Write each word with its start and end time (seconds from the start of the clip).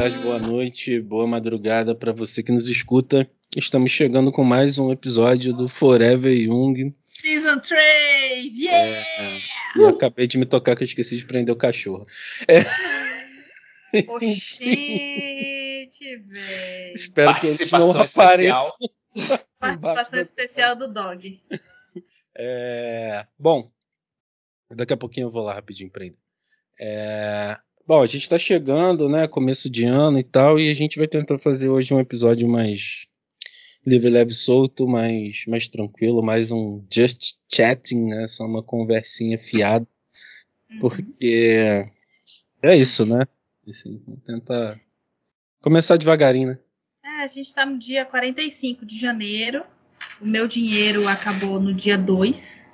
tarde, 0.00 0.16
boa 0.20 0.38
noite, 0.38 0.98
boa 0.98 1.26
madrugada 1.26 1.94
para 1.94 2.10
você 2.10 2.42
que 2.42 2.50
nos 2.50 2.70
escuta. 2.70 3.30
Estamos 3.54 3.90
chegando 3.90 4.32
com 4.32 4.42
mais 4.42 4.78
um 4.78 4.90
episódio 4.90 5.52
do 5.52 5.68
Forever 5.68 6.34
Young. 6.34 6.94
Season 7.12 7.58
3! 7.58 8.56
Yeah! 8.56 8.88
É, 8.88 9.38
eu 9.76 9.88
acabei 9.90 10.26
de 10.26 10.38
me 10.38 10.46
tocar 10.46 10.74
que 10.74 10.82
eu 10.82 10.86
esqueci 10.86 11.18
de 11.18 11.26
prender 11.26 11.54
o 11.54 11.58
cachorro. 11.58 12.06
É. 12.48 12.60
Oxente, 14.08 14.56
velho. 16.16 16.94
Espero 16.94 17.38
que 17.38 17.46
eles 17.48 17.70
não 17.70 17.90
apareçam. 17.90 18.72
Participação 19.58 20.18
especial 20.18 20.76
do 20.76 20.88
dog. 20.90 21.38
É, 22.34 23.26
bom, 23.38 23.70
daqui 24.70 24.94
a 24.94 24.96
pouquinho 24.96 25.26
eu 25.26 25.30
vou 25.30 25.42
lá 25.42 25.52
rapidinho 25.52 25.90
prender. 25.90 26.16
É, 26.80 27.58
Bom, 27.86 28.02
a 28.02 28.06
gente 28.06 28.22
está 28.22 28.38
chegando, 28.38 29.08
né? 29.08 29.26
Começo 29.26 29.68
de 29.68 29.84
ano 29.86 30.18
e 30.18 30.24
tal, 30.24 30.58
e 30.58 30.68
a 30.68 30.74
gente 30.74 30.98
vai 30.98 31.08
tentar 31.08 31.38
fazer 31.38 31.68
hoje 31.68 31.92
um 31.92 32.00
episódio 32.00 32.48
mais 32.48 33.06
livre, 33.84 34.10
leve, 34.10 34.32
solto, 34.32 34.86
mais, 34.86 35.44
mais 35.46 35.68
tranquilo, 35.68 36.22
mais 36.22 36.52
um 36.52 36.84
just 36.92 37.36
chatting, 37.52 38.04
né? 38.04 38.26
Só 38.26 38.44
uma 38.44 38.62
conversinha 38.62 39.38
fiada. 39.38 39.86
Uhum. 40.70 40.78
Porque 40.78 41.90
é 42.62 42.76
isso, 42.76 43.06
né? 43.06 43.26
Assim, 43.68 44.00
vamos 44.06 44.22
tentar 44.24 44.80
começar 45.60 45.96
devagarinho, 45.96 46.50
né? 46.50 46.58
É, 47.04 47.24
a 47.24 47.26
gente 47.26 47.46
está 47.46 47.64
no 47.64 47.78
dia 47.78 48.04
45 48.04 48.84
de 48.84 48.98
janeiro. 48.98 49.64
O 50.20 50.26
meu 50.26 50.46
dinheiro 50.46 51.08
acabou 51.08 51.58
no 51.58 51.74
dia 51.74 51.96
2. 51.96 52.70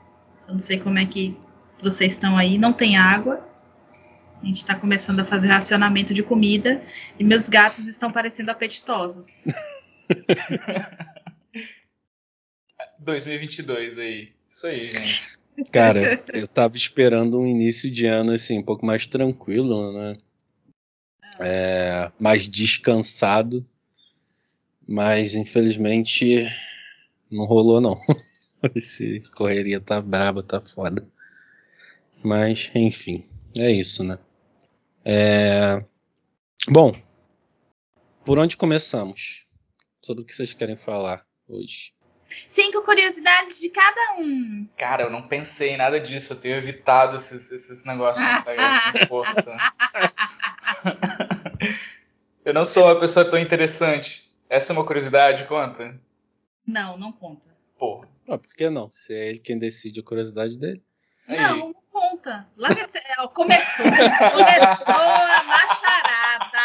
Eu 0.48 0.52
não 0.52 0.58
sei 0.58 0.78
como 0.78 0.98
é 0.98 1.06
que 1.06 1.36
vocês 1.80 2.12
estão 2.12 2.36
aí. 2.36 2.58
Não 2.58 2.72
tem 2.72 2.96
água. 2.96 3.45
A 4.42 4.46
gente 4.46 4.58
está 4.58 4.74
começando 4.74 5.20
a 5.20 5.24
fazer 5.24 5.48
racionamento 5.48 6.12
de 6.12 6.22
comida 6.22 6.82
e 7.18 7.24
meus 7.24 7.48
gatos 7.48 7.86
estão 7.86 8.12
parecendo 8.12 8.50
apetitosos. 8.50 9.44
2022 12.98 13.98
aí. 13.98 14.32
Isso 14.48 14.66
aí, 14.66 14.90
gente. 14.90 15.36
Cara, 15.72 16.22
eu 16.34 16.46
tava 16.46 16.76
esperando 16.76 17.38
um 17.38 17.46
início 17.46 17.90
de 17.90 18.06
ano 18.06 18.32
assim, 18.32 18.58
um 18.58 18.62
pouco 18.62 18.84
mais 18.84 19.06
tranquilo, 19.06 19.92
né? 19.92 20.16
É, 21.40 22.12
mais 22.18 22.46
descansado. 22.48 23.66
Mas 24.86 25.34
infelizmente 25.34 26.46
não 27.30 27.44
rolou 27.44 27.80
não. 27.80 27.98
Esse 28.74 29.20
correria 29.34 29.80
tá 29.80 30.00
braba, 30.00 30.42
tá 30.42 30.60
foda. 30.60 31.06
Mas, 32.22 32.70
enfim, 32.74 33.24
é 33.58 33.70
isso, 33.70 34.02
né? 34.02 34.18
É... 35.08 35.84
Bom, 36.68 37.00
por 38.24 38.40
onde 38.40 38.56
começamos? 38.56 39.46
Sobre 40.02 40.24
o 40.24 40.26
que 40.26 40.34
vocês 40.34 40.52
querem 40.52 40.76
falar 40.76 41.24
hoje? 41.48 41.94
Cinco 42.48 42.82
curiosidades 42.82 43.60
de 43.60 43.68
cada 43.70 44.16
um. 44.18 44.66
Cara, 44.76 45.04
eu 45.04 45.10
não 45.10 45.28
pensei 45.28 45.70
em 45.70 45.76
nada 45.76 46.00
disso. 46.00 46.32
Eu 46.32 46.40
tenho 46.40 46.56
evitado 46.56 47.14
esses, 47.14 47.52
esses 47.52 47.84
negócios 47.84 48.26
no 48.26 48.32
Instagram 48.32 48.80
com 48.92 49.06
força. 49.06 49.56
eu 52.44 52.52
não 52.52 52.64
sou 52.64 52.86
uma 52.86 52.98
pessoa 52.98 53.24
tão 53.24 53.38
interessante. 53.38 54.28
Essa 54.50 54.72
é 54.72 54.76
uma 54.76 54.84
curiosidade, 54.84 55.44
conta? 55.44 56.00
Não, 56.66 56.98
não 56.98 57.12
conta. 57.12 57.46
Pô. 57.78 58.04
Ah, 58.28 58.38
por 58.38 58.52
que 58.56 58.68
não? 58.68 58.90
Se 58.90 59.14
é 59.14 59.28
ele 59.28 59.38
quem 59.38 59.56
decide 59.56 60.00
a 60.00 60.02
curiosidade 60.02 60.58
dele. 60.58 60.82
Não, 61.28 61.72
conta. 61.92 62.48
Larga 62.56 62.88
de... 63.22 63.28
Começou. 63.34 63.84
Começou 63.84 64.94
a 64.94 65.42
macharada. 65.44 66.58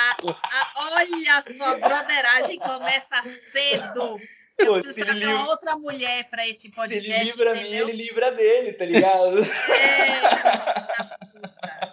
A... 0.44 0.72
Olha 0.94 1.42
só, 1.42 1.78
broderagem 1.80 2.60
começa 2.60 3.24
cedo. 3.24 4.20
Eu 4.58 4.68
Pô, 4.68 4.74
preciso 4.74 5.06
trazer 5.06 5.26
livra... 5.26 5.44
outra 5.46 5.76
mulher 5.76 6.30
pra 6.30 6.48
esse 6.48 6.70
podcast. 6.70 7.02
Se 7.04 7.12
ele 7.12 7.24
livra 7.24 7.56
mim, 7.56 7.74
ele 7.74 7.92
livra 7.94 8.32
dele, 8.32 8.74
tá 8.74 8.86
ligado? 8.86 9.40
É, 9.40 10.20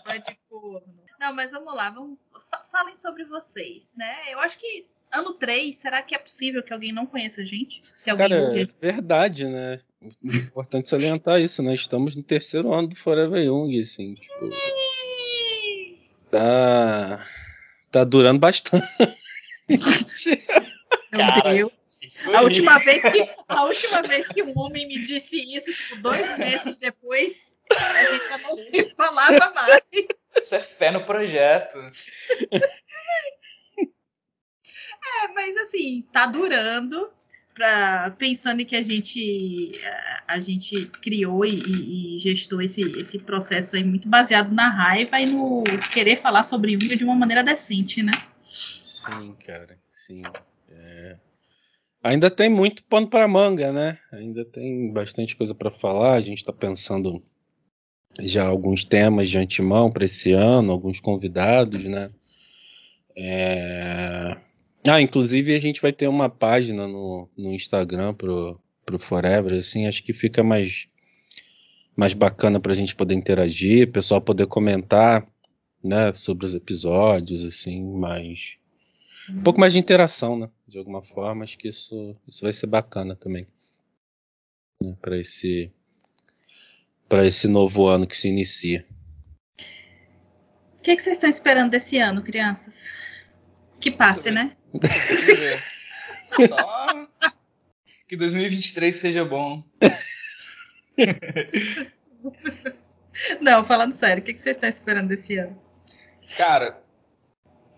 puta, 0.04 0.18
de 0.18 0.38
corno. 0.48 1.04
Não, 1.18 1.32
mas 1.32 1.50
vamos 1.50 1.74
lá, 1.74 1.90
vamos... 1.90 2.18
falem 2.70 2.96
sobre 2.96 3.24
vocês, 3.24 3.94
né? 3.96 4.14
Eu 4.28 4.40
acho 4.40 4.58
que 4.58 4.86
ano 5.12 5.34
3, 5.34 5.74
será 5.74 6.02
que 6.02 6.14
é 6.14 6.18
possível 6.18 6.62
que 6.62 6.72
alguém 6.72 6.92
não 6.92 7.06
conheça 7.06 7.42
a 7.42 7.44
gente? 7.44 7.82
Se 7.92 8.10
alguém 8.10 8.28
Cara, 8.28 8.60
é 8.60 8.64
verdade, 8.64 9.46
né? 9.46 9.80
Importante 10.22 10.88
salientar 10.88 11.40
isso, 11.40 11.62
né? 11.62 11.74
Estamos 11.74 12.14
no 12.14 12.22
terceiro 12.22 12.72
ano 12.72 12.88
do 12.88 12.96
Forever 12.96 13.42
Young, 13.42 13.80
assim, 13.80 14.14
tipo. 14.14 14.50
Tá. 16.30 17.26
Tá 17.90 18.04
durando 18.04 18.38
bastante. 18.38 18.86
Meu 21.10 21.20
Cara, 21.20 21.54
Deus. 21.54 21.72
A 22.34 22.42
última, 22.42 22.78
vez 22.78 23.02
que, 23.02 23.30
a 23.48 23.64
última 23.64 24.02
vez 24.02 24.28
que 24.28 24.42
um 24.42 24.58
homem 24.58 24.86
me 24.86 25.04
disse 25.06 25.36
isso, 25.56 25.72
tipo, 25.72 26.02
dois 26.02 26.38
meses 26.38 26.78
depois, 26.78 27.58
a 27.72 28.04
gente 28.04 28.28
já 28.28 28.38
não 28.38 28.56
se 28.56 28.94
falava 28.94 29.52
mais. 29.54 29.82
Isso 30.40 30.54
é 30.54 30.60
fé 30.60 30.90
no 30.90 31.04
projeto. 31.04 31.78
É, 35.24 35.28
mas 35.32 35.56
assim, 35.56 36.04
tá 36.12 36.26
durando. 36.26 37.10
Pra, 37.54 38.14
pensando 38.16 38.60
em 38.60 38.64
que 38.64 38.76
a 38.76 38.82
gente 38.82 39.72
a 40.28 40.38
gente 40.38 40.86
criou 41.02 41.44
e, 41.44 41.58
e, 41.58 42.18
gestou 42.20 42.62
esse, 42.62 42.82
esse 42.96 43.18
processo 43.18 43.74
aí 43.74 43.82
muito 43.82 44.08
baseado 44.08 44.54
na 44.54 44.68
raiva 44.68 45.20
e 45.20 45.26
no 45.26 45.64
querer 45.92 46.18
falar 46.18 46.44
sobre 46.44 46.74
Jung 46.74 46.94
de 46.94 47.02
uma 47.02 47.16
maneira 47.16 47.42
decente, 47.42 48.00
né? 48.00 48.12
Sim, 48.44 49.34
cara, 49.44 49.76
sim. 49.90 50.22
É... 50.70 51.16
Ainda 52.02 52.30
tem 52.30 52.48
muito 52.48 52.84
pano 52.84 53.08
para 53.08 53.26
manga, 53.26 53.72
né? 53.72 53.98
Ainda 54.12 54.44
tem 54.44 54.92
bastante 54.92 55.34
coisa 55.34 55.54
para 55.54 55.70
falar. 55.70 56.14
A 56.14 56.20
gente 56.20 56.38
está 56.38 56.52
pensando 56.52 57.20
já 58.20 58.46
alguns 58.46 58.84
temas 58.84 59.28
de 59.28 59.38
antemão 59.38 59.90
para 59.90 60.04
esse 60.04 60.32
ano, 60.32 60.72
alguns 60.72 61.00
convidados, 61.00 61.84
né? 61.86 62.10
É... 63.16 64.36
Ah, 64.86 65.00
inclusive 65.00 65.54
a 65.54 65.58
gente 65.58 65.82
vai 65.82 65.92
ter 65.92 66.08
uma 66.08 66.28
página 66.28 66.86
no, 66.86 67.28
no 67.36 67.52
Instagram 67.52 68.14
pro, 68.14 68.60
pro 68.84 68.98
Forever, 68.98 69.58
assim, 69.58 69.86
acho 69.86 70.02
que 70.02 70.12
fica 70.12 70.42
mais, 70.42 70.88
mais 71.96 72.14
bacana 72.14 72.58
pra 72.60 72.74
gente 72.74 72.94
poder 72.94 73.14
interagir, 73.14 73.90
pessoal 73.90 74.20
poder 74.20 74.46
comentar, 74.46 75.26
né, 75.82 76.12
sobre 76.12 76.46
os 76.46 76.54
episódios, 76.54 77.44
assim, 77.44 77.82
mais... 77.82 78.56
Um 79.30 79.42
pouco 79.42 79.60
mais 79.60 79.74
de 79.74 79.78
interação, 79.78 80.38
né, 80.38 80.48
de 80.66 80.78
alguma 80.78 81.02
forma, 81.02 81.44
acho 81.44 81.58
que 81.58 81.68
isso, 81.68 82.16
isso 82.26 82.42
vai 82.42 82.52
ser 82.52 82.66
bacana 82.66 83.14
também, 83.14 83.46
né, 84.82 84.96
para 85.00 85.18
esse 85.18 85.70
para 87.08 87.26
esse 87.26 87.48
novo 87.48 87.86
ano 87.88 88.06
que 88.06 88.16
se 88.16 88.28
inicia. 88.28 88.84
O 90.78 90.82
que, 90.82 90.94
que 90.94 91.02
vocês 91.02 91.16
estão 91.16 91.30
esperando 91.30 91.70
desse 91.70 91.98
ano, 91.98 92.22
crianças? 92.22 93.07
Que 93.80 93.90
passe, 93.90 94.30
né? 94.30 94.56
Só 96.48 97.08
que 98.08 98.16
2023 98.16 98.96
seja 98.96 99.24
bom. 99.24 99.62
Não, 103.40 103.64
falando 103.64 103.92
sério, 103.92 104.22
o 104.22 104.24
que 104.24 104.32
vocês 104.32 104.56
estão 104.56 104.68
esperando 104.68 105.08
desse 105.08 105.36
ano? 105.36 105.60
Cara, 106.36 106.80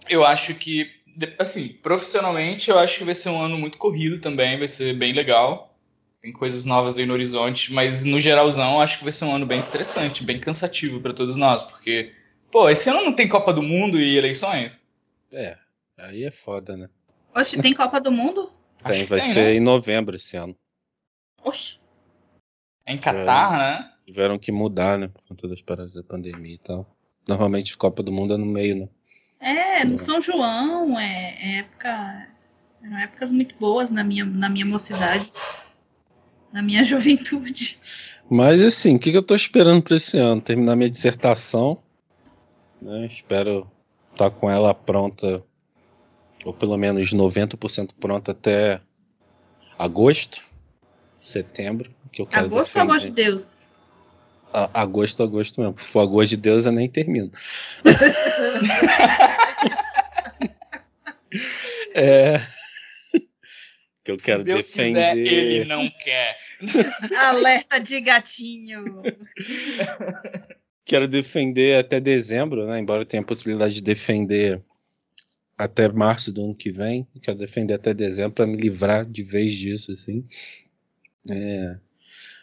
eu 0.09 0.25
acho 0.25 0.55
que, 0.55 0.91
assim, 1.39 1.69
profissionalmente, 1.69 2.71
eu 2.71 2.79
acho 2.79 2.99
que 2.99 3.05
vai 3.05 3.15
ser 3.15 3.29
um 3.31 3.43
ano 3.43 3.59
muito 3.59 3.79
corrido 3.79 4.19
também, 4.19 4.59
vai 4.59 4.69
ser 4.69 4.95
bem 4.95 5.13
legal. 5.13 5.77
Tem 6.23 6.33
coisas 6.33 6.65
novas 6.65 6.99
aí 6.99 7.07
no 7.07 7.15
horizonte, 7.15 7.73
mas 7.73 8.05
no 8.05 8.21
geralzão, 8.21 8.81
acho 8.81 8.99
que 8.99 9.05
vai 9.05 9.13
ser 9.13 9.25
um 9.25 9.35
ano 9.35 9.47
bem 9.47 9.59
estressante, 9.59 10.23
bem 10.23 10.39
cansativo 10.39 11.01
para 11.01 11.15
todos 11.15 11.37
nós, 11.37 11.63
porque, 11.63 12.13
pô, 12.51 12.69
esse 12.69 12.91
ano 12.91 13.03
não 13.03 13.15
tem 13.15 13.27
Copa 13.27 13.53
do 13.55 13.63
Mundo 13.63 13.99
e 13.99 14.19
eleições? 14.19 14.83
É, 15.35 15.57
Aí 16.03 16.25
é 16.25 16.31
foda, 16.31 16.77
né? 16.77 16.89
Oxe, 17.35 17.61
tem 17.61 17.75
Copa 17.75 18.01
do 18.01 18.11
Mundo? 18.11 18.51
Tem, 18.83 19.05
vai 19.05 19.21
tem, 19.21 19.29
ser 19.29 19.45
né? 19.45 19.55
em 19.57 19.61
novembro 19.61 20.17
esse 20.17 20.39
ano. 20.39 20.57
Oxe. 21.45 21.79
É 22.87 22.95
em 22.95 22.99
Catar, 22.99 23.59
né? 23.59 23.93
Tiveram 24.07 24.39
que 24.39 24.51
mudar, 24.51 24.99
né? 24.99 25.07
Por 25.09 25.23
conta 25.23 25.47
das 25.47 25.61
paradas 25.61 25.93
da 25.93 26.03
pandemia 26.03 26.55
e 26.55 26.59
tal. 26.59 26.97
Normalmente 27.29 27.77
Copa 27.77 28.03
do 28.03 28.11
Mundo 28.11 28.33
é 28.33 28.39
no 28.39 28.47
meio, 28.47 28.77
né? 28.77 28.89
É, 29.39 29.85
no 29.85 29.99
São 29.99 30.19
João, 30.19 30.99
é, 30.99 31.37
é 31.43 31.59
época. 31.59 32.29
Eram 32.83 32.99
épocas 32.99 33.31
muito 33.31 33.55
boas 33.57 33.91
na 33.91 34.03
minha, 34.03 34.25
na 34.25 34.49
minha 34.49 34.65
mocidade. 34.65 35.31
Na 36.51 36.63
minha 36.63 36.83
juventude. 36.85 37.79
Mas 38.31 38.63
assim, 38.63 38.97
o 38.97 38.99
que, 38.99 39.11
que 39.11 39.19
eu 39.19 39.23
tô 39.23 39.35
esperando 39.35 39.83
para 39.83 39.97
esse 39.97 40.17
ano? 40.17 40.41
Terminar 40.41 40.75
minha 40.75 40.89
dissertação. 40.89 41.83
Né? 42.81 43.05
Espero 43.05 43.71
estar 44.13 44.31
tá 44.31 44.35
com 44.35 44.49
ela 44.51 44.73
pronta 44.73 45.45
ou 46.45 46.53
pelo 46.53 46.77
menos 46.77 47.13
90% 47.13 47.91
pronto 47.99 48.31
até 48.31 48.81
agosto, 49.79 50.43
setembro, 51.21 51.91
que 52.13 52.23
eu 52.23 52.27
quero 52.27 52.47
Agosto 52.47 52.77
ou 52.77 52.83
agosto 52.83 53.05
de 53.07 53.13
Deus? 53.13 53.69
A, 54.53 54.83
agosto, 54.83 55.23
agosto 55.23 55.61
mesmo. 55.61 55.79
Se 55.79 55.89
for 55.89 56.01
agosto 56.01 56.31
de 56.31 56.37
Deus, 56.37 56.67
eu 56.67 56.73
nem 56.73 56.89
termino. 56.89 57.31
É. 61.95 62.41
Que 64.03 64.13
eu 64.13 64.17
quero 64.17 64.41
Se 64.41 64.45
Deus 64.45 64.67
defender. 64.67 65.13
quiser, 65.13 65.17
ele 65.17 65.65
não 65.65 65.89
quer. 65.89 66.37
Alerta 67.19 67.79
de 67.79 68.01
gatinho. 68.01 69.03
Quero 70.85 71.07
defender 71.07 71.79
até 71.79 72.01
dezembro, 72.01 72.67
né? 72.67 72.79
Embora 72.79 73.03
eu 73.03 73.07
tenha 73.07 73.23
a 73.23 73.27
possibilidade 73.27 73.75
de 73.75 73.83
defender 73.83 74.63
até 75.65 75.91
março 75.91 76.33
do 76.33 76.45
ano 76.45 76.55
que 76.55 76.71
vem. 76.71 77.07
Quero 77.23 77.39
defender 77.39 77.75
até 77.75 77.95
dezembro 77.95 78.33
para 78.33 78.47
me 78.47 78.57
livrar 78.57 79.05
de 79.05 79.23
vez 79.23 79.53
disso, 79.53 79.93
assim. 79.93 80.25
É, 81.31 81.79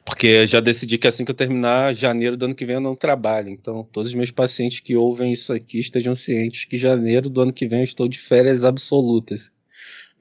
porque 0.08 0.48
já 0.48 0.62
decidi 0.62 0.98
que 0.98 1.06
assim 1.06 1.26
que 1.26 1.32
eu 1.32 1.36
terminar 1.36 1.94
janeiro 1.94 2.38
do 2.38 2.46
ano 2.46 2.56
que 2.56 2.66
vem 2.66 2.76
eu 2.76 2.82
não 2.82 2.96
trabalho. 2.96 3.50
Então, 3.50 3.84
todos 3.84 4.08
os 4.08 4.16
meus 4.16 4.32
pacientes 4.32 4.80
que 4.80 4.96
ouvem 4.96 5.34
isso 5.34 5.52
aqui 5.52 5.80
estejam 5.80 6.16
cientes 6.16 6.64
que 6.64 6.78
janeiro 6.78 7.30
do 7.30 7.42
ano 7.42 7.52
que 7.52 7.68
vem 7.68 7.80
eu 7.80 7.84
estou 7.84 8.08
de 8.08 8.18
férias 8.18 8.64
absolutas. 8.64 9.52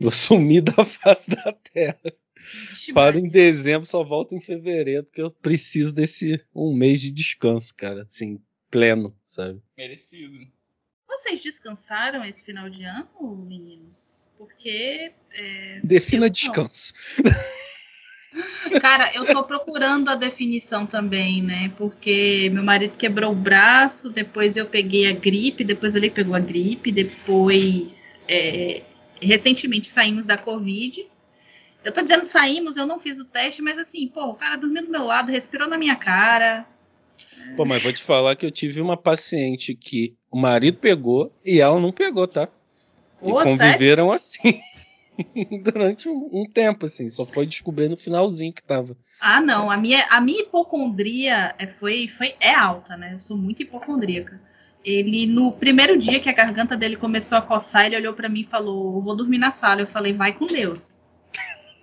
Vou 0.00 0.10
sumir 0.10 0.62
da 0.62 0.84
face 0.84 1.31
da 1.31 1.52
terra. 1.52 2.00
Para 2.93 3.19
em 3.19 3.28
dezembro, 3.28 3.87
só 3.87 4.02
volto 4.02 4.34
em 4.34 4.40
fevereiro, 4.40 5.04
porque 5.04 5.22
eu 5.22 5.31
preciso 5.31 5.93
desse 5.93 6.40
um 6.54 6.75
mês 6.75 7.00
de 7.00 7.12
descanso, 7.12 7.72
cara. 7.76 8.06
Assim, 8.08 8.40
pleno, 8.70 9.16
sabe? 9.25 9.60
Merecido. 9.76 10.48
Vocês 11.08 11.43
descansaram 11.43 12.25
esse 12.25 12.44
final 12.44 12.69
de 12.69 12.85
ano, 12.85 13.08
meninos? 13.49 14.29
Porque. 14.37 15.12
É, 15.32 15.81
Defina 15.82 16.26
eu 16.26 16.31
descanso. 16.31 16.93
Cara, 18.81 19.11
eu 19.14 19.25
tô 19.25 19.43
procurando 19.44 20.11
a 20.11 20.14
definição 20.14 20.85
também, 20.85 21.43
né? 21.43 21.73
Porque 21.79 22.50
meu 22.53 22.62
marido 22.62 22.99
quebrou 22.99 23.32
o 23.32 23.37
braço, 23.37 24.11
depois 24.11 24.56
eu 24.56 24.67
peguei 24.67 25.08
a 25.08 25.12
gripe, 25.12 25.64
depois 25.64 25.94
ele 25.94 26.11
pegou 26.11 26.35
a 26.35 26.41
gripe, 26.41 26.93
depois. 26.93 28.20
é, 28.29 28.82
recentemente 29.23 29.88
saímos 29.88 30.26
da 30.26 30.37
Covid. 30.37 31.06
Eu 31.85 31.93
tô 31.93 32.03
dizendo 32.03 32.25
saímos, 32.25 32.76
eu 32.76 32.87
não 32.87 32.99
fiz 32.99 33.19
o 33.20 33.25
teste, 33.25 33.62
mas 33.62 33.79
assim, 33.79 34.08
pô, 34.08 34.26
o 34.26 34.35
cara 34.35 34.56
dormiu 34.56 34.85
do 34.85 34.91
meu 34.91 35.05
lado, 35.05 35.31
respirou 35.31 35.69
na 35.69 35.79
minha 35.79 35.97
cara. 35.97 36.67
Pô, 37.57 37.65
mas 37.65 37.83
vou 37.83 37.93
te 37.93 38.03
falar 38.03 38.37
que 38.37 38.45
eu 38.45 38.51
tive 38.51 38.81
uma 38.81 38.97
paciente 38.97 39.75
que 39.75 40.15
o 40.31 40.39
marido 40.39 40.79
pegou 40.79 41.33
e 41.45 41.61
ela 41.61 41.81
não 41.81 41.93
pegou, 41.93 42.27
tá? 42.29 42.49
E 43.23 43.31
Pô, 43.31 43.41
sério? 43.41 43.57
conviveram 43.57 44.13
assim. 44.13 44.61
Durante 45.63 46.09
um, 46.09 46.29
um 46.31 46.45
tempo, 46.45 46.85
assim, 46.85 47.09
só 47.09 47.25
foi 47.25 47.47
descobrir 47.47 47.89
no 47.89 47.97
finalzinho 47.97 48.53
que 48.53 48.63
tava. 48.63 48.97
Ah, 49.19 49.41
não. 49.41 49.71
A 49.71 49.77
minha, 49.77 50.05
a 50.11 50.21
minha 50.21 50.43
hipocondria 50.43 51.55
é, 51.59 51.67
foi, 51.67 52.07
foi, 52.09 52.35
é 52.39 52.55
alta, 52.55 52.97
né? 52.97 53.15
Eu 53.15 53.21
sou 53.21 53.37
muito 53.37 53.63
hipocondríaca. 53.63 54.39
Ele, 54.85 55.27
no 55.27 55.51
primeiro 55.51 55.99
dia 55.99 56.21
que 56.21 56.29
a 56.29 56.33
garganta 56.33 56.77
dele 56.77 56.97
começou 56.97 57.39
a 57.39 57.43
coçar, 57.43 57.87
ele 57.87 57.97
olhou 57.97 58.15
pra 58.15 58.29
mim 58.29 58.43
e 58.43 58.45
falou: 58.45 59.03
Vou 59.03 59.17
dormir 59.17 59.39
na 59.39 59.51
sala. 59.51 59.81
Eu 59.81 59.87
falei: 59.87 60.13
Vai 60.13 60.33
com 60.33 60.47
Deus. 60.47 60.97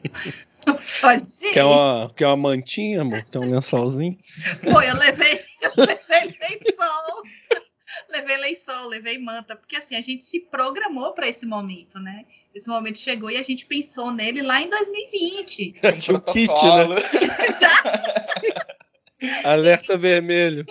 Pode 1.02 1.28
ir. 1.46 1.54
Quer 1.54 1.64
uma, 1.64 2.12
quer 2.16 2.28
uma 2.28 2.38
mantinha, 2.38 3.02
amor? 3.02 3.24
Tem 3.24 3.42
um 3.42 3.50
lençolzinho? 3.50 4.18
Pô, 4.62 4.82
eu 4.82 4.96
levei, 4.98 5.40
eu 5.62 5.72
levei 5.78 6.38
lençol. 6.40 7.24
levei 8.10 8.38
lençol, 8.38 8.88
levei 8.88 9.18
manta. 9.18 9.56
Porque 9.56 9.76
assim, 9.76 9.96
a 9.96 10.02
gente 10.02 10.24
se 10.24 10.40
programou 10.40 11.14
pra 11.14 11.28
esse 11.28 11.46
momento, 11.46 12.00
né? 12.00 12.26
Esse 12.54 12.70
momento 12.70 13.00
chegou 13.00 13.32
e 13.32 13.38
a 13.38 13.44
gente 13.44 13.66
pensou 13.66 14.12
nele 14.12 14.42
lá 14.42 14.62
em 14.62 14.70
2020. 14.70 15.74
Tinha 16.00 16.18
o 16.18 16.22
kit, 16.22 16.48
né? 16.48 16.96
Alerta 19.44 19.98
vermelho. 19.98 20.66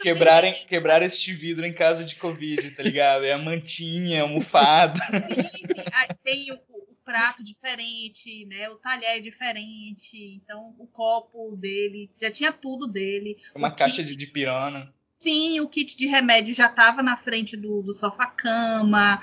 Quebrarem, 0.00 0.54
quebrar 0.68 1.02
este 1.02 1.32
vidro 1.32 1.66
em 1.66 1.72
caso 1.72 2.04
de 2.04 2.14
Covid, 2.16 2.70
tá 2.72 2.82
ligado? 2.82 3.24
É 3.24 3.32
a 3.32 3.38
mantinha, 3.38 4.20
a 4.20 4.22
almofada. 4.22 5.00
Sim, 5.00 5.66
sim. 5.66 5.82
Aí 5.92 6.08
tem 6.22 6.52
o, 6.52 6.56
o 6.56 6.95
prato 7.06 7.42
diferente, 7.44 8.44
né? 8.46 8.68
O 8.68 8.74
talher 8.76 9.16
é 9.16 9.20
diferente. 9.20 10.34
Então, 10.42 10.74
o 10.78 10.86
copo 10.88 11.56
dele, 11.56 12.10
já 12.20 12.30
tinha 12.30 12.52
tudo 12.52 12.86
dele. 12.88 13.38
Uma 13.54 13.68
O 13.68 13.76
caixa 13.76 13.98
kit- 14.02 14.08
de, 14.08 14.16
de 14.16 14.26
pirona. 14.26 14.92
Sim, 15.22 15.60
o 15.60 15.68
kit 15.68 15.96
de 15.96 16.06
remédio 16.06 16.52
já 16.54 16.66
estava 16.66 17.02
na 17.02 17.16
frente 17.16 17.56
do, 17.56 17.80
do 17.80 17.92
sofá-cama, 17.94 19.22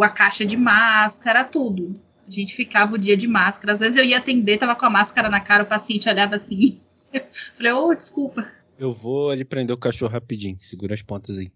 a 0.00 0.08
caixa 0.10 0.44
de 0.44 0.56
máscara, 0.56 1.42
tudo. 1.42 1.94
A 2.28 2.30
gente 2.30 2.54
ficava 2.54 2.94
o 2.94 2.98
dia 2.98 3.16
de 3.16 3.26
máscara. 3.26 3.72
Às 3.72 3.80
vezes 3.80 3.96
eu 3.96 4.04
ia 4.04 4.18
atender, 4.18 4.58
tava 4.58 4.76
com 4.76 4.86
a 4.86 4.90
máscara 4.90 5.28
na 5.28 5.40
cara, 5.40 5.64
o 5.64 5.66
paciente 5.66 6.08
olhava 6.08 6.36
assim. 6.36 6.80
Falei, 7.56 7.72
ô, 7.72 7.92
desculpa. 7.94 8.46
Eu 8.78 8.92
vou 8.92 9.30
ali 9.30 9.44
prender 9.44 9.74
o 9.74 9.78
cachorro 9.78 10.12
rapidinho. 10.12 10.56
Segura 10.60 10.94
as 10.94 11.02
pontas 11.02 11.36
aí. 11.36 11.50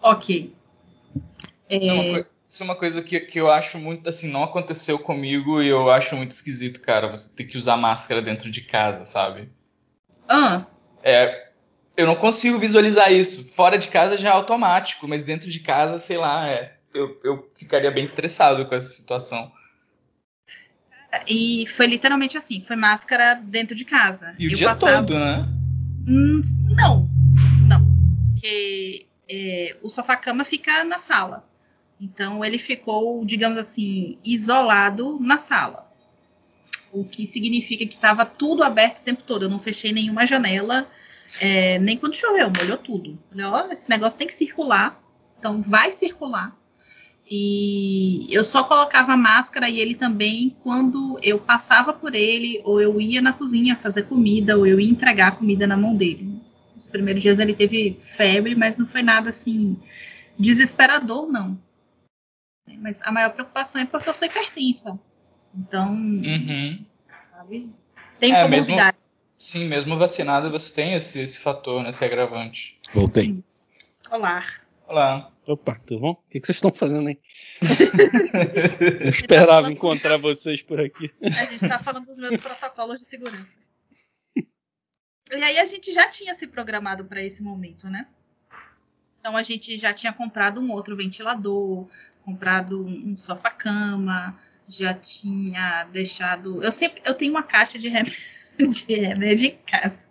Ok. 0.00 0.54
É 1.68 1.76
uma, 1.92 2.02
É, 2.04 2.10
coi- 2.12 2.26
isso 2.48 2.62
é 2.62 2.64
uma 2.64 2.74
coisa 2.76 3.02
que, 3.02 3.20
que 3.20 3.38
eu 3.38 3.50
acho 3.52 3.78
muito 3.78 4.08
assim, 4.08 4.30
não 4.30 4.42
aconteceu 4.42 4.98
comigo 4.98 5.60
e 5.60 5.68
eu 5.68 5.90
acho 5.90 6.16
muito 6.16 6.30
esquisito, 6.30 6.80
cara. 6.80 7.08
Você 7.08 7.36
ter 7.36 7.44
que 7.44 7.58
usar 7.58 7.76
máscara 7.76 8.22
dentro 8.22 8.50
de 8.50 8.62
casa, 8.62 9.04
sabe? 9.04 9.50
ah, 10.28 10.64
É, 11.02 11.48
eu 11.94 12.06
não 12.06 12.16
consigo 12.16 12.58
visualizar 12.58 13.12
isso. 13.12 13.50
Fora 13.52 13.76
de 13.76 13.88
casa 13.88 14.16
já 14.16 14.30
é 14.30 14.32
automático, 14.32 15.06
mas 15.06 15.24
dentro 15.24 15.50
de 15.50 15.60
casa, 15.60 15.98
sei 15.98 16.16
lá, 16.16 16.48
é, 16.48 16.74
eu, 16.94 17.20
eu 17.22 17.48
ficaria 17.54 17.90
bem 17.90 18.04
estressado 18.04 18.64
com 18.64 18.74
essa 18.74 18.88
situação. 18.88 19.52
e 21.26 21.66
foi 21.66 21.86
literalmente 21.86 22.38
assim, 22.38 22.62
foi 22.62 22.76
máscara 22.76 23.34
dentro 23.34 23.74
de 23.74 23.84
casa. 23.84 24.34
E 24.38 24.46
o 24.46 24.50
eu 24.50 24.56
dia 24.56 24.68
passava, 24.68 25.06
todo, 25.06 25.18
né? 25.18 25.46
Hum, 26.06 26.40
não, 26.70 27.08
não. 27.68 27.80
Porque 28.32 29.06
é, 29.30 29.76
o 29.82 29.88
sofá-cama 29.90 30.44
fica 30.44 30.82
na 30.84 30.98
sala. 30.98 31.44
Então 32.00 32.44
ele 32.44 32.58
ficou, 32.58 33.24
digamos 33.24 33.58
assim, 33.58 34.18
isolado 34.24 35.18
na 35.20 35.38
sala. 35.38 35.90
O 36.92 37.04
que 37.04 37.26
significa 37.26 37.84
que 37.86 37.94
estava 37.94 38.24
tudo 38.24 38.62
aberto 38.62 38.98
o 38.98 39.02
tempo 39.02 39.22
todo. 39.22 39.44
Eu 39.44 39.50
não 39.50 39.58
fechei 39.58 39.92
nenhuma 39.92 40.26
janela, 40.26 40.88
é, 41.40 41.78
nem 41.78 41.96
quando 41.96 42.14
choveu, 42.14 42.50
molhou 42.50 42.78
tudo. 42.78 43.18
Falei, 43.30 43.46
ó, 43.46 43.72
esse 43.72 43.90
negócio 43.90 44.18
tem 44.18 44.26
que 44.26 44.34
circular. 44.34 45.02
Então 45.38 45.60
vai 45.60 45.90
circular. 45.90 46.56
E 47.30 48.26
eu 48.30 48.42
só 48.42 48.64
colocava 48.64 49.14
máscara 49.14 49.68
e 49.68 49.78
ele 49.78 49.94
também 49.94 50.56
quando 50.62 51.18
eu 51.22 51.38
passava 51.38 51.92
por 51.92 52.14
ele, 52.14 52.62
ou 52.64 52.80
eu 52.80 52.98
ia 53.00 53.20
na 53.20 53.34
cozinha 53.34 53.76
fazer 53.76 54.04
comida, 54.04 54.56
ou 54.56 54.66
eu 54.66 54.80
ia 54.80 54.90
entregar 54.90 55.36
comida 55.36 55.66
na 55.66 55.76
mão 55.76 55.94
dele. 55.94 56.40
Os 56.74 56.86
primeiros 56.86 57.20
dias 57.20 57.38
ele 57.38 57.52
teve 57.52 57.98
febre, 58.00 58.54
mas 58.54 58.78
não 58.78 58.86
foi 58.86 59.02
nada 59.02 59.28
assim 59.28 59.76
desesperador, 60.38 61.30
não. 61.30 61.58
Mas 62.76 63.00
a 63.02 63.10
maior 63.10 63.30
preocupação 63.32 63.80
é 63.80 63.86
porque 63.86 64.08
eu 64.08 64.14
sou 64.14 64.26
hipertensa. 64.26 64.98
Então, 65.54 65.92
Uhum. 65.92 66.84
sabe? 67.30 67.72
Tem 68.20 68.34
É, 68.34 68.42
comorbidade. 68.42 68.96
Sim, 69.38 69.66
mesmo 69.66 69.96
vacinado 69.96 70.50
você 70.50 70.74
tem 70.74 70.94
esse, 70.94 71.20
esse 71.20 71.38
fator, 71.38 71.82
né, 71.82 71.90
esse 71.90 72.04
agravante. 72.04 72.78
Voltei. 72.92 73.24
Sim. 73.24 73.44
Olá. 74.10 74.44
Olá. 74.86 75.30
Opa, 75.46 75.76
tudo 75.86 76.00
bom? 76.00 76.10
O 76.10 76.16
que, 76.28 76.40
que 76.40 76.46
vocês 76.46 76.56
estão 76.56 76.72
fazendo 76.74 77.08
aí? 77.08 77.18
Eu 79.00 79.08
esperava 79.08 79.72
encontrar 79.72 80.16
vocês 80.18 80.60
por 80.62 80.78
aqui. 80.80 81.10
A 81.22 81.44
gente 81.46 81.60
tá 81.66 81.78
falando 81.78 82.04
dos 82.06 82.18
meus 82.18 82.38
protocolos 82.38 82.98
de 82.98 83.06
segurança. 83.06 83.46
E 84.36 85.34
aí 85.42 85.58
a 85.58 85.64
gente 85.64 85.92
já 85.92 86.08
tinha 86.08 86.34
se 86.34 86.46
programado 86.46 87.04
para 87.04 87.22
esse 87.22 87.42
momento, 87.42 87.88
né? 87.88 88.06
Então 89.20 89.36
a 89.36 89.42
gente 89.42 89.76
já 89.78 89.92
tinha 89.92 90.12
comprado 90.12 90.60
um 90.60 90.70
outro 90.72 90.96
ventilador, 90.96 91.86
comprado 92.28 92.84
um 92.84 93.16
sofá-cama, 93.16 94.36
já 94.68 94.92
tinha 94.92 95.84
deixado. 95.84 96.62
Eu 96.62 96.70
sempre 96.70 97.00
eu 97.06 97.14
tenho 97.14 97.32
uma 97.32 97.42
caixa 97.42 97.78
de 97.78 97.88
remédio, 97.88 98.12
de 98.68 98.94
remédio 98.94 99.46
em 99.46 99.58
casa. 99.66 100.08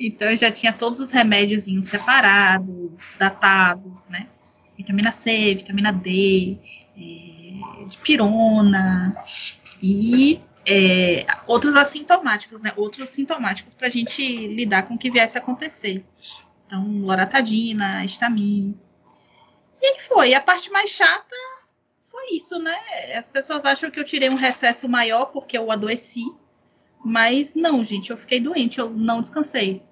Então 0.00 0.30
eu 0.30 0.36
já 0.36 0.50
tinha 0.50 0.72
todos 0.72 0.98
os 0.98 1.10
remédiozinhos 1.10 1.86
separados, 1.86 3.14
datados, 3.18 4.08
né? 4.08 4.28
Vitamina 4.78 5.12
C, 5.12 5.56
vitamina 5.56 5.92
D, 5.92 6.58
é, 6.96 7.84
de 7.84 7.98
pirona 7.98 9.14
e 9.82 10.40
é, 10.66 11.26
outros 11.46 11.76
assintomáticos, 11.76 12.62
né? 12.62 12.72
Outros 12.76 13.10
sintomáticos 13.10 13.74
para 13.74 13.88
a 13.88 13.90
gente 13.90 14.22
lidar 14.48 14.84
com 14.84 14.94
o 14.94 14.98
que 14.98 15.10
viesse 15.10 15.36
a 15.36 15.40
acontecer. 15.42 16.02
Então, 16.66 16.82
loratadina, 17.02 18.04
estamin. 18.04 18.74
E 19.82 19.86
aí 19.86 20.00
foi. 20.00 20.34
A 20.34 20.40
parte 20.40 20.70
mais 20.70 20.90
chata 20.90 21.34
foi 22.10 22.36
isso, 22.36 22.58
né? 22.58 22.76
As 23.16 23.28
pessoas 23.28 23.64
acham 23.64 23.90
que 23.90 23.98
eu 24.00 24.04
tirei 24.04 24.28
um 24.28 24.34
recesso 24.36 24.88
maior 24.88 25.26
porque 25.26 25.56
eu 25.56 25.70
adoeci. 25.70 26.24
Mas 27.04 27.54
não, 27.54 27.84
gente, 27.84 28.10
eu 28.10 28.16
fiquei 28.16 28.40
doente, 28.40 28.78
eu 28.78 28.90
não 28.90 29.20
descansei. 29.20 29.82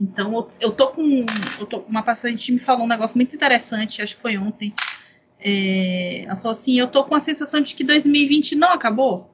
Então, 0.00 0.32
eu, 0.34 0.50
eu 0.60 0.72
tô 0.72 0.88
com. 0.88 1.24
Eu 1.60 1.66
tô, 1.66 1.78
uma 1.80 2.02
paciente 2.02 2.50
me 2.50 2.58
falou 2.58 2.84
um 2.84 2.88
negócio 2.88 3.16
muito 3.16 3.36
interessante, 3.36 4.02
acho 4.02 4.16
que 4.16 4.22
foi 4.22 4.36
ontem. 4.36 4.74
É, 5.38 6.22
ela 6.24 6.36
falou 6.36 6.50
assim: 6.50 6.78
eu 6.78 6.88
tô 6.88 7.04
com 7.04 7.14
a 7.14 7.20
sensação 7.20 7.60
de 7.60 7.74
que 7.74 7.84
2020 7.84 8.56
não 8.56 8.70
acabou. 8.72 9.30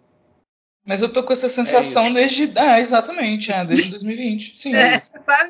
Mas 0.85 1.03
eu 1.03 1.11
tô 1.13 1.23
com 1.23 1.33
essa 1.33 1.49
sensação 1.49 2.07
isso. 2.07 2.15
desde. 2.15 2.53
Ah, 2.57 2.81
exatamente, 2.81 3.53
é, 3.53 3.65
desde 3.65 3.91
2020. 3.91 4.59
Sim, 4.59 4.75
É, 4.77 4.97
é? 4.97 5.01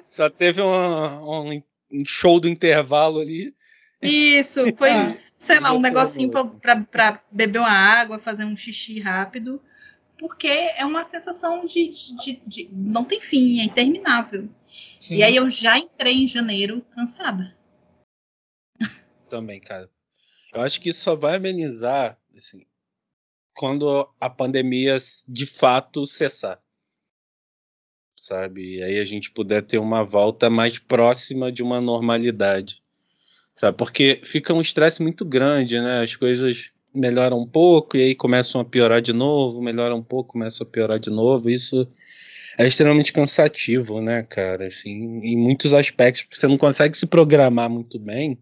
Só 0.04 0.28
teve 0.28 0.60
uma- 0.60 1.22
um, 1.22 1.62
um 1.92 2.04
show 2.04 2.38
do 2.38 2.48
intervalo 2.48 3.20
ali. 3.20 3.54
Isso, 4.02 4.60
foi 4.76 4.90
Ah. 4.90 5.12
sei 5.12 5.60
lá, 5.60 5.72
um 5.72 5.80
negocinho 5.80 6.30
para 6.30 7.22
beber 7.30 7.58
uma 7.58 7.70
água, 7.70 8.18
fazer 8.18 8.44
um 8.44 8.56
xixi 8.56 8.98
rápido, 8.98 9.60
porque 10.16 10.48
é 10.48 10.84
uma 10.86 11.04
sensação 11.04 11.64
de, 11.66 11.88
de, 11.88 12.16
de, 12.16 12.42
de 12.46 12.68
não 12.72 13.04
tem 13.04 13.20
fim, 13.20 13.60
é 13.60 13.64
interminável. 13.64 14.48
Sim. 14.66 15.16
E 15.16 15.22
aí 15.22 15.36
eu 15.36 15.48
já 15.50 15.78
entrei 15.78 16.24
em 16.24 16.28
janeiro 16.28 16.82
cansada. 16.94 17.56
Também, 19.28 19.60
cara. 19.60 19.90
Eu 20.52 20.62
acho 20.62 20.80
que 20.80 20.90
isso 20.90 21.02
só 21.02 21.14
vai 21.14 21.36
amenizar 21.36 22.18
assim, 22.36 22.66
quando 23.54 24.12
a 24.18 24.30
pandemia 24.30 24.96
de 25.28 25.46
fato 25.46 26.06
cessar. 26.06 26.62
Sabe? 28.18 28.76
E 28.76 28.82
aí 28.82 28.98
a 28.98 29.04
gente 29.04 29.30
puder 29.30 29.64
ter 29.64 29.78
uma 29.78 30.04
volta 30.04 30.50
mais 30.50 30.78
próxima 30.78 31.50
de 31.50 31.62
uma 31.62 31.80
normalidade. 31.80 32.82
Sabe? 33.60 33.76
Porque 33.76 34.22
fica 34.24 34.54
um 34.54 34.60
estresse 34.62 35.02
muito 35.02 35.22
grande, 35.22 35.78
né? 35.78 36.02
As 36.02 36.16
coisas 36.16 36.70
melhoram 36.94 37.38
um 37.38 37.46
pouco 37.46 37.94
e 37.94 38.02
aí 38.02 38.14
começam 38.14 38.58
a 38.58 38.64
piorar 38.64 39.02
de 39.02 39.12
novo, 39.12 39.60
melhoram 39.60 39.98
um 39.98 40.02
pouco, 40.02 40.32
começam 40.32 40.66
a 40.66 40.70
piorar 40.70 40.98
de 40.98 41.10
novo. 41.10 41.50
Isso 41.50 41.86
é 42.56 42.66
extremamente 42.66 43.12
cansativo, 43.12 44.00
né, 44.00 44.22
cara? 44.22 44.68
Assim, 44.68 45.20
em 45.22 45.36
muitos 45.36 45.74
aspectos, 45.74 46.22
porque 46.22 46.36
você 46.36 46.48
não 46.48 46.56
consegue 46.56 46.96
se 46.96 47.04
programar 47.04 47.68
muito 47.68 47.98
bem 47.98 48.38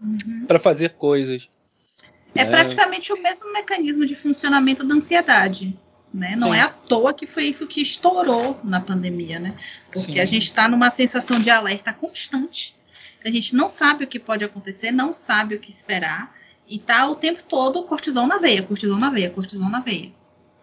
uhum. 0.00 0.46
para 0.46 0.58
fazer 0.58 0.92
coisas. 0.92 1.50
É 2.34 2.42
né? 2.42 2.50
praticamente 2.50 3.12
o 3.12 3.22
mesmo 3.22 3.52
mecanismo 3.52 4.06
de 4.06 4.16
funcionamento 4.16 4.82
da 4.82 4.94
ansiedade. 4.94 5.78
Né? 6.14 6.34
Não 6.34 6.52
Sim. 6.52 6.58
é 6.58 6.62
à 6.62 6.68
toa 6.70 7.12
que 7.12 7.26
foi 7.26 7.44
isso 7.44 7.66
que 7.66 7.82
estourou 7.82 8.58
na 8.64 8.80
pandemia, 8.80 9.38
né? 9.38 9.54
Porque 9.92 10.14
Sim. 10.14 10.20
a 10.20 10.24
gente 10.24 10.44
está 10.44 10.66
numa 10.66 10.90
sensação 10.90 11.38
de 11.38 11.50
alerta 11.50 11.92
constante. 11.92 12.79
A 13.24 13.30
gente 13.30 13.54
não 13.54 13.68
sabe 13.68 14.04
o 14.04 14.06
que 14.06 14.18
pode 14.18 14.44
acontecer, 14.44 14.90
não 14.90 15.12
sabe 15.12 15.54
o 15.54 15.60
que 15.60 15.70
esperar. 15.70 16.34
E 16.68 16.78
tá 16.78 17.08
o 17.10 17.16
tempo 17.16 17.42
todo 17.48 17.82
cortisol 17.84 18.26
na 18.26 18.38
veia, 18.38 18.62
cortisol 18.62 18.98
na 18.98 19.10
veia, 19.10 19.28
cortisol 19.28 19.68
na 19.68 19.80
veia. 19.80 20.12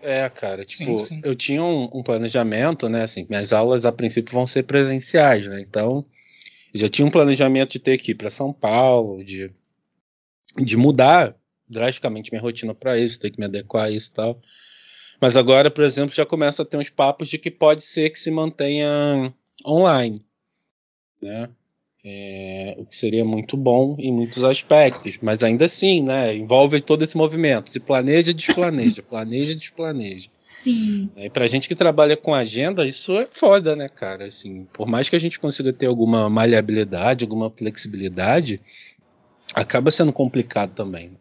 É, 0.02 0.30
cara, 0.30 0.64
tipo, 0.64 1.00
sim, 1.00 1.06
sim. 1.06 1.22
eu 1.24 1.36
tinha 1.36 1.64
um, 1.64 1.90
um, 1.94 2.04
planejamento, 2.04 2.88
né? 2.88 3.04
Assim, 3.04 3.26
minhas 3.30 3.52
aulas 3.52 3.86
a 3.86 3.92
princípio 3.92 4.34
vão 4.34 4.48
ser 4.48 4.64
presenciais, 4.64 5.48
né? 5.48 5.60
Então, 5.60 6.06
eu 6.74 6.80
já 6.80 6.88
tinha 6.88 7.06
um 7.06 7.12
planejamento 7.12 7.72
de 7.72 7.80
ter 7.80 7.98
que 7.98 8.12
ir 8.12 8.16
para 8.16 8.30
São 8.30 8.54
Paulo, 8.54 9.24
de, 9.24 9.52
de 10.56 10.78
mudar 10.78 11.36
drasticamente 11.68 12.32
minha 12.32 12.42
rotina 12.42 12.74
para 12.74 12.98
isso, 12.98 13.20
ter 13.20 13.32
que 13.32 13.40
me 13.40 13.46
adequar 13.46 13.86
a 13.86 13.90
isso 13.90 14.12
e 14.12 14.14
tal. 14.14 14.42
Mas 15.20 15.36
agora, 15.36 15.70
por 15.70 15.84
exemplo, 15.84 16.16
já 16.16 16.26
começa 16.26 16.62
a 16.62 16.66
ter 16.66 16.78
uns 16.78 16.90
papos 16.90 17.28
de 17.28 17.38
que 17.38 17.50
pode 17.50 17.84
ser 17.84 18.10
que 18.12 18.20
se 18.20 18.30
mantenha 18.30 19.34
online, 19.66 20.24
né? 21.22 21.50
É, 22.10 22.74
o 22.78 22.86
que 22.86 22.96
seria 22.96 23.26
muito 23.26 23.58
bom 23.58 23.98
em 24.00 24.14
muitos 24.14 24.42
aspectos, 24.42 25.20
mas 25.22 25.44
ainda 25.44 25.66
assim, 25.66 26.02
né? 26.02 26.34
Envolve 26.34 26.80
todo 26.80 27.04
esse 27.04 27.18
movimento. 27.18 27.70
Se 27.70 27.82
planeja, 27.82 28.34
desplaneja, 28.34 29.04
planeja, 29.04 29.54
desplaneja. 29.54 30.30
Sim. 30.40 31.10
E 31.18 31.30
pra 31.30 31.48
gente 31.48 31.68
que 31.68 31.76
trabalha 31.76 32.16
com 32.16 32.34
agenda, 32.34 32.88
isso 32.88 33.12
é 33.18 33.28
foda, 33.30 33.76
né, 33.76 33.90
cara? 33.90 34.28
Assim, 34.28 34.66
por 34.72 34.88
mais 34.88 35.10
que 35.10 35.18
a 35.18 35.20
gente 35.20 35.38
consiga 35.38 35.74
ter 35.74 35.88
alguma 35.88 36.30
maleabilidade, 36.30 37.26
alguma 37.26 37.50
flexibilidade, 37.50 38.62
acaba 39.54 39.92
sendo 39.92 40.14
complicado 40.14 40.72
também. 40.74 41.12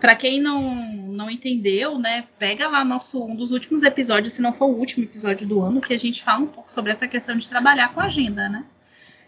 Para 0.00 0.16
quem 0.16 0.40
não, 0.40 0.74
não 1.12 1.30
entendeu, 1.30 1.98
né, 1.98 2.24
pega 2.38 2.66
lá 2.66 2.82
nosso 2.82 3.22
um 3.26 3.36
dos 3.36 3.50
últimos 3.50 3.82
episódios, 3.82 4.32
se 4.32 4.40
não 4.40 4.54
for 4.54 4.66
o 4.70 4.78
último 4.78 5.04
episódio 5.04 5.46
do 5.46 5.60
ano, 5.60 5.82
que 5.82 5.92
a 5.92 5.98
gente 5.98 6.22
fala 6.22 6.44
um 6.44 6.46
pouco 6.46 6.72
sobre 6.72 6.92
essa 6.92 7.06
questão 7.06 7.36
de 7.36 7.46
trabalhar 7.46 7.92
com 7.92 8.00
agenda, 8.00 8.48
né? 8.48 8.64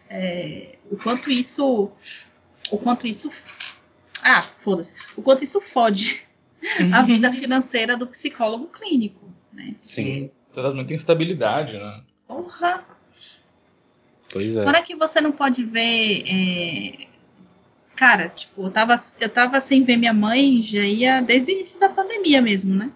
É, 0.09 0.77
o 0.91 0.97
quanto 0.97 1.31
isso, 1.31 1.91
o 2.71 2.79
quanto 2.79 3.07
isso, 3.07 3.31
ah, 4.23 4.43
foda-se, 4.59 4.95
o 5.17 5.23
quanto 5.23 5.45
isso 5.45 5.61
fode 5.61 6.23
a 6.93 7.01
uhum. 7.01 7.07
vida 7.07 7.33
financeira 7.33 7.97
do 7.97 8.07
psicólogo 8.07 8.67
clínico, 8.69 9.29
né? 9.53 9.67
Sim, 9.81 10.31
traz 10.53 10.75
muita 10.75 10.95
instabilidade, 10.95 11.73
né? 11.73 12.03
Porra. 12.27 12.85
Pois 14.33 14.57
é. 14.57 14.65
Fora 14.65 14.83
que 14.83 14.95
você 14.95 15.21
não 15.21 15.33
pode 15.33 15.65
ver 15.65 16.25
é, 16.29 17.07
cara, 17.97 18.29
tipo, 18.29 18.65
eu 18.65 18.71
tava, 18.71 18.95
eu 19.21 19.29
tava 19.29 19.61
sem 19.61 19.83
ver 19.83 19.97
minha 19.97 20.13
mãe 20.13 20.63
já 20.63 20.81
ia 20.81 21.21
desde 21.21 21.53
o 21.53 21.55
início 21.55 21.81
da 21.81 21.89
pandemia 21.89 22.43
mesmo, 22.43 22.75
né? 22.75 22.93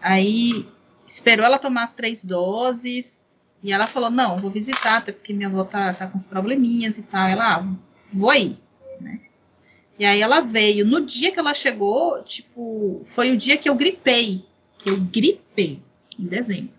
Aí 0.00 0.68
esperou 1.06 1.46
ela 1.46 1.58
tomar 1.58 1.84
as 1.84 1.94
três 1.94 2.24
doses 2.24 3.23
e 3.64 3.72
ela 3.72 3.86
falou: 3.86 4.10
Não, 4.10 4.36
vou 4.36 4.50
visitar, 4.50 4.98
até 4.98 5.10
porque 5.10 5.32
minha 5.32 5.48
avó 5.48 5.64
tá, 5.64 5.94
tá 5.94 6.06
com 6.06 6.16
uns 6.16 6.24
probleminhas 6.24 6.98
e 6.98 7.02
tal. 7.02 7.26
Ela, 7.26 7.56
ah, 7.56 7.66
vou 8.12 8.28
aí, 8.28 8.58
né? 9.00 9.22
E 9.98 10.04
aí 10.04 10.20
ela 10.20 10.40
veio. 10.40 10.84
No 10.84 11.00
dia 11.00 11.32
que 11.32 11.38
ela 11.38 11.54
chegou, 11.54 12.22
tipo, 12.22 13.00
foi 13.06 13.32
o 13.32 13.36
dia 13.38 13.56
que 13.56 13.66
eu 13.66 13.74
gripei. 13.74 14.44
Que 14.76 14.90
eu 14.90 15.00
gripei 15.00 15.82
em 16.18 16.26
dezembro. 16.26 16.74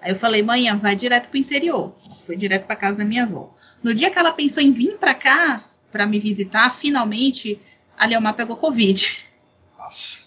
Aí 0.00 0.12
eu 0.12 0.16
falei, 0.16 0.42
manhã, 0.42 0.78
vai 0.78 0.96
direto 0.96 1.28
pro 1.28 1.38
interior. 1.38 1.94
Foi 2.24 2.34
direto 2.36 2.64
pra 2.64 2.74
casa 2.74 2.98
da 2.98 3.04
minha 3.04 3.24
avó. 3.24 3.54
No 3.82 3.92
dia 3.92 4.10
que 4.10 4.18
ela 4.18 4.32
pensou 4.32 4.62
em 4.62 4.72
vir 4.72 4.96
pra 4.96 5.12
cá, 5.14 5.68
para 5.92 6.06
me 6.06 6.18
visitar, 6.18 6.74
finalmente 6.74 7.60
a 7.98 8.06
Leomar 8.06 8.32
pegou 8.32 8.56
Covid. 8.56 9.26
Nossa. 9.78 10.20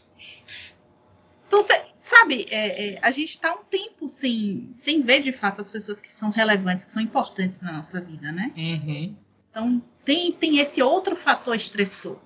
Então, 1.48 1.60
cê, 1.60 1.86
sabe, 2.14 2.46
é, 2.50 2.94
é, 2.94 3.00
a 3.02 3.12
gente 3.12 3.30
está 3.30 3.54
um 3.54 3.64
tempo 3.64 4.08
sem, 4.08 4.68
sem 4.72 5.02
ver 5.02 5.22
de 5.22 5.32
fato 5.32 5.60
as 5.60 5.70
pessoas 5.70 6.00
que 6.00 6.12
são 6.12 6.30
relevantes, 6.30 6.86
que 6.86 6.92
são 6.92 7.02
importantes 7.02 7.62
na 7.62 7.72
nossa 7.72 8.00
vida, 8.00 8.32
né? 8.32 8.54
Uhum. 8.56 9.16
Então, 9.50 9.84
tem, 10.06 10.32
tem 10.32 10.60
esse 10.60 10.82
outro 10.82 11.16
fator 11.16 11.56
estressor. 11.56 12.20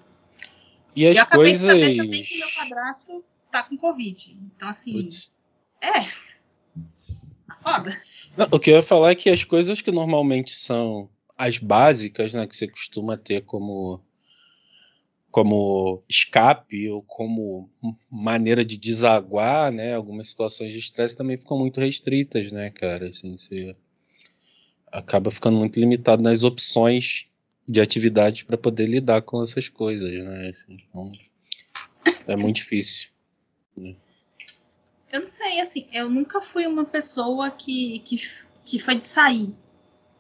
E 0.96 1.08
as 1.08 1.16
eu 1.16 1.24
acabei 1.24 1.46
coisas... 1.52 1.62
de 1.62 1.68
saber 1.68 1.98
também 1.98 2.24
que 2.24 2.38
meu 2.38 2.48
padrasto 2.56 3.24
tá 3.52 3.64
com 3.64 3.78
Covid. 3.78 4.38
Então, 4.56 4.70
assim. 4.70 4.94
Putz. 4.94 5.32
É. 5.82 6.02
Tá 7.48 7.56
foda. 7.62 8.02
Não, 8.36 8.48
o 8.52 8.60
que 8.60 8.72
eu 8.72 8.76
ia 8.76 8.84
falar 8.84 9.12
é 9.12 9.16
que 9.16 9.30
as 9.30 9.44
coisas 9.44 9.82
que 9.82 9.92
normalmente 9.92 10.56
são 10.56 11.10
as 11.38 11.58
básicas, 11.60 12.34
né, 12.34 12.48
que 12.48 12.56
você 12.56 12.68
costuma 12.68 13.16
ter 13.16 13.44
como 13.46 14.02
como 15.32 16.04
escape 16.08 16.90
ou 16.90 17.02
como 17.02 17.70
maneira 18.10 18.64
de 18.64 18.78
desaguar, 18.78 19.72
né, 19.72 19.94
algumas 19.94 20.30
situações 20.30 20.72
de 20.72 20.80
estresse 20.80 21.16
também 21.16 21.38
ficam 21.38 21.58
muito 21.58 21.80
restritas, 21.80 22.52
né, 22.52 22.70
cara, 22.70 23.10
assim, 23.10 23.38
você 23.38 23.76
acaba 24.92 25.30
ficando 25.30 25.58
muito 25.58 25.80
limitado 25.80 26.24
nas 26.24 26.44
opções 26.44 27.28
de 27.68 27.82
atividades 27.82 28.44
para 28.44 28.58
poder 28.58 28.88
lidar 28.88 29.22
com 29.22 29.44
essas 29.44 29.70
coisas, 29.70 30.10
né, 30.10 30.50
assim, 30.50 30.78
então 30.90 31.12
é 32.26 32.36
muito 32.36 32.58
difícil. 32.58 33.10
Né? 33.76 33.96
Eu 35.12 35.22
não 35.22 35.28
sei, 35.28 35.60
assim, 35.62 35.88
eu 35.94 36.10
nunca 36.10 36.42
fui 36.42 36.66
uma 36.66 36.86
pessoa 36.86 37.50
que, 37.52 38.00
que, 38.00 38.22
que 38.66 38.80
foi 38.80 38.96
de 38.96 39.06
sair, 39.06 39.54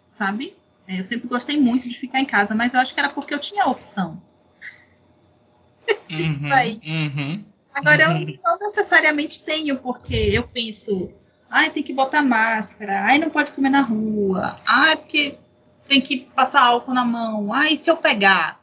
sabe? 0.07 0.53
É, 0.87 0.99
eu 0.99 1.05
sempre 1.05 1.27
gostei 1.27 1.59
muito 1.59 1.87
de 1.87 1.93
ficar 1.93 2.19
em 2.21 2.25
casa, 2.25 2.55
mas 2.55 2.73
eu 2.73 2.79
acho 2.79 2.93
que 2.93 2.99
era 2.99 3.09
porque 3.09 3.33
eu 3.33 3.39
tinha 3.39 3.63
a 3.63 3.69
opção. 3.69 4.21
Uhum, 6.09 6.53
aí. 6.53 6.79
Uhum, 6.85 7.43
Agora 7.77 8.03
eu 8.03 8.09
não 8.43 8.57
necessariamente 8.59 9.43
tenho, 9.43 9.77
porque 9.77 10.15
eu 10.15 10.43
penso, 10.43 11.11
ai, 11.49 11.69
tem 11.69 11.83
que 11.83 11.93
botar 11.93 12.23
máscara, 12.23 13.01
ai, 13.01 13.19
não 13.19 13.29
pode 13.29 13.51
comer 13.51 13.69
na 13.69 13.81
rua, 13.81 14.59
ai, 14.65 14.97
porque 14.97 15.35
tem 15.87 16.01
que 16.01 16.17
passar 16.17 16.63
álcool 16.63 16.93
na 16.93 17.05
mão, 17.05 17.53
ai, 17.53 17.77
se 17.77 17.89
eu 17.89 17.97
pegar. 17.97 18.59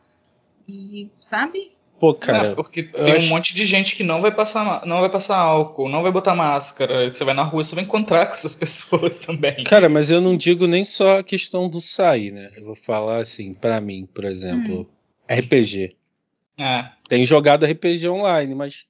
E, 0.69 1.09
sabe? 1.19 1.73
Pô, 2.01 2.13
cara. 2.13 2.49
Não, 2.49 2.55
porque 2.57 2.83
tem 2.83 3.17
acho... 3.17 3.27
um 3.27 3.31
monte 3.31 3.55
de 3.55 3.65
gente 3.65 3.95
que 3.95 4.03
não 4.03 4.21
vai 4.21 4.33
passar, 4.33 4.85
não 4.85 5.01
vai 5.01 5.09
passar 5.09 5.39
álcool, 5.39 5.89
não 5.89 6.03
vai 6.03 6.11
botar 6.11 6.35
máscara. 6.35 7.11
Você 7.11 7.25
vai 7.25 7.35
na 7.35 7.45
rua, 7.45 7.63
você 7.63 7.75
vai 7.75 7.85
encontrar 7.85 8.27
com 8.29 8.35
essas 8.35 8.55
pessoas 8.55 9.19
também. 9.19 9.63
Cara, 9.65 9.89
mas 9.89 10.11
eu 10.11 10.19
Sim. 10.19 10.25
não 10.25 10.37
digo 10.37 10.67
nem 10.67 10.85
só 10.85 11.19
a 11.19 11.23
questão 11.23 11.69
do 11.69 11.81
sair, 11.81 12.33
né? 12.33 12.51
Eu 12.57 12.65
vou 12.65 12.75
falar 12.75 13.19
assim, 13.19 13.55
para 13.55 13.81
mim, 13.81 14.09
por 14.13 14.25
exemplo, 14.25 14.81
hum. 14.81 14.87
RPG. 15.35 15.97
É. 16.59 16.94
Tem 17.09 17.25
jogado 17.25 17.67
RPG 17.67 18.09
online, 18.09 18.55
mas. 18.55 18.87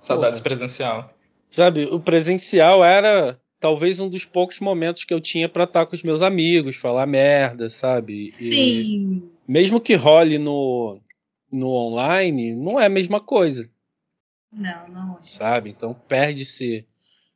Saudades 0.00 0.40
porra, 0.40 0.56
presencial. 0.56 1.10
Sabe, 1.50 1.84
o 1.84 2.00
presencial 2.00 2.84
era 2.84 3.38
talvez 3.60 4.00
um 4.00 4.08
dos 4.08 4.24
poucos 4.24 4.58
momentos 4.58 5.04
que 5.04 5.14
eu 5.14 5.20
tinha 5.20 5.48
para 5.48 5.64
estar 5.64 5.86
com 5.86 5.94
os 5.94 6.02
meus 6.02 6.22
amigos, 6.22 6.76
falar 6.76 7.06
merda, 7.06 7.70
sabe? 7.70 8.26
Sim. 8.26 8.56
E 8.56 9.22
mesmo 9.46 9.80
que 9.80 9.94
role 9.94 10.38
no 10.38 11.00
no 11.52 11.68
online 11.68 12.54
não 12.54 12.80
é 12.80 12.86
a 12.86 12.88
mesma 12.88 13.20
coisa. 13.20 13.68
Não, 14.50 14.88
não 14.88 15.18
é. 15.18 15.22
Sabe? 15.22 15.70
Então 15.70 15.94
perde-se 16.08 16.86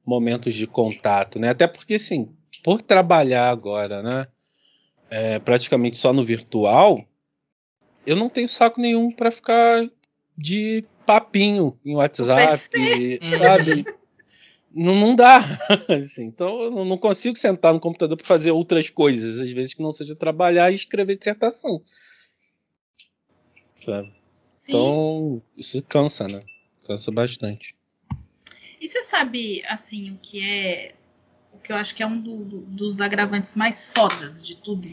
momentos 0.05 0.55
de 0.55 0.67
contato, 0.67 1.38
né? 1.38 1.50
Até 1.50 1.67
porque, 1.67 1.95
assim, 1.95 2.29
por 2.62 2.81
trabalhar 2.81 3.50
agora, 3.50 4.03
né? 4.03 4.26
É, 5.11 5.38
praticamente 5.38 5.99
só 5.99 6.12
no 6.12 6.25
virtual, 6.25 7.05
eu 8.07 8.17
não 8.17 8.29
tenho 8.29 8.49
saco 8.49 8.81
nenhum 8.81 9.11
para 9.11 9.31
ficar 9.31 9.89
de 10.37 10.85
papinho 11.05 11.79
em 11.85 11.95
WhatsApp, 11.95 12.59
sabe? 13.39 13.85
não, 14.73 14.95
não 14.95 15.15
dá. 15.15 15.41
Assim, 15.89 16.25
então 16.25 16.63
eu 16.63 16.85
não 16.85 16.99
consigo 16.99 17.37
sentar 17.37 17.73
no 17.73 17.81
computador 17.81 18.17
para 18.17 18.27
fazer 18.27 18.51
outras 18.51 18.91
coisas, 18.91 19.41
às 19.41 19.51
vezes 19.51 19.75
que 19.75 19.83
não 19.83 19.93
seja 19.93 20.15
trabalhar 20.15 20.71
e 20.71 20.75
escrever 20.75 21.17
dissertação. 21.17 21.83
Sabe? 23.85 24.13
Sim. 24.53 24.73
Então, 24.73 25.43
isso 25.57 25.83
cansa, 25.83 26.27
né? 26.27 26.41
Cansa 26.87 27.11
bastante. 27.11 27.75
E 28.81 28.89
você 28.89 29.03
sabe, 29.03 29.63
assim, 29.69 30.11
o 30.11 30.19
que 30.19 30.45
é. 30.45 30.95
O 31.53 31.59
que 31.59 31.73
eu 31.73 31.77
acho 31.77 31.95
que 31.95 32.03
é 32.03 32.07
um 32.07 32.21
do, 32.21 32.45
do, 32.45 32.61
dos 32.61 33.01
agravantes 33.01 33.55
mais 33.55 33.87
fodas 33.87 34.43
de 34.43 34.57
tudo? 34.57 34.87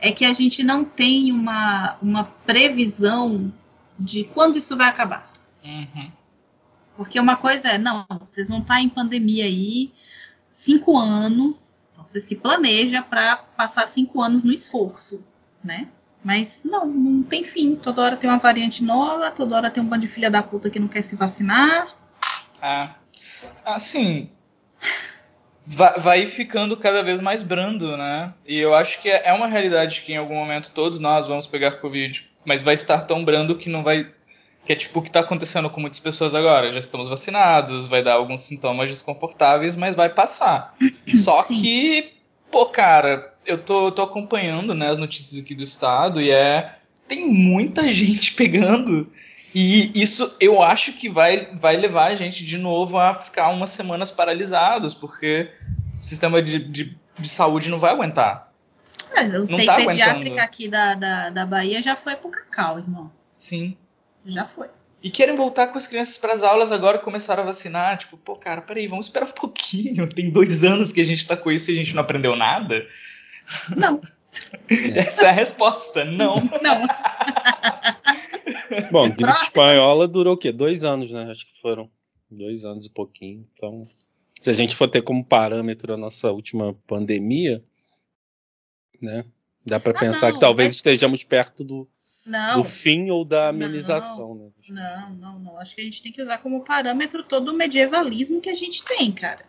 É 0.00 0.12
que 0.12 0.24
a 0.24 0.32
gente 0.32 0.62
não 0.62 0.84
tem 0.84 1.32
uma, 1.32 1.96
uma 2.00 2.24
previsão 2.24 3.52
de 3.98 4.24
quando 4.24 4.56
isso 4.56 4.76
vai 4.76 4.88
acabar. 4.88 5.30
Uhum. 5.64 6.12
Porque 6.96 7.18
uma 7.18 7.36
coisa 7.36 7.68
é, 7.68 7.78
não, 7.78 8.06
vocês 8.30 8.48
vão 8.48 8.58
estar 8.58 8.80
em 8.80 8.88
pandemia 8.88 9.44
aí 9.44 9.92
cinco 10.50 10.98
anos, 10.98 11.74
então 11.92 12.04
você 12.04 12.20
se 12.20 12.36
planeja 12.36 13.02
para 13.02 13.36
passar 13.36 13.86
cinco 13.86 14.20
anos 14.22 14.44
no 14.44 14.52
esforço, 14.52 15.24
né? 15.62 15.88
Mas 16.24 16.62
não, 16.64 16.86
não 16.86 17.22
tem 17.22 17.44
fim. 17.44 17.76
Toda 17.76 18.02
hora 18.02 18.16
tem 18.16 18.28
uma 18.28 18.38
variante 18.38 18.82
nova, 18.82 19.30
toda 19.30 19.56
hora 19.56 19.70
tem 19.70 19.82
um 19.82 19.86
bando 19.86 20.02
de 20.02 20.08
filha 20.08 20.30
da 20.30 20.42
puta 20.42 20.68
que 20.68 20.80
não 20.80 20.88
quer 20.88 21.02
se 21.02 21.16
vacinar. 21.16 21.96
Ah, 22.60 22.96
assim, 23.64 24.30
vai, 25.68 26.26
ficando 26.26 26.76
cada 26.76 27.02
vez 27.02 27.20
mais 27.20 27.42
brando, 27.42 27.96
né? 27.96 28.32
E 28.46 28.58
eu 28.58 28.74
acho 28.74 29.02
que 29.02 29.10
é 29.10 29.32
uma 29.32 29.46
realidade 29.46 30.02
que 30.02 30.12
em 30.12 30.16
algum 30.16 30.34
momento 30.34 30.70
todos 30.70 30.98
nós 30.98 31.26
vamos 31.26 31.46
pegar 31.46 31.72
Covid, 31.72 32.28
mas 32.44 32.62
vai 32.62 32.74
estar 32.74 33.02
tão 33.02 33.24
brando 33.24 33.56
que 33.56 33.68
não 33.68 33.84
vai. 33.84 34.10
Que 34.64 34.72
é 34.72 34.76
tipo 34.76 34.98
o 34.98 35.02
que 35.02 35.08
está 35.08 35.20
acontecendo 35.20 35.70
com 35.70 35.80
muitas 35.80 36.00
pessoas 36.00 36.34
agora. 36.34 36.72
Já 36.72 36.80
estamos 36.80 37.08
vacinados, 37.08 37.86
vai 37.86 38.02
dar 38.02 38.14
alguns 38.14 38.42
sintomas 38.42 38.90
desconfortáveis, 38.90 39.76
mas 39.76 39.94
vai 39.94 40.08
passar. 40.08 40.74
Só 41.14 41.42
Sim. 41.42 41.60
que, 41.60 42.12
pô, 42.50 42.66
cara, 42.66 43.34
eu 43.46 43.58
tô, 43.58 43.90
tô 43.92 44.02
acompanhando 44.02 44.74
né, 44.74 44.90
as 44.90 44.98
notícias 44.98 45.42
aqui 45.42 45.54
do 45.54 45.62
estado 45.62 46.20
e 46.20 46.30
é. 46.30 46.74
Tem 47.06 47.26
muita 47.26 47.88
gente 47.92 48.34
pegando. 48.34 49.10
E 49.54 50.00
isso 50.00 50.36
eu 50.40 50.62
acho 50.62 50.92
que 50.92 51.08
vai, 51.08 51.46
vai 51.54 51.76
levar 51.76 52.10
a 52.10 52.14
gente 52.14 52.44
de 52.44 52.58
novo 52.58 52.98
a 52.98 53.14
ficar 53.14 53.48
umas 53.48 53.70
semanas 53.70 54.10
paralisados, 54.10 54.94
porque 54.94 55.50
o 56.00 56.04
sistema 56.04 56.42
de, 56.42 56.58
de, 56.58 56.98
de 57.18 57.28
saúde 57.28 57.70
não 57.70 57.78
vai 57.78 57.92
aguentar. 57.92 58.52
É, 59.14 59.22
o 59.38 59.46
não 59.46 59.64
tá 59.64 59.76
pediátrica 59.76 60.42
aqui 60.42 60.68
da, 60.68 60.94
da, 60.94 61.30
da 61.30 61.46
Bahia 61.46 61.80
já 61.80 61.96
foi 61.96 62.14
pro 62.16 62.30
cacau, 62.30 62.78
irmão. 62.78 63.10
Sim. 63.36 63.76
Já 64.26 64.46
foi. 64.46 64.68
E 65.02 65.10
querem 65.10 65.36
voltar 65.36 65.68
com 65.68 65.78
as 65.78 65.86
crianças 65.86 66.18
para 66.18 66.34
as 66.34 66.42
aulas 66.42 66.72
agora 66.72 66.98
começaram 66.98 67.44
a 67.44 67.46
vacinar. 67.46 67.96
Tipo, 67.98 68.16
pô, 68.16 68.36
cara, 68.36 68.60
peraí, 68.60 68.86
vamos 68.88 69.06
esperar 69.06 69.26
um 69.26 69.32
pouquinho. 69.32 70.08
Tem 70.12 70.30
dois 70.30 70.64
anos 70.64 70.92
que 70.92 71.00
a 71.00 71.04
gente 71.04 71.26
tá 71.26 71.36
com 71.36 71.50
isso 71.50 71.70
e 71.70 71.74
a 71.74 71.76
gente 71.76 71.94
não 71.94 72.02
aprendeu 72.02 72.36
nada. 72.36 72.86
Não. 73.76 74.00
Essa 74.94 75.26
é 75.26 75.28
a 75.30 75.32
resposta, 75.32 76.04
não. 76.04 76.36
Não. 76.62 76.82
Bom, 78.90 79.08
gripe 79.10 79.42
espanhola 79.44 80.06
durou 80.06 80.34
o 80.34 80.36
quê? 80.36 80.52
Dois 80.52 80.84
anos, 80.84 81.10
né? 81.10 81.30
Acho 81.30 81.46
que 81.46 81.60
foram 81.60 81.90
dois 82.30 82.64
anos 82.64 82.86
e 82.86 82.90
pouquinho. 82.90 83.46
Então, 83.54 83.82
se 84.40 84.50
a 84.50 84.52
gente 84.52 84.76
for 84.76 84.88
ter 84.88 85.02
como 85.02 85.24
parâmetro 85.24 85.94
a 85.94 85.96
nossa 85.96 86.30
última 86.30 86.74
pandemia, 86.86 87.64
né? 89.02 89.24
Dá 89.64 89.78
para 89.78 89.92
pensar 89.92 90.28
não, 90.28 90.34
que 90.34 90.40
talvez 90.40 90.74
estejamos 90.74 91.24
perto 91.24 91.62
do, 91.62 91.88
do 92.54 92.64
fim 92.64 93.10
ou 93.10 93.24
da 93.24 93.48
amenização, 93.48 94.34
não, 94.34 94.44
né? 94.46 94.50
Não, 94.68 95.14
não, 95.16 95.38
não. 95.40 95.58
Acho 95.58 95.74
que 95.74 95.82
a 95.82 95.84
gente 95.84 96.02
tem 96.02 96.12
que 96.12 96.22
usar 96.22 96.38
como 96.38 96.64
parâmetro 96.64 97.22
todo 97.22 97.50
o 97.50 97.54
medievalismo 97.54 98.40
que 98.40 98.48
a 98.48 98.54
gente 98.54 98.82
tem, 98.84 99.12
cara. 99.12 99.44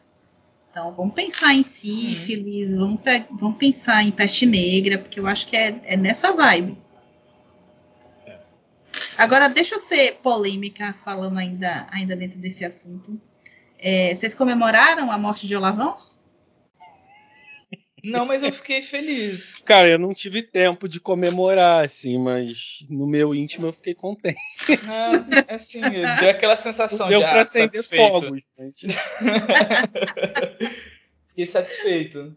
Então, 0.70 0.94
vamos 0.94 1.16
pensar 1.16 1.54
em 1.54 1.64
sífilis, 1.64 2.74
uhum. 2.74 2.98
vamos, 2.98 3.00
vamos 3.32 3.58
pensar 3.58 4.04
em 4.04 4.12
peste 4.12 4.46
negra, 4.46 5.00
porque 5.00 5.20
eu 5.20 5.26
acho 5.26 5.48
que 5.48 5.56
é, 5.56 5.82
é 5.84 5.98
nessa 5.98 6.32
vibe. 6.32 6.78
Agora, 9.20 9.50
deixa 9.50 9.76
eu 9.76 9.80
ser 9.80 10.20
polêmica 10.24 10.94
falando 10.94 11.38
ainda, 11.38 11.86
ainda 11.92 12.16
dentro 12.16 12.40
desse 12.40 12.64
assunto. 12.64 13.20
É, 13.78 14.16
vocês 14.16 14.34
comemoraram 14.34 15.12
a 15.12 15.18
morte 15.18 15.46
de 15.46 15.58
Olavão? 15.58 15.98
Não, 18.02 18.26
mas 18.26 18.44
eu 18.44 18.54
fiquei 18.54 18.82
feliz. 18.82 19.56
Cara, 19.68 19.90
eu 19.90 20.00
não 20.00 20.14
tive 20.14 20.42
tempo 20.42 20.88
de 20.88 21.02
comemorar, 21.02 21.84
assim, 21.84 22.18
mas 22.18 22.86
no 22.90 23.06
meu 23.06 23.36
íntimo 23.36 23.68
eu 23.68 23.74
fiquei 23.74 23.94
contente. 23.94 24.40
É, 24.70 25.54
assim, 25.54 25.82
deu 25.82 26.30
aquela 26.30 26.56
sensação 26.56 27.10
deu 27.10 27.20
de 27.20 27.26
pra 27.26 27.40
ah, 27.40 27.42
acender 27.42 27.84
fogos. 27.84 28.48
Né? 28.58 28.70
fiquei 31.28 31.46
satisfeito. 31.46 32.34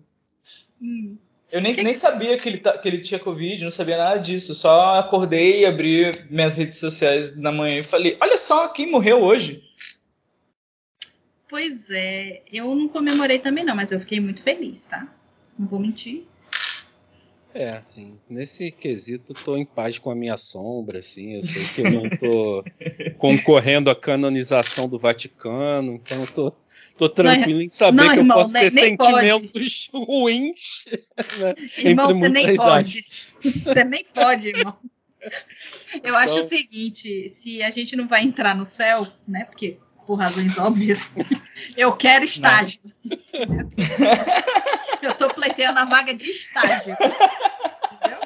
Hum. 0.80 1.16
Eu 1.52 1.60
nem, 1.60 1.76
nem 1.76 1.94
sabia 1.94 2.34
que 2.38 2.48
ele, 2.48 2.56
tá, 2.56 2.78
que 2.78 2.88
ele 2.88 3.02
tinha 3.02 3.20
Covid, 3.20 3.62
não 3.62 3.70
sabia 3.70 3.98
nada 3.98 4.16
disso. 4.16 4.54
Só 4.54 4.98
acordei, 4.98 5.66
abri 5.66 6.24
minhas 6.30 6.56
redes 6.56 6.78
sociais 6.78 7.36
na 7.36 7.52
manhã 7.52 7.80
e 7.80 7.84
falei: 7.84 8.16
Olha 8.22 8.38
só 8.38 8.68
quem 8.68 8.90
morreu 8.90 9.20
hoje. 9.22 9.62
Pois 11.46 11.90
é, 11.90 12.42
eu 12.50 12.74
não 12.74 12.88
comemorei 12.88 13.38
também 13.38 13.62
não, 13.62 13.76
mas 13.76 13.92
eu 13.92 14.00
fiquei 14.00 14.18
muito 14.18 14.42
feliz, 14.42 14.86
tá? 14.86 15.06
Não 15.58 15.66
vou 15.66 15.78
mentir. 15.78 16.24
É, 17.54 17.72
assim, 17.72 18.18
nesse 18.30 18.70
quesito 18.70 19.34
tô 19.34 19.54
em 19.58 19.66
paz 19.66 19.98
com 19.98 20.10
a 20.10 20.14
minha 20.14 20.38
sombra, 20.38 21.00
assim, 21.00 21.34
eu 21.34 21.44
sei 21.44 21.64
que 21.66 21.80
eu 21.82 22.02
não 22.02 22.08
tô 22.08 22.64
concorrendo 23.18 23.90
à 23.90 23.94
canonização 23.94 24.88
do 24.88 24.98
Vaticano, 24.98 25.92
então 25.92 26.24
tô, 26.24 26.54
tô 26.96 27.08
tranquilo 27.08 27.58
não, 27.58 27.64
em 27.64 27.68
saber 27.68 27.96
não, 27.96 28.08
que 28.08 28.16
irmão, 28.18 28.36
eu 28.36 28.42
posso 28.42 28.52
ter 28.52 28.70
sentimentos 28.70 29.88
pode. 29.90 30.06
ruins. 30.06 30.84
Né, 31.38 31.54
irmão, 31.90 32.08
você 32.08 32.28
nem 32.28 32.56
pode. 32.56 33.00
Você 33.42 33.84
nem 33.84 34.04
pode, 34.04 34.48
irmão. 34.48 34.76
Eu 35.94 35.98
então... 36.00 36.16
acho 36.16 36.38
o 36.38 36.42
seguinte, 36.42 37.28
se 37.28 37.62
a 37.62 37.70
gente 37.70 37.94
não 37.94 38.08
vai 38.08 38.22
entrar 38.22 38.56
no 38.56 38.64
céu, 38.64 39.06
né, 39.28 39.44
porque 39.44 39.78
por 40.06 40.16
razões 40.16 40.58
óbvias, 40.58 41.12
eu 41.76 41.92
quero 41.96 42.24
estágio. 42.24 42.80
Eu 45.00 45.14
tô 45.14 45.28
pleiteando 45.28 45.78
a 45.78 45.84
vaga 45.84 46.14
de 46.14 46.28
estágio. 46.28 46.96
Entendeu? 47.92 48.20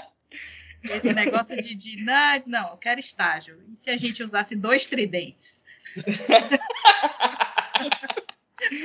Esse 0.85 1.13
negócio 1.13 1.57
de, 1.63 1.75
de 1.75 2.03
não, 2.03 2.43
não, 2.47 2.71
eu 2.71 2.77
quero 2.77 3.01
estágio. 3.01 3.63
E 3.69 3.77
se 3.77 3.91
a 3.91 3.97
gente 3.97 4.23
usasse 4.23 4.57
dois 4.57 4.87
tridentes? 4.87 5.63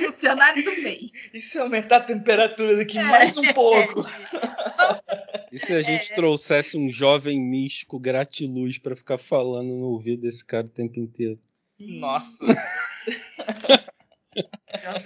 Funcionário 0.06 0.62
do 0.62 0.82
mês. 0.82 1.12
E 1.32 1.40
se 1.40 1.58
aumentar 1.58 1.96
a 1.96 2.00
temperatura 2.00 2.76
daqui 2.76 2.98
é, 2.98 3.02
mais 3.04 3.36
um 3.36 3.52
pouco? 3.52 4.06
É, 4.06 5.46
e 5.50 5.58
se 5.58 5.72
a 5.72 5.82
gente 5.82 6.12
é. 6.12 6.14
trouxesse 6.14 6.76
um 6.76 6.90
jovem 6.90 7.40
místico 7.40 7.98
gratiluz 7.98 8.78
para 8.78 8.94
ficar 8.96 9.18
falando 9.18 9.68
no 9.68 9.86
ouvido 9.86 10.22
desse 10.22 10.44
cara 10.44 10.66
o 10.66 10.70
tempo 10.70 11.00
inteiro? 11.00 11.38
Nossa. 11.78 12.46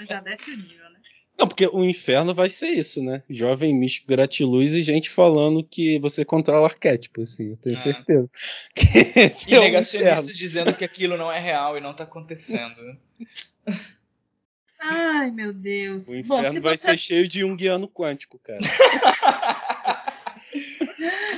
já 0.08 0.20
desce 0.20 0.50
o 0.50 0.56
nível, 0.56 0.90
né? 0.90 0.96
Não, 1.38 1.46
porque 1.46 1.66
o 1.66 1.84
inferno 1.84 2.32
vai 2.32 2.48
ser 2.48 2.68
isso, 2.68 3.02
né? 3.02 3.22
Jovem 3.28 3.74
místico 3.74 4.08
gratiluz 4.08 4.72
e 4.72 4.80
gente 4.80 5.10
falando 5.10 5.62
que 5.62 5.98
você 5.98 6.24
controla 6.24 6.66
arquétipo, 6.66 7.22
assim, 7.22 7.50
eu 7.50 7.56
tenho 7.58 7.76
é. 7.76 7.78
certeza. 7.78 8.30
e 9.48 9.54
é 9.54 9.60
negacionistas 9.60 10.36
dizendo 10.36 10.72
que 10.74 10.84
aquilo 10.84 11.16
não 11.16 11.30
é 11.30 11.38
real 11.38 11.76
e 11.76 11.80
não 11.80 11.92
tá 11.92 12.04
acontecendo. 12.04 12.96
Ai, 14.80 15.30
meu 15.30 15.52
Deus. 15.52 16.08
O 16.08 16.14
inferno 16.14 16.54
Bom, 16.54 16.60
vai 16.60 16.76
você... 16.76 16.90
ser 16.90 16.98
cheio 16.98 17.28
de 17.28 17.40
Jungiano 17.40 17.88
quântico, 17.88 18.38
cara. 18.38 18.60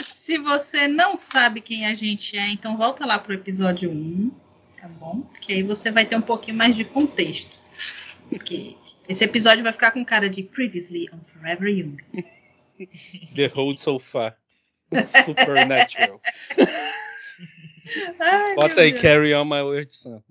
se 0.02 0.38
você 0.38 0.88
não 0.88 1.16
sabe 1.16 1.60
quem 1.60 1.86
a 1.86 1.94
gente 1.94 2.36
é, 2.36 2.48
então 2.50 2.76
volta 2.76 3.06
lá 3.06 3.18
pro 3.18 3.32
episódio 3.34 3.90
1, 3.90 4.30
tá 4.80 4.88
bom? 4.88 5.22
Porque 5.22 5.52
aí 5.52 5.62
você 5.62 5.90
vai 5.90 6.04
ter 6.04 6.16
um 6.16 6.22
pouquinho 6.22 6.56
mais 6.56 6.76
de 6.76 6.84
contexto. 6.84 7.58
Porque 8.28 8.76
esse 9.08 9.24
episódio 9.24 9.62
vai 9.64 9.72
ficar 9.72 9.92
com 9.92 10.04
cara 10.04 10.28
de 10.28 10.42
Previously 10.42 11.08
on 11.12 11.22
Forever 11.22 11.68
Young. 11.68 11.96
The 13.34 13.46
Road 13.46 13.80
So 13.80 13.98
Far. 13.98 14.36
Supernatural. 15.24 16.20
Ai, 18.20 18.54
Bota 18.54 18.82
aí, 18.82 18.90
Deus. 18.90 19.02
Carry 19.02 19.34
On 19.34 19.44
My 19.44 19.62
Weird 19.62 19.92
Son. 19.94 20.22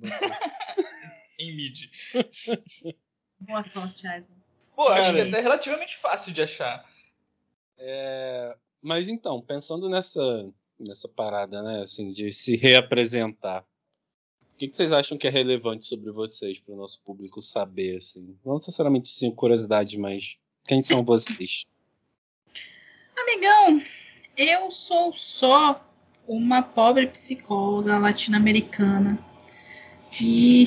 Em 1.40 1.56
mid. 1.56 1.90
Boa 3.40 3.64
sorte, 3.64 4.08
Aislan. 4.08 4.36
Pô, 4.76 4.90
acho 4.90 5.14
que 5.14 5.20
é 5.20 5.28
até 5.28 5.42
relativamente 5.42 5.96
fácil 5.98 6.34
de 6.34 6.42
achar. 6.42 6.88
É, 7.80 8.56
mas 8.82 9.08
então, 9.08 9.42
pensando 9.42 9.90
nessa, 9.90 10.22
nessa 10.80 11.08
parada, 11.08 11.62
né, 11.62 11.84
assim, 11.84 12.12
de 12.12 12.34
se 12.34 12.56
reapresentar. 12.56 13.66
O 14.54 14.56
que, 14.58 14.68
que, 14.68 14.76
vocês 14.76 14.92
acham 14.92 15.18
que 15.18 15.28
é 15.28 15.30
relevante 15.30 15.86
sobre 15.86 16.12
vocês 16.12 16.60
para 16.60 16.74
o 16.74 16.78
nosso 16.78 17.00
público 17.04 17.42
saber, 17.42 17.98
assim? 17.98 18.38
Não 18.44 18.56
necessariamente 18.56 19.08
sim 19.08 19.30
curiosidade, 19.30 19.98
mas 20.00 20.38
quem 20.66 20.82
são 20.82 21.04
vocês? 21.04 21.66
Amigão, 23.16 23.84
eu 24.36 24.72
sou 24.72 25.14
só 25.14 25.84
uma 26.28 26.62
pobre 26.62 27.08
psicóloga 27.08 28.00
latino-americana 28.00 29.18
que 30.12 30.66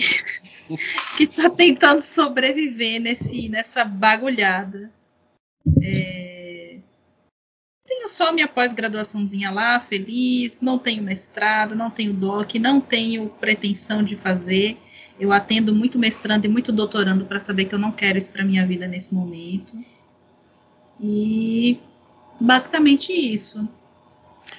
que 1.16 1.24
está 1.24 1.50
tentando 1.50 2.02
sobreviver 2.02 3.00
nesse 3.00 3.48
nessa 3.48 3.85
bagulhada. 3.85 4.92
É... 5.83 6.78
Tenho 7.87 8.09
só 8.09 8.33
minha 8.33 8.46
pós-graduaçãozinha 8.46 9.50
lá, 9.50 9.80
feliz, 9.80 10.61
não 10.61 10.78
tenho 10.78 11.02
mestrado, 11.02 11.74
não 11.74 11.90
tenho 11.90 12.12
doc, 12.12 12.54
não 12.54 12.80
tenho 12.80 13.28
pretensão 13.28 14.02
de 14.02 14.14
fazer. 14.14 14.78
Eu 15.18 15.33
atendo 15.33 15.74
muito 15.74 15.98
mestrando 15.98 16.46
e 16.46 16.48
muito 16.48 16.72
doutorando 16.72 17.26
para 17.26 17.40
saber 17.40 17.66
que 17.66 17.74
eu 17.74 17.78
não 17.78 17.92
quero 17.92 18.16
isso 18.16 18.33
para 18.33 18.44
minha 18.44 18.66
vida 18.66 18.87
nesse 18.87 19.12
momento. 19.12 19.76
E 21.00 21.78
basicamente 22.40 23.12
isso. 23.12 23.68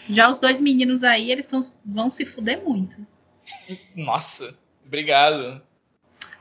Já 0.08 0.30
os 0.30 0.40
dois 0.40 0.60
meninos 0.60 1.04
aí, 1.04 1.32
eles 1.32 1.48
tão, 1.48 1.62
vão 1.86 2.12
se 2.12 2.26
fuder 2.26 2.64
muito. 2.64 3.06
Nossa, 3.96 4.58
obrigado. 4.86 5.62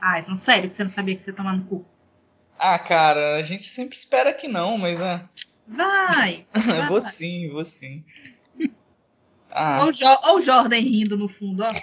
Ah, 0.01 0.19
não 0.27 0.35
sério 0.35 0.67
que 0.67 0.73
você 0.73 0.83
não 0.83 0.89
sabia 0.89 1.15
que 1.15 1.21
você 1.21 1.31
toma 1.31 1.53
no 1.53 1.63
cu? 1.65 1.85
Ah, 2.57 2.79
cara, 2.79 3.35
a 3.35 3.41
gente 3.41 3.67
sempre 3.67 3.97
espera 3.97 4.33
que 4.33 4.47
não, 4.47 4.77
mas 4.77 4.99
né? 4.99 5.29
Vai! 5.67 6.45
vai. 6.53 6.87
vou 6.87 7.01
sim, 7.01 7.49
vou 7.49 7.65
sim. 7.65 8.03
Ah. 9.53 9.81
Olha 9.81 9.89
o, 9.89 9.91
jo 9.91 10.05
o 10.05 10.41
Jordan 10.41 10.77
rindo 10.77 11.17
no 11.17 11.27
fundo, 11.27 11.61
ó. 11.61 11.73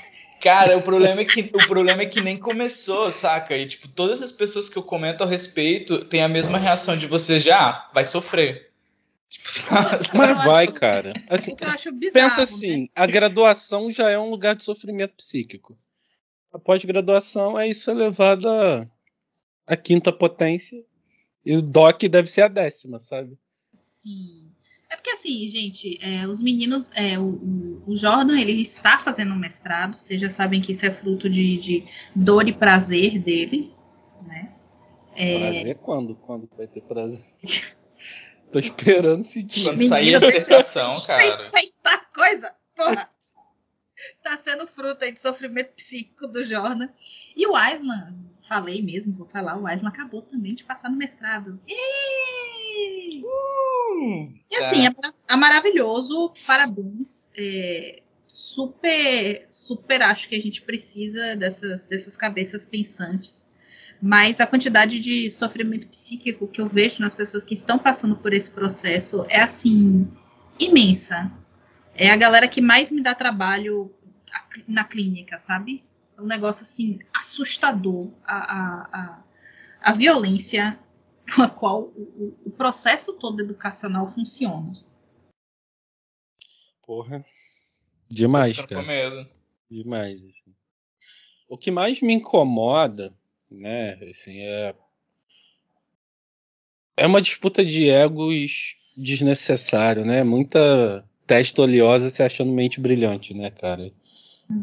Cara, 0.41 0.79
o 0.79 0.81
problema, 0.83 1.21
é 1.21 1.25
que, 1.27 1.51
o 1.53 1.67
problema 1.67 2.01
é 2.01 2.07
que 2.07 2.19
nem 2.19 2.39
começou, 2.39 3.13
saca? 3.13 3.55
E, 3.55 3.67
tipo, 3.67 3.89
todas 3.89 4.23
as 4.23 4.33
pessoas 4.33 4.71
que 4.71 4.79
eu 4.79 4.83
comento 4.83 5.23
a 5.23 5.27
respeito 5.27 6.03
têm 6.05 6.23
a 6.23 6.29
mesma 6.29 6.57
reação 6.57 6.97
de 6.97 7.07
você 7.07 7.39
já, 7.39 7.59
ah, 7.59 7.91
vai 7.93 8.07
sofrer. 8.07 8.71
Tipo, 9.29 9.51
Mas 10.17 10.45
vai, 10.47 10.67
cara. 10.67 11.13
Assim, 11.29 11.55
bizarro, 11.55 12.13
pensa 12.13 12.43
assim, 12.43 12.83
né? 12.83 12.89
a 12.95 13.05
graduação 13.05 13.91
já 13.91 14.09
é 14.09 14.19
um 14.19 14.31
lugar 14.31 14.55
de 14.55 14.65
sofrimento 14.65 15.15
psíquico. 15.15 15.77
A 16.53 16.59
pós-graduação 16.59 17.59
é 17.59 17.69
isso 17.69 17.91
elevado 17.91 18.49
à 19.67 19.77
quinta 19.77 20.13
potência. 20.13 20.83
E 21.45 21.57
o 21.57 21.63
DOC 21.63 22.09
deve 22.09 22.31
ser 22.31 22.43
a 22.43 22.49
décima, 22.49 22.99
sabe? 22.99 23.39
Sim. 23.75 24.51
É 24.91 24.97
porque 24.97 25.11
assim, 25.11 25.47
gente, 25.49 25.99
é, 26.03 26.27
os 26.27 26.41
meninos, 26.41 26.91
é, 26.95 27.19
o, 27.19 27.83
o, 27.87 27.95
Jordan, 27.95 28.41
ele 28.41 28.63
está 28.63 28.99
fazendo 28.99 29.35
um 29.35 29.39
mestrado, 29.39 29.99
vocês 29.99 30.19
já 30.19 30.31
sabem 30.31 30.63
que 30.63 30.73
isso 30.73 30.87
é 30.87 30.91
fruto 30.91 31.29
de, 31.29 31.59
de 31.59 31.85
dor 32.17 32.49
e 32.49 32.53
prazer 32.55 33.19
dele, 33.19 33.75
né? 34.27 34.55
É... 35.15 35.39
Prazer 35.39 35.79
quando? 35.79 36.15
Quando 36.15 36.49
vai 36.57 36.67
ter 36.67 36.81
prazer? 36.81 37.23
Tô 38.51 38.59
esperando 38.59 39.21
esse 39.21 39.43
dia. 39.43 39.65
Quando 39.65 39.89
sair 39.89 40.15
a 40.15 40.19
dissertação, 40.21 41.03
cara. 41.03 41.51
Feita 41.51 42.07
coisa, 42.15 42.55
porra! 42.75 43.11
Tá 44.29 44.37
sendo 44.37 44.67
fruto 44.67 45.03
aí 45.07 45.11
de 45.11 45.19
sofrimento 45.19 45.73
psíquico 45.73 46.27
do 46.27 46.45
Jordan. 46.45 46.91
E 47.35 47.47
o 47.47 47.57
Aislan, 47.57 48.15
falei 48.47 48.83
mesmo, 48.83 49.17
vou 49.17 49.27
falar, 49.27 49.59
o 49.59 49.67
Aislan 49.67 49.89
acabou 49.89 50.21
também 50.21 50.55
de 50.55 50.65
passar 50.65 50.91
no 50.91 50.99
mestrado. 50.99 51.59
E, 51.67 53.23
uh, 53.25 54.31
e 54.51 54.57
assim, 54.57 54.87
é, 54.87 54.93
é 55.29 55.35
maravilhoso, 55.35 56.35
parabéns. 56.47 57.31
É, 57.39 58.03
super, 58.23 59.47
super 59.51 60.03
acho 60.03 60.29
que 60.29 60.37
a 60.37 60.43
gente 60.43 60.61
precisa 60.61 61.35
dessas, 61.35 61.85
dessas 61.85 62.15
cabeças 62.15 62.67
pensantes. 62.67 63.51
Mas 64.01 64.43
a 64.43 64.47
quantidade 64.47 65.01
de 65.01 65.31
sofrimento 65.31 65.89
psíquico 65.89 66.47
que 66.47 66.61
eu 66.61 66.69
vejo 66.69 67.01
nas 67.01 67.15
pessoas 67.15 67.43
que 67.43 67.55
estão 67.55 67.79
passando 67.79 68.15
por 68.15 68.35
esse 68.35 68.51
processo 68.51 69.25
é 69.31 69.41
assim 69.41 70.07
imensa. 70.61 71.33
É 71.95 72.11
a 72.11 72.17
galera 72.17 72.47
que 72.47 72.61
mais 72.61 72.93
me 72.93 73.01
dá 73.01 73.15
trabalho 73.15 73.91
na 74.67 74.85
clínica, 74.85 75.39
sabe? 75.39 75.85
É 76.17 76.21
um 76.21 76.27
negócio 76.27 76.63
assim 76.63 76.99
assustador 77.15 78.11
a, 78.25 78.37
a, 78.37 78.89
a, 78.93 79.25
a 79.81 79.93
violência 79.93 80.79
com 81.35 81.43
a 81.43 81.49
qual 81.49 81.83
o, 81.83 82.37
o, 82.47 82.51
processo 82.51 83.19
todo 83.19 83.41
educacional 83.41 84.09
funciona. 84.09 84.73
Porra. 86.87 87.25
Demais, 88.09 88.59
cara. 88.61 88.83
Medo. 88.83 89.29
Demais. 89.71 90.19
Assim. 90.19 90.55
O 91.49 91.59
que 91.59 91.71
mais 91.71 92.01
me 92.01 92.15
incomoda, 92.15 93.15
né, 93.51 93.95
assim, 94.11 94.41
é 94.41 94.75
é 96.97 97.07
uma 97.07 97.23
disputa 97.23 97.65
de 97.65 97.89
egos 97.89 98.77
desnecessário, 98.97 100.05
né? 100.05 100.25
Muita 100.25 101.09
testa 101.27 101.63
oleosa 101.63 102.11
se 102.11 102.23
achando 102.23 102.53
mente 102.53 102.81
brilhante, 102.81 103.33
né, 103.33 103.51
cara? 103.53 103.93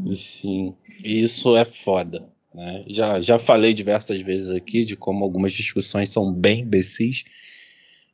E 0.06 0.16
sim, 0.16 0.76
isso 1.04 1.56
é 1.56 1.64
foda. 1.64 2.28
Né? 2.54 2.86
Já, 2.88 3.22
já 3.22 3.38
falei 3.38 3.74
diversas 3.74 4.22
vezes 4.22 4.50
aqui 4.50 4.84
de 4.84 4.96
como 4.96 5.24
algumas 5.24 5.54
discussões 5.54 6.10
são 6.10 6.34
bem 6.34 6.62
imbecis, 6.62 7.24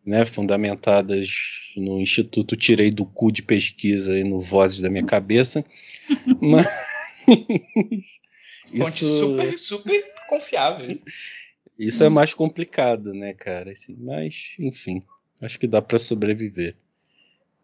né? 0.05 0.25
fundamentadas 0.25 1.71
no 1.77 1.99
Instituto 1.99 2.55
Tirei 2.55 2.91
do 2.91 3.05
Cu 3.05 3.31
de 3.31 3.43
Pesquisa 3.43 4.17
e 4.17 4.23
no 4.23 4.39
Vozes 4.39 4.81
da 4.81 4.89
Minha 4.89 5.05
Cabeça. 5.05 5.63
Mas. 6.41 6.67
Fontes 8.67 9.01
isso... 9.01 9.19
super, 9.19 9.59
super 9.59 10.13
confiáveis. 10.27 11.03
Isso 11.77 12.03
é 12.03 12.09
mais 12.09 12.33
complicado, 12.33 13.13
né, 13.13 13.33
cara? 13.33 13.71
Assim, 13.71 13.95
mas, 13.99 14.55
enfim, 14.59 15.03
acho 15.41 15.57
que 15.57 15.67
dá 15.67 15.81
para 15.81 15.97
sobreviver. 15.97 16.75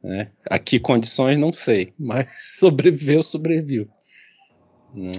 Né? 0.02 0.32
Aqui 0.46 0.80
condições 0.80 1.38
não 1.38 1.54
sei, 1.54 1.94
mas 1.98 2.28
sobreviveu, 2.58 3.22
sobreviu. 3.22 3.88
Né? 4.94 5.12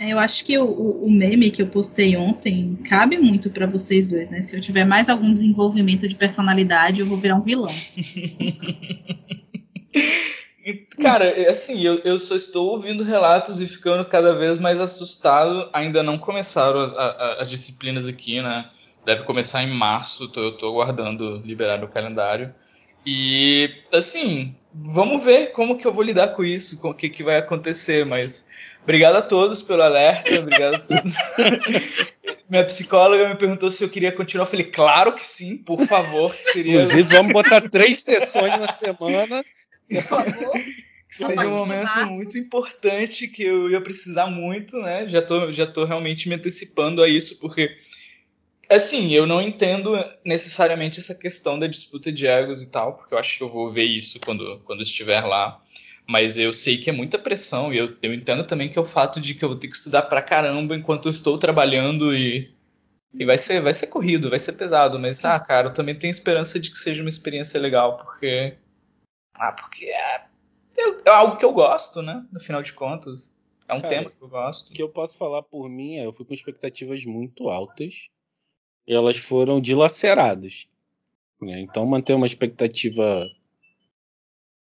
Eu 0.00 0.18
acho 0.18 0.44
que 0.46 0.56
o, 0.58 0.64
o, 0.64 1.10
meme 1.10 1.50
que 1.50 1.60
eu 1.60 1.66
postei 1.66 2.16
ontem 2.16 2.74
cabe 2.88 3.18
muito 3.18 3.50
para 3.50 3.66
vocês 3.66 4.08
dois, 4.08 4.30
né? 4.30 4.40
Se 4.40 4.56
eu 4.56 4.60
tiver 4.60 4.86
mais 4.86 5.10
algum 5.10 5.30
desenvolvimento 5.30 6.08
de 6.08 6.14
personalidade, 6.14 7.00
eu 7.00 7.06
vou 7.06 7.18
virar 7.18 7.36
um 7.36 7.42
vilão. 7.42 7.68
Cara, 11.02 11.24
é 11.24 11.50
assim, 11.50 11.80
eu, 11.82 11.98
eu 12.04 12.18
só 12.18 12.34
estou 12.34 12.70
ouvindo 12.70 13.04
relatos 13.04 13.60
e 13.60 13.66
ficando 13.66 14.04
cada 14.06 14.34
vez 14.34 14.58
mais 14.58 14.80
assustado. 14.80 15.68
Ainda 15.72 16.02
não 16.02 16.16
começaram 16.16 16.80
as 17.38 17.50
disciplinas 17.50 18.06
aqui, 18.06 18.40
né? 18.40 18.70
Deve 19.04 19.24
começar 19.24 19.62
em 19.62 19.70
março, 19.70 20.28
tô, 20.28 20.40
eu 20.40 20.50
estou 20.50 20.70
aguardando 20.70 21.42
liberar 21.44 21.82
o 21.82 21.88
calendário. 21.88 22.54
E, 23.04 23.70
assim, 23.92 24.54
vamos 24.74 25.24
ver 25.24 25.52
como 25.52 25.78
que 25.78 25.86
eu 25.86 25.92
vou 25.92 26.02
lidar 26.02 26.28
com 26.28 26.44
isso, 26.44 26.80
com 26.80 26.90
o 26.90 26.94
que, 26.94 27.08
que 27.08 27.22
vai 27.22 27.36
acontecer, 27.36 28.04
mas 28.04 28.48
Obrigado 28.82 29.16
a 29.16 29.22
todos 29.22 29.62
pelo 29.62 29.82
alerta, 29.82 30.38
obrigado 30.38 30.74
a 30.74 30.78
todos. 30.78 31.12
Minha 32.48 32.64
psicóloga 32.64 33.28
me 33.28 33.36
perguntou 33.36 33.70
se 33.70 33.84
eu 33.84 33.88
queria 33.88 34.10
continuar. 34.10 34.44
Eu 34.44 34.50
falei, 34.50 34.66
claro 34.66 35.12
que 35.14 35.24
sim, 35.24 35.58
por 35.58 35.86
favor. 35.86 36.34
Seria... 36.42 36.72
Inclusive, 36.72 37.02
vamos 37.14 37.32
botar 37.32 37.60
três 37.68 38.02
sessões 38.02 38.58
na 38.58 38.72
semana. 38.72 39.44
Por 39.88 40.02
favor. 40.02 40.52
Seria 41.08 41.48
um 41.48 41.58
momento 41.58 42.06
muito 42.06 42.38
importante 42.38 43.28
que 43.28 43.44
eu 43.44 43.70
ia 43.70 43.80
precisar 43.80 44.26
muito, 44.26 44.76
né? 44.78 45.08
Já 45.08 45.20
tô, 45.20 45.52
já 45.52 45.66
tô 45.66 45.84
realmente 45.84 46.28
me 46.28 46.34
antecipando 46.34 47.02
a 47.02 47.08
isso, 47.08 47.38
porque, 47.38 47.70
assim, 48.70 49.10
eu 49.12 49.26
não 49.26 49.42
entendo 49.42 49.92
necessariamente 50.24 51.00
essa 51.00 51.14
questão 51.14 51.58
da 51.58 51.66
disputa 51.66 52.12
de 52.12 52.26
egos 52.26 52.62
e 52.62 52.66
tal, 52.66 52.96
porque 52.96 53.12
eu 53.12 53.18
acho 53.18 53.36
que 53.36 53.42
eu 53.42 53.50
vou 53.50 53.72
ver 53.72 53.84
isso 53.84 54.20
quando, 54.20 54.60
quando 54.60 54.82
estiver 54.82 55.20
lá. 55.24 55.60
Mas 56.08 56.38
eu 56.38 56.52
sei 56.52 56.78
que 56.78 56.90
é 56.90 56.92
muita 56.92 57.18
pressão 57.18 57.72
e 57.72 57.78
eu, 57.78 57.96
eu 58.02 58.14
entendo 58.14 58.44
também 58.44 58.68
que 58.68 58.78
é 58.78 58.82
o 58.82 58.86
fato 58.86 59.20
de 59.20 59.34
que 59.34 59.44
eu 59.44 59.50
vou 59.50 59.58
ter 59.58 59.68
que 59.68 59.76
estudar 59.76 60.02
pra 60.02 60.22
caramba 60.22 60.74
enquanto 60.74 61.06
eu 61.06 61.12
estou 61.12 61.38
trabalhando 61.38 62.14
e, 62.14 62.52
e 63.14 63.24
vai 63.24 63.38
ser 63.38 63.60
vai 63.60 63.74
ser 63.74 63.88
corrido, 63.88 64.30
vai 64.30 64.38
ser 64.38 64.54
pesado, 64.54 64.98
mas 64.98 65.24
ah, 65.24 65.38
cara, 65.38 65.68
eu 65.68 65.74
também 65.74 65.94
tenho 65.94 66.10
esperança 66.10 66.58
de 66.58 66.70
que 66.70 66.78
seja 66.78 67.02
uma 67.02 67.08
experiência 67.08 67.60
legal, 67.60 67.96
porque 67.96 68.56
ah, 69.38 69.52
porque 69.52 69.84
é, 69.84 70.24
é, 70.78 70.90
é 71.06 71.10
algo 71.10 71.36
que 71.36 71.44
eu 71.44 71.52
gosto, 71.52 72.02
né? 72.02 72.26
No 72.32 72.40
final 72.40 72.62
de 72.62 72.72
contas, 72.72 73.32
é 73.68 73.74
um 73.74 73.80
cara, 73.80 73.88
tema 73.88 74.10
que 74.10 74.20
eu 74.20 74.28
gosto. 74.28 74.70
O 74.70 74.72
que 74.72 74.82
eu 74.82 74.88
posso 74.88 75.16
falar 75.16 75.42
por 75.44 75.68
mim 75.68 75.96
é, 75.96 76.06
eu 76.06 76.12
fui 76.12 76.24
com 76.24 76.34
expectativas 76.34 77.04
muito 77.04 77.48
altas 77.48 78.10
elas 78.86 79.16
foram 79.16 79.60
dilaceradas. 79.60 80.66
Né? 81.40 81.60
Então 81.60 81.86
manter 81.86 82.14
uma 82.14 82.26
expectativa 82.26 83.26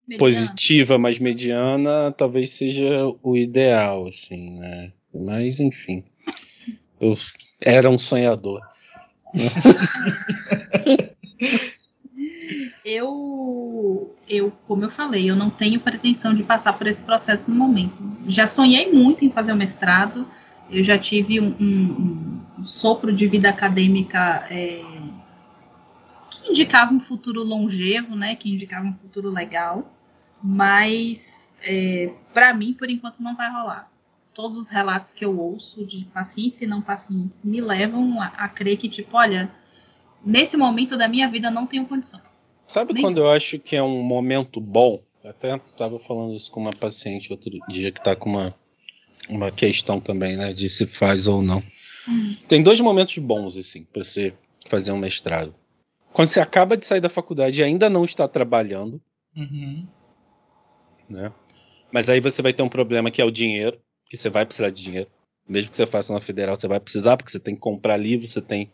mediana. 0.07 0.19
positiva, 0.19 0.97
mas 0.97 1.19
mediana, 1.19 2.11
talvez 2.11 2.51
seja 2.51 2.85
o 3.21 3.35
ideal, 3.35 4.07
assim, 4.07 4.51
né? 4.59 4.91
Mas, 5.13 5.59
enfim, 5.59 6.03
eu 6.99 7.15
era 7.61 7.89
um 7.89 7.97
sonhador. 7.97 8.61
eu, 12.85 14.15
eu, 14.27 14.51
como 14.67 14.83
eu 14.83 14.89
falei, 14.89 15.29
eu 15.29 15.35
não 15.35 15.49
tenho 15.49 15.79
pretensão 15.79 16.33
de 16.33 16.43
passar 16.43 16.73
por 16.73 16.87
esse 16.87 17.01
processo 17.01 17.49
no 17.49 17.57
momento. 17.57 18.03
Já 18.27 18.47
sonhei 18.47 18.91
muito 18.91 19.23
em 19.25 19.29
fazer 19.29 19.53
o 19.53 19.55
mestrado, 19.55 20.27
eu 20.71 20.83
já 20.83 20.97
tive 20.97 21.39
um, 21.39 21.55
um, 21.59 22.41
um 22.59 22.65
sopro 22.65 23.11
de 23.11 23.27
vida 23.27 23.49
acadêmica 23.49 24.45
é, 24.49 24.81
que 26.29 26.51
indicava 26.51 26.93
um 26.93 26.99
futuro 26.99 27.43
longevo, 27.43 28.15
né? 28.15 28.35
Que 28.35 28.51
indicava 28.51 28.85
um 28.85 28.93
futuro 28.93 29.29
legal 29.29 29.91
mas 30.41 31.53
é, 31.67 32.11
para 32.33 32.53
mim, 32.53 32.73
por 32.73 32.89
enquanto, 32.89 33.21
não 33.21 33.35
vai 33.35 33.51
rolar. 33.51 33.91
Todos 34.33 34.57
os 34.57 34.69
relatos 34.69 35.13
que 35.13 35.25
eu 35.25 35.37
ouço 35.37 35.85
de 35.85 36.05
pacientes 36.05 36.61
e 36.61 36.67
não 36.67 36.81
pacientes 36.81 37.43
me 37.43 37.59
levam 37.59 38.21
a, 38.21 38.27
a 38.27 38.47
crer 38.47 38.77
que, 38.77 38.87
tipo, 38.87 39.17
olha, 39.17 39.51
nesse 40.25 40.55
momento 40.55 40.97
da 40.97 41.07
minha 41.07 41.27
vida 41.27 41.51
não 41.51 41.67
tenho 41.67 41.85
condições. 41.85 42.47
Sabe 42.65 42.93
Nem- 42.93 43.03
quando 43.03 43.17
eu 43.17 43.29
acho 43.29 43.59
que 43.59 43.75
é 43.75 43.83
um 43.83 44.01
momento 44.01 44.61
bom? 44.61 45.01
Eu 45.23 45.31
até 45.31 45.55
estava 45.55 45.99
falando 45.99 46.33
isso 46.33 46.49
com 46.51 46.61
uma 46.61 46.71
paciente 46.71 47.31
outro 47.31 47.51
dia 47.67 47.91
que 47.91 47.99
está 47.99 48.15
com 48.15 48.29
uma, 48.29 48.55
uma 49.27 49.51
questão 49.51 49.99
também, 49.99 50.37
né? 50.37 50.53
De 50.53 50.69
se 50.69 50.85
faz 50.87 51.27
ou 51.27 51.41
não. 51.41 51.63
Hum. 52.07 52.35
Tem 52.47 52.61
dois 52.63 52.79
momentos 52.79 53.17
bons, 53.17 53.57
assim, 53.57 53.83
para 53.83 54.03
você 54.03 54.33
fazer 54.67 54.91
um 54.91 54.97
mestrado. 54.97 55.53
Quando 56.13 56.29
você 56.29 56.39
acaba 56.39 56.75
de 56.77 56.85
sair 56.85 57.01
da 57.01 57.09
faculdade 57.09 57.59
e 57.59 57.63
ainda 57.63 57.89
não 57.89 58.05
está 58.05 58.27
trabalhando, 58.27 59.01
Uhum. 59.35 59.85
né? 61.09 61.31
Mas 61.91 62.09
aí 62.09 62.19
você 62.19 62.41
vai 62.41 62.53
ter 62.53 62.63
um 62.63 62.69
problema 62.69 63.11
que 63.11 63.21
é 63.21 63.25
o 63.25 63.31
dinheiro, 63.31 63.79
que 64.09 64.17
você 64.17 64.29
vai 64.29 64.45
precisar 64.45 64.69
de 64.69 64.83
dinheiro. 64.83 65.09
Mesmo 65.47 65.71
que 65.71 65.77
você 65.77 65.85
faça 65.87 66.13
na 66.13 66.21
federal, 66.21 66.55
você 66.55 66.67
vai 66.67 66.79
precisar, 66.79 67.17
porque 67.17 67.31
você 67.31 67.39
tem 67.39 67.55
que 67.55 67.61
comprar 67.61 67.97
livro, 67.97 68.27
você 68.27 68.41
tem. 68.41 68.71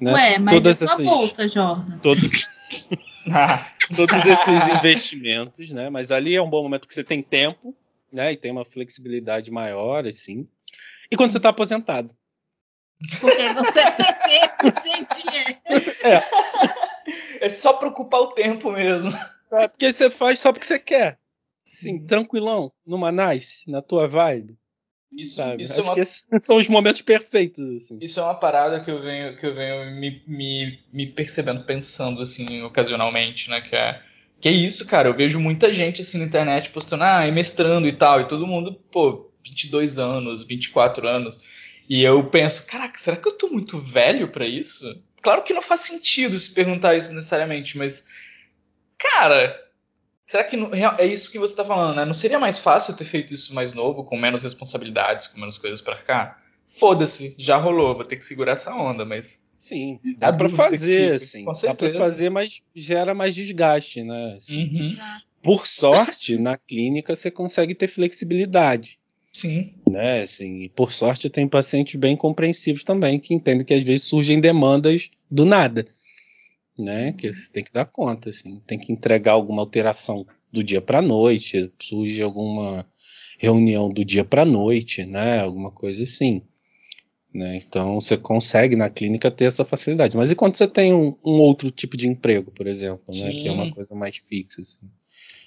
Né? 0.00 0.12
Ué, 0.12 0.38
mas 0.38 0.54
Todas 0.54 0.82
é 0.82 0.86
sua 0.86 0.94
essas- 0.94 1.06
bolsa, 1.06 1.48
Jordan. 1.48 1.98
Todos, 1.98 2.48
Ah, 3.30 3.66
todos 3.94 4.24
esses 4.24 4.68
investimentos, 4.68 5.70
né? 5.72 5.90
Mas 5.90 6.10
ali 6.10 6.34
é 6.34 6.40
um 6.42 6.48
bom 6.48 6.62
momento 6.62 6.86
que 6.86 6.94
você 6.94 7.02
tem 7.04 7.22
tempo, 7.22 7.74
né? 8.12 8.32
E 8.32 8.36
tem 8.36 8.50
uma 8.52 8.64
flexibilidade 8.64 9.50
maior, 9.50 10.06
assim. 10.06 10.48
E 11.10 11.16
quando 11.16 11.30
você 11.32 11.38
está 11.38 11.50
aposentado. 11.50 12.14
Porque 13.20 13.48
você 13.52 13.90
tem 13.92 14.40
tempo, 14.40 14.80
tem 14.82 15.06
dinheiro. 15.14 15.60
é 17.40 17.48
só 17.48 17.74
pra 17.74 17.88
ocupar 17.88 18.20
o 18.20 18.32
tempo 18.32 18.72
mesmo. 18.72 19.12
É 19.52 19.68
porque 19.68 19.92
você 19.92 20.10
faz 20.10 20.38
só 20.40 20.52
porque 20.52 20.66
você 20.66 20.78
quer. 20.78 21.18
Sim, 21.64 22.06
tranquilão, 22.06 22.72
numa 22.86 23.10
nice, 23.10 23.68
na 23.68 23.82
tua 23.82 24.06
vibe, 24.06 24.56
Isso, 25.12 25.34
sabe? 25.34 25.64
isso, 25.64 25.80
é 25.80 25.82
uma, 25.82 25.98
esses 25.98 26.26
são 26.40 26.58
os 26.58 26.68
momentos 26.68 27.02
perfeitos, 27.02 27.68
assim. 27.68 27.98
isso 28.00 28.20
é 28.20 28.22
uma 28.22 28.36
parada 28.36 28.82
que 28.84 28.90
eu 28.90 29.02
venho, 29.02 29.36
que 29.36 29.44
eu 29.44 29.52
venho 29.52 29.90
me, 29.96 30.22
me, 30.28 30.78
me 30.92 31.06
percebendo, 31.08 31.64
pensando 31.64 32.22
assim, 32.22 32.62
ocasionalmente, 32.62 33.50
né? 33.50 33.60
Que 33.60 33.74
é, 33.74 34.00
que 34.40 34.48
é 34.48 34.52
isso, 34.52 34.86
cara. 34.86 35.08
Eu 35.08 35.14
vejo 35.14 35.40
muita 35.40 35.72
gente 35.72 36.02
assim 36.02 36.18
na 36.18 36.24
internet 36.24 36.70
postando, 36.70 37.04
ah, 37.04 37.26
e 37.26 37.32
mestrando 37.32 37.86
e 37.88 37.92
tal, 37.92 38.20
e 38.20 38.28
todo 38.28 38.46
mundo, 38.46 38.74
pô, 38.90 39.30
22 39.44 39.98
anos, 39.98 40.44
24 40.44 41.06
anos. 41.08 41.40
E 41.88 42.02
eu 42.02 42.28
penso, 42.28 42.66
caraca, 42.66 42.98
será 42.98 43.16
que 43.16 43.28
eu 43.28 43.36
tô 43.38 43.48
muito 43.48 43.78
velho 43.80 44.28
pra 44.32 44.46
isso? 44.46 45.02
Claro 45.22 45.42
que 45.42 45.54
não 45.54 45.62
faz 45.62 45.82
sentido 45.82 46.38
se 46.38 46.52
perguntar 46.52 46.94
isso 46.96 47.12
necessariamente, 47.12 47.78
mas, 47.78 48.06
cara, 48.98 49.58
será 50.26 50.44
que 50.44 50.56
não- 50.56 50.72
é 50.74 51.06
isso 51.06 51.30
que 51.30 51.38
você 51.38 51.54
tá 51.56 51.64
falando, 51.64 51.96
né? 51.96 52.04
Não 52.04 52.14
seria 52.14 52.38
mais 52.38 52.58
fácil 52.58 52.92
eu 52.92 52.96
ter 52.96 53.04
feito 53.04 53.34
isso 53.34 53.54
mais 53.54 53.72
novo, 53.72 54.04
com 54.04 54.16
menos 54.18 54.42
responsabilidades, 54.42 55.28
com 55.28 55.40
menos 55.40 55.58
coisas 55.58 55.80
pra 55.80 55.96
cá? 56.02 56.38
Foda-se, 56.78 57.34
já 57.38 57.56
rolou, 57.56 57.94
vou 57.94 58.04
ter 58.04 58.16
que 58.16 58.24
segurar 58.24 58.52
essa 58.52 58.74
onda, 58.74 59.04
mas. 59.04 59.45
Sim, 59.58 59.98
dá 60.18 60.30
dúvida 60.30 60.56
fazer, 60.56 61.08
que- 61.18 61.24
assim. 61.24 61.44
Dá 61.44 61.54
certeza. 61.54 61.96
fazer, 61.98 62.30
mas 62.30 62.62
gera 62.74 63.14
mais 63.14 63.34
desgaste, 63.34 64.02
né? 64.02 64.34
assim. 64.36 64.64
Uhum, 64.64 64.96
Por 65.42 65.66
sorte, 65.66 66.38
na 66.38 66.56
clínica 66.58 67.14
você 67.14 67.30
consegue 67.30 67.74
ter 67.74 67.88
flexibilidade, 67.88 68.98
sim. 69.32 69.72
né? 69.88 70.22
Assim, 70.22 70.62
e 70.62 70.68
por 70.68 70.92
sorte 70.92 71.26
eu 71.26 71.30
tenho 71.30 71.48
pacientes 71.48 71.94
bem 71.98 72.16
compreensivos 72.16 72.84
também, 72.84 73.18
que 73.20 73.32
entendem 73.34 73.64
que 73.64 73.74
às 73.74 73.82
vezes 73.84 74.06
surgem 74.06 74.40
demandas 74.40 75.08
do 75.30 75.44
nada, 75.44 75.86
né? 76.78 77.12
Que 77.12 77.32
você 77.32 77.50
tem 77.52 77.64
que 77.64 77.72
dar 77.72 77.84
conta, 77.86 78.30
assim. 78.30 78.60
Tem 78.66 78.78
que 78.78 78.92
entregar 78.92 79.32
alguma 79.32 79.62
alteração 79.62 80.26
do 80.52 80.62
dia 80.62 80.80
para 80.80 81.00
noite, 81.00 81.72
surge 81.80 82.20
alguma 82.22 82.86
reunião 83.38 83.88
do 83.88 84.04
dia 84.04 84.24
para 84.24 84.44
noite, 84.44 85.04
né? 85.04 85.40
Alguma 85.40 85.70
coisa 85.70 86.02
assim. 86.02 86.42
Né? 87.36 87.56
Então 87.56 88.00
você 88.00 88.16
consegue 88.16 88.76
na 88.76 88.88
clínica 88.88 89.30
ter 89.30 89.44
essa 89.44 89.62
facilidade. 89.62 90.16
Mas 90.16 90.30
e 90.30 90.34
quando 90.34 90.56
você 90.56 90.66
tem 90.66 90.94
um, 90.94 91.14
um 91.22 91.38
outro 91.38 91.70
tipo 91.70 91.94
de 91.94 92.08
emprego, 92.08 92.50
por 92.50 92.66
exemplo, 92.66 93.04
né? 93.14 93.30
Que 93.30 93.46
é 93.46 93.52
uma 93.52 93.70
coisa 93.70 93.94
mais 93.94 94.16
fixa. 94.16 94.62
Assim. 94.62 94.88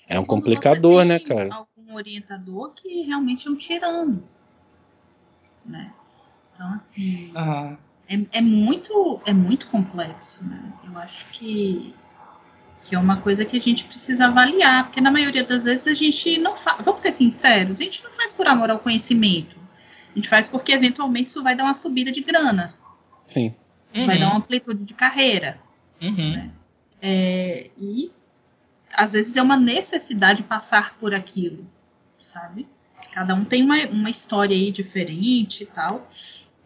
É 0.07 0.19
um 0.19 0.23
Quando 0.23 0.41
complicador, 0.41 1.01
você 1.01 1.05
né, 1.05 1.17
tem 1.17 1.27
cara? 1.27 1.49
Algum 1.55 1.95
orientador 1.95 2.73
que 2.75 3.01
realmente 3.01 3.47
é 3.47 3.51
um 3.51 3.55
tirano, 3.55 4.23
né? 5.65 5.91
Então, 6.53 6.67
assim, 6.73 7.31
Ah, 7.33 7.75
é, 8.07 8.37
é 8.37 8.41
muito 8.41 9.19
é 9.25 9.33
muito 9.33 9.67
complexo, 9.67 10.45
né? 10.45 10.71
Eu 10.85 10.95
acho 10.99 11.25
que 11.31 11.95
que 12.83 12.93
é 12.93 12.99
uma 12.99 13.17
coisa 13.17 13.43
que 13.43 13.57
a 13.57 13.61
gente 13.61 13.83
precisa 13.85 14.27
avaliar, 14.27 14.85
porque 14.85 15.01
na 15.01 15.11
maioria 15.11 15.43
das 15.43 15.63
vezes 15.63 15.87
a 15.87 15.93
gente 15.95 16.37
não 16.37 16.55
faz, 16.55 16.83
vamos 16.83 17.01
ser 17.01 17.11
sinceros, 17.11 17.81
a 17.81 17.83
gente 17.83 18.03
não 18.03 18.11
faz 18.11 18.31
por 18.31 18.47
amor 18.47 18.69
ao 18.69 18.79
conhecimento. 18.79 19.58
A 20.11 20.15
gente 20.15 20.29
faz 20.29 20.47
porque 20.47 20.71
eventualmente 20.71 21.29
isso 21.29 21.43
vai 21.43 21.55
dar 21.55 21.65
uma 21.65 21.73
subida 21.73 22.11
de 22.11 22.21
grana, 22.21 22.75
Sim. 23.27 23.53
vai 23.93 24.15
uhum, 24.15 24.19
dar 24.19 24.27
uma 24.27 24.37
amplitude 24.37 24.85
de 24.85 24.93
carreira. 24.93 25.59
uhum. 26.01 26.51
É, 27.01 27.69
e 27.77 28.11
às 28.93 29.13
vezes 29.13 29.37
é 29.37 29.41
uma 29.41 29.55
necessidade 29.55 30.43
passar 30.43 30.97
por 30.97 31.13
aquilo, 31.13 31.65
sabe? 32.17 32.67
Cada 33.13 33.33
um 33.33 33.45
tem 33.45 33.63
uma, 33.63 33.77
uma 33.87 34.09
história 34.09 34.55
aí 34.55 34.71
diferente 34.71 35.63
e 35.63 35.65
tal. 35.65 36.07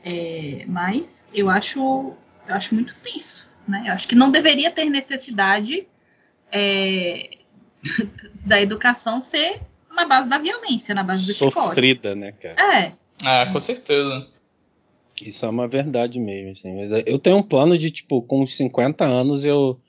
É, 0.03 0.65
mas 0.67 1.29
eu 1.33 1.49
acho, 1.49 2.13
eu 2.47 2.55
acho 2.55 2.75
muito 2.75 2.95
tenso, 2.95 3.47
né? 3.67 3.83
Eu 3.87 3.93
acho 3.93 4.07
que 4.07 4.15
não 4.15 4.31
deveria 4.31 4.69
ter 4.71 4.85
necessidade 4.85 5.87
é, 6.51 7.29
da 8.45 8.61
educação 8.61 9.19
ser 9.19 9.61
na 9.91 10.05
base 10.05 10.27
da 10.27 10.37
violência, 10.37 10.93
na 10.93 11.03
base 11.03 11.27
do 11.27 11.33
chicote. 11.33 11.67
Sofrida, 11.67 12.15
né, 12.15 12.31
cara? 12.31 12.55
É, 12.77 12.93
Ah, 13.23 13.49
com 13.51 13.59
certeza. 13.59 14.27
Isso 15.21 15.45
é 15.45 15.49
uma 15.49 15.67
verdade 15.67 16.19
mesmo, 16.19 16.51
assim. 16.51 16.81
É- 16.93 17.03
eu 17.05 17.19
tenho 17.19 17.37
um 17.37 17.43
plano 17.43 17.77
de, 17.77 17.91
tipo, 17.91 18.21
com 18.21 18.41
uns 18.41 18.55
50 18.57 19.05
anos 19.05 19.45
eu 19.45 19.79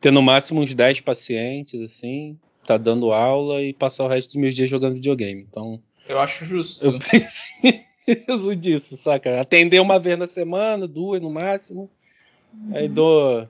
ter 0.00 0.10
no 0.10 0.22
máximo 0.22 0.60
uns 0.60 0.74
10 0.74 1.00
pacientes, 1.00 1.80
assim, 1.82 2.38
tá 2.64 2.76
dando 2.78 3.12
aula 3.12 3.62
e 3.62 3.72
passar 3.74 4.04
o 4.04 4.08
resto 4.08 4.28
dos 4.28 4.36
meus 4.36 4.54
dias 4.54 4.68
jogando 4.70 4.94
videogame. 4.94 5.46
Então, 5.48 5.80
Eu 6.08 6.18
acho 6.18 6.44
justo. 6.44 6.84
eu 6.86 6.98
preciso 6.98 8.56
disso, 8.56 8.96
saca? 8.96 9.40
Atender 9.40 9.80
uma 9.80 9.98
vez 9.98 10.16
na 10.16 10.26
semana, 10.26 10.86
duas 10.88 11.20
no 11.20 11.30
máximo. 11.30 11.90
Aí 12.72 12.88
dou 12.88 13.46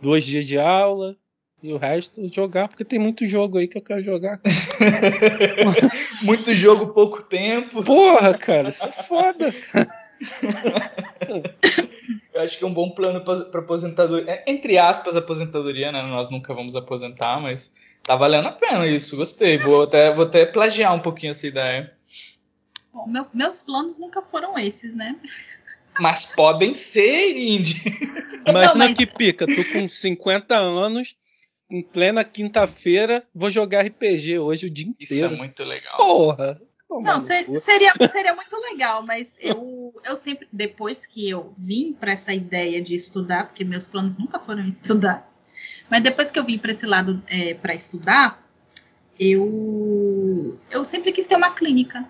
dois 0.00 0.24
dias 0.24 0.46
de 0.46 0.58
aula 0.58 1.16
e 1.62 1.72
o 1.72 1.76
resto 1.76 2.26
jogar, 2.32 2.68
porque 2.68 2.84
tem 2.84 2.98
muito 2.98 3.26
jogo 3.26 3.58
aí 3.58 3.66
que 3.68 3.76
eu 3.76 3.82
quero 3.82 4.00
jogar. 4.00 4.40
Muito 6.22 6.54
jogo, 6.54 6.92
pouco 6.92 7.22
tempo. 7.22 7.82
Porra, 7.84 8.36
cara, 8.36 8.68
isso 8.68 8.86
é 8.86 8.92
foda. 8.92 9.54
Eu 12.34 12.42
acho 12.42 12.58
que 12.58 12.64
é 12.64 12.66
um 12.66 12.72
bom 12.74 12.90
plano 12.90 13.20
para 13.22 13.60
aposentadoria. 13.60 14.30
É, 14.30 14.44
Entre 14.46 14.78
aspas, 14.78 15.16
aposentadoria, 15.16 15.90
né? 15.92 16.02
Nós 16.02 16.30
nunca 16.30 16.54
vamos 16.54 16.74
aposentar, 16.76 17.40
mas 17.40 17.74
tá 18.02 18.16
valendo 18.16 18.48
a 18.48 18.52
pena 18.52 18.86
isso. 18.86 19.16
Gostei. 19.16 19.58
Vou 19.58 19.82
até, 19.82 20.12
vou 20.12 20.24
até 20.24 20.46
plagiar 20.46 20.94
um 20.94 21.00
pouquinho 21.00 21.30
essa 21.32 21.46
ideia. 21.46 21.92
bom, 22.92 23.06
meu- 23.06 23.26
meus 23.34 23.60
planos 23.60 23.98
nunca 23.98 24.22
foram 24.22 24.58
esses, 24.58 24.94
né? 24.94 25.16
Mas 26.00 26.26
podem 26.26 26.74
ser, 26.74 27.36
Indy. 27.36 27.82
Imagina 28.46 28.68
Não, 28.74 28.76
mas- 28.76 28.96
que 28.96 29.06
pica, 29.06 29.46
tu 29.46 29.64
com 29.72 29.88
50 29.88 30.56
anos, 30.56 31.16
em 31.70 31.82
plena 31.82 32.24
quinta-feira, 32.24 33.24
vou 33.34 33.50
jogar 33.50 33.84
RPG 33.86 34.38
hoje 34.38 34.66
o 34.66 34.70
dia 34.70 34.92
Isso 34.98 35.12
é 35.14 35.16
inteiro. 35.16 35.36
muito 35.36 35.62
legal. 35.64 35.96
Porra! 35.96 36.60
Não, 36.90 37.16
no 37.16 37.20
se- 37.20 37.44
cu. 37.44 37.60
seria, 37.60 37.92
seria 38.10 38.34
muito 38.34 38.56
legal, 38.56 39.04
mas 39.06 39.38
eu, 39.42 39.94
eu 40.06 40.16
sempre, 40.16 40.48
depois 40.50 41.06
que 41.06 41.28
eu 41.28 41.50
vim 41.56 41.92
para 41.92 42.12
essa 42.12 42.32
ideia 42.32 42.80
de 42.80 42.94
estudar, 42.94 43.48
porque 43.48 43.62
meus 43.64 43.86
planos 43.86 44.16
nunca 44.16 44.40
foram 44.40 44.66
estudar, 44.66 45.30
mas 45.90 46.02
depois 46.02 46.30
que 46.30 46.38
eu 46.38 46.44
vim 46.44 46.58
para 46.58 46.70
esse 46.70 46.86
lado 46.86 47.22
para 47.60 47.74
estudar, 47.74 48.42
eu, 49.20 50.58
eu 50.70 50.84
sempre 50.84 51.12
quis 51.12 51.26
ter 51.26 51.36
uma 51.36 51.50
clínica. 51.52 52.08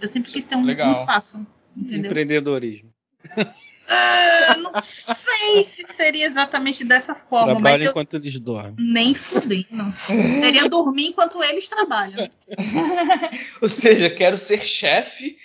Eu 0.00 0.08
sempre 0.08 0.30
quis 0.32 0.46
ter 0.46 0.56
um, 0.56 0.60
um 0.64 0.90
espaço, 0.90 1.46
entendeu? 1.76 2.10
Empreendedorismo. 2.10 2.92
Ah, 3.88 4.56
não 4.58 4.72
sei 4.80 5.62
se 5.62 5.84
seria 5.94 6.26
exatamente 6.26 6.84
dessa 6.84 7.14
forma, 7.14 7.54
mas 7.54 7.62
Trabalha 7.62 7.84
eu 7.84 7.90
enquanto 7.90 8.14
eles 8.14 8.38
dormem. 8.40 8.74
nem 8.78 9.14
fudendo. 9.14 9.94
Seria 10.40 10.68
dormir 10.68 11.08
enquanto 11.08 11.42
eles 11.42 11.68
trabalham. 11.68 12.28
Ou 13.62 13.68
seja, 13.68 14.10
quero 14.10 14.38
ser 14.38 14.60
chefe. 14.60 15.38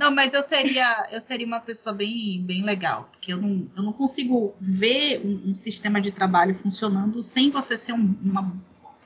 Não, 0.00 0.10
mas 0.14 0.32
eu 0.32 0.42
seria, 0.42 1.06
eu 1.12 1.20
seria 1.20 1.46
uma 1.46 1.60
pessoa 1.60 1.94
bem, 1.94 2.40
bem 2.42 2.62
legal, 2.62 3.08
porque 3.12 3.32
eu 3.32 3.36
não, 3.36 3.68
eu 3.76 3.82
não 3.82 3.92
consigo 3.92 4.54
ver 4.60 5.20
um, 5.24 5.50
um 5.50 5.54
sistema 5.54 6.00
de 6.00 6.10
trabalho 6.10 6.54
funcionando 6.54 7.22
sem 7.22 7.50
você 7.50 7.76
ser 7.76 7.92
um- 7.92 8.14
uma, 8.22 8.52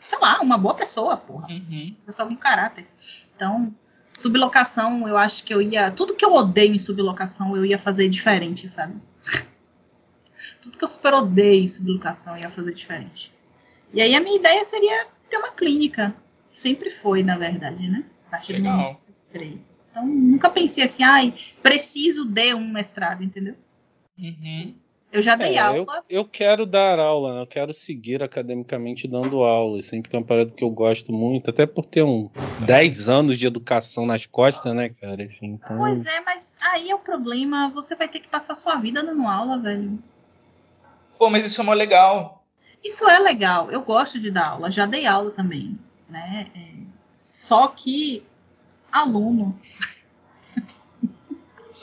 sei 0.01 0.19
lá, 0.21 0.41
uma 0.41 0.57
boa 0.59 0.75
pessoa, 0.75 1.17
porra. 1.17 1.49
Uhum. 1.49 1.97
Pessoa 2.07 2.29
com 2.29 2.37
caráter. 2.37 2.87
Então, 3.35 3.75
sublocação, 4.13 5.09
eu 5.09 5.17
acho 5.17 5.45
que 5.45 5.53
eu 5.53 5.63
ia. 5.63 5.91
Tudo 5.91 6.15
que 6.15 6.25
eu 6.25 6.33
odeio 6.35 6.75
em 6.75 6.79
sublocação, 6.79 7.57
eu 7.57 7.65
ia 7.65 7.79
fazer 7.79 8.09
diferente, 8.09 8.69
sabe? 8.69 9.01
Tudo 10.61 10.79
que 10.79 10.85
eu 10.85 10.89
super 10.89 11.15
odeio 11.15 11.65
em 11.65 11.69
sublocação, 11.69 12.37
eu 12.37 12.43
ia 12.43 12.51
fazer 12.51 12.75
diferente. 12.75 13.33
E 13.93 14.01
aí 14.01 14.15
a 14.15 14.21
minha 14.21 14.37
ideia 14.37 14.65
seria 14.65 15.07
ter 15.29 15.37
uma 15.37 15.51
clínica. 15.51 16.15
Sempre 16.51 16.91
foi, 16.91 17.23
na 17.23 17.37
verdade, 17.37 17.89
né? 17.89 18.05
A 18.29 18.31
partir 18.33 18.55
do 18.55 18.63
momento 18.63 18.79
Legal. 18.79 18.95
que 18.95 19.11
eu 19.11 19.15
entrei. 19.29 19.63
Então, 19.91 20.07
nunca 20.07 20.49
pensei 20.49 20.85
assim, 20.85 21.03
ai, 21.03 21.35
preciso 21.63 22.25
de 22.25 22.55
um 22.55 22.71
mestrado, 22.71 23.23
entendeu? 23.23 23.57
Uhum. 24.19 24.75
Eu 25.13 25.21
já 25.21 25.37
dei 25.37 25.57
É, 25.57 25.61
aula. 25.61 26.05
eu, 26.09 26.21
eu 26.21 26.25
quero 26.25 26.65
dar 26.65 26.99
aula, 26.99 27.35
né? 27.35 27.43
eu 27.43 27.47
quero 27.47 27.75
seguir 27.75 28.23
academicamente 28.23 29.07
dando 29.07 29.45
aula, 29.45 29.83
sempre 29.83 30.09
que 30.09 30.17
é 30.17 30.19
uma 30.19 30.25
parada 30.25 30.51
que 30.51 30.65
eu 30.65 30.71
gosto 30.71 31.13
muito, 31.13 31.51
até 31.51 31.67
por 31.67 31.85
ter 31.85 32.03
um 32.03 32.31
10 32.65 33.11
anos 33.11 33.39
de 33.39 33.47
educação 33.47 34.07
nas 34.07 34.25
costas, 34.25 34.75
né, 34.75 34.89
cara? 34.89 35.23
Enfim, 35.23 35.59
então, 35.63 35.77
Pois 35.77 36.07
é, 36.07 36.21
mas 36.23 36.57
aí 36.73 36.91
é 36.91 36.95
o 36.95 36.99
problema. 36.99 37.71
Você 37.75 37.95
vai 37.95 38.09
ter 38.09 38.21
que 38.21 38.29
passar 38.29 38.55
sua 38.55 38.77
vida 38.77 39.03
dando 39.03 39.27
aula, 39.27 39.59
velho. 39.59 40.03
Pô, 41.19 41.29
mas 41.29 41.45
isso 41.45 41.61
é 41.61 41.65
mó 41.65 41.75
legal. 41.75 42.43
Isso 42.83 43.07
é 43.07 43.19
legal. 43.19 43.71
Eu 43.71 43.83
gosto 43.83 44.19
de 44.19 44.31
dar 44.31 44.49
aula. 44.49 44.71
Já 44.71 44.87
dei 44.87 45.07
aula 45.07 45.31
também, 45.31 45.79
né? 46.09 46.47
É, 46.57 46.73
Só 47.19 47.69
que 47.69 48.25
aluno. 48.91 49.59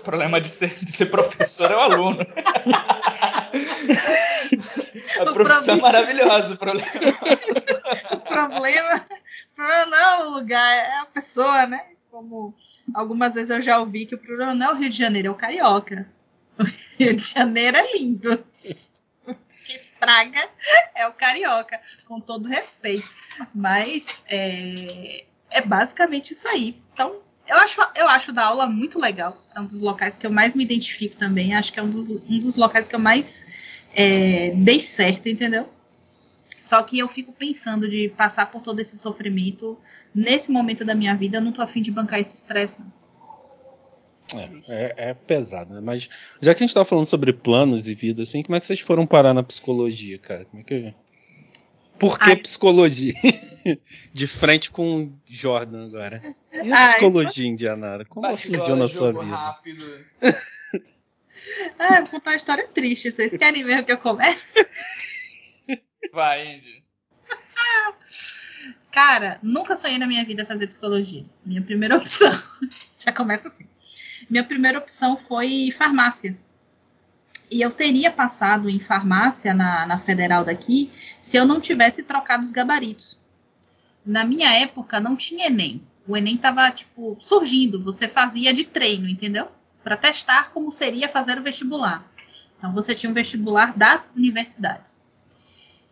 O 0.10 0.12
problema 0.12 0.42
de 0.42 0.50
ser, 0.50 0.74
de 0.84 0.92
ser 0.92 1.06
professor 1.06 1.70
é 1.70 1.76
o 1.76 1.80
aluno. 1.80 2.18
A 5.20 5.24
O 5.24 5.34
profissão 5.34 5.76
é 5.76 5.78
problema- 5.78 5.82
maravilhosa. 5.82 6.54
O 6.56 6.58
problema 6.58 6.88
O 8.14 8.20
problema, 8.20 9.06
o 9.52 9.56
problema 9.56 9.86
não 9.86 9.98
é 9.98 10.24
o 10.24 10.30
lugar, 10.32 10.78
é 10.78 11.00
a 11.02 11.06
pessoa, 11.06 11.68
né? 11.68 11.86
Como 12.10 12.56
algumas 12.96 13.36
vezes 13.36 13.52
eu 13.52 13.62
já 13.62 13.78
ouvi 13.80 14.08
que 14.08 14.16
o 14.16 14.18
problema 14.18 14.56
não 14.56 14.70
é 14.70 14.72
o 14.72 14.76
Rio 14.76 14.90
de 14.90 14.98
Janeiro, 14.98 15.28
é 15.28 15.32
o 15.32 15.36
carioca. 15.36 16.10
O 16.58 16.64
Rio 16.98 17.16
de 17.16 17.22
Janeiro 17.24 17.78
é 17.78 17.94
lindo. 17.98 18.44
O 19.28 19.36
que 19.64 19.74
estraga 19.74 20.42
é 20.96 21.06
o 21.08 21.14
carioca, 21.14 21.80
com 22.08 22.20
todo 22.20 22.50
respeito. 22.50 23.08
Mas 23.54 24.24
é, 24.28 25.26
é 25.52 25.62
basicamente 25.62 26.34
isso 26.34 26.48
aí. 26.48 26.82
Então, 26.94 27.18
eu 27.50 27.58
acho, 27.58 27.82
eu 27.96 28.08
acho 28.08 28.32
da 28.32 28.46
aula 28.46 28.68
muito 28.68 29.00
legal. 29.00 29.38
É 29.56 29.60
um 29.60 29.66
dos 29.66 29.82
locais 29.82 30.16
que 30.18 30.26
eu 30.26 30.32
mais 30.32 30.56
me 30.56 30.64
identifico 30.64 31.16
também. 31.16 31.56
Acho 31.56 31.74
que 31.74 31.80
é 31.80 31.84
um 31.84 31.90
dos, 31.90 32.08
um 32.08 32.40
dos 32.40 32.56
locais 32.56 32.88
que 32.88 32.96
eu 32.96 33.00
mais 33.00 33.46
é, 33.94 34.52
dei 34.52 34.80
certo, 34.80 35.28
entendeu? 35.28 35.68
Só 36.62 36.84
que 36.84 37.00
eu 37.00 37.08
fico 37.08 37.32
pensando 37.34 37.90
de 37.90 38.10
passar 38.10 38.52
por 38.52 38.62
todo 38.62 38.80
esse 38.80 38.98
sofrimento. 38.98 39.78
Nesse 40.14 40.52
momento 40.52 40.86
da 40.86 40.94
minha 40.94 41.16
vida, 41.16 41.38
eu 41.38 41.42
não 41.42 41.52
tô 41.52 41.62
afim 41.62 41.82
de 41.82 41.92
bancar 41.92 42.20
esse 42.20 42.36
estresse, 42.36 42.78
é, 44.36 44.50
é- 44.68 45.10
é 45.10 45.14
pesado, 45.14 45.74
né? 45.74 45.82
Mas 45.82 46.08
já 46.42 46.54
que 46.54 46.64
a 46.64 46.68
gente 46.68 46.74
tá 46.74 46.86
falando 46.86 47.06
sobre 47.06 47.34
planos 47.34 47.88
e 47.88 47.96
vida, 47.96 48.24
assim, 48.24 48.44
como 48.44 48.56
é 48.56 48.60
que 48.60 48.66
vocês 48.66 48.80
foram 48.80 49.06
parar 49.08 49.34
na 49.34 49.42
psicologia, 49.42 50.20
cara? 50.20 50.46
Como 50.46 50.62
é 50.62 50.66
que. 50.66 50.94
Por 52.00 52.18
que 52.18 52.30
Ai. 52.30 52.36
psicologia? 52.38 53.14
De 54.14 54.26
frente 54.26 54.72
com 54.72 55.12
Jordan 55.26 55.88
agora. 55.88 56.36
E 56.52 56.72
a 56.72 56.78
Ai, 56.78 56.88
psicologia 56.94 57.46
indianara? 57.48 58.06
Como 58.06 58.26
ela 58.26 58.38
surgiu 58.38 58.76
na 58.76 58.88
sua 58.88 59.12
vida? 59.12 59.36
rápido. 59.36 60.06
Ah, 61.80 62.02
vou 62.02 62.10
contar 62.10 62.32
uma 62.32 62.38
história 62.38 62.68
triste. 62.68 63.12
Vocês 63.12 63.36
querem 63.36 63.64
ver 63.64 63.80
o 63.80 63.86
que 63.86 63.92
eu 63.92 63.98
começo? 63.98 64.60
Vai, 66.14 66.56
Andy. 66.56 66.84
Cara, 68.92 69.40
nunca 69.42 69.76
sonhei 69.76 69.98
na 69.98 70.06
minha 70.06 70.26
vida 70.26 70.46
fazer 70.46 70.68
psicologia. 70.68 71.24
Minha 71.46 71.62
primeira 71.62 71.96
opção. 71.98 72.32
Já 73.00 73.12
começa 73.14 73.48
assim. 73.48 73.66
Minha 74.30 74.44
primeira 74.44 74.78
opção 74.78 75.16
foi 75.16 75.72
farmácia. 75.76 76.38
E 77.52 77.62
eu 77.62 77.72
teria 77.72 78.12
passado 78.12 78.70
em 78.70 78.80
farmácia 78.80 79.54
na, 79.54 79.86
na 79.86 80.00
federal 80.00 80.44
daqui 80.46 80.92
se 81.20 81.36
eu 81.36 81.46
não 81.46 81.60
tivesse 81.60 82.04
trocado 82.04 82.44
os 82.44 82.52
gabaritos. 82.52 83.20
Na 84.06 84.24
minha 84.24 84.52
época 84.54 85.00
não 85.00 85.16
tinha 85.16 85.48
Enem. 85.48 85.82
O 86.08 86.16
Enem 86.16 86.38
tava, 86.38 86.70
tipo, 86.72 87.18
surgindo. 87.20 87.84
Você 87.84 88.08
fazia 88.08 88.54
de 88.54 88.64
treino, 88.64 89.08
entendeu? 89.08 89.48
Para 89.84 89.98
testar 89.98 90.52
como 90.52 90.72
seria 90.72 91.10
fazer 91.10 91.40
o 91.40 91.44
vestibular. 91.44 92.06
Então 92.58 92.74
você 92.74 92.94
tinha 92.94 93.10
um 93.10 93.14
vestibular 93.14 93.78
das 93.78 94.12
universidades. 94.16 95.08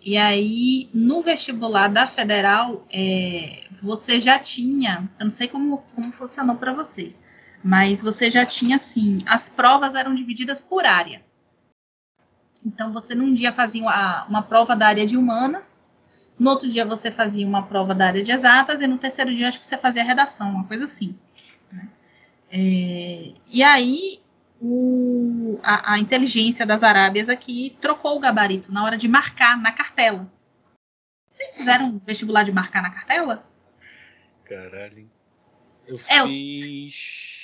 E 0.01 0.15
aí, 0.15 0.89
no 0.93 1.21
vestibular 1.21 1.87
da 1.87 2.07
federal, 2.07 2.85
é, 2.91 3.63
você 3.81 4.19
já 4.19 4.37
tinha, 4.37 5.09
eu 5.19 5.25
não 5.25 5.31
sei 5.31 5.47
como, 5.47 5.79
como 5.95 6.11
funcionou 6.11 6.55
para 6.55 6.71
vocês, 6.71 7.21
mas 7.63 8.01
você 8.01 8.29
já 8.29 8.45
tinha 8.45 8.75
assim, 8.75 9.19
as 9.25 9.49
provas 9.49 9.95
eram 9.95 10.13
divididas 10.13 10.61
por 10.61 10.85
área. 10.85 11.21
Então 12.65 12.91
você 12.91 13.13
num 13.15 13.33
dia 13.33 13.51
fazia 13.53 13.81
uma, 13.81 14.25
uma 14.25 14.41
prova 14.43 14.75
da 14.75 14.87
área 14.87 15.05
de 15.05 15.15
humanas, 15.17 15.85
no 16.39 16.49
outro 16.49 16.69
dia 16.69 16.85
você 16.85 17.09
fazia 17.11 17.45
uma 17.47 17.63
prova 17.63 17.93
da 17.95 18.07
área 18.07 18.23
de 18.23 18.31
exatas, 18.31 18.81
e 18.81 18.87
no 18.87 18.97
terceiro 18.97 19.33
dia 19.33 19.47
acho 19.47 19.59
que 19.59 19.65
você 19.65 19.77
fazia 19.77 20.03
redação, 20.03 20.49
uma 20.51 20.63
coisa 20.65 20.83
assim. 20.85 21.15
né? 21.71 21.87
É, 22.51 23.31
e 23.51 23.63
aí 23.63 24.19
o- 24.61 25.59
a, 25.63 25.93
a 25.93 25.99
inteligência 25.99 26.65
das 26.65 26.81
Arábias 26.83 27.29
aqui 27.29 27.77
trocou 27.81 28.15
o 28.15 28.19
gabarito 28.19 28.71
na 28.71 28.83
hora 28.83 28.97
de 28.97 29.07
marcar 29.07 29.57
na 29.61 29.71
cartela. 29.71 30.31
Vocês 31.29 31.55
fizeram 31.57 32.01
vestibular 32.05 32.43
de 32.43 32.51
marcar 32.51 32.81
na 32.81 32.89
cartela? 32.89 33.45
Caralho. 34.45 35.09
Eu 35.85 35.99
É, 36.07 36.19
eu- 36.19 36.27
fiz. 36.27 37.36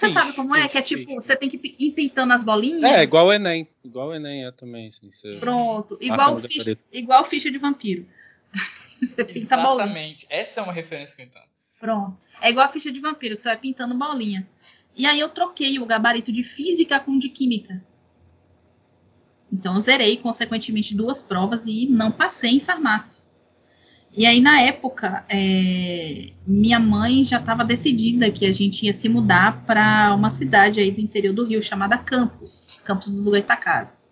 Você 0.00 0.06
fiz, 0.06 0.12
sabe 0.14 0.32
como 0.32 0.56
é? 0.56 0.66
Que 0.66 0.78
é 0.78 0.82
tipo, 0.82 1.14
você 1.14 1.36
tem 1.36 1.48
que 1.48 1.60
ir 1.78 1.90
pintando 1.92 2.32
as 2.32 2.42
bolinhas. 2.42 2.82
É, 2.84 3.02
igual 3.02 3.26
o 3.26 3.32
Enem. 3.32 3.68
Igual 3.84 4.08
o 4.08 4.14
Enem 4.14 4.46
é 4.46 4.50
também. 4.50 4.88
Assim, 4.88 5.10
você... 5.12 5.36
Pronto. 5.38 5.98
Igual, 6.00 6.38
ficha, 6.38 6.78
igual 6.90 7.24
ficha 7.24 7.50
de 7.50 7.58
vampiro. 7.58 8.06
você 9.00 9.24
pinta 9.24 9.56
bolinha. 9.58 9.84
Exatamente. 9.84 10.26
Essa 10.30 10.60
é 10.60 10.62
uma 10.62 10.72
referência 10.72 11.16
que 11.16 11.22
eu 11.22 11.26
entendo. 11.26 11.44
Pronto. 11.78 12.16
É 12.40 12.48
igual 12.48 12.66
a 12.66 12.68
ficha 12.68 12.90
de 12.90 13.00
vampiro, 13.00 13.36
que 13.36 13.42
você 13.42 13.48
vai 13.48 13.58
pintando 13.58 13.94
bolinha. 13.94 14.48
E 14.96 15.06
aí 15.06 15.20
eu 15.20 15.28
troquei 15.28 15.78
o 15.78 15.86
gabarito 15.86 16.32
de 16.32 16.42
física 16.42 16.98
com 16.98 17.18
de 17.18 17.28
química. 17.28 17.82
Então 19.52 19.74
eu 19.74 19.80
zerei, 19.80 20.16
consequentemente, 20.16 20.94
duas 20.94 21.20
provas 21.20 21.66
e 21.66 21.86
não 21.86 22.10
passei 22.10 22.52
em 22.52 22.60
farmácia. 22.60 23.19
E 24.12 24.26
aí, 24.26 24.40
na 24.40 24.60
época, 24.62 25.24
é, 25.28 26.30
minha 26.44 26.80
mãe 26.80 27.24
já 27.24 27.38
estava 27.38 27.64
decidida 27.64 28.30
que 28.30 28.44
a 28.44 28.52
gente 28.52 28.86
ia 28.86 28.92
se 28.92 29.08
mudar 29.08 29.64
para 29.64 30.12
uma 30.14 30.30
cidade 30.30 30.80
aí 30.80 30.90
do 30.90 31.00
interior 31.00 31.32
do 31.32 31.46
Rio 31.46 31.62
chamada 31.62 31.96
Campos, 31.96 32.80
Campos 32.84 33.12
dos 33.12 33.28
Goitacazes. 33.28 34.10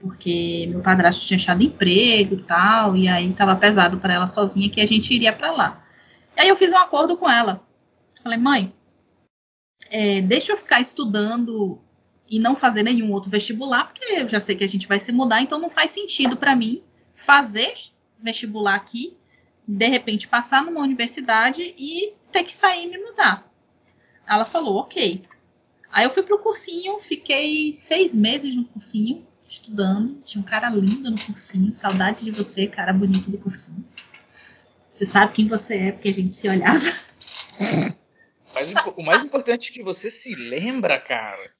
Porque 0.00 0.66
meu 0.68 0.80
padrasto 0.80 1.24
tinha 1.24 1.36
achado 1.36 1.62
emprego 1.62 2.34
e 2.34 2.42
tal, 2.42 2.96
e 2.96 3.06
aí 3.06 3.30
estava 3.30 3.54
pesado 3.54 3.98
para 3.98 4.14
ela 4.14 4.26
sozinha 4.26 4.68
que 4.68 4.80
a 4.80 4.86
gente 4.86 5.14
iria 5.14 5.32
para 5.32 5.52
lá. 5.52 5.84
Aí 6.36 6.48
eu 6.48 6.56
fiz 6.56 6.72
um 6.72 6.78
acordo 6.78 7.16
com 7.16 7.30
ela. 7.30 7.64
Falei, 8.22 8.38
mãe, 8.38 8.74
é, 9.88 10.20
deixa 10.20 10.52
eu 10.52 10.56
ficar 10.56 10.80
estudando 10.80 11.80
e 12.28 12.38
não 12.40 12.56
fazer 12.56 12.82
nenhum 12.82 13.12
outro 13.12 13.30
vestibular, 13.30 13.84
porque 13.84 14.04
eu 14.14 14.28
já 14.28 14.40
sei 14.40 14.56
que 14.56 14.64
a 14.64 14.68
gente 14.68 14.88
vai 14.88 14.98
se 14.98 15.12
mudar, 15.12 15.42
então 15.42 15.60
não 15.60 15.70
faz 15.70 15.92
sentido 15.92 16.36
para 16.36 16.56
mim 16.56 16.82
fazer 17.14 17.89
vestibular 18.22 18.74
aqui, 18.74 19.16
de 19.66 19.86
repente 19.86 20.28
passar 20.28 20.62
numa 20.64 20.80
universidade 20.80 21.62
e 21.78 22.12
ter 22.32 22.44
que 22.44 22.54
sair 22.54 22.84
e 22.84 22.88
me 22.90 22.98
mudar. 22.98 23.50
Ela 24.28 24.44
falou, 24.44 24.76
ok. 24.78 25.22
Aí 25.90 26.04
eu 26.04 26.10
fui 26.10 26.22
pro 26.22 26.38
cursinho, 26.38 27.00
fiquei 27.00 27.72
seis 27.72 28.14
meses 28.14 28.54
no 28.54 28.64
cursinho, 28.64 29.26
estudando. 29.44 30.20
Tinha 30.24 30.40
um 30.40 30.44
cara 30.44 30.70
lindo 30.70 31.10
no 31.10 31.20
cursinho, 31.20 31.72
saudade 31.72 32.24
de 32.24 32.30
você, 32.30 32.66
cara 32.66 32.92
bonito 32.92 33.30
do 33.30 33.38
cursinho. 33.38 33.84
Você 34.88 35.04
sabe 35.06 35.32
quem 35.32 35.46
você 35.46 35.74
é, 35.76 35.92
porque 35.92 36.08
a 36.08 36.14
gente 36.14 36.34
se 36.34 36.48
olhava. 36.48 36.80
Mas 38.54 38.70
o- 38.72 39.00
o 39.00 39.02
mais 39.04 39.22
importante 39.22 39.70
é 39.70 39.74
que 39.74 39.82
você 39.82 40.10
se 40.10 40.34
lembra, 40.34 40.98
cara. 40.98 41.50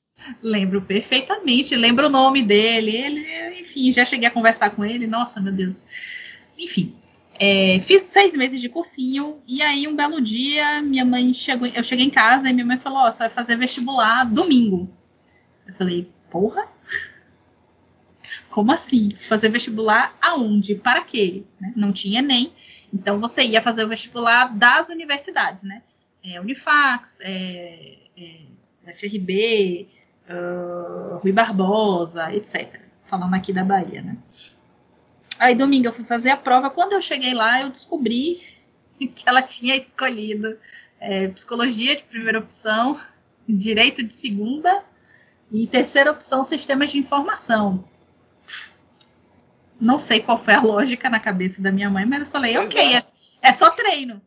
Lembro 0.43 0.83
perfeitamente, 0.83 1.75
lembro 1.77 2.07
o 2.07 2.11
nome 2.11 2.43
dele. 2.43 2.95
Ele, 2.95 3.61
enfim, 3.61 3.93
já 3.93 4.05
cheguei 4.05 4.29
a 4.29 4.33
conversar 4.33 4.71
com 4.71 4.85
ele. 4.85 5.07
Nossa, 5.07 5.41
meu 5.41 5.53
Deus. 5.53 5.85
Enfim, 6.61 6.95
é, 7.39 7.81
fiz 7.81 8.03
seis 8.03 8.35
meses 8.35 8.61
de 8.61 8.69
cursinho 8.69 9.43
e 9.49 9.63
aí 9.63 9.89
um 9.89 9.97
belo 9.97 10.21
dia 10.21 10.83
minha 10.83 11.07
mãe 11.07 11.33
chegou, 11.33 11.67
eu 11.67 11.83
cheguei 11.83 12.05
em 12.05 12.11
casa 12.11 12.51
e 12.51 12.53
minha 12.53 12.67
mãe 12.67 12.77
falou: 12.77 12.99
Ó, 12.99 13.11
você 13.11 13.21
vai 13.21 13.31
fazer 13.31 13.57
vestibular 13.57 14.25
domingo. 14.25 14.89
Eu 15.67 15.75
falei: 15.75 16.13
Porra? 16.31 16.69
Como 18.51 18.71
assim? 18.71 19.11
Fazer 19.11 19.49
vestibular 19.49 20.17
aonde? 20.21 20.75
Para 20.75 21.03
quê? 21.03 21.45
Né? 21.59 21.73
Não 21.75 21.93
tinha 21.93 22.21
nem. 22.21 22.53
Então 22.93 23.19
você 23.19 23.43
ia 23.43 23.63
fazer 23.63 23.85
o 23.85 23.89
vestibular 23.89 24.55
das 24.57 24.89
universidades, 24.89 25.63
né? 25.63 25.83
É, 26.23 26.39
Unifax, 26.41 27.21
é, 27.23 27.97
é, 28.19 28.93
FRB, 28.95 29.89
ah, 30.29 31.19
Rui 31.23 31.33
Barbosa, 31.33 32.35
etc. 32.35 32.81
Falando 33.03 33.35
aqui 33.35 33.53
da 33.53 33.65
Bahia, 33.65 34.03
né? 34.03 34.19
Aí 35.41 35.55
domingo 35.55 35.89
eu 35.89 35.93
fui 35.95 36.05
fazer 36.05 36.29
a 36.29 36.37
prova. 36.37 36.69
Quando 36.69 36.93
eu 36.93 37.01
cheguei 37.01 37.33
lá, 37.33 37.63
eu 37.63 37.71
descobri 37.71 38.43
que 38.99 39.23
ela 39.25 39.41
tinha 39.41 39.75
escolhido 39.75 40.59
é, 41.01 41.29
psicologia 41.29 41.97
de 41.97 42.03
primeira 42.03 42.39
opção, 42.39 42.93
direito 43.49 44.03
de 44.03 44.13
segunda 44.15 44.85
e 45.51 45.67
terceira 45.67 46.11
opção, 46.11 46.45
sistemas 46.45 46.91
de 46.91 46.99
informação. 46.99 47.83
Não 49.81 49.99
sei 49.99 50.21
qual 50.21 50.37
foi 50.37 50.53
a 50.53 50.61
lógica 50.61 51.09
na 51.09 51.19
cabeça 51.19 51.63
da 51.63 51.73
minha 51.73 51.89
mãe, 51.89 52.05
mas 52.05 52.21
eu 52.21 52.27
falei, 52.27 52.59
ok, 52.59 52.79
é. 52.79 52.99
é, 52.99 53.01
é 53.41 53.53
só 53.55 53.71
treino. 53.71 54.21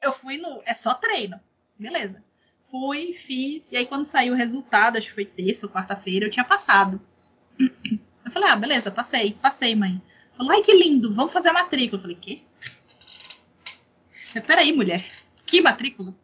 Eu 0.00 0.12
fui 0.12 0.36
no. 0.38 0.62
É 0.64 0.72
só 0.72 0.94
treino. 0.94 1.40
Beleza. 1.76 2.22
Fui, 2.62 3.12
fiz, 3.12 3.72
e 3.72 3.76
aí 3.76 3.86
quando 3.86 4.06
saiu 4.06 4.34
o 4.34 4.36
resultado, 4.36 4.98
acho 4.98 5.08
que 5.08 5.14
foi 5.14 5.24
terça 5.24 5.66
ou 5.66 5.72
quarta-feira, 5.72 6.26
eu 6.26 6.30
tinha 6.30 6.44
passado. 6.44 7.00
Eu 7.58 8.30
falei, 8.30 8.48
ah, 8.48 8.56
beleza, 8.56 8.90
passei, 8.92 9.36
passei, 9.42 9.74
mãe. 9.74 10.00
Falou, 10.36 10.52
ai, 10.52 10.62
que 10.62 10.72
lindo, 10.72 11.12
vamos 11.14 11.32
fazer 11.32 11.50
a 11.50 11.52
matrícula. 11.52 11.98
Eu 11.98 12.02
falei, 12.02 12.18
quê? 12.20 12.42
Peraí, 14.46 14.72
mulher, 14.72 15.06
que 15.46 15.60
matrícula? 15.60 16.14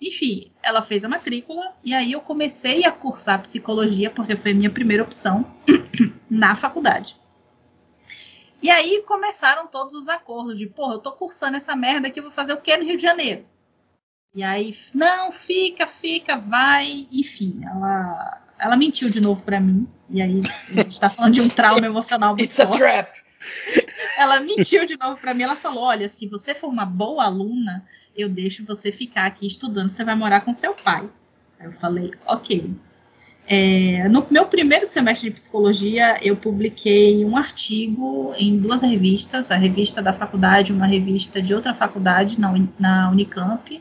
Enfim, 0.00 0.50
ela 0.62 0.82
fez 0.82 1.04
a 1.04 1.08
matrícula 1.08 1.74
e 1.82 1.94
aí 1.94 2.12
eu 2.12 2.20
comecei 2.20 2.84
a 2.84 2.92
cursar 2.92 3.40
psicologia, 3.40 4.10
porque 4.10 4.36
foi 4.36 4.50
a 4.50 4.54
minha 4.54 4.70
primeira 4.70 5.02
opção 5.02 5.54
na 6.28 6.54
faculdade. 6.54 7.16
E 8.62 8.70
aí 8.70 9.02
começaram 9.06 9.66
todos 9.66 9.94
os 9.94 10.08
acordos 10.08 10.58
de, 10.58 10.66
porra, 10.66 10.94
eu 10.94 10.98
tô 10.98 11.12
cursando 11.12 11.56
essa 11.56 11.76
merda 11.76 12.08
aqui, 12.08 12.18
eu 12.18 12.24
vou 12.24 12.32
fazer 12.32 12.52
o 12.52 12.60
quê 12.60 12.76
no 12.76 12.84
Rio 12.84 12.96
de 12.96 13.02
Janeiro? 13.02 13.44
E 14.34 14.42
aí, 14.42 14.76
não, 14.92 15.32
fica, 15.32 15.86
fica, 15.86 16.36
vai. 16.36 17.06
Enfim, 17.10 17.58
ela, 17.66 18.42
ela 18.58 18.76
mentiu 18.76 19.08
de 19.08 19.18
novo 19.18 19.42
para 19.42 19.58
mim. 19.58 19.88
E 20.10 20.20
aí, 20.20 20.40
a 20.68 20.72
gente 20.82 21.00
tá 21.00 21.08
falando 21.08 21.32
de 21.32 21.40
um 21.40 21.48
trauma 21.48 21.86
emocional 21.86 22.30
muito 22.30 22.44
It's 22.44 22.56
forte. 22.56 22.74
a 22.74 22.76
trap! 22.76 23.25
Ela 24.16 24.40
mentiu 24.40 24.86
de 24.86 24.96
novo 24.98 25.16
para 25.16 25.34
mim. 25.34 25.42
Ela 25.42 25.56
falou: 25.56 25.84
Olha, 25.84 26.08
se 26.08 26.26
você 26.26 26.54
for 26.54 26.68
uma 26.68 26.86
boa 26.86 27.24
aluna, 27.24 27.84
eu 28.16 28.28
deixo 28.28 28.64
você 28.64 28.90
ficar 28.90 29.26
aqui 29.26 29.46
estudando. 29.46 29.88
Você 29.88 30.04
vai 30.04 30.14
morar 30.14 30.40
com 30.40 30.52
seu 30.52 30.74
pai. 30.74 31.08
Aí 31.58 31.66
eu 31.66 31.72
falei: 31.72 32.10
Ok. 32.26 32.74
É, 33.48 34.08
no 34.08 34.26
meu 34.28 34.46
primeiro 34.46 34.86
semestre 34.88 35.28
de 35.28 35.34
psicologia, 35.34 36.16
eu 36.20 36.36
publiquei 36.36 37.24
um 37.24 37.36
artigo 37.36 38.34
em 38.36 38.58
duas 38.58 38.82
revistas, 38.82 39.52
a 39.52 39.56
revista 39.56 40.02
da 40.02 40.12
faculdade, 40.12 40.72
uma 40.72 40.86
revista 40.86 41.40
de 41.40 41.54
outra 41.54 41.72
faculdade 41.72 42.40
na, 42.40 43.08
Unicamp. 43.08 43.80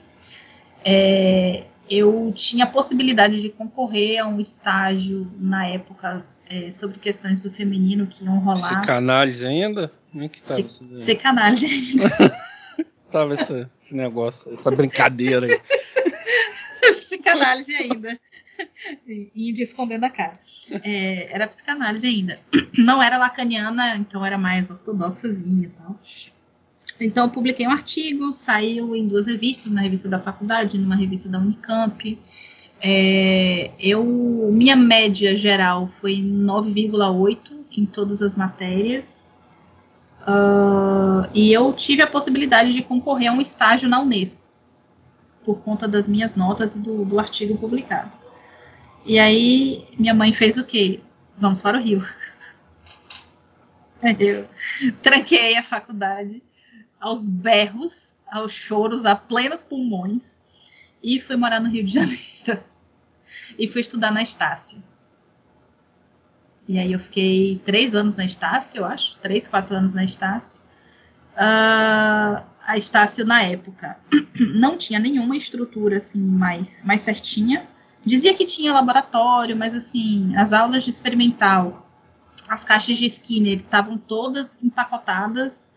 É, 0.84 1.64
eu 1.90 2.32
tinha 2.36 2.66
a 2.66 2.68
possibilidade 2.68 3.42
de 3.42 3.50
concorrer 3.50 4.20
a 4.20 4.28
um 4.28 4.40
estágio 4.40 5.32
na 5.40 5.66
época 5.66 6.24
é, 6.50 6.72
sobre 6.72 7.00
questões 7.00 7.42
do 7.42 7.52
feminino 7.52 8.08
que 8.08 8.24
iam 8.24 8.40
rolar. 8.40 8.82
Psicanálise 8.82 9.46
ainda? 9.46 9.92
Como 10.12 10.24
é 10.24 10.30
que 10.30 10.42
tava 10.42 10.62
isso 10.62 10.84
Psicanálise 10.84 11.66
ainda. 11.66 12.38
tava 13.12 13.34
esse, 13.34 13.68
esse, 13.82 13.96
negócio, 13.96 14.54
essa 14.54 14.72
brincadeira 14.72 15.46
aí. 15.46 15.62
psicanálise 16.98 17.76
ainda. 17.76 18.20
Índia 19.36 19.64
escondendo 19.64 20.06
a 20.06 20.10
cara. 20.10 20.40
É, 20.84 21.34
era 21.34 21.48
psicanálise 21.48 22.08
ainda. 22.08 22.40
Não 22.78 23.02
era 23.02 23.18
lacaniana, 23.18 23.96
então 23.98 24.26
era 24.26 24.38
mais 24.38 24.70
ortodoxazinha 24.70 25.68
e 25.68 25.70
tal. 25.70 26.00
Então, 27.00 27.26
eu 27.26 27.30
publiquei 27.30 27.68
um 27.68 27.72
artigo, 27.72 28.32
saiu 28.32 28.96
em 28.96 29.08
duas 29.08 29.26
revistas, 29.26 29.72
na 29.72 29.82
revista 29.82 30.08
da 30.08 30.20
faculdade, 30.20 30.78
numa 30.78 30.96
revista 30.96 31.28
da 31.28 31.40
Unicamp. 31.40 32.18
É, 32.82 33.72
eu, 33.80 34.04
minha 34.52 34.76
média 34.76 35.36
geral 35.36 35.88
foi 35.88 36.18
9,8 36.18 37.52
em 37.78 37.86
todas 37.86 38.22
as 38.22 38.36
matérias. 38.36 39.32
Uh, 40.22 41.30
e 41.34 41.54
eu 41.54 41.72
tive 41.74 42.02
a 42.02 42.08
possibilidade 42.08 42.74
de 42.74 42.82
concorrer 42.82 43.30
a 43.30 43.34
um 43.34 43.42
estágio 43.42 43.88
na 43.88 44.02
Unesco, 44.02 44.42
por 45.44 45.60
conta 45.60 45.88
das 45.88 46.08
minhas 46.08 46.36
notas 46.36 46.76
e 46.76 46.80
do, 46.80 47.06
do 47.06 47.20
artigo 47.20 47.58
publicado. 47.58 48.12
E 49.06 49.20
aí, 49.20 49.86
minha 50.00 50.16
mãe 50.16 50.34
fez 50.34 50.58
o 50.58 50.64
quê? 50.64 51.00
Vamos 51.38 51.62
para 51.62 51.78
o 51.78 51.82
Rio. 51.82 52.04
Eu 54.20 54.46
tranquei 55.02 55.58
a 55.58 55.64
faculdade 55.64 56.44
aos 57.00 57.30
berros, 57.30 58.16
aos 58.32 58.52
choros, 58.52 59.06
a 59.06 59.16
plenos 59.16 59.64
pulmões, 59.64 60.38
e 61.04 61.20
fui 61.20 61.36
morar 61.36 61.60
no 61.60 61.70
Rio 61.70 61.84
de 61.84 61.94
Janeiro. 61.94 62.35
e 63.58 63.68
fui 63.68 63.82
estudar 63.82 64.12
na 64.12 64.22
Estácio. 64.22 64.82
E 66.68 66.80
aí 66.80 66.92
eu 66.92 67.00
fiquei 67.00 67.62
três 67.64 67.94
anos 67.94 68.16
na 68.16 68.26
Estácio, 68.26 68.80
eu 68.80 68.86
acho, 68.86 69.18
três, 69.18 69.48
quatro 69.48 69.76
anos 69.76 69.94
na 69.94 70.04
Estácio. 70.04 70.62
Uh, 71.34 72.42
a 72.66 72.78
Estácio 72.78 73.26
na 73.26 73.44
época 73.44 73.98
não 74.56 74.78
tinha 74.78 75.00
nenhuma 75.00 75.36
estrutura 75.36 75.98
assim 75.98 76.22
mais, 76.22 76.84
mais 76.84 77.02
certinha. 77.02 77.68
Dizia 78.04 78.34
que 78.34 78.46
tinha 78.46 78.74
laboratório, 78.74 79.56
mas 79.56 79.76
assim, 79.76 80.36
as 80.36 80.54
aulas 80.54 80.84
de 80.84 80.90
experimental, 80.90 81.90
as 82.48 82.64
caixas 82.64 82.98
de 82.98 83.06
Skinner 83.06 83.60
estavam 83.60 83.98
todas 83.98 84.64
empacotadas 84.64 85.70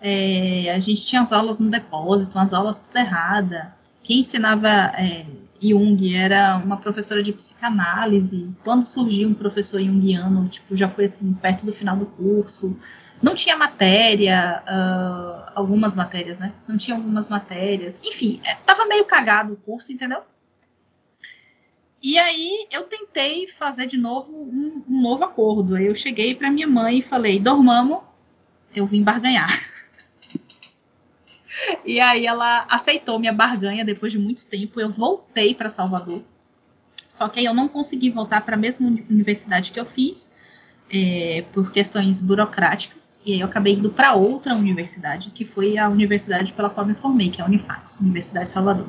é, 0.00 0.72
a 0.72 0.78
gente 0.78 1.04
tinha 1.04 1.22
as 1.22 1.32
aulas 1.32 1.58
no 1.58 1.70
depósito, 1.70 2.38
as 2.38 2.52
aulas 2.52 2.80
tudo 2.80 2.96
errada. 2.96 3.74
Quem 4.02 4.20
ensinava 4.20 4.68
é, 4.68 5.26
Jung 5.60 6.14
era 6.14 6.56
uma 6.56 6.76
professora 6.76 7.22
de 7.22 7.32
psicanálise. 7.32 8.50
Quando 8.64 8.84
surgiu 8.84 9.28
um 9.28 9.34
professor 9.34 9.80
junguiano, 9.80 10.48
tipo, 10.48 10.76
já 10.76 10.88
foi 10.88 11.04
assim, 11.06 11.32
perto 11.34 11.66
do 11.66 11.72
final 11.72 11.96
do 11.96 12.06
curso. 12.06 12.76
Não 13.22 13.34
tinha 13.34 13.56
matéria, 13.56 14.62
uh, 14.66 15.52
algumas 15.54 15.96
matérias, 15.96 16.40
né? 16.40 16.52
Não 16.68 16.76
tinha 16.76 16.96
algumas 16.96 17.28
matérias. 17.28 18.00
Enfim, 18.04 18.40
é, 18.44 18.54
tava 18.54 18.86
meio 18.86 19.04
cagado 19.04 19.54
o 19.54 19.56
curso, 19.56 19.92
entendeu? 19.92 20.22
E 22.02 22.18
aí 22.18 22.68
eu 22.70 22.84
tentei 22.84 23.48
fazer 23.48 23.86
de 23.86 23.96
novo 23.96 24.32
um, 24.32 24.84
um 24.88 25.02
novo 25.02 25.24
acordo. 25.24 25.76
Eu 25.76 25.94
cheguei 25.94 26.34
para 26.34 26.50
minha 26.50 26.68
mãe 26.68 26.98
e 26.98 27.02
falei: 27.02 27.40
dormamos, 27.40 28.00
eu 28.74 28.86
vim 28.86 29.02
barganhar. 29.02 29.48
E 31.84 32.00
aí 32.00 32.26
ela 32.26 32.66
aceitou 32.68 33.18
minha 33.18 33.32
barganha 33.32 33.84
depois 33.84 34.12
de 34.12 34.18
muito 34.18 34.46
tempo. 34.46 34.80
Eu 34.80 34.90
voltei 34.90 35.54
para 35.54 35.70
Salvador. 35.70 36.22
Só 37.08 37.28
que 37.28 37.38
aí 37.38 37.46
eu 37.46 37.54
não 37.54 37.68
consegui 37.68 38.10
voltar 38.10 38.40
para 38.42 38.56
a 38.56 38.58
mesma 38.58 38.88
universidade 39.08 39.72
que 39.72 39.78
eu 39.78 39.86
fiz, 39.86 40.32
é, 40.92 41.44
por 41.52 41.70
questões 41.70 42.20
burocráticas. 42.20 43.20
E 43.24 43.34
aí 43.34 43.40
eu 43.40 43.46
acabei 43.46 43.74
indo 43.74 43.90
para 43.90 44.14
outra 44.14 44.54
universidade, 44.54 45.30
que 45.30 45.44
foi 45.44 45.78
a 45.78 45.88
universidade 45.88 46.52
pela 46.52 46.70
qual 46.70 46.86
me 46.86 46.94
formei, 46.94 47.30
que 47.30 47.40
é 47.40 47.44
a 47.44 47.46
Unifax, 47.46 48.00
Universidade 48.00 48.46
de 48.46 48.52
Salvador. 48.52 48.88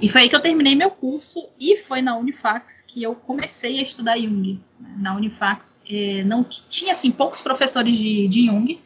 E 0.00 0.08
foi 0.08 0.22
aí 0.22 0.28
que 0.30 0.36
eu 0.36 0.40
terminei 0.40 0.74
meu 0.74 0.90
curso 0.90 1.50
e 1.60 1.76
foi 1.76 2.00
na 2.00 2.16
Unifax 2.16 2.82
que 2.86 3.02
eu 3.02 3.14
comecei 3.14 3.78
a 3.80 3.82
estudar 3.82 4.16
Jung. 4.16 4.58
Na 4.96 5.14
Unifax 5.14 5.82
é, 5.88 6.24
não 6.24 6.42
tinha 6.42 6.92
assim 6.92 7.10
poucos 7.10 7.40
professores 7.40 7.94
de, 7.94 8.26
de 8.26 8.46
Jung, 8.46 8.80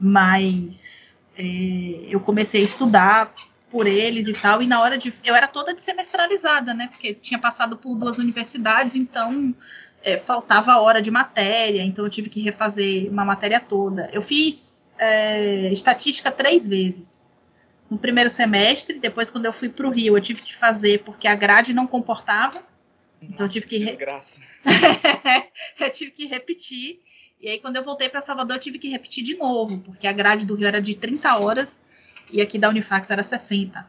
mas 0.00 0.97
é, 1.38 2.06
eu 2.08 2.18
comecei 2.18 2.60
a 2.62 2.64
estudar 2.64 3.32
por 3.70 3.86
eles 3.86 4.26
e 4.26 4.32
tal, 4.32 4.60
e 4.60 4.66
na 4.66 4.80
hora 4.80 4.98
de. 4.98 5.14
Eu 5.24 5.34
era 5.34 5.46
toda 5.46 5.72
de 5.72 5.80
semestralizada, 5.80 6.74
né? 6.74 6.88
Porque 6.88 7.14
tinha 7.14 7.38
passado 7.38 7.76
por 7.76 7.94
duas 7.94 8.18
universidades, 8.18 8.96
então 8.96 9.54
é, 10.02 10.18
faltava 10.18 10.78
hora 10.78 11.00
de 11.00 11.10
matéria, 11.10 11.82
então 11.82 12.04
eu 12.04 12.10
tive 12.10 12.28
que 12.28 12.40
refazer 12.40 13.10
uma 13.10 13.24
matéria 13.24 13.60
toda. 13.60 14.08
Eu 14.12 14.22
fiz 14.22 14.92
é, 14.98 15.72
estatística 15.72 16.32
três 16.32 16.66
vezes. 16.66 17.28
No 17.90 17.98
primeiro 17.98 18.28
semestre, 18.28 18.98
depois, 18.98 19.30
quando 19.30 19.46
eu 19.46 19.52
fui 19.52 19.68
para 19.68 19.86
o 19.86 19.90
Rio, 19.90 20.16
eu 20.16 20.20
tive 20.20 20.42
que 20.42 20.54
fazer 20.54 21.04
porque 21.04 21.28
a 21.28 21.34
grade 21.34 21.72
não 21.72 21.86
comportava. 21.86 22.60
então 23.22 23.46
eu 23.46 23.50
tive 23.50 23.66
que. 23.66 23.78
Desgraça. 23.78 24.40
eu 25.78 25.90
tive 25.90 26.10
que 26.10 26.26
repetir. 26.26 27.00
E 27.40 27.48
aí, 27.48 27.60
quando 27.60 27.76
eu 27.76 27.84
voltei 27.84 28.08
para 28.08 28.20
Salvador, 28.20 28.56
eu 28.56 28.60
tive 28.60 28.78
que 28.78 28.88
repetir 28.88 29.22
de 29.22 29.36
novo, 29.36 29.78
porque 29.80 30.06
a 30.06 30.12
grade 30.12 30.44
do 30.44 30.54
Rio 30.54 30.66
era 30.66 30.80
de 30.80 30.94
30 30.94 31.38
horas 31.38 31.84
e 32.32 32.40
aqui 32.40 32.58
da 32.58 32.68
Unifax 32.68 33.10
era 33.10 33.22
60. 33.22 33.88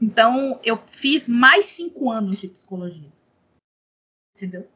Então, 0.00 0.58
eu 0.64 0.82
fiz 0.86 1.28
mais 1.28 1.66
cinco 1.66 2.10
anos 2.10 2.40
de 2.40 2.48
psicologia. 2.48 3.12
Entendeu? 4.34 4.66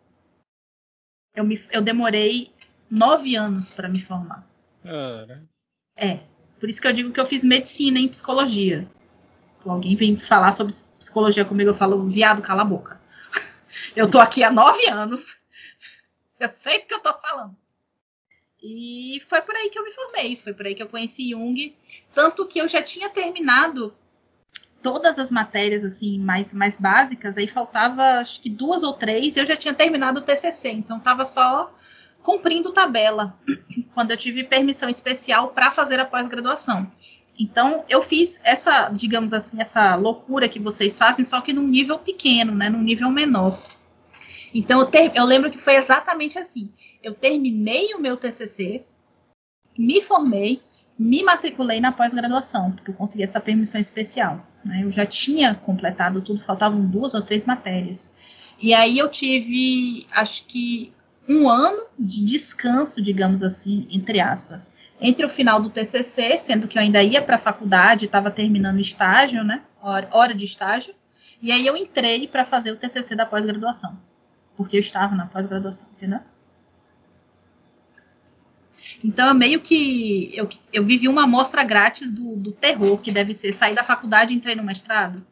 Eu, 1.34 1.44
me, 1.44 1.61
eu 1.72 1.80
demorei 1.80 2.53
nove 2.90 3.34
anos 3.34 3.70
para 3.70 3.88
me 3.88 4.01
formar. 4.01 4.46
É. 5.96 6.20
Por 6.61 6.68
isso 6.68 6.80
que 6.80 6.86
eu 6.86 6.92
digo 6.92 7.12
que 7.12 7.20
eu 7.20 7.26
fiz 7.26 7.44
medicina 7.44 7.99
em 7.99 8.09
psicologia. 8.09 8.88
Alguém 9.64 9.96
vem 9.96 10.16
falar 10.18 10.53
sobre 10.53 10.72
psicologia 10.99 11.44
comigo, 11.44 11.70
eu 11.70 11.74
falo, 11.74 12.07
viado, 12.07 12.40
cala 12.40 12.62
a 12.62 12.64
boca. 12.64 13.01
Eu 13.94 14.09
tô 14.09 14.18
aqui 14.18 14.42
há 14.42 14.51
nove 14.51 14.88
anos 14.88 15.38
eu 16.41 16.51
sei 16.51 16.80
do 16.80 16.86
que 16.86 16.95
eu 16.95 17.01
tô 17.01 17.12
falando. 17.14 17.57
E 18.62 19.22
foi 19.28 19.41
por 19.43 19.55
aí 19.55 19.70
que 19.70 19.78
eu 19.78 19.84
me 19.84 19.93
formei, 19.93 20.36
foi 20.36 20.53
por 20.53 20.66
aí 20.66 20.74
que 20.74 20.82
eu 20.82 20.89
conheci 20.89 21.30
Jung, 21.30 21.76
tanto 22.12 22.47
que 22.47 22.59
eu 22.59 22.66
já 22.68 22.82
tinha 22.82 23.09
terminado 23.09 23.95
todas 24.82 25.18
as 25.18 25.30
matérias 25.30 25.84
assim 25.84 26.18
mais 26.18 26.53
mais 26.53 26.76
básicas, 26.76 27.36
aí 27.36 27.47
faltava 27.47 28.03
acho 28.18 28.41
que 28.41 28.51
duas 28.51 28.82
ou 28.82 28.93
três, 28.93 29.36
e 29.36 29.41
eu 29.41 29.47
já 29.47 29.57
tinha 29.57 29.74
terminado 29.74 30.20
o 30.20 30.22
TCC, 30.22 30.70
então 30.70 30.99
estava 30.99 31.24
só 31.24 31.72
cumprindo 32.20 32.72
tabela 32.72 33.39
quando 33.95 34.11
eu 34.11 34.16
tive 34.16 34.43
permissão 34.43 34.89
especial 34.89 35.51
para 35.51 35.70
fazer 35.70 36.01
a 36.01 36.05
pós-graduação. 36.05 36.91
Então 37.39 37.84
eu 37.89 38.03
fiz 38.03 38.41
essa, 38.43 38.89
digamos 38.89 39.32
assim, 39.32 39.61
essa 39.61 39.95
loucura 39.95 40.49
que 40.49 40.59
vocês 40.59 40.99
fazem, 40.99 41.24
só 41.24 41.41
que 41.41 41.53
num 41.53 41.66
nível 41.66 41.97
pequeno, 41.97 42.53
né, 42.53 42.68
num 42.68 42.82
nível 42.82 43.09
menor. 43.11 43.62
Então 44.55 44.80
eu, 44.80 44.86
ter, 44.86 45.12
eu 45.14 45.24
lembro 45.24 45.51
que 45.51 45.59
foi 45.59 45.76
exatamente 45.76 46.38
assim. 46.38 46.72
Eu 47.03 47.14
terminei 47.14 47.94
o 47.94 48.01
meu 48.01 48.16
TCC, 48.16 48.84
me 49.78 50.01
formei, 50.01 50.61
me 50.99 51.22
matriculei 51.22 51.80
na 51.80 51.92
pós-graduação, 51.92 52.72
porque 52.72 52.90
eu 52.90 52.94
consegui 52.94 53.22
essa 53.22 53.40
permissão 53.40 53.80
especial. 53.80 54.44
Né? 54.64 54.80
Eu 54.82 54.90
já 54.90 55.07
tinha 55.07 55.55
completado 55.55 56.20
tudo, 56.20 56.40
faltavam 56.40 56.84
duas 56.84 57.14
ou 57.14 57.22
três 57.22 57.46
matérias. 57.46 58.12
E 58.61 58.74
aí 58.74 58.99
eu 58.99 59.09
tive, 59.09 60.07
acho 60.11 60.44
que 60.46 60.92
um 61.28 61.49
ano 61.49 61.86
de 61.99 62.24
descanso, 62.24 63.03
digamos 63.03 63.42
assim, 63.42 63.86
entre 63.90 64.18
aspas, 64.18 64.74
entre 65.01 65.26
o 65.26 65.28
final 65.28 65.61
do 65.61 65.70
TCC, 65.70 66.38
sendo 66.38 66.66
que 66.66 66.78
eu 66.78 66.82
ainda 66.82 67.03
ia 67.03 67.22
para 67.22 67.36
a 67.36 67.40
faculdade, 67.40 68.07
estava 68.07 68.30
terminando 68.30 68.78
o 68.78 68.80
estágio, 68.80 69.44
né, 69.44 69.62
hora, 69.80 70.09
hora 70.11 70.34
de 70.34 70.44
estágio, 70.44 70.94
e 71.40 71.53
aí 71.53 71.66
eu 71.66 71.76
entrei 71.76 72.26
para 72.26 72.44
fazer 72.44 72.72
o 72.72 72.76
TCC 72.76 73.14
da 73.14 73.26
pós-graduação, 73.26 73.96
porque 74.59 74.76
eu 74.76 74.80
estava 74.80 75.14
na 75.14 75.24
pós-graduação, 75.24 75.88
entendeu? 75.92 76.18
Então, 79.04 79.28
eu 79.28 79.34
meio 79.34 79.61
que 79.61 80.36
eu, 80.36 80.48
eu 80.72 80.84
vivi 80.84 81.06
uma 81.06 81.22
amostra 81.22 81.62
grátis 81.62 82.11
do, 82.12 82.34
do 82.34 82.50
terror 82.50 82.98
que 82.98 83.12
deve 83.12 83.32
ser 83.32 83.52
sair 83.52 83.76
da 83.76 83.84
faculdade 83.84 84.34
e 84.34 84.36
entrei 84.36 84.56
no 84.56 84.64
mestrado, 84.64 85.24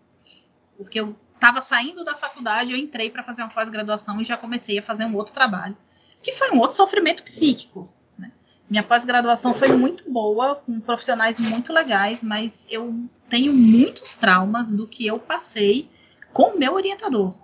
porque 0.76 1.00
eu 1.00 1.16
estava 1.34 1.60
saindo 1.60 2.04
da 2.04 2.14
faculdade, 2.14 2.70
eu 2.70 2.78
entrei 2.78 3.10
para 3.10 3.24
fazer 3.24 3.42
uma 3.42 3.50
pós-graduação 3.50 4.20
e 4.20 4.24
já 4.24 4.36
comecei 4.36 4.78
a 4.78 4.82
fazer 4.82 5.04
um 5.04 5.16
outro 5.16 5.34
trabalho, 5.34 5.76
que 6.22 6.30
foi 6.30 6.52
um 6.52 6.60
outro 6.60 6.76
sofrimento 6.76 7.24
psíquico. 7.24 7.92
Né? 8.16 8.30
Minha 8.70 8.84
pós-graduação 8.84 9.52
foi 9.52 9.72
muito 9.72 10.08
boa, 10.08 10.54
com 10.54 10.78
profissionais 10.78 11.40
muito 11.40 11.72
legais, 11.72 12.22
mas 12.22 12.64
eu 12.70 13.08
tenho 13.28 13.52
muitos 13.52 14.16
traumas 14.16 14.72
do 14.72 14.86
que 14.86 15.04
eu 15.04 15.18
passei 15.18 15.90
com 16.32 16.54
o 16.54 16.58
meu 16.58 16.74
orientador. 16.74 17.36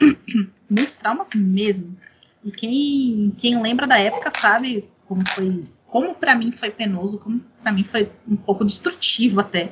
muitos 0.68 0.96
traumas 0.96 1.30
mesmo. 1.34 1.96
E 2.44 2.50
quem, 2.50 3.32
quem 3.38 3.60
lembra 3.60 3.86
da 3.86 3.98
época 3.98 4.30
sabe 4.30 4.88
como 5.06 5.20
foi, 5.28 5.64
como 5.86 6.14
para 6.14 6.34
mim 6.34 6.52
foi 6.52 6.70
penoso, 6.70 7.18
como 7.18 7.40
para 7.62 7.72
mim 7.72 7.84
foi 7.84 8.10
um 8.28 8.36
pouco 8.36 8.64
destrutivo 8.64 9.40
até 9.40 9.70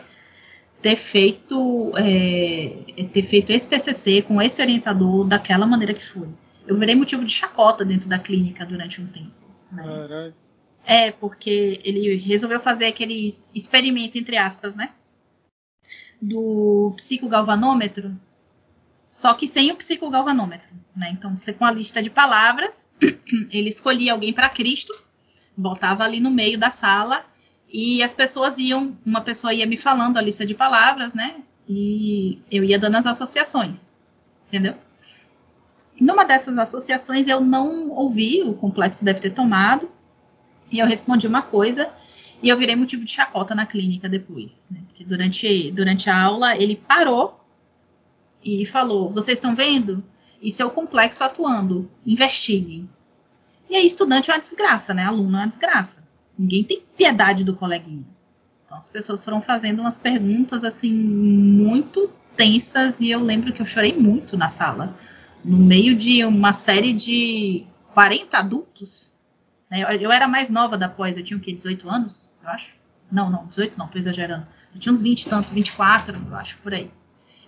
ter 0.82 0.96
feito 0.96 1.92
é, 1.96 3.06
ter 3.12 3.22
feito 3.22 3.50
esse 3.50 3.68
TCC 3.68 4.22
com 4.22 4.42
esse 4.42 4.60
orientador 4.60 5.24
daquela 5.24 5.66
maneira 5.66 5.94
que 5.94 6.04
foi. 6.04 6.28
Eu 6.66 6.76
virei 6.76 6.94
motivo 6.94 7.24
de 7.24 7.32
chacota 7.32 7.84
dentro 7.84 8.08
da 8.08 8.18
clínica 8.18 8.66
durante 8.66 9.00
um 9.00 9.06
tempo. 9.06 9.30
Né? 9.72 10.32
É, 10.84 11.10
porque 11.10 11.80
ele 11.84 12.16
resolveu 12.16 12.60
fazer 12.60 12.86
aquele 12.86 13.32
experimento, 13.54 14.18
entre 14.18 14.36
aspas, 14.36 14.76
né? 14.76 14.90
Do 16.20 16.92
psicogalvanômetro, 16.96 18.14
só 19.06 19.34
que 19.34 19.46
sem 19.46 19.70
o 19.70 19.76
psicogalvanômetro, 19.76 20.70
né? 20.96 21.10
Então, 21.12 21.36
você 21.36 21.52
com 21.52 21.64
a 21.64 21.70
lista 21.70 22.02
de 22.02 22.10
palavras, 22.10 22.88
ele 23.50 23.68
escolhia 23.68 24.12
alguém 24.12 24.32
para 24.32 24.48
Cristo, 24.48 24.94
botava 25.56 26.04
ali 26.04 26.20
no 26.20 26.30
meio 26.30 26.58
da 26.58 26.70
sala 26.70 27.24
e 27.68 28.02
as 28.02 28.14
pessoas 28.14 28.58
iam, 28.58 28.96
uma 29.04 29.20
pessoa 29.20 29.52
ia 29.52 29.66
me 29.66 29.76
falando 29.76 30.16
a 30.16 30.22
lista 30.22 30.44
de 30.44 30.54
palavras, 30.54 31.14
né? 31.14 31.36
E 31.68 32.40
eu 32.50 32.64
ia 32.64 32.78
dando 32.78 32.96
as 32.96 33.06
associações, 33.06 33.92
entendeu? 34.48 34.74
Numa 36.00 36.24
dessas 36.24 36.58
associações 36.58 37.28
eu 37.28 37.40
não 37.40 37.90
ouvi, 37.90 38.42
o 38.42 38.54
complexo 38.54 39.04
deve 39.04 39.20
ter 39.20 39.30
tomado, 39.30 39.88
e 40.72 40.78
eu 40.78 40.86
respondi 40.86 41.26
uma 41.26 41.42
coisa 41.42 41.90
e 42.42 42.48
eu 42.48 42.58
virei 42.58 42.74
motivo 42.74 43.04
de 43.04 43.10
chacota 43.12 43.54
na 43.54 43.64
clínica 43.64 44.08
depois, 44.08 44.68
né? 44.72 44.80
Porque 44.88 45.04
durante, 45.04 45.70
durante 45.70 46.10
a 46.10 46.20
aula 46.20 46.56
ele 46.56 46.76
parou 46.76 47.43
e 48.44 48.66
falou: 48.66 49.08
Vocês 49.10 49.38
estão 49.38 49.54
vendo? 49.54 50.04
Isso 50.42 50.60
é 50.62 50.64
o 50.64 50.70
complexo 50.70 51.24
atuando, 51.24 51.90
investiguem. 52.06 52.88
E 53.70 53.76
aí, 53.76 53.86
estudante 53.86 54.30
é 54.30 54.34
uma 54.34 54.40
desgraça, 54.40 54.92
né? 54.92 55.04
Aluno 55.04 55.36
é 55.36 55.40
uma 55.40 55.48
desgraça. 55.48 56.06
Ninguém 56.38 56.62
tem 56.62 56.82
piedade 56.96 57.44
do 57.44 57.54
coleguinha. 57.54 58.04
Então 58.66 58.76
as 58.76 58.88
pessoas 58.88 59.24
foram 59.24 59.40
fazendo 59.40 59.80
umas 59.80 59.98
perguntas 59.98 60.64
assim 60.64 60.92
muito 60.92 62.10
tensas 62.36 63.00
e 63.00 63.10
eu 63.10 63.20
lembro 63.20 63.52
que 63.52 63.62
eu 63.62 63.66
chorei 63.66 63.92
muito 63.96 64.36
na 64.36 64.48
sala, 64.48 64.96
no 65.44 65.56
meio 65.56 65.94
de 65.94 66.24
uma 66.24 66.52
série 66.52 66.92
de 66.92 67.64
40 67.92 68.36
adultos. 68.36 69.14
Né? 69.70 69.84
Eu, 70.00 70.10
era 70.10 70.26
mais 70.26 70.50
nova 70.50 70.76
da 70.76 70.88
pós, 70.88 71.16
eu 71.16 71.22
tinha 71.22 71.36
o 71.36 71.40
quê? 71.40 71.52
18 71.52 71.88
anos, 71.88 72.30
eu 72.42 72.48
acho? 72.48 72.74
Não, 73.10 73.30
não, 73.30 73.46
18 73.46 73.78
não, 73.78 73.86
tô 73.86 73.96
exagerando. 73.96 74.46
Eu 74.74 74.80
tinha 74.80 74.92
uns 74.92 75.00
20 75.00 75.22
e 75.22 75.28
tanto, 75.28 75.48
24, 75.50 76.20
eu 76.28 76.36
acho, 76.36 76.58
por 76.58 76.74
aí. 76.74 76.90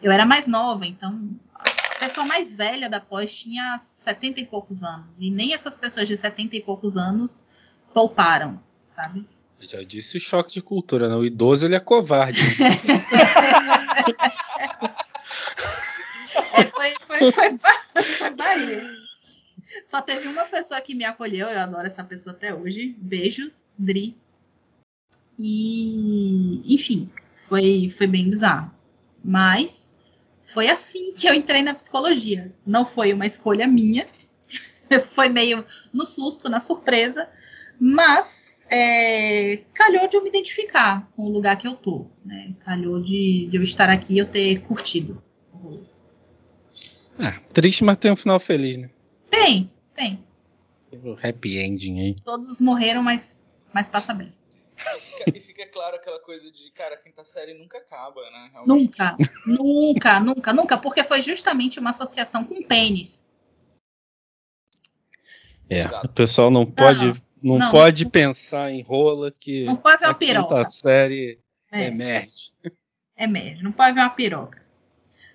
Eu 0.02 0.12
era 0.12 0.24
mais 0.26 0.46
nova, 0.46 0.86
então 0.86 1.30
a 1.54 1.98
pessoa 1.98 2.26
mais 2.26 2.54
velha 2.54 2.88
da 2.88 3.00
pós 3.00 3.34
tinha 3.34 3.76
70 3.78 4.40
e 4.40 4.46
poucos 4.46 4.82
anos. 4.82 5.20
E 5.20 5.30
nem 5.30 5.54
essas 5.54 5.76
pessoas 5.76 6.06
de 6.06 6.16
70 6.16 6.56
e 6.56 6.60
poucos 6.60 6.96
anos 6.96 7.44
pouparam 7.92 8.60
sabe? 8.86 9.26
Eu 9.60 9.68
já 9.68 9.82
disse 9.82 10.16
o 10.16 10.20
choque 10.20 10.54
de 10.54 10.62
cultura, 10.62 11.08
né? 11.08 11.14
O 11.14 11.24
idoso 11.24 11.66
ele 11.66 11.74
é 11.74 11.80
covarde. 11.80 12.40
é, 16.52 16.64
foi, 16.70 16.94
foi, 17.00 17.32
foi, 17.32 17.58
foi 18.04 18.30
Bahia. 18.30 18.82
Só 19.84 20.00
teve 20.00 20.28
uma 20.28 20.44
pessoa 20.44 20.80
que 20.80 20.94
me 20.94 21.04
acolheu, 21.04 21.48
eu 21.48 21.58
adoro 21.58 21.86
essa 21.86 22.04
pessoa 22.04 22.34
até 22.34 22.54
hoje. 22.54 22.94
Beijos, 22.98 23.74
Dri. 23.78 24.16
E, 25.38 26.62
enfim, 26.74 27.10
foi, 27.34 27.92
foi 27.96 28.06
bem 28.06 28.28
bizarro. 28.28 28.70
Mas 29.24 29.85
foi 30.56 30.70
assim 30.70 31.12
que 31.12 31.28
eu 31.28 31.34
entrei 31.34 31.60
na 31.60 31.74
psicologia. 31.74 32.50
Não 32.66 32.86
foi 32.86 33.12
uma 33.12 33.26
escolha 33.26 33.68
minha. 33.68 34.06
Foi 35.08 35.28
meio 35.28 35.62
no 35.92 36.06
susto, 36.06 36.48
na 36.48 36.60
surpresa. 36.60 37.28
Mas 37.78 38.64
é, 38.70 39.58
calhou 39.74 40.08
de 40.08 40.16
eu 40.16 40.22
me 40.22 40.30
identificar 40.30 41.10
com 41.14 41.24
o 41.24 41.28
lugar 41.28 41.58
que 41.58 41.68
eu 41.68 41.74
tô, 41.74 42.06
né? 42.24 42.54
Calhou 42.60 43.02
de, 43.02 43.48
de 43.50 43.58
eu 43.58 43.62
estar 43.62 43.90
aqui 43.90 44.14
e 44.14 44.18
eu 44.18 44.24
ter 44.24 44.62
curtido. 44.62 45.22
Ah, 47.18 47.38
triste, 47.52 47.84
mas 47.84 47.98
tem 47.98 48.10
um 48.10 48.16
final 48.16 48.40
feliz, 48.40 48.78
né? 48.78 48.88
Tem, 49.30 49.70
tem. 49.94 50.24
O 50.90 51.18
happy 51.22 51.58
ending 51.58 52.00
aí. 52.00 52.16
Todos 52.24 52.62
morreram, 52.62 53.02
mas, 53.02 53.42
mas 53.74 53.90
passa 53.90 54.14
bem. 54.14 54.32
E 55.34 55.40
fica 55.40 55.66
claro 55.66 55.96
aquela 55.96 56.20
coisa 56.20 56.50
de, 56.50 56.70
cara, 56.70 56.94
a 56.94 56.98
quinta 56.98 57.24
série 57.24 57.54
nunca 57.54 57.78
acaba, 57.78 58.20
né? 58.30 58.50
Realmente. 58.52 58.98
Nunca, 58.98 59.16
nunca, 59.46 60.20
nunca, 60.20 60.52
nunca, 60.52 60.78
porque 60.78 61.02
foi 61.02 61.20
justamente 61.22 61.80
uma 61.80 61.90
associação 61.90 62.44
com 62.44 62.62
pênis. 62.62 63.28
É, 65.68 65.80
Exato. 65.80 66.06
o 66.06 66.12
pessoal 66.12 66.50
não 66.50 66.64
pode 66.64 67.06
não. 67.06 67.26
Não, 67.42 67.58
não 67.58 67.70
pode 67.70 68.04
não, 68.04 68.10
pensar 68.10 68.70
em 68.70 68.82
rola 68.82 69.30
que 69.30 69.64
não 69.64 69.76
pode 69.76 69.98
ver 69.98 70.06
uma 70.06 70.14
piroca. 70.14 70.64
série 70.64 71.38
é. 71.70 71.86
emerge. 71.86 72.52
Emerge, 73.16 73.62
não 73.62 73.72
pode 73.72 73.94
ver 73.94 74.00
uma 74.00 74.10
piroca. 74.10 74.62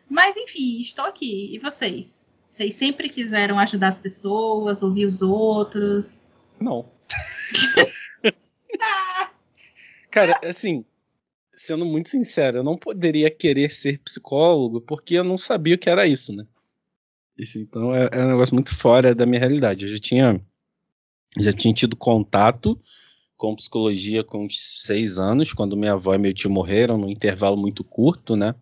Mas 0.10 0.36
enfim, 0.36 0.82
estou 0.82 1.06
aqui. 1.06 1.54
E 1.56 1.60
vocês? 1.60 2.32
Vocês 2.46 2.74
sempre 2.74 3.08
quiseram 3.08 3.58
ajudar 3.60 3.88
as 3.88 4.00
pessoas, 4.00 4.84
ouvir 4.84 5.06
os 5.06 5.22
outros? 5.22 6.26
Não. 6.60 6.86
Cara, 10.12 10.40
assim, 10.44 10.84
sendo 11.56 11.86
muito 11.86 12.10
sincero, 12.10 12.58
eu 12.58 12.64
não 12.64 12.78
poderia 12.78 13.32
querer 13.32 13.72
ser 13.72 14.00
psicólogo 14.00 14.82
porque 14.82 15.16
eu 15.16 15.24
não 15.24 15.38
sabia 15.38 15.76
o 15.76 15.78
que 15.78 15.90
era 15.90 16.06
isso, 16.06 16.36
né? 16.36 16.46
Isso, 17.38 17.58
então 17.58 17.96
é, 17.96 18.10
é 18.12 18.26
um 18.26 18.32
negócio 18.32 18.54
muito 18.54 18.76
fora 18.76 19.16
da 19.16 19.26
minha 19.26 19.40
realidade. 19.40 19.86
Eu 19.86 19.90
já 19.90 20.00
tinha 20.00 20.42
já 21.40 21.54
tinha 21.54 21.74
tido 21.74 21.96
contato 21.96 22.78
com 23.38 23.56
psicologia 23.56 24.24
com 24.24 24.48
seis 24.50 25.18
anos, 25.18 25.54
quando 25.54 25.78
minha 25.78 25.94
avó 25.94 26.14
e 26.14 26.18
meu 26.18 26.34
tio 26.34 26.50
morreram, 26.50 26.98
num 26.98 27.10
intervalo 27.10 27.58
muito 27.58 27.84
curto, 27.84 28.36
né? 28.36 28.54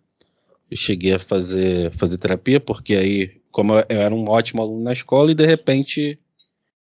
Eu 0.70 0.78
cheguei 0.78 1.14
a 1.14 1.20
fazer, 1.20 1.92
fazer 1.96 2.18
terapia, 2.18 2.60
porque 2.60 2.94
aí, 2.94 3.42
como 3.52 3.74
eu 3.74 3.84
era 3.90 4.14
um 4.14 4.30
ótimo 4.30 4.62
aluno 4.62 4.84
na 4.84 4.94
escola, 4.94 5.32
e 5.32 5.36
de 5.36 5.46
repente 5.46 6.20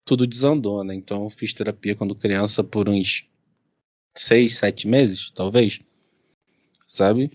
tudo 0.04 0.26
desandou, 0.26 0.82
né? 0.82 0.94
Então 0.94 1.24
eu 1.24 1.30
fiz 1.30 1.54
terapia 1.54 1.94
quando 1.94 2.14
criança 2.14 2.64
por 2.64 2.88
uns 2.88 3.28
seis, 4.20 4.58
sete 4.58 4.86
meses, 4.86 5.30
talvez, 5.34 5.80
sabe? 6.86 7.30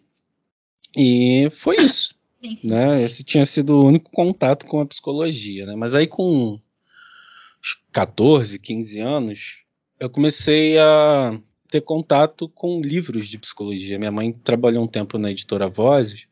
E 0.96 1.50
foi 1.52 1.78
isso. 1.78 2.16
Sim, 2.42 2.58
sim. 2.58 2.68
Né? 2.68 3.02
Esse 3.04 3.24
tinha 3.24 3.46
sido 3.46 3.76
o 3.76 3.86
único 3.86 4.12
contato 4.12 4.66
com 4.66 4.80
a 4.82 4.86
psicologia, 4.86 5.66
né? 5.66 5.76
Mas 5.76 5.96
aí 5.96 6.08
com 6.08 6.60
14, 7.92 8.60
15 8.60 9.00
anos, 9.00 9.64
eu 10.00 10.10
comecei 10.10 10.78
a 10.78 11.40
ter 11.70 11.82
contato 11.82 12.50
com 12.50 12.82
livros 12.82 13.28
de 13.28 13.40
psicologia. 13.40 13.98
Minha 13.98 14.12
mãe 14.12 14.32
trabalhou 14.32 14.84
um 14.84 14.88
tempo 14.88 15.18
na 15.18 15.32
editora 15.32 15.70
Vozes. 15.70 16.28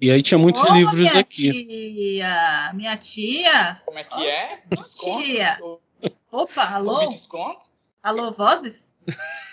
E 0.00 0.10
aí 0.10 0.20
tinha 0.20 0.38
muitos 0.38 0.68
livros 0.70 1.00
minha 1.00 1.18
aqui. 1.18 1.52
Tia, 1.64 2.72
minha 2.74 2.96
tia. 2.96 3.80
Como 3.84 3.98
é 3.98 4.04
que 4.04 4.14
Oxe, 4.14 4.26
é? 4.26 4.62
Desconto? 4.68 5.22
Tia. 5.22 5.58
Opa, 6.30 6.64
alô? 6.64 7.10
Alô, 8.02 8.32
Vozes? 8.32 8.90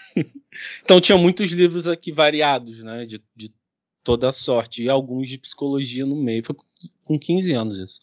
então 0.84 1.00
tinha 1.00 1.18
muitos 1.18 1.52
livros 1.52 1.88
aqui 1.88 2.12
variados, 2.12 2.84
né? 2.84 3.06
De, 3.06 3.22
de 3.36 3.54
toda 4.04 4.32
sorte. 4.32 4.84
E 4.84 4.90
alguns 4.90 5.30
de 5.30 5.38
psicologia 5.38 6.06
no 6.06 6.16
meio. 6.16 6.44
Foi 6.44 6.56
com 7.04 7.20
15 7.20 7.54
anos 7.54 7.78
isso. 7.78 8.00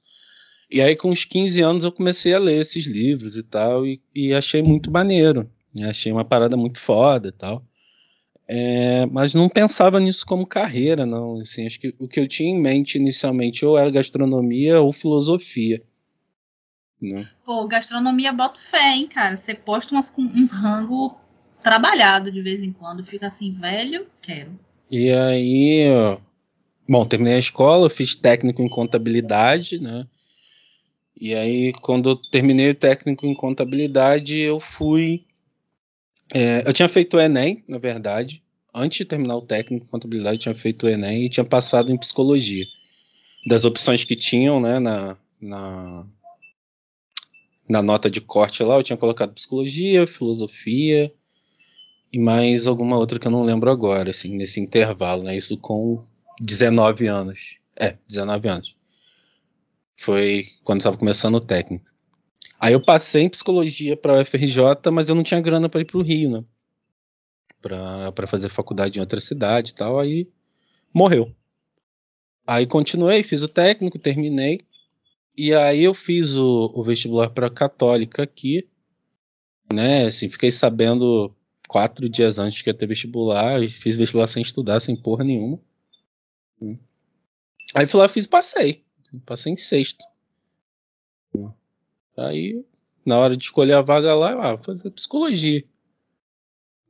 E 0.70 0.80
aí, 0.80 0.96
com 0.96 1.10
uns 1.10 1.24
15 1.24 1.62
anos, 1.62 1.84
eu 1.84 1.92
comecei 1.92 2.34
a 2.34 2.38
ler 2.38 2.60
esses 2.60 2.86
livros 2.86 3.36
e 3.36 3.42
tal, 3.42 3.86
e, 3.86 4.02
e 4.14 4.34
achei 4.34 4.62
muito 4.62 4.90
maneiro. 4.90 5.50
Achei 5.84 6.10
uma 6.10 6.24
parada 6.24 6.56
muito 6.56 6.78
foda 6.78 7.28
e 7.28 7.32
tal. 7.32 7.64
É, 8.48 9.06
mas 9.06 9.34
não 9.34 9.48
pensava 9.48 9.98
nisso 9.98 10.24
como 10.24 10.46
carreira, 10.46 11.04
não. 11.04 11.40
Assim, 11.40 11.66
acho 11.66 11.78
que 11.78 11.94
o 11.98 12.08
que 12.08 12.18
eu 12.18 12.26
tinha 12.26 12.50
em 12.50 12.60
mente 12.60 12.96
inicialmente 12.96 13.64
ou 13.64 13.76
era 13.76 13.90
gastronomia 13.90 14.80
ou 14.80 14.92
filosofia. 14.92 15.82
Né? 17.00 17.28
Pô, 17.44 17.66
gastronomia 17.66 18.32
bota 18.32 18.58
fé, 18.58 18.94
hein, 18.94 19.06
cara. 19.06 19.36
Você 19.36 19.54
posta 19.54 19.94
umas, 19.94 20.14
uns 20.18 20.50
rangos 20.50 21.12
trabalhado 21.66 22.30
de 22.30 22.40
vez 22.40 22.62
em 22.62 22.70
quando, 22.70 23.04
fica 23.04 23.26
assim, 23.26 23.50
velho, 23.50 24.06
quero. 24.22 24.56
E 24.88 25.10
aí, 25.10 25.84
bom, 26.88 27.04
terminei 27.04 27.34
a 27.34 27.40
escola, 27.40 27.90
fiz 27.90 28.14
técnico 28.14 28.62
em 28.62 28.68
contabilidade, 28.68 29.80
né? 29.80 30.06
E 31.20 31.34
aí, 31.34 31.72
quando 31.82 32.10
eu 32.10 32.16
terminei 32.30 32.70
o 32.70 32.74
técnico 32.74 33.26
em 33.26 33.34
contabilidade, 33.34 34.38
eu 34.38 34.60
fui. 34.60 35.24
É, 36.32 36.62
eu 36.64 36.72
tinha 36.72 36.88
feito 36.88 37.16
o 37.16 37.20
Enem, 37.20 37.64
na 37.66 37.78
verdade. 37.78 38.44
Antes 38.72 38.98
de 38.98 39.04
terminar 39.04 39.34
o 39.34 39.42
técnico 39.42 39.86
em 39.86 39.90
contabilidade, 39.90 40.36
eu 40.36 40.42
tinha 40.42 40.54
feito 40.54 40.86
o 40.86 40.88
Enem 40.88 41.24
e 41.24 41.28
tinha 41.28 41.44
passado 41.44 41.90
em 41.90 41.98
psicologia. 41.98 42.64
Das 43.44 43.64
opções 43.64 44.04
que 44.04 44.14
tinham, 44.14 44.60
né, 44.60 44.78
na, 44.78 45.16
na, 45.42 46.06
na 47.68 47.82
nota 47.82 48.08
de 48.08 48.20
corte 48.20 48.62
lá, 48.62 48.76
eu 48.76 48.84
tinha 48.84 48.96
colocado 48.96 49.34
psicologia, 49.34 50.06
filosofia 50.06 51.12
e 52.16 52.18
mais 52.18 52.66
alguma 52.66 52.96
outra 52.96 53.18
que 53.18 53.26
eu 53.26 53.30
não 53.30 53.42
lembro 53.42 53.70
agora, 53.70 54.08
assim, 54.08 54.34
nesse 54.34 54.58
intervalo, 54.58 55.22
né? 55.22 55.36
Isso 55.36 55.58
com 55.58 56.02
19 56.40 57.06
anos. 57.06 57.58
É, 57.78 57.98
19 58.08 58.48
anos. 58.48 58.76
Foi 59.94 60.46
quando 60.64 60.80
estava 60.80 60.96
começando 60.96 61.34
o 61.34 61.40
técnico. 61.40 61.84
Aí 62.58 62.72
eu 62.72 62.82
passei 62.82 63.24
em 63.24 63.28
psicologia 63.28 63.98
para 63.98 64.16
a 64.16 64.22
UFRJ, 64.22 64.90
mas 64.90 65.10
eu 65.10 65.14
não 65.14 65.22
tinha 65.22 65.42
grana 65.42 65.68
para 65.68 65.82
ir 65.82 65.84
para 65.84 65.98
o 65.98 66.02
Rio, 66.02 66.30
né? 66.30 66.44
Para 67.60 68.26
fazer 68.26 68.48
faculdade 68.48 68.98
em 68.98 69.02
outra 69.02 69.20
cidade 69.20 69.72
e 69.72 69.74
tal. 69.74 70.00
Aí 70.00 70.26
morreu. 70.94 71.30
Aí 72.46 72.66
continuei, 72.66 73.22
fiz 73.22 73.42
o 73.42 73.48
técnico, 73.48 73.98
terminei. 73.98 74.62
E 75.36 75.52
aí 75.52 75.84
eu 75.84 75.92
fiz 75.92 76.34
o, 76.34 76.72
o 76.74 76.82
vestibular 76.82 77.28
para 77.28 77.50
católica 77.50 78.22
aqui, 78.22 78.66
né? 79.70 80.06
Assim, 80.06 80.30
fiquei 80.30 80.50
sabendo 80.50 81.35
quatro 81.66 82.08
dias 82.08 82.38
antes 82.38 82.62
que 82.62 82.70
ia 82.70 82.74
ter 82.74 82.86
vestibular, 82.86 83.60
fiz 83.68 83.96
vestibular 83.96 84.26
sem 84.26 84.42
estudar, 84.42 84.80
sem 84.80 84.96
porra 84.96 85.24
nenhuma. 85.24 85.58
Aí 87.74 87.86
fui 87.86 88.00
lá, 88.00 88.08
fiz, 88.08 88.26
passei. 88.26 88.84
Passei 89.24 89.52
em 89.52 89.56
sexto. 89.56 90.04
Aí, 92.16 92.64
na 93.04 93.18
hora 93.18 93.36
de 93.36 93.44
escolher 93.44 93.74
a 93.74 93.82
vaga 93.82 94.14
lá, 94.14 94.32
eu, 94.32 94.42
ah, 94.42 94.58
fazer 94.58 94.90
psicologia. 94.90 95.62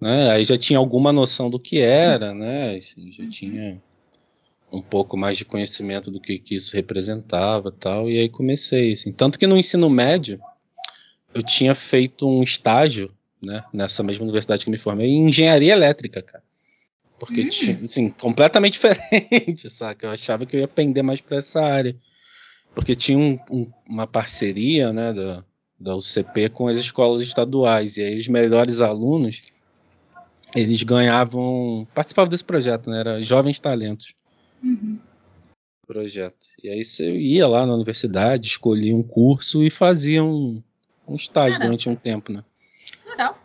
Né? 0.01 0.31
Aí 0.31 0.45
já 0.45 0.57
tinha 0.57 0.79
alguma 0.79 1.13
noção 1.13 1.51
do 1.51 1.59
que 1.59 1.79
era, 1.79 2.35
né? 2.35 2.77
Assim, 2.77 3.11
já 3.11 3.29
tinha 3.29 3.83
um 4.71 4.83
pouco 4.83 5.17
mais 5.17 5.39
de 5.39 5.45
conhecimento 5.45 6.11
do 6.11 6.21
que, 6.21 6.39
que 6.39 6.55
isso 6.55 6.75
representava 6.77 7.73
tal. 7.73 8.11
E 8.11 8.19
aí 8.19 8.29
comecei. 8.29 8.93
Assim. 8.93 9.13
Tanto 9.13 9.39
que 9.39 9.47
no 9.47 9.57
ensino 9.57 9.89
médio 9.89 10.41
eu 11.35 11.43
tinha 11.43 11.75
feito 11.75 12.29
um 12.29 12.43
estágio 12.43 13.16
né, 13.47 13.65
nessa 13.73 14.03
mesma 14.03 14.25
universidade 14.25 14.65
que 14.65 14.71
me 14.71 14.77
formei 14.77 15.09
em 15.09 15.29
engenharia 15.29 15.73
elétrica, 15.73 16.21
cara. 16.21 16.43
Porque 17.19 17.43
hum. 17.43 17.49
tinha, 17.49 17.81
assim, 17.81 18.11
completamente 18.11 18.75
diferente, 18.79 19.71
saca? 19.71 20.07
Eu 20.07 20.11
achava 20.11 20.45
que 20.45 20.57
eu 20.57 20.61
ia 20.61 20.67
aprender 20.67 21.03
mais 21.03 21.21
para 21.21 21.39
essa 21.39 21.63
área. 21.63 21.97
Porque 22.75 22.95
tinha 22.95 23.19
um, 23.19 23.39
um, 23.51 23.73
uma 23.89 24.07
parceria, 24.07 24.93
né, 24.93 25.13
da, 25.13 25.45
da 25.81 25.97
UCP 25.97 26.51
com 26.51 26.69
as 26.69 26.77
escolas 26.77 27.23
estaduais. 27.23 27.97
E 27.97 28.03
aí 28.03 28.17
os 28.17 28.29
melhores 28.29 28.83
alunos, 28.83 29.45
eles 30.55 30.83
ganhavam, 30.83 31.89
participavam 31.95 32.29
desse 32.29 32.45
projeto, 32.45 32.91
né, 32.91 33.01
era 33.01 33.23
Jovens 33.23 33.61
Talentos. 33.61 34.15
Uhum. 34.63 34.99
Projeto. 35.87 36.47
E 36.63 36.69
aí 36.69 36.85
você 36.85 37.11
ia 37.17 37.47
lá 37.47 37.65
na 37.65 37.73
universidade, 37.73 38.49
escolhia 38.49 38.95
um 38.95 39.03
curso 39.03 39.63
e 39.63 39.71
fazia 39.71 40.23
um, 40.23 40.63
um 41.09 41.15
estágio 41.15 41.53
Caramba. 41.53 41.65
durante 41.69 41.89
um 41.89 41.95
tempo, 41.95 42.33
né? 42.33 42.45
Legal. 43.07 43.36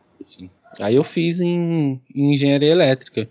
Aí 0.80 0.96
eu 0.96 1.04
fiz 1.04 1.40
em, 1.40 2.02
em 2.14 2.34
engenharia 2.34 2.70
elétrica. 2.70 3.28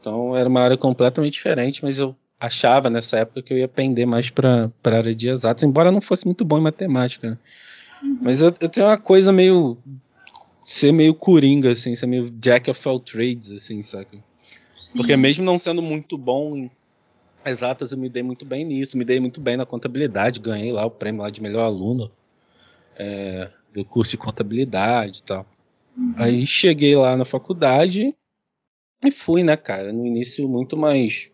Então 0.00 0.36
era 0.36 0.48
uma 0.48 0.60
área 0.60 0.76
completamente 0.76 1.34
diferente, 1.34 1.84
mas 1.84 1.98
eu 1.98 2.16
achava 2.40 2.88
nessa 2.88 3.18
época 3.18 3.42
que 3.42 3.52
eu 3.52 3.58
ia 3.58 3.68
pender 3.68 4.06
mais 4.06 4.30
para 4.30 4.70
a 4.84 4.90
área 4.90 5.14
de 5.14 5.28
exatos, 5.28 5.64
embora 5.64 5.92
não 5.92 6.00
fosse 6.00 6.24
muito 6.24 6.44
bom 6.44 6.58
em 6.58 6.62
matemática. 6.62 7.30
Né? 7.30 7.38
Uhum. 8.02 8.18
Mas 8.22 8.40
eu, 8.40 8.54
eu, 8.60 8.68
tenho 8.68 8.86
uma 8.86 8.96
coisa 8.96 9.32
meio. 9.32 9.76
ser 10.64 10.92
meio 10.92 11.14
coringa, 11.14 11.72
assim, 11.72 11.94
ser 11.94 12.06
meio 12.06 12.30
jack 12.30 12.70
of 12.70 12.88
all 12.88 13.00
trades, 13.00 13.50
assim, 13.50 13.82
saca? 13.82 14.16
Sim. 14.80 14.96
Porque 14.96 15.16
mesmo 15.16 15.44
não 15.44 15.58
sendo 15.58 15.82
muito 15.82 16.16
bom 16.16 16.56
em 16.56 16.70
exatas, 17.44 17.92
eu 17.92 17.98
me 17.98 18.08
dei 18.08 18.22
muito 18.22 18.44
bem 18.44 18.64
nisso, 18.64 18.96
me 18.96 19.04
dei 19.04 19.20
muito 19.20 19.40
bem 19.40 19.56
na 19.56 19.66
contabilidade, 19.66 20.40
ganhei 20.40 20.72
lá 20.72 20.84
o 20.84 20.90
prêmio 20.90 21.22
lá 21.22 21.30
de 21.30 21.42
melhor 21.42 21.64
aluno. 21.64 22.10
É, 22.96 23.48
do 23.72 23.84
curso 23.84 24.12
de 24.12 24.16
contabilidade 24.16 25.20
e 25.20 25.22
tal. 25.22 25.46
Uhum. 25.98 26.14
Aí 26.16 26.46
cheguei 26.46 26.94
lá 26.94 27.16
na 27.16 27.24
faculdade 27.24 28.14
e 29.04 29.10
fui, 29.10 29.42
né, 29.42 29.56
cara? 29.56 29.92
No 29.92 30.06
início 30.06 30.48
muito 30.48 30.76
mais 30.76 31.28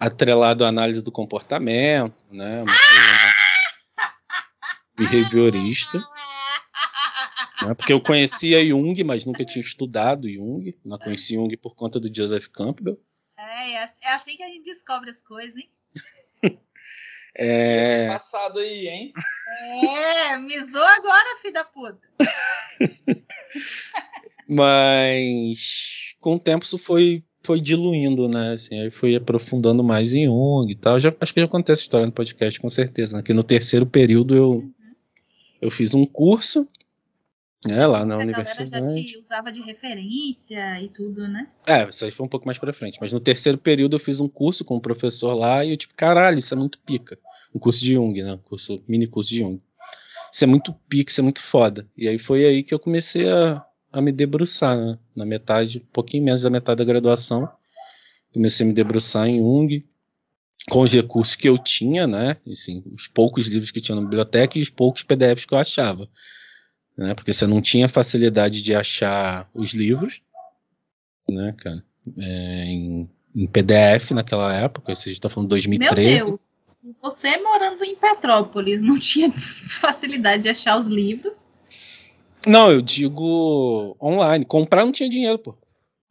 atrelado 0.00 0.64
à 0.64 0.68
análise 0.68 1.02
do 1.02 1.12
comportamento, 1.12 2.16
né? 2.30 2.62
Uma 2.62 2.72
behaviorista. 4.96 5.98
Né? 7.62 7.74
Porque 7.74 7.92
eu 7.92 8.00
conhecia 8.00 8.64
Jung, 8.66 9.04
mas 9.04 9.26
nunca 9.26 9.44
tinha 9.44 9.62
estudado 9.62 10.28
Jung. 10.28 10.74
Não 10.84 10.98
conheci 10.98 11.34
Jung 11.34 11.54
por 11.58 11.74
conta 11.74 12.00
do 12.00 12.12
Joseph 12.12 12.48
Campbell. 12.48 12.98
É, 13.38 13.72
é 13.74 14.12
assim 14.12 14.36
que 14.36 14.42
a 14.42 14.48
gente 14.48 14.64
descobre 14.64 15.10
as 15.10 15.22
coisas, 15.22 15.56
hein? 15.56 15.70
É... 17.36 18.02
Esse 18.02 18.08
passado 18.08 18.58
aí, 18.58 18.88
hein? 18.88 19.12
É, 19.84 20.64
zoa 20.64 20.96
agora, 20.96 21.36
filho 21.40 21.54
da 21.54 21.64
puta. 21.64 22.00
Mas 24.48 26.14
com 26.20 26.36
o 26.36 26.38
tempo 26.38 26.64
isso 26.64 26.78
foi, 26.78 27.24
foi 27.42 27.60
diluindo, 27.60 28.28
né? 28.28 28.52
Assim, 28.52 28.78
aí 28.80 28.90
foi 28.90 29.14
aprofundando 29.16 29.82
mais 29.82 30.12
em 30.12 30.26
Jung 30.26 30.70
e 30.70 30.76
tal. 30.76 30.98
Já, 30.98 31.12
acho 31.20 31.32
que 31.34 31.40
já 31.40 31.46
acontece 31.46 31.80
essa 31.80 31.82
história 31.82 32.06
no 32.06 32.12
podcast, 32.12 32.60
com 32.60 32.70
certeza. 32.70 33.16
Né? 33.16 33.22
Que 33.22 33.32
no 33.32 33.42
terceiro 33.42 33.86
período 33.86 34.36
eu, 34.36 34.50
uhum. 34.50 34.72
eu 35.60 35.70
fiz 35.70 35.94
um 35.94 36.04
curso 36.04 36.68
é, 37.68 37.86
lá 37.86 38.04
na 38.04 38.16
a 38.16 38.18
universidade. 38.18 38.74
A 38.74 38.80
galera 38.80 38.98
já 38.98 39.04
te 39.04 39.16
usava 39.16 39.52
de 39.52 39.60
referência 39.60 40.80
e 40.80 40.88
tudo, 40.88 41.28
né? 41.28 41.48
É, 41.64 41.88
isso 41.88 42.04
aí 42.04 42.10
foi 42.10 42.26
um 42.26 42.28
pouco 42.28 42.44
mais 42.46 42.58
pra 42.58 42.72
frente. 42.72 42.98
Mas 43.00 43.12
no 43.12 43.20
terceiro 43.20 43.56
período 43.56 43.94
eu 43.94 44.00
fiz 44.00 44.18
um 44.20 44.28
curso 44.28 44.64
com 44.64 44.76
um 44.76 44.80
professor 44.80 45.34
lá 45.34 45.64
e 45.64 45.70
eu, 45.70 45.76
tipo, 45.76 45.94
caralho, 45.94 46.38
isso 46.38 46.52
é 46.52 46.56
muito 46.56 46.78
pica. 46.80 47.16
Um 47.54 47.60
curso 47.60 47.84
de 47.84 47.94
Jung, 47.94 48.20
né? 48.20 48.32
Um 48.34 48.38
curso, 48.38 48.82
mini 48.88 49.06
curso 49.06 49.30
de 49.30 49.38
Jung. 49.38 49.60
Isso 50.32 50.42
é 50.44 50.46
muito 50.46 50.72
pica, 50.88 51.12
isso 51.12 51.20
é 51.20 51.22
muito 51.22 51.40
foda. 51.40 51.88
E 51.96 52.08
aí 52.08 52.18
foi 52.18 52.44
aí 52.44 52.62
que 52.64 52.74
eu 52.74 52.80
comecei 52.80 53.28
a, 53.28 53.64
a 53.92 54.00
me 54.00 54.10
debruçar, 54.10 54.76
né? 54.76 54.98
Na 55.14 55.24
metade, 55.24 55.78
um 55.78 55.92
pouquinho 55.92 56.24
menos 56.24 56.42
da 56.42 56.50
metade 56.50 56.78
da 56.78 56.84
graduação. 56.84 57.48
Comecei 58.32 58.66
a 58.66 58.68
me 58.68 58.74
debruçar 58.74 59.28
em 59.28 59.38
Jung, 59.38 59.84
com 60.68 60.80
os 60.80 60.92
recursos 60.92 61.36
que 61.36 61.48
eu 61.48 61.56
tinha, 61.56 62.08
né? 62.08 62.38
Assim, 62.50 62.82
os 62.92 63.06
poucos 63.06 63.46
livros 63.46 63.70
que 63.70 63.80
tinha 63.80 63.94
na 63.94 64.02
biblioteca 64.02 64.58
e 64.58 64.62
os 64.62 64.70
poucos 64.70 65.04
PDFs 65.04 65.44
que 65.44 65.54
eu 65.54 65.58
achava 65.58 66.08
né? 66.96 67.14
Porque 67.14 67.32
você 67.32 67.46
não 67.46 67.60
tinha 67.60 67.88
facilidade 67.88 68.62
de 68.62 68.74
achar 68.74 69.48
os 69.54 69.72
livros, 69.72 70.22
né, 71.28 71.54
cara? 71.58 71.84
É, 72.18 72.64
em, 72.64 73.08
em, 73.34 73.46
PDF 73.46 74.10
naquela 74.10 74.52
época, 74.52 74.94
você 74.94 75.10
está 75.10 75.28
falando 75.28 75.50
2013. 75.50 76.16
Meu 76.16 76.26
Deus, 76.26 76.58
se 76.64 76.96
você 77.00 77.38
morando 77.38 77.84
em 77.84 77.94
Petrópolis 77.94 78.82
não 78.82 78.98
tinha 78.98 79.30
facilidade 79.32 80.42
de 80.42 80.48
achar 80.48 80.78
os 80.78 80.86
livros. 80.86 81.50
Não, 82.46 82.72
eu 82.72 82.82
digo 82.82 83.96
online. 84.02 84.44
Comprar 84.44 84.84
não 84.84 84.92
tinha 84.92 85.08
dinheiro, 85.08 85.38
pô. 85.38 85.56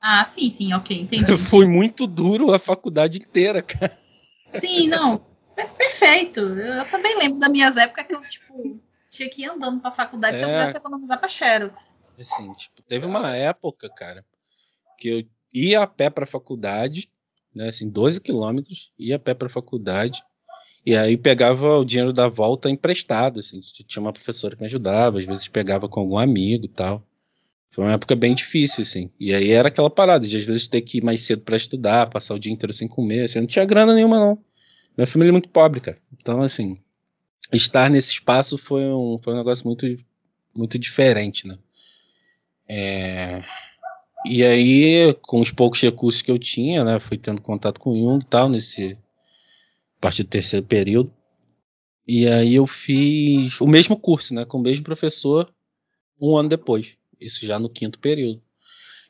Ah, 0.01 0.25
sim, 0.25 0.49
sim, 0.49 0.73
ok, 0.73 1.01
entendi. 1.01 1.37
Foi 1.37 1.67
muito 1.67 2.07
duro 2.07 2.53
a 2.53 2.57
faculdade 2.57 3.19
inteira, 3.19 3.61
cara. 3.61 3.97
Sim, 4.47 4.87
não. 4.87 5.21
Perfeito. 5.77 6.39
Eu 6.39 6.85
também 6.89 7.17
lembro 7.17 7.39
das 7.39 7.51
minhas 7.51 7.77
épocas 7.77 8.07
que 8.07 8.15
eu, 8.15 8.21
tipo, 8.21 8.79
tinha 9.11 9.29
que 9.29 9.43
ir 9.43 9.49
andando 9.49 9.81
pra 9.81 9.91
faculdade 9.91 10.37
é... 10.37 10.39
se 10.39 10.45
eu 10.45 10.49
quisesse 10.49 10.77
economizar 10.77 11.19
pra 11.19 11.29
Xerox. 11.29 11.99
Assim, 12.19 12.53
tipo, 12.53 12.81
teve 12.81 13.05
uma 13.05 13.35
época, 13.35 13.89
cara, 13.89 14.25
que 14.97 15.07
eu 15.09 15.23
ia 15.53 15.81
a 15.81 15.87
pé 15.87 16.09
pra 16.09 16.25
faculdade, 16.25 17.09
né, 17.53 17.67
assim, 17.67 17.89
12 17.89 18.21
quilômetros, 18.21 18.91
ia 18.97 19.17
a 19.17 19.19
pé 19.19 19.33
pra 19.33 19.49
faculdade, 19.49 20.23
e 20.85 20.95
aí 20.95 21.17
pegava 21.17 21.77
o 21.77 21.85
dinheiro 21.85 22.13
da 22.13 22.27
volta 22.27 22.69
emprestado, 22.69 23.39
assim, 23.39 23.59
tinha 23.59 24.01
uma 24.01 24.13
professora 24.13 24.55
que 24.55 24.61
me 24.61 24.67
ajudava, 24.67 25.19
às 25.19 25.25
vezes 25.25 25.47
pegava 25.47 25.89
com 25.89 25.99
algum 25.99 26.17
amigo 26.17 26.65
e 26.65 26.69
tal. 26.69 27.05
Foi 27.69 27.85
uma 27.85 27.93
época 27.93 28.15
bem 28.15 28.33
difícil, 28.33 28.81
assim. 28.81 29.09
E 29.19 29.33
aí 29.33 29.51
era 29.51 29.69
aquela 29.69 29.89
parada 29.89 30.27
de 30.27 30.35
às 30.35 30.43
vezes 30.43 30.67
ter 30.67 30.81
que 30.81 30.97
ir 30.97 31.03
mais 31.03 31.21
cedo 31.21 31.41
para 31.41 31.55
estudar, 31.55 32.09
passar 32.09 32.33
o 32.33 32.39
dia 32.39 32.51
inteiro 32.51 32.73
sem 32.73 32.87
comer, 32.87 33.25
assim, 33.25 33.39
eu 33.39 33.43
não 33.43 33.47
tinha 33.47 33.65
grana 33.65 33.93
nenhuma, 33.93 34.19
não. 34.19 34.37
Minha 34.97 35.07
família 35.07 35.29
é 35.29 35.33
muito 35.33 35.49
pobre, 35.49 35.79
cara. 35.79 35.97
Então, 36.13 36.41
assim, 36.41 36.77
estar 37.57 37.89
nesse 37.89 38.11
espaço 38.13 38.57
foi 38.57 38.85
um, 38.85 39.19
foi 39.21 39.33
um 39.33 39.37
negócio 39.37 39.65
muito, 39.65 39.85
muito 40.55 40.79
diferente, 40.79 41.47
né? 41.47 41.57
É, 42.67 43.43
e 44.25 44.43
aí, 44.43 45.13
com 45.21 45.41
os 45.41 45.51
poucos 45.51 45.81
recursos 45.81 46.21
que 46.21 46.31
eu 46.31 46.37
tinha, 46.37 46.83
né, 46.83 46.99
fui 46.99 47.17
tendo 47.17 47.41
contato 47.41 47.79
com 47.79 47.95
Jung 47.95 48.23
e 48.23 48.27
tal, 48.27 48.47
nesse 48.47 48.93
a 48.93 50.01
partir 50.01 50.23
do 50.23 50.29
terceiro 50.29 50.65
período. 50.65 51.11
E 52.07 52.27
aí 52.27 52.55
eu 52.55 52.67
fiz 52.67 53.59
o 53.61 53.67
mesmo 53.67 53.97
curso, 53.97 54.33
né, 54.33 54.45
com 54.45 54.57
o 54.57 54.61
mesmo 54.61 54.83
professor, 54.83 55.51
um 56.19 56.37
ano 56.37 56.49
depois. 56.49 56.97
Isso 57.19 57.45
já 57.45 57.59
no 57.59 57.69
quinto 57.69 57.99
período. 57.99 58.41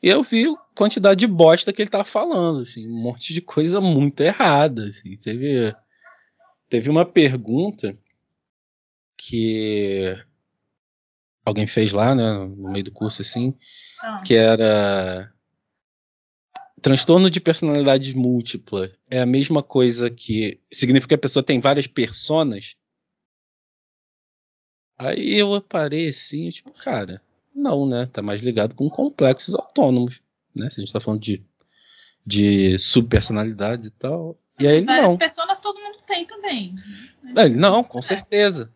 E 0.02 0.08
eu 0.08 0.22
vi 0.22 0.46
a 0.46 0.56
quantidade 0.74 1.20
de 1.20 1.26
bosta 1.26 1.72
que 1.72 1.80
ele 1.80 1.90
tava 1.90 2.04
falando, 2.04 2.62
assim, 2.62 2.88
um 2.88 3.02
monte 3.02 3.32
de 3.32 3.40
coisa 3.40 3.80
muito 3.80 4.20
errada. 4.22 4.88
Assim. 4.88 5.16
Teve, 5.16 5.74
teve 6.68 6.90
uma 6.90 7.04
pergunta 7.04 7.96
que 9.26 10.14
alguém 11.44 11.66
fez 11.66 11.92
lá, 11.92 12.14
né, 12.14 12.32
no 12.32 12.70
meio 12.70 12.84
do 12.84 12.92
curso, 12.92 13.22
assim, 13.22 13.56
ah. 14.00 14.20
que 14.24 14.34
era 14.34 15.32
transtorno 16.80 17.30
de 17.30 17.40
personalidade 17.40 18.16
múltipla 18.16 18.90
é 19.08 19.20
a 19.20 19.26
mesma 19.26 19.62
coisa 19.62 20.10
que 20.10 20.60
significa 20.72 21.10
que 21.10 21.14
a 21.14 21.18
pessoa 21.18 21.42
tem 21.42 21.60
várias 21.60 21.86
personas? 21.86 22.74
Aí 24.98 25.38
eu 25.38 25.60
parei 25.60 26.08
assim, 26.08 26.48
tipo, 26.50 26.72
cara, 26.72 27.22
não, 27.54 27.86
né? 27.86 28.06
Tá 28.06 28.20
mais 28.20 28.42
ligado 28.42 28.74
com 28.74 28.90
complexos 28.90 29.54
autônomos, 29.54 30.20
né? 30.54 30.68
Se 30.70 30.80
a 30.80 30.84
gente 30.84 30.92
tá 30.92 31.00
falando 31.00 31.20
de, 31.20 31.44
de 32.26 32.78
subpersonalidades 32.78 33.86
e 33.86 33.90
tal. 33.90 34.38
E 34.58 34.66
aí 34.66 34.80
Várias 34.82 35.10
não. 35.12 35.18
pessoas 35.18 35.60
todo 35.60 35.80
mundo 35.80 35.98
tem 36.06 36.24
também. 36.24 36.74
Né? 37.22 37.44
Ele, 37.44 37.56
não, 37.56 37.82
com 37.84 38.02
certeza. 38.02 38.72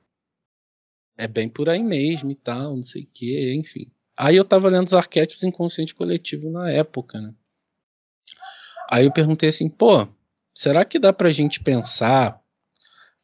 É 1.16 1.26
bem 1.26 1.48
por 1.48 1.68
aí 1.68 1.82
mesmo 1.82 2.30
e 2.30 2.34
tal, 2.34 2.76
não 2.76 2.84
sei 2.84 3.02
o 3.02 3.08
que, 3.12 3.54
enfim. 3.54 3.90
Aí 4.16 4.36
eu 4.36 4.44
tava 4.44 4.68
lendo 4.68 4.86
os 4.86 4.94
arquétipos 4.94 5.44
inconsciente 5.44 5.94
coletivo 5.94 6.50
na 6.50 6.70
época, 6.70 7.20
né? 7.20 7.34
Aí 8.90 9.04
eu 9.04 9.12
perguntei 9.12 9.48
assim, 9.48 9.68
pô, 9.68 10.06
será 10.54 10.84
que 10.84 10.98
dá 10.98 11.12
pra 11.12 11.30
gente 11.30 11.60
pensar 11.60 12.40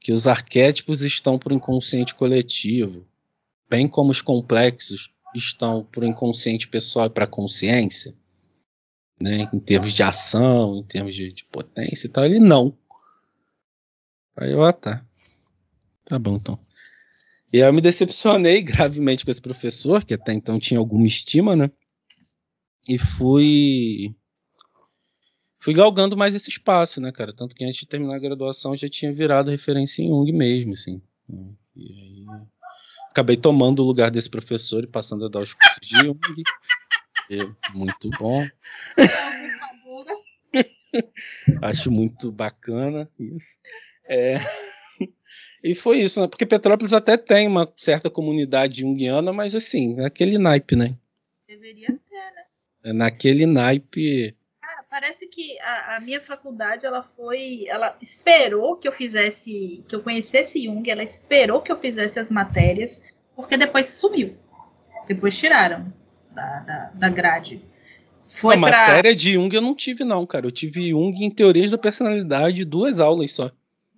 que 0.01 0.13
os 0.13 0.27
arquétipos 0.27 1.03
estão 1.03 1.39
pro 1.39 1.55
inconsciente 1.55 2.15
coletivo, 2.15 3.07
bem 3.71 3.87
como 3.89 4.11
os 4.11 4.21
complexos 4.21 5.11
estão 5.35 5.85
pro 5.85 6.05
inconsciente 6.05 6.69
pessoal 6.69 7.07
e 7.07 7.11
pra 7.11 7.27
consciência? 7.27 8.15
Né, 9.21 9.49
em 9.53 9.61
termos 9.61 9.93
de 9.93 10.03
ação, 10.03 10.79
em 10.79 10.83
termos 10.83 11.15
de, 11.15 11.33
de 11.33 11.45
potência 11.45 12.07
e 12.07 12.11
tal, 12.11 12.25
ele 12.25 12.41
não. 12.41 12.77
Aí 14.37 14.51
eu, 14.51 14.65
ah 14.65 14.73
tá. 14.73 15.05
Tá 16.05 16.19
bom 16.19 16.37
então. 16.37 16.59
E 17.53 17.63
aí 17.63 17.69
eu 17.69 17.73
me 17.73 17.81
decepcionei 17.81 18.63
gravemente 18.63 19.25
com 19.25 19.31
esse 19.31 19.41
professor, 19.41 20.05
que 20.05 20.15
até 20.15 20.33
então 20.33 20.59
tinha 20.59 20.79
alguma 20.79 21.07
estima, 21.07 21.55
né? 21.55 21.71
E 22.89 22.99
fui 22.99 24.15
fui 25.61 25.75
galgando 25.75 26.17
mais 26.17 26.35
esse 26.35 26.51
espaço, 26.51 27.01
né, 27.01 27.13
cara? 27.13 27.33
Tanto 27.33 27.55
que 27.55 27.65
antes 27.65 27.79
de 27.79 27.87
terminar 27.87 28.17
a 28.17 28.21
graduação 28.21 28.75
já 28.75 28.89
tinha 28.89 29.13
virado 29.13 29.51
referência 29.51 30.03
em 30.03 30.09
Jung 30.09 30.33
mesmo, 30.33 30.73
assim. 30.73 31.01
E 31.77 31.93
aí 31.93 32.27
acabei 33.11 33.37
tomando 33.37 33.81
o 33.81 33.87
lugar 33.87 34.11
desse 34.11 34.29
professor 34.29 34.83
e 34.83 34.89
passando 34.89 35.27
a 35.27 35.29
dar 35.29 35.41
os 35.41 35.55
cursos 35.55 35.79
de 35.81 35.97
Jung. 35.97 36.19
Muito 37.75 38.11
bom. 38.19 38.45
Acho 41.63 41.91
muito 41.91 42.33
bacana 42.33 43.09
isso. 43.19 43.59
É... 44.05 44.37
E 45.63 45.75
foi 45.75 46.01
isso, 46.01 46.21
né? 46.21 46.27
Porque 46.27 46.45
Petrópolis 46.45 46.93
até 46.93 47.17
tem 47.17 47.47
uma 47.47 47.73
certa 47.77 48.11
comunidade 48.11 48.81
junguiana, 48.81 49.33
mas 49.33 49.55
assim, 49.55 50.01
é 50.01 50.07
aquele 50.07 50.39
naipe, 50.39 50.75
né? 50.75 50.97
Deveria 51.47 51.87
ter, 51.87 52.33
né? 52.35 52.45
É 52.85 52.93
naquele 52.93 53.47
naipe 53.47 54.37
parece 54.93 55.27
que 55.27 55.59
a, 55.61 55.97
a, 55.97 56.01
minha 56.01 56.21
faculdade 56.21 56.85
ela 56.85 57.03
foi, 57.03 57.65
ela 57.67 57.97
esperou 57.99 58.77
que 58.77 58.87
eu 58.87 58.93
fizesse, 58.93 59.83
que 59.89 59.97
eu 59.97 60.03
conhecesse 60.03 60.63
Jung, 60.63 60.89
ela 60.91 61.03
esperou 61.03 61.63
que 61.63 61.73
eu 61.73 61.79
fizesse 61.79 62.19
as 62.19 62.29
matérias, 62.29 63.03
porque 63.35 63.57
depois 63.57 63.87
sumiu, 63.87 64.37
depois 65.09 65.37
tiraram 65.37 65.91
da, 66.31 66.59
da, 66.61 66.91
da 66.95 67.09
grade. 67.09 67.65
Foi 68.27 68.57
a 68.57 68.61
pra... 68.61 68.71
matéria 68.71 69.15
de 69.15 69.33
Jung 69.33 69.55
eu 69.55 69.63
não 69.63 69.75
tive 69.75 70.05
não, 70.05 70.27
cara. 70.27 70.47
Eu 70.47 70.53
tive 70.53 70.91
Jung 70.91 71.25
em 71.25 71.31
teorias 71.31 71.71
da 71.71 71.79
personalidade, 71.79 72.63
duas 72.63 73.01
aulas 73.01 73.33
só. 73.33 73.51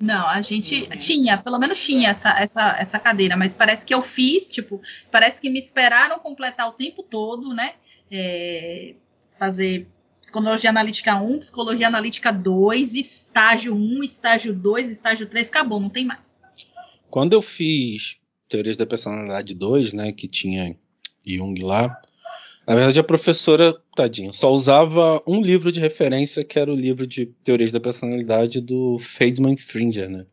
Não, 0.04 0.26
a 0.28 0.42
gente 0.42 0.86
tinha, 0.98 1.38
pelo 1.38 1.58
menos 1.58 1.82
tinha 1.82 2.10
essa, 2.10 2.28
essa, 2.38 2.76
essa 2.78 2.98
cadeira, 2.98 3.38
mas 3.38 3.54
parece 3.54 3.86
que 3.86 3.94
eu 3.94 4.02
fiz, 4.02 4.52
tipo, 4.52 4.78
parece 5.10 5.40
que 5.40 5.48
me 5.48 5.58
esperaram 5.58 6.18
completar 6.18 6.68
o 6.68 6.72
tempo 6.72 7.02
todo, 7.02 7.54
né? 7.54 7.72
É, 8.10 8.96
fazer 9.38 9.88
Psicologia 10.20 10.68
Analítica 10.68 11.16
1, 11.16 11.38
Psicologia 11.38 11.86
Analítica 11.86 12.30
2, 12.30 12.94
estágio 12.94 13.74
1, 13.74 14.04
estágio 14.04 14.54
2, 14.54 14.90
estágio 14.90 15.26
3, 15.26 15.48
acabou, 15.48 15.80
não 15.80 15.88
tem 15.88 16.04
mais. 16.04 16.38
Quando 17.08 17.32
eu 17.32 17.40
fiz 17.40 18.18
Teorias 18.46 18.76
da 18.76 18.84
Personalidade 18.84 19.54
2, 19.54 19.94
né, 19.94 20.12
que 20.12 20.28
tinha 20.28 20.76
Jung 21.24 21.58
lá, 21.62 21.98
na 22.66 22.74
verdade 22.74 23.00
a 23.00 23.04
professora, 23.04 23.74
tadinha, 23.94 24.32
só 24.32 24.52
usava 24.52 25.22
um 25.26 25.40
livro 25.40 25.70
de 25.70 25.80
referência, 25.80 26.44
que 26.44 26.58
era 26.58 26.72
o 26.72 26.76
livro 26.76 27.06
de 27.06 27.26
Teorias 27.44 27.72
da 27.72 27.80
Personalidade 27.80 28.60
do 28.60 28.98
Feidman 28.98 29.56
Fringer, 29.56 30.08
né? 30.08 30.26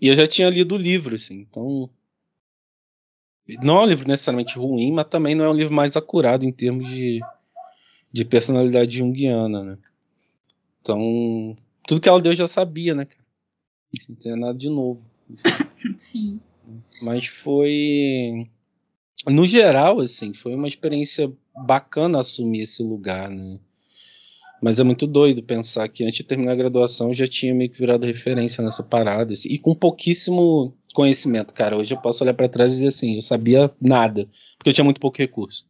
E 0.00 0.08
eu 0.08 0.14
já 0.14 0.26
tinha 0.26 0.50
lido 0.50 0.74
o 0.74 0.78
livro, 0.78 1.16
assim, 1.16 1.34
então 1.34 1.88
não 3.62 3.78
é 3.78 3.82
um 3.84 3.86
livro 3.86 4.08
necessariamente 4.08 4.58
ruim, 4.58 4.92
mas 4.92 5.06
também 5.08 5.34
não 5.34 5.44
é 5.44 5.50
um 5.50 5.54
livro 5.54 5.72
mais 5.72 5.96
acurado 5.96 6.44
em 6.44 6.52
termos 6.52 6.86
de 6.88 7.20
de 8.16 8.24
personalidade 8.24 8.96
junguiana, 8.96 9.62
né? 9.62 9.78
Então, 10.80 11.54
tudo 11.86 12.00
que 12.00 12.08
ela 12.08 12.20
deu 12.20 12.34
já 12.34 12.46
sabia, 12.46 12.94
né? 12.94 13.06
Não 14.08 14.16
tinha 14.16 14.36
nada 14.36 14.56
de 14.56 14.70
novo. 14.70 15.02
Sim. 15.98 16.40
Mas 17.02 17.26
foi. 17.26 18.48
No 19.28 19.44
geral, 19.44 20.00
assim, 20.00 20.32
foi 20.32 20.54
uma 20.54 20.66
experiência 20.66 21.30
bacana 21.56 22.20
assumir 22.20 22.62
esse 22.62 22.82
lugar, 22.82 23.30
né? 23.30 23.58
Mas 24.62 24.80
é 24.80 24.84
muito 24.84 25.06
doido 25.06 25.42
pensar 25.42 25.88
que 25.88 26.02
antes 26.02 26.16
de 26.16 26.24
terminar 26.24 26.52
a 26.52 26.56
graduação 26.56 27.08
eu 27.08 27.14
já 27.14 27.26
tinha 27.26 27.54
meio 27.54 27.70
que 27.70 27.78
virado 27.78 28.06
referência 28.06 28.64
nessa 28.64 28.82
parada. 28.82 29.32
Assim, 29.32 29.48
e 29.50 29.58
com 29.58 29.74
pouquíssimo 29.74 30.74
conhecimento, 30.94 31.52
cara. 31.52 31.76
Hoje 31.76 31.94
eu 31.94 32.00
posso 32.00 32.24
olhar 32.24 32.34
para 32.34 32.48
trás 32.48 32.72
e 32.72 32.76
dizer 32.76 32.88
assim, 32.88 33.16
eu 33.16 33.22
sabia 33.22 33.70
nada, 33.80 34.28
porque 34.56 34.70
eu 34.70 34.74
tinha 34.74 34.84
muito 34.84 35.00
pouco 35.00 35.18
recurso. 35.18 35.66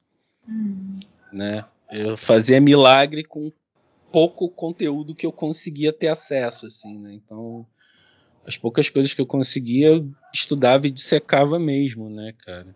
Hum. 0.49 1.01
Né? 1.32 1.64
Eu 1.91 2.16
fazia 2.16 2.61
milagre 2.61 3.24
com 3.24 3.53
pouco 4.12 4.49
conteúdo 4.49 5.14
que 5.14 5.26
eu 5.26 5.32
conseguia 5.32 5.93
ter 5.93 6.09
acesso, 6.09 6.66
assim, 6.66 6.99
né? 6.99 7.12
Então, 7.12 7.66
as 8.47 8.57
poucas 8.57 8.89
coisas 8.89 9.12
que 9.12 9.20
eu 9.20 9.26
conseguia, 9.26 9.89
eu 9.89 10.11
estudava 10.32 10.87
e 10.87 10.91
dissecava 10.91 11.59
mesmo, 11.59 12.09
né, 12.09 12.32
cara? 12.39 12.74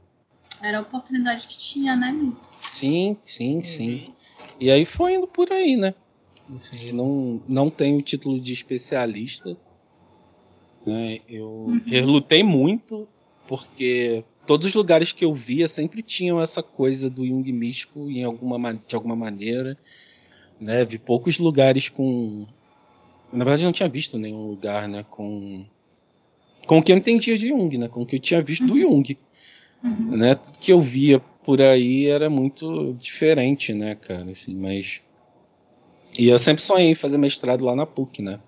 Era 0.62 0.78
a 0.78 0.82
oportunidade 0.82 1.46
que 1.46 1.56
tinha, 1.56 1.96
né? 1.96 2.14
Sim, 2.60 3.16
sim, 3.24 3.56
uhum. 3.56 3.60
sim. 3.62 4.14
E 4.58 4.70
aí 4.70 4.84
foi 4.84 5.14
indo 5.14 5.26
por 5.26 5.50
aí, 5.50 5.76
né? 5.76 5.94
Assim, 6.56 6.92
não, 6.92 7.40
não 7.48 7.70
tenho 7.70 8.02
título 8.02 8.40
de 8.40 8.52
especialista. 8.52 9.56
Né? 10.84 11.20
Eu, 11.28 11.48
uhum. 11.48 11.82
eu 11.86 12.06
lutei 12.06 12.42
muito 12.42 13.08
porque 13.46 14.24
todos 14.46 14.66
os 14.66 14.74
lugares 14.74 15.12
que 15.12 15.24
eu 15.24 15.34
via 15.34 15.68
sempre 15.68 16.02
tinham 16.02 16.40
essa 16.40 16.62
coisa 16.62 17.08
do 17.08 17.26
Jung 17.26 17.50
místico 17.52 18.10
em 18.10 18.24
alguma, 18.24 18.74
de 18.74 18.94
alguma 18.94 19.16
maneira. 19.16 19.76
Né? 20.60 20.84
Vi 20.84 20.98
poucos 20.98 21.38
lugares 21.38 21.88
com. 21.88 22.46
Na 23.32 23.44
verdade, 23.44 23.64
não 23.64 23.72
tinha 23.72 23.88
visto 23.88 24.18
nenhum 24.18 24.46
lugar 24.48 24.88
né, 24.88 25.04
com. 25.08 25.64
Com 26.66 26.78
o 26.78 26.82
que 26.82 26.92
eu 26.92 26.96
entendia 26.96 27.36
de 27.38 27.48
Jung, 27.48 27.78
né? 27.78 27.88
Com 27.88 28.02
o 28.02 28.06
que 28.06 28.16
eu 28.16 28.20
tinha 28.20 28.42
visto 28.42 28.66
do 28.66 28.74
uhum. 28.74 28.80
Jung. 28.80 29.16
Uhum. 29.82 30.16
Né? 30.16 30.34
Tudo 30.34 30.58
que 30.58 30.72
eu 30.72 30.80
via 30.80 31.20
por 31.44 31.60
aí 31.60 32.06
era 32.06 32.28
muito 32.28 32.94
diferente, 32.98 33.72
né, 33.72 33.94
cara? 33.94 34.30
Assim, 34.30 34.54
mas. 34.54 35.02
E 36.18 36.28
eu 36.28 36.38
sempre 36.38 36.62
sonhei 36.62 36.90
em 36.90 36.94
fazer 36.94 37.18
mestrado 37.18 37.64
lá 37.64 37.74
na 37.74 37.86
PUC, 37.86 38.22
né? 38.22 38.40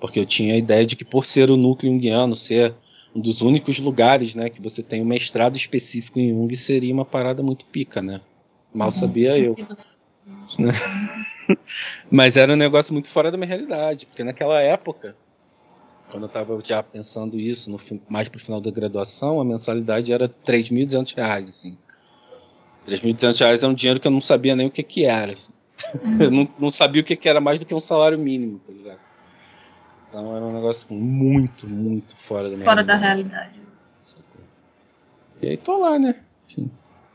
Porque 0.00 0.18
eu 0.18 0.26
tinha 0.26 0.54
a 0.54 0.58
ideia 0.58 0.84
de 0.84 0.96
que 0.96 1.04
por 1.04 1.26
ser 1.26 1.50
o 1.50 1.56
núcleo 1.56 1.92
junguiano, 1.92 2.34
ser 2.34 2.74
um 3.14 3.20
dos 3.20 3.42
únicos 3.42 3.78
lugares, 3.78 4.34
né, 4.34 4.48
que 4.48 4.60
você 4.60 4.82
tem 4.82 5.02
um 5.02 5.04
mestrado 5.04 5.56
específico 5.56 6.18
em 6.18 6.30
Jung 6.30 6.56
seria 6.56 6.92
uma 6.92 7.04
parada 7.04 7.42
muito 7.42 7.66
pica, 7.66 8.00
né? 8.00 8.20
Mal 8.72 8.88
uhum. 8.88 8.92
sabia 8.92 9.38
eu. 9.38 9.54
Mas 12.10 12.36
era 12.36 12.52
um 12.52 12.56
negócio 12.56 12.92
muito 12.92 13.08
fora 13.08 13.30
da 13.30 13.36
minha 13.36 13.48
realidade, 13.48 14.06
porque 14.06 14.24
naquela 14.24 14.60
época, 14.60 15.14
quando 16.12 16.24
eu 16.24 16.26
estava 16.26 16.58
já 16.62 16.82
pensando 16.82 17.40
isso, 17.40 17.70
no, 17.70 17.80
mais 18.06 18.28
para 18.28 18.36
o 18.36 18.40
final 18.40 18.60
da 18.60 18.70
graduação, 18.70 19.40
a 19.40 19.44
mensalidade 19.44 20.12
era 20.12 20.26
R$ 20.26 20.32
3.200, 20.44 21.48
assim. 21.48 21.78
R$ 22.86 22.94
3.200 22.94 23.62
é 23.62 23.66
um 23.66 23.72
dinheiro 23.72 23.98
que 23.98 24.06
eu 24.06 24.12
não 24.12 24.20
sabia 24.20 24.54
nem 24.54 24.66
o 24.66 24.70
que 24.70 24.82
que 24.82 25.06
era. 25.06 25.32
Assim. 25.32 25.52
Eu 26.20 26.30
não, 26.30 26.48
não 26.58 26.70
sabia 26.70 27.00
o 27.00 27.04
que 27.04 27.16
que 27.16 27.28
era 27.28 27.40
mais 27.40 27.58
do 27.58 27.66
que 27.66 27.74
um 27.74 27.80
salário 27.80 28.18
mínimo, 28.18 28.60
tá 28.60 28.72
ligado? 28.72 29.00
Então 30.08 30.36
era 30.36 30.44
um 30.44 30.52
negócio 30.52 30.92
muito, 30.94 31.66
muito 31.66 32.14
fora 32.14 32.44
da 32.44 32.56
minha 32.56 32.64
Fora 32.64 32.82
realidade. 32.82 33.00
da 33.00 33.06
realidade. 33.06 33.62
E 35.40 35.48
aí 35.48 35.56
tô 35.56 35.78
lá, 35.78 35.98
né? 35.98 36.20
Enfim, 36.46 36.70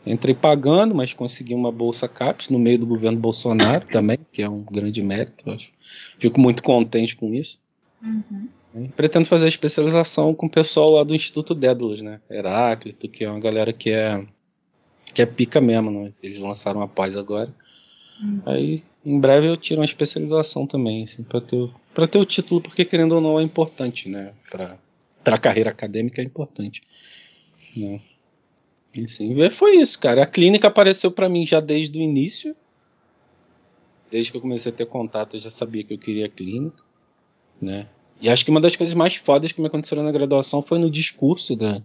entrei 0.06 0.34
pagando, 0.34 0.96
mas 0.96 1.14
consegui 1.14 1.54
uma 1.54 1.72
bolsa 1.72 2.10
CAPES 2.10 2.50
no 2.50 2.60
meio 2.60 2.80
do 2.80 2.88
governo 2.88 3.20
Bolsonaro 3.20 3.86
também, 3.86 4.18
que 4.34 4.42
é 4.42 4.50
um 4.50 4.64
grande 4.64 5.02
mérito, 5.04 5.48
eu 5.48 5.54
acho. 5.54 5.72
Fico 6.20 6.42
muito 6.42 6.62
contente 6.64 7.16
com 7.16 7.34
isso. 7.34 7.60
Uhum. 8.02 8.48
Pretendo 8.96 9.28
fazer 9.28 9.48
especialização 9.48 10.34
com 10.36 10.46
o 10.46 10.50
pessoal 10.50 10.92
lá 10.92 11.04
do 11.04 11.16
Instituto 11.16 11.56
Dédalus, 11.56 12.02
né? 12.02 12.20
Heráclito, 12.30 13.08
que 13.08 13.24
é 13.24 13.30
uma 13.30 13.40
galera 13.40 13.74
que 13.74 13.90
é 13.90 14.24
que 15.14 15.22
é 15.22 15.26
pica 15.26 15.60
mesmo, 15.60 15.90
né? 15.90 16.14
Eles 16.22 16.40
lançaram 16.40 16.82
uma 16.82 16.88
pós 16.88 17.16
agora. 17.16 17.52
Uhum. 18.22 18.42
Aí, 18.46 18.84
em 19.04 19.20
breve 19.20 19.48
eu 19.48 19.58
tiro 19.58 19.82
uma 19.82 19.86
especialização 19.86 20.68
também, 20.68 21.06
assim, 21.06 21.24
para 21.24 21.42
ter 21.42 21.70
para 21.94 22.08
ter 22.08 22.20
o 22.20 22.26
título, 22.26 22.62
porque 22.62 22.86
querendo 22.86 23.14
ou 23.14 23.22
não 23.22 23.40
é 23.40 23.44
importante, 23.44 24.10
né? 24.10 24.34
Para 24.50 24.78
para 25.24 25.36
a 25.36 25.40
carreira 25.40 25.72
acadêmica 25.72 26.22
é 26.22 26.26
importante, 26.26 26.82
né? 27.76 28.00
E, 28.96 29.04
assim, 29.04 29.50
foi 29.50 29.78
isso, 29.78 30.00
cara. 30.00 30.24
A 30.24 30.26
clínica 30.26 30.68
apareceu 30.68 31.12
para 31.12 31.28
mim 31.28 31.46
já 31.46 31.60
desde 31.60 32.00
o 32.00 32.02
início. 32.02 32.56
Desde 34.10 34.32
que 34.32 34.38
eu 34.38 34.42
comecei 34.42 34.72
a 34.72 34.76
ter 34.76 34.86
contato, 34.86 35.36
eu 35.36 35.40
já 35.40 35.50
sabia 35.50 35.84
que 35.84 35.94
eu 35.94 35.98
queria 35.98 36.30
clínica, 36.30 36.82
né? 37.62 37.88
E 38.20 38.30
acho 38.30 38.44
que 38.44 38.52
uma 38.52 38.62
das 38.62 38.76
coisas 38.76 38.96
mais 38.96 39.16
fodas 39.16 39.52
que 39.52 39.62
me 39.62 39.68
aconteceram 39.68 40.04
na 40.04 40.12
graduação 40.12 40.62
foi 40.62 40.80
no 40.80 40.90
discurso 40.90 41.56
da, 41.56 41.82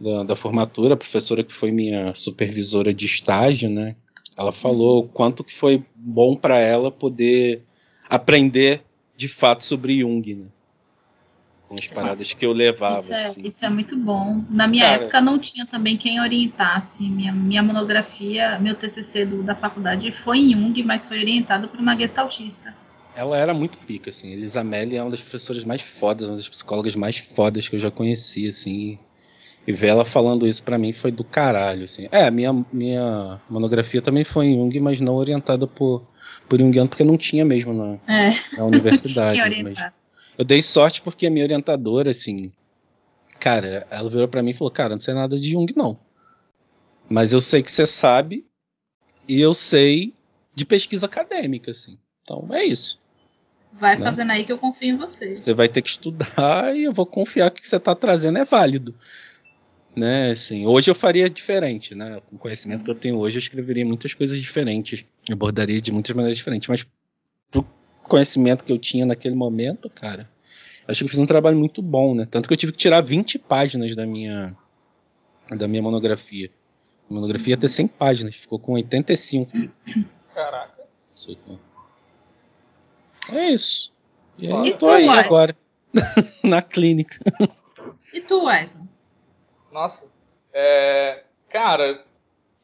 da, 0.00 0.22
da 0.24 0.36
formatura, 0.36 0.94
a 0.94 0.96
professora 0.96 1.44
que 1.44 1.52
foi 1.52 1.70
minha 1.70 2.14
supervisora 2.14 2.92
de 2.94 3.06
estágio, 3.06 3.68
né? 3.68 3.94
Ela 4.36 4.52
falou 4.52 5.00
o 5.00 5.08
quanto 5.08 5.44
que 5.44 5.52
foi 5.52 5.84
bom 5.94 6.34
para 6.34 6.58
ela 6.58 6.90
poder 6.90 7.62
aprender 8.08 8.82
de 9.16 9.28
fato 9.28 9.64
sobre 9.64 10.00
Jung, 10.00 10.34
né? 10.34 10.46
Com 11.68 11.74
as 11.74 11.86
paradas 11.86 12.18
Nossa, 12.18 12.36
que 12.36 12.44
eu 12.44 12.52
levava. 12.52 13.00
Isso 13.00 13.14
é, 13.14 13.24
assim. 13.26 13.42
isso 13.42 13.64
é 13.64 13.68
muito 13.70 13.96
bom. 13.96 14.44
Na 14.50 14.66
minha 14.66 14.84
Cara, 14.84 15.02
época 15.04 15.20
não 15.20 15.38
tinha 15.38 15.66
também 15.66 15.96
quem 15.96 16.20
orientasse. 16.20 17.04
Minha, 17.04 17.32
minha 17.32 17.62
monografia, 17.62 18.58
meu 18.58 18.74
TCC 18.74 19.24
do, 19.24 19.42
da 19.42 19.54
faculdade 19.54 20.10
foi 20.12 20.38
em 20.38 20.52
Jung, 20.52 20.82
mas 20.82 21.06
foi 21.06 21.18
orientado 21.18 21.68
por 21.68 21.80
uma 21.80 21.98
gestaltista. 21.98 22.74
Ela 23.14 23.36
era 23.36 23.52
muito 23.52 23.78
pica, 23.78 24.10
assim. 24.10 24.32
Elisa 24.32 24.64
Melli 24.64 24.96
é 24.96 25.02
uma 25.02 25.10
das 25.10 25.20
professoras 25.20 25.64
mais 25.64 25.82
fodas, 25.82 26.28
uma 26.28 26.36
das 26.36 26.48
psicólogas 26.48 26.96
mais 26.96 27.18
fodas 27.18 27.68
que 27.68 27.76
eu 27.76 27.80
já 27.80 27.90
conheci, 27.90 28.48
assim. 28.48 28.98
E 29.66 29.72
ver 29.72 29.88
ela 29.88 30.04
falando 30.04 30.46
isso 30.46 30.62
para 30.62 30.78
mim 30.78 30.92
foi 30.92 31.12
do 31.12 31.22
caralho, 31.22 31.84
assim. 31.84 32.08
É, 32.10 32.30
minha, 32.30 32.52
minha 32.72 33.40
monografia 33.48 34.02
também 34.02 34.24
foi 34.24 34.46
em 34.46 34.56
Jung, 34.56 34.80
mas 34.80 35.00
não 35.00 35.14
orientada 35.14 35.66
por, 35.66 36.04
por 36.48 36.58
Jungiano, 36.58 36.88
porque 36.88 37.04
não 37.04 37.16
tinha 37.16 37.44
mesmo 37.44 37.72
na, 37.72 37.98
é, 38.12 38.56
na 38.56 38.64
universidade. 38.64 39.38
mas 39.62 40.12
eu 40.36 40.44
dei 40.44 40.62
sorte 40.62 41.02
porque 41.02 41.26
a 41.26 41.30
minha 41.30 41.44
orientadora, 41.44 42.10
assim, 42.10 42.50
cara, 43.38 43.86
ela 43.90 44.08
virou 44.08 44.26
para 44.26 44.42
mim 44.42 44.50
e 44.50 44.54
falou, 44.54 44.70
cara, 44.70 44.90
não 44.90 45.00
sei 45.00 45.14
nada 45.14 45.36
de 45.36 45.50
Jung, 45.50 45.72
não. 45.76 45.96
Mas 47.08 47.32
eu 47.32 47.40
sei 47.40 47.62
que 47.62 47.70
você 47.70 47.84
sabe 47.84 48.46
e 49.28 49.40
eu 49.40 49.52
sei 49.52 50.14
de 50.54 50.64
pesquisa 50.64 51.06
acadêmica, 51.06 51.70
assim. 51.70 51.98
Então 52.22 52.48
é 52.50 52.64
isso. 52.64 53.01
Vai 53.72 53.96
né? 53.96 54.04
fazendo 54.04 54.30
aí 54.30 54.44
que 54.44 54.52
eu 54.52 54.58
confio 54.58 54.94
em 54.94 54.96
você. 54.96 55.34
Você 55.34 55.54
vai 55.54 55.68
ter 55.68 55.82
que 55.82 55.90
estudar 55.90 56.74
e 56.76 56.84
eu 56.84 56.92
vou 56.92 57.06
confiar 57.06 57.50
que 57.50 57.60
o 57.60 57.62
que 57.62 57.68
você 57.68 57.76
está 57.76 57.94
trazendo 57.94 58.38
é 58.38 58.44
válido. 58.44 58.94
Né, 59.94 60.30
assim, 60.30 60.66
hoje 60.66 60.90
eu 60.90 60.94
faria 60.94 61.28
diferente, 61.28 61.94
né? 61.94 62.22
Com 62.30 62.36
o 62.36 62.38
conhecimento 62.38 62.82
que 62.82 62.90
eu 62.90 62.94
tenho 62.94 63.18
hoje, 63.18 63.36
eu 63.36 63.40
escreveria 63.40 63.84
muitas 63.84 64.14
coisas 64.14 64.38
diferentes, 64.38 65.04
abordaria 65.30 65.82
de 65.82 65.92
muitas 65.92 66.16
maneiras 66.16 66.38
diferentes, 66.38 66.66
mas 66.66 66.86
pro 67.50 67.62
conhecimento 68.02 68.64
que 68.64 68.72
eu 68.72 68.78
tinha 68.78 69.04
naquele 69.04 69.34
momento, 69.34 69.90
cara, 69.90 70.30
acho 70.88 71.00
que 71.00 71.04
eu 71.04 71.10
fiz 71.10 71.18
um 71.18 71.26
trabalho 71.26 71.58
muito 71.58 71.82
bom, 71.82 72.14
né? 72.14 72.26
Tanto 72.30 72.48
que 72.48 72.54
eu 72.54 72.56
tive 72.56 72.72
que 72.72 72.78
tirar 72.78 73.02
20 73.02 73.38
páginas 73.38 73.94
da 73.94 74.06
minha 74.06 74.56
da 75.50 75.68
minha 75.68 75.82
monografia. 75.82 76.50
A 77.10 77.12
monografia 77.12 77.52
ia 77.52 77.58
ter 77.58 77.68
100 77.68 77.88
páginas, 77.88 78.34
ficou 78.34 78.58
com 78.58 78.72
85. 78.72 79.52
Caraca. 80.34 80.86
É 83.30 83.50
isso. 83.50 83.92
E 84.38 84.50
aí, 84.50 84.68
e 84.68 84.74
tô 84.74 84.88
aí 84.88 85.06
Wesley? 85.06 85.24
agora. 85.24 85.56
na 86.42 86.62
clínica. 86.62 87.18
E 88.12 88.20
tu, 88.20 88.44
Wesley? 88.44 88.84
Nossa. 89.70 90.10
É, 90.52 91.24
cara, 91.48 92.04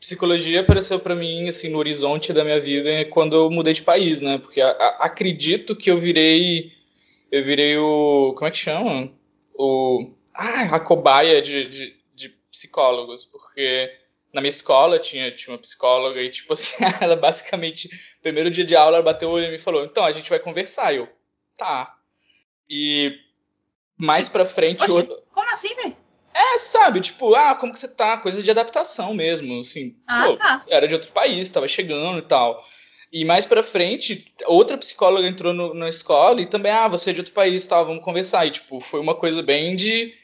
psicologia 0.00 0.60
apareceu 0.60 0.98
para 0.98 1.14
mim 1.14 1.48
assim 1.48 1.68
no 1.68 1.78
horizonte 1.78 2.32
da 2.32 2.44
minha 2.44 2.60
vida 2.60 3.04
quando 3.06 3.36
eu 3.36 3.50
mudei 3.50 3.72
de 3.72 3.82
país, 3.82 4.20
né? 4.20 4.38
Porque 4.38 4.60
a, 4.60 4.70
a, 4.70 5.06
acredito 5.06 5.76
que 5.76 5.90
eu 5.90 5.98
virei 5.98 6.72
eu 7.30 7.44
virei 7.44 7.76
o 7.76 8.34
como 8.34 8.48
é 8.48 8.50
que 8.50 8.58
chama? 8.58 9.12
O 9.54 10.10
ah, 10.34 10.76
a 10.76 10.80
cobaia 10.80 11.42
de, 11.42 11.68
de, 11.68 11.96
de 12.14 12.28
psicólogos, 12.50 13.24
porque 13.24 13.90
na 14.32 14.40
minha 14.40 14.50
escola 14.50 14.98
tinha, 14.98 15.34
tinha 15.34 15.52
uma 15.52 15.60
psicóloga 15.60 16.22
e, 16.22 16.30
tipo 16.30 16.52
assim, 16.54 16.76
ela 17.00 17.16
basicamente, 17.16 17.88
primeiro 18.22 18.50
dia 18.50 18.64
de 18.64 18.76
aula, 18.76 18.96
ela 18.96 19.04
bateu 19.04 19.28
o 19.28 19.32
olho 19.32 19.46
e 19.46 19.50
me 19.50 19.58
falou: 19.58 19.84
então, 19.84 20.04
a 20.04 20.12
gente 20.12 20.30
vai 20.30 20.38
conversar. 20.38 20.94
Eu, 20.94 21.08
tá. 21.56 21.94
E 22.68 23.18
mais 23.96 24.28
pra 24.28 24.44
frente. 24.44 24.82
Oxi, 24.82 24.92
outro... 24.92 25.22
Como 25.32 25.46
assim, 25.48 25.74
velho? 25.74 25.96
É, 26.34 26.58
sabe, 26.58 27.00
tipo, 27.00 27.34
ah, 27.34 27.54
como 27.54 27.72
que 27.72 27.80
você 27.80 27.88
tá? 27.88 28.16
Coisa 28.16 28.42
de 28.42 28.50
adaptação 28.50 29.12
mesmo, 29.12 29.58
assim. 29.58 29.96
Ah, 30.06 30.24
pô, 30.26 30.36
tá. 30.36 30.64
Era 30.68 30.86
de 30.86 30.94
outro 30.94 31.10
país, 31.10 31.50
tava 31.50 31.66
chegando 31.66 32.18
e 32.18 32.22
tal. 32.22 32.64
E 33.12 33.24
mais 33.24 33.44
pra 33.46 33.62
frente, 33.62 34.32
outra 34.46 34.76
psicóloga 34.76 35.26
entrou 35.26 35.52
no, 35.52 35.74
na 35.74 35.88
escola 35.88 36.40
e 36.40 36.46
também, 36.46 36.70
ah, 36.70 36.86
você 36.86 37.10
é 37.10 37.12
de 37.12 37.20
outro 37.20 37.32
país, 37.32 37.66
tal, 37.66 37.86
vamos 37.86 38.04
conversar. 38.04 38.46
E, 38.46 38.50
tipo, 38.50 38.78
foi 38.80 39.00
uma 39.00 39.14
coisa 39.14 39.42
bem 39.42 39.74
de. 39.74 40.14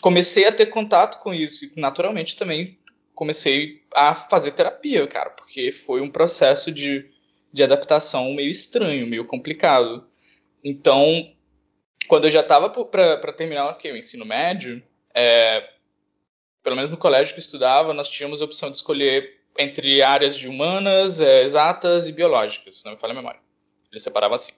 Comecei 0.00 0.46
a 0.46 0.52
ter 0.52 0.66
contato 0.66 1.20
com 1.20 1.32
isso, 1.32 1.66
e 1.66 1.80
naturalmente 1.80 2.34
também 2.34 2.77
comecei 3.18 3.82
a 3.92 4.14
fazer 4.14 4.52
terapia, 4.52 5.04
cara, 5.08 5.30
porque 5.30 5.72
foi 5.72 6.00
um 6.00 6.08
processo 6.08 6.70
de, 6.70 7.10
de 7.52 7.64
adaptação 7.64 8.32
meio 8.32 8.48
estranho, 8.48 9.08
meio 9.08 9.24
complicado. 9.24 10.06
Então, 10.62 11.28
quando 12.06 12.26
eu 12.26 12.30
já 12.30 12.42
estava 12.42 12.70
para 12.70 13.32
terminar 13.32 13.70
okay, 13.70 13.90
o 13.90 13.96
ensino 13.96 14.24
médio, 14.24 14.80
é, 15.12 15.68
pelo 16.62 16.76
menos 16.76 16.92
no 16.92 16.96
colégio 16.96 17.34
que 17.34 17.40
eu 17.40 17.44
estudava, 17.44 17.92
nós 17.92 18.08
tínhamos 18.08 18.40
a 18.40 18.44
opção 18.44 18.70
de 18.70 18.76
escolher 18.76 19.40
entre 19.58 20.00
áreas 20.00 20.36
de 20.36 20.46
humanas, 20.46 21.20
é, 21.20 21.42
exatas 21.42 22.06
e 22.06 22.12
biológicas, 22.12 22.84
não 22.84 22.92
me 22.92 22.98
falha 22.98 23.14
a 23.14 23.16
memória. 23.16 23.40
Ele 23.90 23.98
separava 24.00 24.36
assim. 24.36 24.52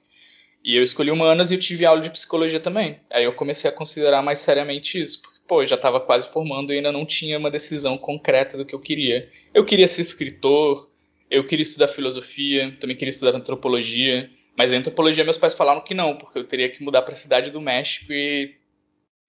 E 0.62 0.76
eu 0.76 0.82
escolhi 0.82 1.10
humanas 1.10 1.50
e 1.50 1.54
eu 1.54 1.60
tive 1.60 1.86
aula 1.86 2.02
de 2.02 2.10
psicologia 2.10 2.60
também. 2.60 3.00
Aí 3.10 3.24
eu 3.24 3.32
comecei 3.32 3.70
a 3.70 3.72
considerar 3.72 4.20
mais 4.20 4.40
seriamente 4.40 5.00
isso, 5.00 5.22
pô, 5.50 5.66
já 5.66 5.74
estava 5.74 5.98
quase 5.98 6.28
formando 6.28 6.72
e 6.72 6.76
ainda 6.76 6.92
não 6.92 7.04
tinha 7.04 7.36
uma 7.36 7.50
decisão 7.50 7.98
concreta 7.98 8.56
do 8.56 8.64
que 8.64 8.72
eu 8.72 8.78
queria. 8.78 9.28
Eu 9.52 9.64
queria 9.64 9.88
ser 9.88 10.02
escritor, 10.02 10.88
eu 11.28 11.44
queria 11.44 11.64
estudar 11.64 11.88
filosofia, 11.88 12.70
também 12.78 12.94
queria 12.94 13.10
estudar 13.10 13.36
antropologia, 13.36 14.30
mas 14.56 14.72
a 14.72 14.76
antropologia 14.76 15.24
meus 15.24 15.38
pais 15.38 15.54
falaram 15.54 15.80
que 15.80 15.92
não, 15.92 16.16
porque 16.16 16.38
eu 16.38 16.44
teria 16.44 16.70
que 16.70 16.84
mudar 16.84 17.02
para 17.02 17.14
a 17.14 17.16
cidade 17.16 17.50
do 17.50 17.60
México 17.60 18.12
e, 18.12 18.54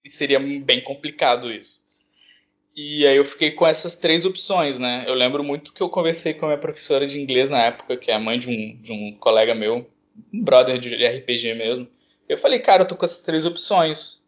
e 0.04 0.08
seria 0.08 0.38
bem 0.38 0.80
complicado 0.80 1.50
isso. 1.50 1.82
E 2.76 3.04
aí 3.04 3.16
eu 3.16 3.24
fiquei 3.24 3.50
com 3.50 3.66
essas 3.66 3.96
três 3.96 4.24
opções, 4.24 4.78
né? 4.78 5.04
Eu 5.08 5.14
lembro 5.14 5.42
muito 5.42 5.72
que 5.72 5.82
eu 5.82 5.88
conversei 5.88 6.34
com 6.34 6.46
a 6.46 6.50
minha 6.50 6.60
professora 6.60 7.04
de 7.04 7.20
inglês 7.20 7.50
na 7.50 7.62
época, 7.62 7.96
que 7.96 8.12
é 8.12 8.14
a 8.14 8.20
mãe 8.20 8.38
de 8.38 8.48
um, 8.48 8.80
de 8.80 8.92
um 8.92 9.12
colega 9.18 9.56
meu, 9.56 9.90
um 10.32 10.44
brother 10.44 10.78
de 10.78 11.04
RPG 11.04 11.54
mesmo. 11.54 11.88
Eu 12.28 12.38
falei, 12.38 12.60
cara, 12.60 12.84
eu 12.84 12.86
tô 12.86 12.94
com 12.94 13.04
essas 13.04 13.22
três 13.22 13.44
opções. 13.44 14.22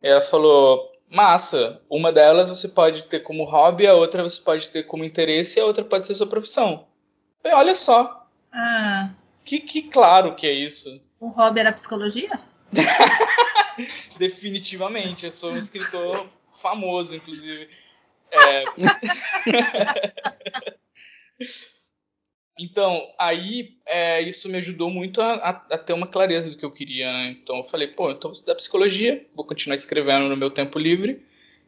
E 0.00 0.06
ela 0.08 0.22
falou, 0.22 0.90
massa. 1.10 1.82
Uma 1.90 2.12
delas 2.12 2.48
você 2.48 2.68
pode 2.68 3.02
ter 3.02 3.20
como 3.20 3.44
hobby, 3.44 3.86
a 3.86 3.94
outra 3.94 4.22
você 4.22 4.40
pode 4.40 4.68
ter 4.68 4.84
como 4.84 5.04
interesse 5.04 5.58
e 5.58 5.62
a 5.62 5.66
outra 5.66 5.84
pode 5.84 6.06
ser 6.06 6.14
sua 6.14 6.26
profissão. 6.26 6.86
E 7.44 7.52
olha 7.52 7.74
só. 7.74 8.26
Ah. 8.52 9.10
Que, 9.44 9.60
que 9.60 9.82
claro 9.82 10.34
que 10.34 10.46
é 10.46 10.52
isso. 10.52 11.02
O 11.18 11.28
hobby 11.28 11.60
era 11.60 11.72
psicologia? 11.72 12.40
Definitivamente. 14.18 15.26
Eu 15.26 15.32
sou 15.32 15.52
um 15.52 15.58
escritor 15.58 16.26
famoso, 16.62 17.16
inclusive. 17.16 17.68
É... 18.30 18.62
Então, 22.62 23.08
aí 23.18 23.76
é, 23.86 24.20
isso 24.20 24.46
me 24.48 24.58
ajudou 24.58 24.90
muito 24.90 25.22
a, 25.22 25.32
a, 25.32 25.48
a, 25.48 25.78
ter 25.78 25.94
uma 25.94 26.06
clareza 26.06 26.50
do 26.50 26.56
que 26.58 26.64
eu 26.64 26.70
queria, 26.70 27.10
né? 27.10 27.36
Então 27.42 27.56
eu 27.56 27.64
falei, 27.64 27.88
pô, 27.88 28.10
então 28.10 28.28
vou 28.28 28.32
estudar 28.32 28.54
psicologia, 28.54 29.26
vou 29.34 29.46
continuar 29.46 29.76
escrevendo 29.76 30.28
no 30.28 30.36
meu 30.36 30.50
tempo 30.50 30.78
livre, 30.78 31.22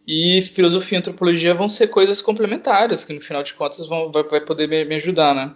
e 0.07 0.43
filosofia 0.43 0.99
e 0.99 1.01
antropologia 1.01 1.55
vão 1.55 1.66
ser 1.66 1.88
coisas 1.88 2.20
complementares, 2.20 3.07
que 3.07 3.12
no 3.14 3.22
final 3.22 3.43
de 3.43 3.55
contas 3.55 3.86
vão, 3.88 4.12
vai, 4.12 4.22
vai 4.24 4.40
poder 4.43 4.68
me, 4.68 4.84
me 4.84 4.97
ajudar, 4.97 5.34
né? 5.34 5.55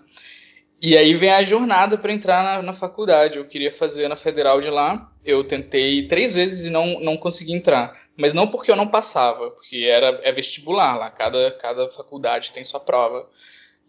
E 0.81 0.97
aí 0.97 1.13
vem 1.13 1.31
a 1.31 1.43
jornada 1.43 1.99
para 1.99 2.13
entrar 2.13 2.43
na, 2.43 2.63
na, 2.63 2.73
faculdade. 2.73 3.39
Eu 3.39 3.47
queria 3.47 3.73
fazer 3.73 4.09
na 4.09 4.17
federal 4.17 4.61
de 4.61 4.69
lá. 4.69 5.11
Eu 5.25 5.43
tentei 5.43 6.07
três 6.07 6.35
vezes 6.35 6.67
e 6.67 6.71
não, 6.71 7.01
não 7.01 7.17
consegui 7.17 7.53
entrar. 7.53 7.99
Mas 8.17 8.33
não 8.33 8.47
porque 8.47 8.71
eu 8.71 8.77
não 8.77 8.87
passava, 8.87 9.51
porque 9.51 9.87
era 9.91 10.21
é 10.23 10.33
vestibular 10.33 10.97
lá. 10.97 11.11
Cada, 11.11 11.51
cada 11.53 11.89
faculdade 11.89 12.53
tem 12.53 12.63
sua 12.63 12.81
prova. 12.81 13.29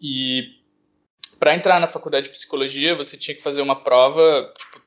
E 0.02 0.57
para 1.40 1.56
entrar 1.56 1.80
na 1.80 1.88
faculdade 1.88 2.26
de 2.28 2.32
psicologia, 2.34 2.96
você 2.96 3.18
tinha 3.18 3.36
que 3.36 3.42
fazer 3.44 3.62
uma 3.62 3.82
prova 3.84 4.54
tipo, 4.58 4.82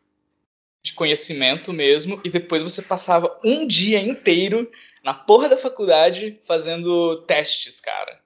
de 0.83 0.93
conhecimento 0.95 1.73
mesmo, 1.73 2.21
e 2.25 2.31
depois 2.31 2.63
você 2.63 2.83
passava 2.83 3.39
um 3.45 3.67
dia 3.67 4.01
inteiro 4.01 4.71
na 5.05 5.15
porra 5.15 5.49
da 5.49 5.57
faculdade 5.57 6.39
fazendo 6.47 7.23
testes, 7.27 7.81
cara. 7.81 8.21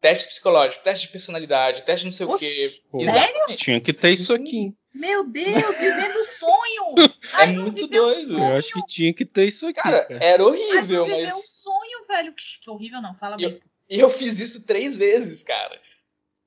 teste 0.00 0.28
psicológico, 0.28 0.82
teste 0.82 1.06
de 1.06 1.12
personalidade, 1.12 1.82
teste 1.82 2.04
não 2.06 2.12
sei 2.12 2.26
Oxi, 2.26 2.82
o 2.92 2.98
quê. 2.98 3.04
sério? 3.10 3.56
Tinha 3.56 3.80
que 3.80 3.92
ter 3.92 4.10
isso 4.10 4.32
aqui. 4.34 4.74
Meu 4.94 5.24
Deus, 5.26 5.74
vivendo 5.78 6.24
sonho! 6.24 6.94
É 7.32 7.44
Ai, 7.44 7.56
eu 7.56 7.62
muito 7.62 7.84
um 7.84 7.88
doido. 7.88 8.26
sonho. 8.28 8.42
Eu 8.44 8.56
acho 8.56 8.72
que 8.72 8.86
tinha 8.86 9.14
que 9.14 9.24
ter 9.24 9.46
isso 9.46 9.64
aqui. 9.68 9.80
Cara, 9.80 10.04
cara. 10.04 10.24
era 10.24 10.42
Mas 10.42 10.52
horrível, 10.52 10.96
eu 10.96 11.04
vivi 11.06 11.18
um 11.18 11.24
mas. 11.26 11.48
sonho, 11.62 12.06
velho. 12.08 12.32
Que, 12.34 12.42
que 12.60 12.68
horrível 12.70 13.00
não, 13.00 13.14
fala 13.14 13.36
Eu- 13.38 13.50
bem. 13.50 13.60
E 13.88 14.00
eu 14.00 14.10
fiz 14.10 14.40
isso 14.40 14.66
três 14.66 14.96
vezes, 14.96 15.44
cara. 15.44 15.80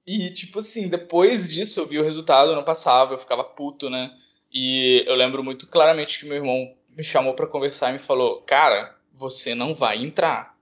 E, 0.06 0.30
tipo 0.32 0.60
assim, 0.60 0.90
depois 0.90 1.50
disso 1.50 1.80
eu 1.80 1.86
vi 1.86 2.00
o 2.00 2.04
resultado, 2.04 2.52
eu 2.52 2.56
não 2.56 2.64
passava, 2.64 3.14
eu 3.14 3.18
ficava 3.18 3.44
puto, 3.44 3.90
né? 3.90 4.12
E 4.52 5.04
eu 5.08 5.16
lembro 5.16 5.44
muito 5.44 5.68
claramente 5.68 6.20
que 6.20 6.26
meu 6.26 6.38
irmão 6.38 6.76
me 6.90 7.04
chamou 7.04 7.34
pra 7.34 7.48
conversar 7.48 7.90
e 7.90 7.94
me 7.94 8.00
falou: 8.00 8.42
Cara, 8.42 8.96
você 9.12 9.56
não 9.56 9.74
vai 9.74 10.04
entrar. 10.04 10.54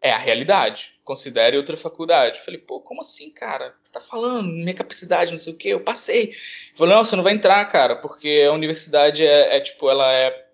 É 0.00 0.12
a 0.12 0.18
realidade. 0.18 0.94
Considere 1.02 1.56
outra 1.56 1.76
faculdade. 1.76 2.38
Eu 2.38 2.44
falei, 2.44 2.60
pô, 2.60 2.80
como 2.80 3.00
assim, 3.00 3.30
cara? 3.30 3.68
O 3.68 3.82
que 3.82 3.88
você 3.88 3.92
tá 3.94 4.00
falando? 4.00 4.48
Minha 4.48 4.74
capacidade, 4.74 5.32
não 5.32 5.38
sei 5.38 5.52
o 5.52 5.56
quê, 5.56 5.68
eu 5.68 5.80
passei. 5.80 6.24
Ele 6.24 6.36
falou, 6.76 6.94
não, 6.94 7.04
você 7.04 7.16
não 7.16 7.24
vai 7.24 7.32
entrar, 7.32 7.64
cara, 7.66 7.96
porque 7.96 8.44
a 8.46 8.52
universidade 8.52 9.24
é, 9.24 9.56
é, 9.56 9.60
tipo, 9.60 9.88
ela 9.88 10.12
é. 10.12 10.44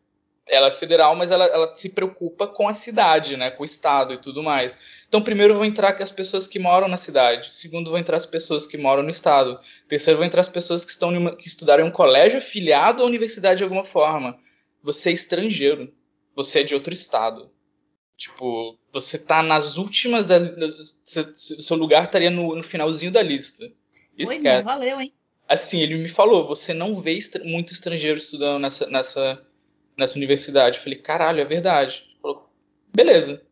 Ela 0.49 0.67
é 0.67 0.71
federal, 0.73 1.15
mas 1.15 1.31
ela, 1.31 1.47
ela 1.47 1.75
se 1.75 1.91
preocupa 1.91 2.49
com 2.49 2.69
a 2.69 2.75
cidade, 2.75 3.37
né? 3.37 3.51
Com 3.51 3.63
o 3.63 3.67
estado 3.67 4.13
e 4.13 4.19
tudo 4.19 4.43
mais. 4.43 4.77
Então, 5.13 5.21
primeiro 5.21 5.53
vão 5.53 5.67
entrar 5.67 5.95
as 6.03 6.11
pessoas 6.11 6.47
que 6.49 6.59
moram 6.59 6.89
na 6.89 6.97
cidade. 6.97 7.55
Segundo, 7.55 7.91
vão 7.91 8.01
entrar 8.01 8.17
as 8.17 8.25
pessoas 8.25 8.65
que 8.65 8.79
moram 8.79 9.03
no 9.03 9.11
estado. 9.11 9.61
Terceiro, 9.87 10.17
vão 10.17 10.27
entrar 10.27 10.41
as 10.41 10.49
pessoas 10.49 10.87
que, 10.87 10.91
estão 10.91 11.13
em 11.13 11.19
uma- 11.19 11.37
que 11.37 11.47
estudaram 11.47 11.85
em 11.85 11.89
um 11.89 11.93
colégio 11.93 12.39
afiliado 12.39 13.03
à 13.03 13.07
universidade 13.07 13.59
de 13.59 13.65
alguma 13.65 13.85
forma. 13.85 14.39
Você 14.83 15.11
é 15.11 15.13
estrangeiro. 15.13 15.93
Você 16.35 16.61
é 16.61 16.63
de 16.63 16.73
outro 16.73 16.95
estado. 16.95 17.51
Tipo, 18.17 18.79
você 18.91 19.19
tá 19.19 19.43
nas 19.43 19.77
últimas 19.77 20.25
da. 20.25 20.39
da- 20.39 20.83
se- 20.83 21.35
se- 21.35 21.61
seu 21.63 21.77
lugar 21.77 22.05
estaria 22.05 22.31
no, 22.31 22.57
no 22.57 22.63
finalzinho 22.63 23.13
da 23.13 23.21
lista. 23.23 23.65
Oi, 23.67 23.71
Esquece. 24.17 24.65
valeu, 24.65 24.99
hein? 24.99 25.13
Assim, 25.47 25.83
ele 25.83 25.97
me 25.99 26.09
falou, 26.09 26.47
você 26.49 26.73
não 26.73 26.99
vê 27.03 27.13
estra- 27.13 27.45
muito 27.45 27.71
estrangeiro 27.75 28.17
estudando 28.17 28.59
nessa, 28.63 28.87
nessa, 28.89 29.47
nessa 29.95 30.17
universidade. 30.17 30.79
Eu 30.79 30.83
falei, 30.83 30.99
caralho, 31.01 31.39
é 31.41 31.45
verdade. 31.45 32.03
Ele 32.09 32.19
falou, 32.23 32.49
beleza. 32.95 33.43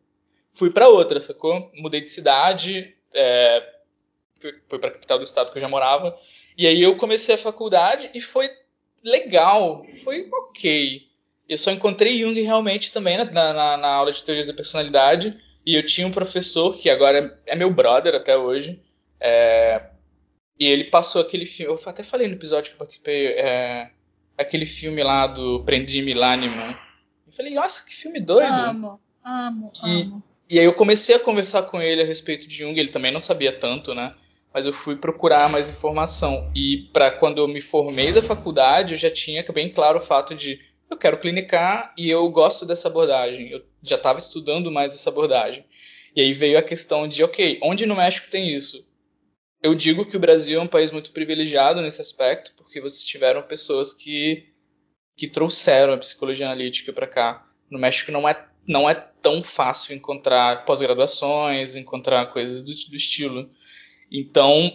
Fui 0.53 0.69
pra 0.69 0.87
outra, 0.89 1.19
sacou? 1.19 1.71
Mudei 1.75 2.01
de 2.01 2.09
cidade, 2.09 2.95
é, 3.13 3.63
fui, 4.39 4.53
fui 4.67 4.79
pra 4.79 4.91
capital 4.91 5.17
do 5.17 5.23
estado 5.23 5.51
que 5.51 5.57
eu 5.57 5.61
já 5.61 5.69
morava. 5.69 6.17
E 6.57 6.67
aí 6.67 6.81
eu 6.81 6.97
comecei 6.97 7.35
a 7.35 7.37
faculdade 7.37 8.09
e 8.13 8.21
foi 8.21 8.49
legal, 9.03 9.85
foi 10.03 10.27
ok. 10.31 11.07
Eu 11.47 11.57
só 11.57 11.71
encontrei 11.71 12.19
Jung 12.19 12.39
realmente 12.41 12.91
também 12.91 13.17
na, 13.17 13.25
na, 13.25 13.77
na 13.77 13.87
aula 13.87 14.11
de 14.11 14.23
teoria 14.23 14.45
da 14.45 14.53
personalidade. 14.53 15.37
E 15.65 15.75
eu 15.75 15.85
tinha 15.85 16.07
um 16.07 16.11
professor 16.11 16.75
que 16.77 16.89
agora 16.89 17.39
é 17.45 17.55
meu 17.55 17.71
brother 17.73 18.15
até 18.15 18.37
hoje. 18.37 18.81
é, 19.19 19.89
e 20.59 20.65
ele 20.65 20.85
passou 20.85 21.21
aquele 21.21 21.45
filme. 21.45 21.73
Eu 21.73 21.79
até 21.89 22.03
falei 22.03 22.27
no 22.27 22.35
episódio 22.35 22.69
que 22.69 22.75
eu 22.75 22.79
participei. 22.79 23.27
é, 23.27 23.91
aquele 24.37 24.65
filme 24.65 25.03
lá 25.03 25.27
do 25.27 25.63
Prendi-me 25.63 26.13
Lânimo. 26.13 26.61
Eu 27.27 27.33
falei, 27.33 27.53
nossa, 27.53 27.85
que 27.85 27.93
filme 27.95 28.19
doido. 28.19 28.51
Amo, 28.51 28.99
amo, 29.23 29.71
E- 29.83 30.01
amo. 30.03 30.23
E 30.51 30.59
aí 30.59 30.65
eu 30.65 30.73
comecei 30.73 31.15
a 31.15 31.19
conversar 31.19 31.63
com 31.63 31.81
ele 31.81 32.01
a 32.01 32.05
respeito 32.05 32.45
de 32.45 32.57
Jung, 32.57 32.77
ele 32.77 32.89
também 32.89 33.09
não 33.09 33.21
sabia 33.21 33.53
tanto, 33.53 33.95
né? 33.95 34.13
Mas 34.53 34.65
eu 34.65 34.73
fui 34.73 34.97
procurar 34.97 35.49
mais 35.49 35.69
informação. 35.69 36.51
E 36.53 36.89
para 36.91 37.09
quando 37.09 37.37
eu 37.37 37.47
me 37.47 37.61
formei 37.61 38.11
da 38.11 38.21
faculdade, 38.21 38.93
eu 38.93 38.99
já 38.99 39.09
tinha 39.09 39.45
bem 39.53 39.69
claro 39.69 39.99
o 39.99 40.01
fato 40.01 40.35
de 40.35 40.59
eu 40.89 40.97
quero 40.97 41.21
clinicar 41.21 41.93
e 41.97 42.09
eu 42.09 42.27
gosto 42.29 42.65
dessa 42.65 42.89
abordagem. 42.89 43.49
Eu 43.49 43.63
já 43.81 43.95
estava 43.95 44.19
estudando 44.19 44.69
mais 44.69 44.93
essa 44.93 45.09
abordagem. 45.09 45.63
E 46.13 46.19
aí 46.19 46.33
veio 46.33 46.57
a 46.57 46.61
questão 46.61 47.07
de, 47.07 47.23
ok, 47.23 47.57
onde 47.63 47.85
no 47.85 47.95
México 47.95 48.29
tem 48.29 48.53
isso? 48.53 48.85
Eu 49.63 49.73
digo 49.73 50.05
que 50.05 50.17
o 50.17 50.19
Brasil 50.19 50.59
é 50.59 50.63
um 50.63 50.67
país 50.67 50.91
muito 50.91 51.13
privilegiado 51.13 51.81
nesse 51.81 52.01
aspecto, 52.01 52.51
porque 52.57 52.81
vocês 52.81 53.05
tiveram 53.05 53.41
pessoas 53.41 53.93
que, 53.93 54.49
que 55.15 55.29
trouxeram 55.29 55.93
a 55.93 55.97
psicologia 55.97 56.45
analítica 56.45 56.91
para 56.91 57.07
cá. 57.07 57.47
No 57.69 57.79
México 57.79 58.11
não 58.11 58.27
é 58.27 58.50
não 58.67 58.89
é 58.89 58.93
tão 58.93 59.43
fácil 59.43 59.95
encontrar 59.95 60.65
pós-graduações, 60.65 61.75
encontrar 61.75 62.27
coisas 62.27 62.63
do, 62.63 62.71
do 62.89 62.95
estilo. 62.95 63.49
Então, 64.11 64.71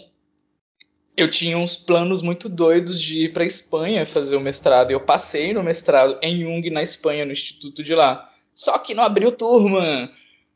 eu 1.17 1.31
tinha 1.31 1.57
uns 1.57 1.77
planos 1.77 2.21
muito 2.21 2.49
doidos 2.49 3.01
de 3.01 3.25
ir 3.25 3.33
para 3.33 3.45
Espanha 3.45 4.05
fazer 4.05 4.37
o 4.37 4.41
mestrado. 4.41 4.91
Eu 4.91 5.01
passei 5.01 5.53
no 5.53 5.63
mestrado 5.63 6.19
em 6.23 6.41
Jung 6.41 6.69
na 6.71 6.83
Espanha, 6.83 7.25
no 7.25 7.33
instituto 7.33 7.83
de 7.83 7.95
lá. 7.95 8.31
Só 8.55 8.79
que 8.79 8.95
não 8.95 9.03
abriu 9.03 9.33
turma, 9.33 10.11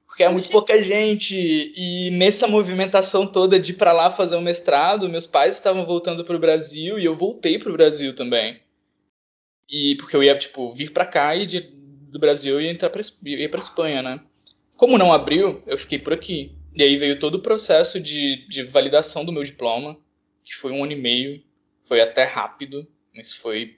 porque 0.06 0.22
é 0.22 0.28
muito 0.28 0.48
pouca 0.50 0.82
gente. 0.82 1.72
E 1.74 2.10
nessa 2.12 2.46
movimentação 2.46 3.26
toda 3.26 3.58
de 3.58 3.72
ir 3.72 3.76
para 3.76 3.92
lá 3.92 4.10
fazer 4.10 4.36
o 4.36 4.42
mestrado, 4.42 5.08
meus 5.08 5.26
pais 5.26 5.54
estavam 5.54 5.86
voltando 5.86 6.24
para 6.24 6.36
o 6.36 6.40
Brasil 6.40 6.98
e 6.98 7.04
eu 7.04 7.14
voltei 7.14 7.58
para 7.58 7.70
o 7.70 7.74
Brasil 7.74 8.14
também. 8.14 8.60
E 9.70 9.94
porque 9.96 10.16
eu 10.16 10.22
ia 10.22 10.36
tipo 10.36 10.74
vir 10.74 10.92
para 10.92 11.06
cá 11.06 11.34
e 11.36 11.46
de, 11.46 11.60
do 12.10 12.18
Brasil 12.18 12.60
ia 12.60 12.70
entrar 12.70 12.90
para 12.90 13.02
ia 13.24 13.48
para 13.48 13.60
Espanha, 13.60 14.02
né? 14.02 14.20
Como 14.76 14.98
não 14.98 15.12
abriu, 15.12 15.62
eu 15.66 15.78
fiquei 15.78 15.98
por 15.98 16.12
aqui. 16.12 16.52
E 16.74 16.82
aí 16.82 16.96
veio 16.96 17.18
todo 17.18 17.36
o 17.36 17.42
processo 17.42 18.00
de, 18.00 18.46
de 18.48 18.62
validação 18.62 19.24
do 19.24 19.32
meu 19.32 19.44
diploma, 19.44 19.98
que 20.44 20.54
foi 20.54 20.72
um 20.72 20.82
ano 20.82 20.92
e 20.92 20.96
meio. 20.96 21.42
Foi 21.84 22.00
até 22.00 22.24
rápido, 22.24 22.86
mas 23.14 23.32
foi, 23.32 23.76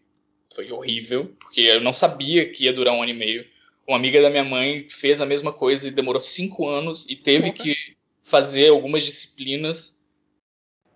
foi 0.55 0.71
horrível, 0.71 1.35
porque 1.41 1.63
eu 1.63 1.81
não 1.81 1.93
sabia 1.93 2.49
que 2.49 2.65
ia 2.65 2.73
durar 2.73 2.95
um 2.95 3.03
ano 3.03 3.11
e 3.11 3.15
meio. 3.15 3.47
Uma 3.87 3.97
amiga 3.97 4.23
da 4.23 4.31
minha 4.31 4.45
mãe 4.45 4.87
fez 4.89 5.21
a 5.21 5.27
mesma 5.27 5.53
coisa 5.53 5.89
e 5.89 5.91
demorou 5.91 6.21
cinco 6.21 6.69
anos 6.69 7.07
e 7.09 7.17
teve 7.17 7.51
Porra. 7.51 7.65
que 7.65 7.77
fazer 8.23 8.69
algumas 8.69 9.05
disciplinas. 9.05 9.97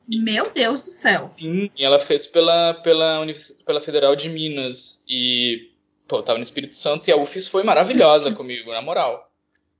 Meu 0.08 0.50
Deus 0.50 0.84
do 0.84 0.92
céu. 0.92 1.18
Sim, 1.18 1.68
e 1.76 1.84
ela 1.84 1.98
fez 1.98 2.26
pela, 2.26 2.74
pela, 2.74 3.26
pela 3.64 3.80
Federal 3.80 4.14
de 4.14 4.28
Minas. 4.28 5.02
E, 5.08 5.72
pô, 6.06 6.18
eu 6.18 6.22
tava 6.22 6.38
no 6.38 6.44
Espírito 6.44 6.74
Santo 6.74 7.08
e 7.08 7.12
a 7.12 7.16
UFES 7.16 7.48
foi 7.48 7.62
maravilhosa 7.62 8.32
comigo, 8.34 8.72
na 8.72 8.82
moral. 8.82 9.30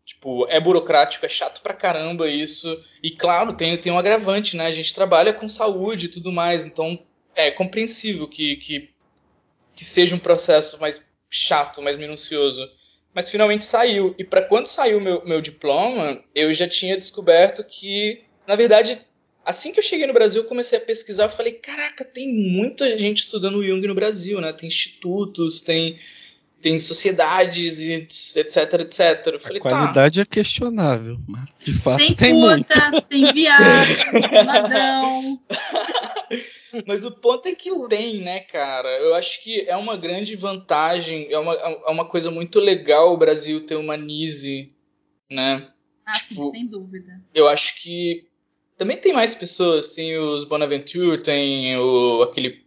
Tipo, 0.04 0.46
é 0.48 0.60
burocrático, 0.60 1.26
é 1.26 1.28
chato 1.28 1.60
pra 1.60 1.74
caramba 1.74 2.28
isso. 2.28 2.80
E 3.02 3.10
claro, 3.10 3.52
tem, 3.54 3.76
tem 3.76 3.92
um 3.92 3.98
agravante, 3.98 4.56
né? 4.56 4.66
A 4.66 4.70
gente 4.70 4.94
trabalha 4.94 5.32
com 5.32 5.48
saúde 5.48 6.06
e 6.06 6.08
tudo 6.08 6.30
mais, 6.30 6.64
então 6.64 6.98
é 7.34 7.50
compreensível 7.50 8.28
que, 8.28 8.56
que, 8.56 8.90
que 9.74 9.84
seja 9.84 10.14
um 10.14 10.20
processo 10.20 10.80
mais 10.80 11.10
chato, 11.28 11.82
mais 11.82 11.98
minucioso. 11.98 12.68
Mas 13.12 13.28
finalmente 13.28 13.64
saiu. 13.64 14.14
E 14.16 14.22
para 14.22 14.42
quando 14.42 14.68
saiu 14.68 15.00
meu, 15.00 15.24
meu 15.24 15.40
diploma, 15.40 16.22
eu 16.34 16.52
já 16.54 16.68
tinha 16.68 16.96
descoberto 16.96 17.64
que, 17.64 18.22
na 18.46 18.54
verdade, 18.54 19.00
assim 19.44 19.72
que 19.72 19.78
eu 19.78 19.84
cheguei 19.84 20.06
no 20.06 20.12
Brasil, 20.12 20.42
eu 20.42 20.48
comecei 20.48 20.78
a 20.78 20.82
pesquisar. 20.82 21.24
Eu 21.24 21.30
falei: 21.30 21.52
caraca, 21.52 22.04
tem 22.04 22.32
muita 22.32 22.98
gente 22.98 23.22
estudando 23.22 23.64
Jung 23.64 23.86
no 23.86 23.94
Brasil, 23.94 24.40
né? 24.40 24.52
Tem 24.52 24.66
institutos, 24.66 25.60
tem, 25.60 25.98
tem 26.66 26.80
sociedades, 26.80 27.78
e 27.78 27.92
etc, 27.92 28.80
etc. 28.80 29.34
Eu 29.34 29.38
falei: 29.38 29.58
A 29.58 29.62
qualidade 29.62 30.20
é 30.20 30.24
questionável, 30.24 31.16
mas 31.28 31.44
de 31.60 31.72
fato 31.72 31.98
Tem, 31.98 32.12
tem, 32.12 32.34
muito. 32.34 32.74
puta, 32.74 33.02
tem 33.08 33.32
viado, 33.32 33.86
tem 34.10 34.44
ladrão. 34.44 35.40
Mas 36.86 37.06
o 37.06 37.12
ponto 37.12 37.48
é 37.48 37.54
que 37.54 37.70
tem, 37.88 38.20
né, 38.20 38.40
cara? 38.40 38.88
Eu 38.98 39.14
acho 39.14 39.42
que 39.42 39.64
é 39.66 39.74
uma 39.76 39.96
grande 39.96 40.36
vantagem, 40.36 41.26
é 41.30 41.38
uma, 41.38 41.54
é 41.54 41.90
uma 41.90 42.04
coisa 42.04 42.30
muito 42.30 42.60
legal 42.60 43.14
o 43.14 43.16
Brasil 43.16 43.64
ter 43.64 43.76
uma 43.76 43.96
NISE, 43.96 44.74
né? 45.30 45.70
Ah, 46.04 46.12
Tipo, 46.12 46.46
sim, 46.46 46.50
sem 46.52 46.66
dúvida. 46.66 47.18
Eu 47.32 47.48
acho 47.48 47.80
que 47.80 48.26
também 48.76 48.98
tem 48.98 49.14
mais 49.14 49.34
pessoas, 49.34 49.90
tem 49.90 50.18
os 50.18 50.44
Bonaventure, 50.44 51.22
tem 51.22 51.78
o 51.78 52.22
aquele 52.22 52.66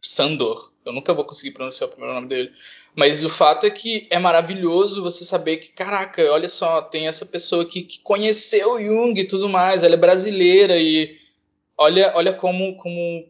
Sandor. 0.00 0.72
Eu 0.82 0.92
nunca 0.92 1.12
vou 1.12 1.26
conseguir 1.26 1.50
pronunciar 1.50 1.88
o 1.88 1.92
primeiro 1.92 2.14
nome 2.14 2.28
dele. 2.28 2.50
Mas 2.96 3.24
o 3.24 3.28
fato 3.28 3.66
é 3.66 3.70
que 3.70 4.06
é 4.10 4.18
maravilhoso 4.18 5.02
você 5.02 5.24
saber 5.24 5.56
que, 5.56 5.72
caraca, 5.72 6.22
olha 6.30 6.48
só, 6.48 6.80
tem 6.80 7.08
essa 7.08 7.26
pessoa 7.26 7.62
aqui 7.62 7.82
que 7.82 7.98
conheceu 7.98 8.78
Jung 8.78 9.18
e 9.18 9.26
tudo 9.26 9.48
mais, 9.48 9.82
ela 9.82 9.94
é 9.94 9.98
brasileira 9.98 10.78
e 10.78 11.18
olha, 11.76 12.12
olha 12.14 12.32
como, 12.32 12.76
como, 12.76 13.28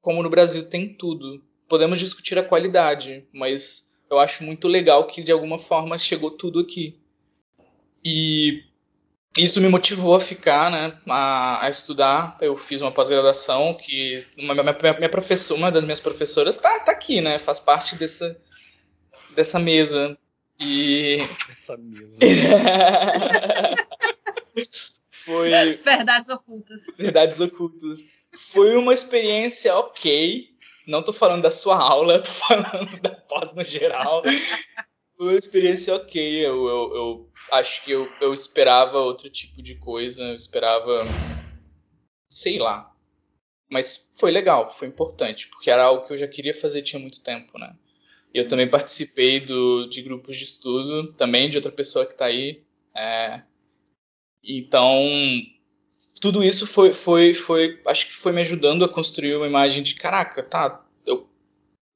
como 0.00 0.22
no 0.22 0.30
Brasil 0.30 0.64
tem 0.64 0.88
tudo. 0.88 1.42
Podemos 1.68 1.98
discutir 1.98 2.38
a 2.38 2.42
qualidade, 2.42 3.26
mas 3.32 3.98
eu 4.10 4.18
acho 4.18 4.42
muito 4.44 4.68
legal 4.68 5.06
que 5.06 5.22
de 5.22 5.32
alguma 5.32 5.58
forma 5.58 5.98
chegou 5.98 6.30
tudo 6.30 6.60
aqui. 6.60 6.98
E 8.04 8.62
isso 9.36 9.60
me 9.60 9.68
motivou 9.68 10.14
a 10.14 10.20
ficar, 10.20 10.70
né, 10.70 10.98
a, 11.08 11.66
a 11.66 11.70
estudar. 11.70 12.36
Eu 12.40 12.56
fiz 12.56 12.80
uma 12.80 12.92
pós-graduação 12.92 13.74
que 13.74 14.26
uma, 14.36 14.54
minha, 14.54 14.76
minha 14.98 15.08
professora, 15.08 15.58
uma 15.58 15.70
das 15.70 15.84
minhas 15.84 16.00
professoras 16.00 16.58
tá, 16.58 16.80
tá 16.80 16.92
aqui, 16.92 17.20
né, 17.20 17.38
faz 17.38 17.58
parte 17.58 17.96
dessa, 17.96 18.38
dessa 19.34 19.58
mesa. 19.58 20.16
E 20.60 21.18
Essa 21.50 21.76
mesa. 21.76 22.20
foi 25.10 25.50
Verdades 25.84 26.28
ocultas. 26.28 26.80
verdades 26.96 27.40
ocultas. 27.40 28.04
Foi 28.32 28.76
uma 28.76 28.94
experiência 28.94 29.74
ok. 29.76 30.48
Não 30.86 31.02
tô 31.02 31.12
falando 31.12 31.42
da 31.42 31.50
sua 31.50 31.76
aula, 31.76 32.20
tô 32.22 32.30
falando 32.30 33.00
da 33.00 33.10
pós 33.10 33.52
no 33.54 33.64
geral. 33.64 34.22
Foi 35.16 35.28
uma 35.28 35.38
experiência 35.38 35.94
ok. 35.94 36.46
Eu, 36.46 36.66
eu, 36.66 36.94
eu 36.96 37.32
acho 37.52 37.84
que 37.84 37.90
eu, 37.92 38.08
eu 38.20 38.32
esperava 38.32 38.98
outro 38.98 39.28
tipo 39.30 39.62
de 39.62 39.74
coisa, 39.76 40.22
eu 40.22 40.34
esperava. 40.34 41.04
sei 42.28 42.58
lá. 42.58 42.88
Mas 43.70 44.12
foi 44.18 44.30
legal, 44.30 44.68
foi 44.68 44.86
importante, 44.86 45.48
porque 45.48 45.70
era 45.70 45.84
algo 45.84 46.06
que 46.06 46.12
eu 46.12 46.18
já 46.18 46.28
queria 46.28 46.54
fazer 46.54 46.82
tinha 46.82 47.00
muito 47.00 47.22
tempo, 47.22 47.58
né? 47.58 47.74
Eu 48.34 48.48
também 48.48 48.68
participei 48.68 49.40
do, 49.40 49.86
de 49.88 50.00
grupos 50.02 50.36
de 50.36 50.44
estudo, 50.44 51.12
também 51.12 51.50
de 51.50 51.56
outra 51.58 51.70
pessoa 51.70 52.06
que 52.06 52.12
está 52.12 52.26
aí. 52.26 52.62
É, 52.94 53.42
então, 54.42 55.02
tudo 56.20 56.42
isso 56.42 56.66
foi, 56.66 56.92
foi, 56.92 57.34
foi, 57.34 57.80
acho 57.86 58.06
que 58.06 58.14
foi 58.14 58.32
me 58.32 58.40
ajudando 58.40 58.84
a 58.84 58.88
construir 58.88 59.36
uma 59.36 59.46
imagem 59.46 59.82
de, 59.82 59.94
caraca, 59.94 60.42
tá, 60.42 60.84
eu, 61.04 61.28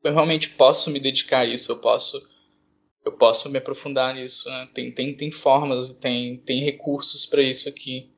eu 0.04 0.12
realmente 0.12 0.50
posso 0.50 0.90
me 0.90 1.00
dedicar 1.00 1.40
a 1.40 1.46
isso, 1.46 1.72
eu 1.72 1.78
posso, 1.78 2.20
eu 3.04 3.12
posso 3.12 3.48
me 3.48 3.58
aprofundar 3.58 4.14
nisso, 4.14 4.48
né? 4.48 4.68
Tem, 4.74 4.92
tem, 4.92 5.14
tem 5.14 5.30
formas, 5.30 5.90
tem, 5.90 6.38
tem 6.38 6.60
recursos 6.60 7.24
para 7.24 7.42
isso 7.42 7.68
aqui. 7.68 8.10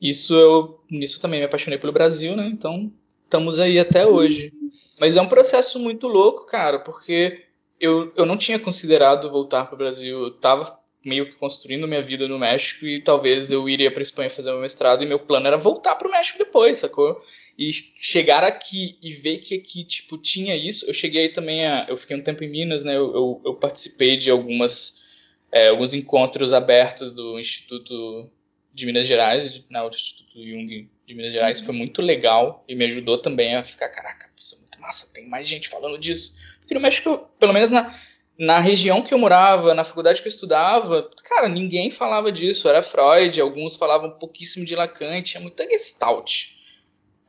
Isso 0.00 0.34
eu, 0.34 0.80
nisso 0.90 1.20
também 1.20 1.40
me 1.40 1.46
apaixonei 1.46 1.78
pelo 1.78 1.92
Brasil, 1.92 2.36
né? 2.36 2.46
Então, 2.46 2.92
estamos 3.24 3.58
aí 3.58 3.78
até 3.78 4.06
hoje. 4.06 4.52
Mas 4.98 5.16
é 5.16 5.20
um 5.20 5.28
processo 5.28 5.78
muito 5.78 6.06
louco, 6.06 6.46
cara, 6.46 6.78
porque 6.78 7.47
eu, 7.80 8.12
eu 8.16 8.26
não 8.26 8.36
tinha 8.36 8.58
considerado 8.58 9.30
voltar 9.30 9.66
para 9.66 9.74
o 9.74 9.78
Brasil. 9.78 10.24
Eu 10.24 10.30
tava 10.32 10.78
meio 11.04 11.26
que 11.26 11.38
construindo 11.38 11.86
minha 11.86 12.02
vida 12.02 12.26
no 12.26 12.38
México 12.38 12.84
e 12.84 13.00
talvez 13.00 13.50
eu 13.50 13.68
iria 13.68 13.90
para 13.90 14.02
Espanha 14.02 14.30
fazer 14.30 14.50
meu 14.50 14.60
mestrado 14.60 15.02
e 15.02 15.06
meu 15.06 15.18
plano 15.18 15.46
era 15.46 15.56
voltar 15.56 15.94
para 15.94 16.08
o 16.08 16.10
México 16.10 16.38
depois, 16.38 16.78
sacou? 16.78 17.22
E 17.56 17.72
chegar 17.72 18.44
aqui 18.44 18.98
e 19.02 19.12
ver 19.12 19.38
que 19.38 19.54
aqui, 19.54 19.84
tipo, 19.84 20.18
tinha 20.18 20.56
isso. 20.56 20.86
Eu 20.86 20.94
cheguei 20.94 21.28
também 21.28 21.66
a. 21.66 21.86
Eu 21.88 21.96
fiquei 21.96 22.16
um 22.16 22.22
tempo 22.22 22.44
em 22.44 22.48
Minas, 22.48 22.84
né? 22.84 22.96
Eu, 22.96 23.14
eu, 23.14 23.42
eu 23.46 23.54
participei 23.54 24.16
de 24.16 24.30
algumas. 24.30 25.06
É, 25.50 25.68
alguns 25.68 25.94
encontros 25.94 26.52
abertos 26.52 27.10
do 27.10 27.38
Instituto 27.40 28.30
de 28.74 28.84
Minas 28.84 29.06
Gerais, 29.06 29.62
na 29.70 29.82
né, 29.82 29.88
Instituto 29.88 30.34
Jung 30.34 30.90
de 31.06 31.14
Minas 31.14 31.32
Gerais. 31.32 31.60
Foi 31.60 31.74
muito 31.74 32.02
legal 32.02 32.64
e 32.68 32.74
me 32.74 32.84
ajudou 32.84 33.16
também 33.16 33.56
a 33.56 33.64
ficar, 33.64 33.88
caraca, 33.88 34.30
isso 34.36 34.67
massa, 34.78 35.12
tem 35.12 35.28
mais 35.28 35.48
gente 35.48 35.68
falando 35.68 35.98
disso. 35.98 36.36
Porque 36.60 36.74
no 36.74 36.80
México, 36.80 37.28
pelo 37.38 37.52
menos 37.52 37.70
na, 37.70 37.94
na 38.38 38.60
região 38.60 39.02
que 39.02 39.12
eu 39.12 39.18
morava, 39.18 39.74
na 39.74 39.84
faculdade 39.84 40.22
que 40.22 40.28
eu 40.28 40.32
estudava, 40.32 41.10
cara, 41.24 41.48
ninguém 41.48 41.90
falava 41.90 42.30
disso. 42.30 42.68
Era 42.68 42.82
Freud, 42.82 43.40
alguns 43.40 43.76
falavam 43.76 44.10
pouquíssimo 44.10 44.64
de 44.64 44.76
Lacan, 44.76 45.22
tinha 45.22 45.40
muita 45.40 45.64
gestalt. 45.64 46.50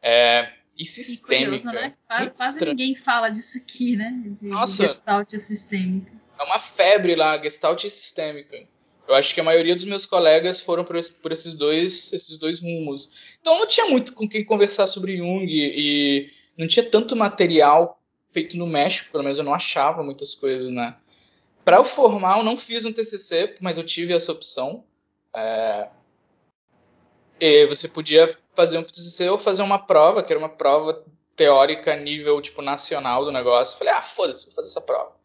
É, 0.02 0.54
e 0.78 0.86
sistêmica. 0.86 1.64
Curioso, 1.64 1.88
né? 1.88 1.94
Quase, 2.08 2.30
quase 2.32 2.66
ninguém 2.66 2.96
fala 2.96 3.30
disso 3.30 3.58
aqui, 3.58 3.98
né? 3.98 4.14
De, 4.28 4.48
Nossa, 4.48 4.82
de 4.82 4.88
gestalt 4.88 5.30
sistêmica. 5.36 6.12
É 6.40 6.44
uma 6.44 6.58
febre 6.58 7.16
lá, 7.16 7.38
gestalt 7.42 7.84
e 7.84 7.90
sistêmica. 7.90 8.66
Eu 9.06 9.16
acho 9.16 9.34
que 9.34 9.42
a 9.42 9.44
maioria 9.44 9.76
dos 9.76 9.86
meus 9.86 10.06
colegas 10.06 10.62
foram 10.62 10.86
por, 10.86 10.96
esse, 10.96 11.12
por 11.14 11.32
esses, 11.32 11.54
dois, 11.56 12.14
esses 12.14 12.38
dois 12.38 12.62
rumos. 12.62 13.10
Então 13.42 13.60
não 13.60 13.68
tinha 13.68 13.88
muito 13.88 14.14
com 14.14 14.30
quem 14.30 14.46
conversar 14.46 14.88
sobre 14.88 15.18
Jung 15.18 15.46
e 15.50 16.32
não 16.60 16.68
tinha 16.68 16.86
tanto 16.86 17.16
material 17.16 18.02
feito 18.34 18.58
no 18.58 18.68
México, 18.68 19.14
pelo 19.14 19.24
menos 19.24 19.38
eu 19.38 19.46
não 19.46 19.54
achava 19.54 20.04
muitas 20.04 20.36
coisas, 20.36 20.70
né? 20.70 20.98
Para 21.64 21.80
o 21.80 21.86
formal, 21.86 22.44
não 22.44 22.58
fiz 22.58 22.84
um 22.84 22.92
TCC, 22.92 23.56
mas 23.62 23.78
eu 23.78 23.84
tive 23.86 24.14
essa 24.14 24.34
opção. 24.34 24.84
É... 25.34 25.88
E 27.40 27.66
você 27.68 27.88
podia 27.88 28.38
fazer 28.54 28.78
um 28.78 28.84
TCC 28.84 29.30
ou 29.30 29.40
fazer 29.40 29.62
uma 29.62 29.80
prova, 29.80 30.22
que 30.22 30.34
era 30.34 30.40
uma 30.40 30.50
prova 30.50 31.02
teórica 31.34 31.96
nível 31.96 32.42
tipo 32.42 32.62
nacional 32.62 33.24
do 33.24 33.32
negócio. 33.32 33.78
Falei, 33.78 33.94
ah, 33.94 34.02
foda-se, 34.02 34.48
vou 34.48 34.56
fazer 34.56 34.68
essa 34.68 34.82
prova. 34.82 35.16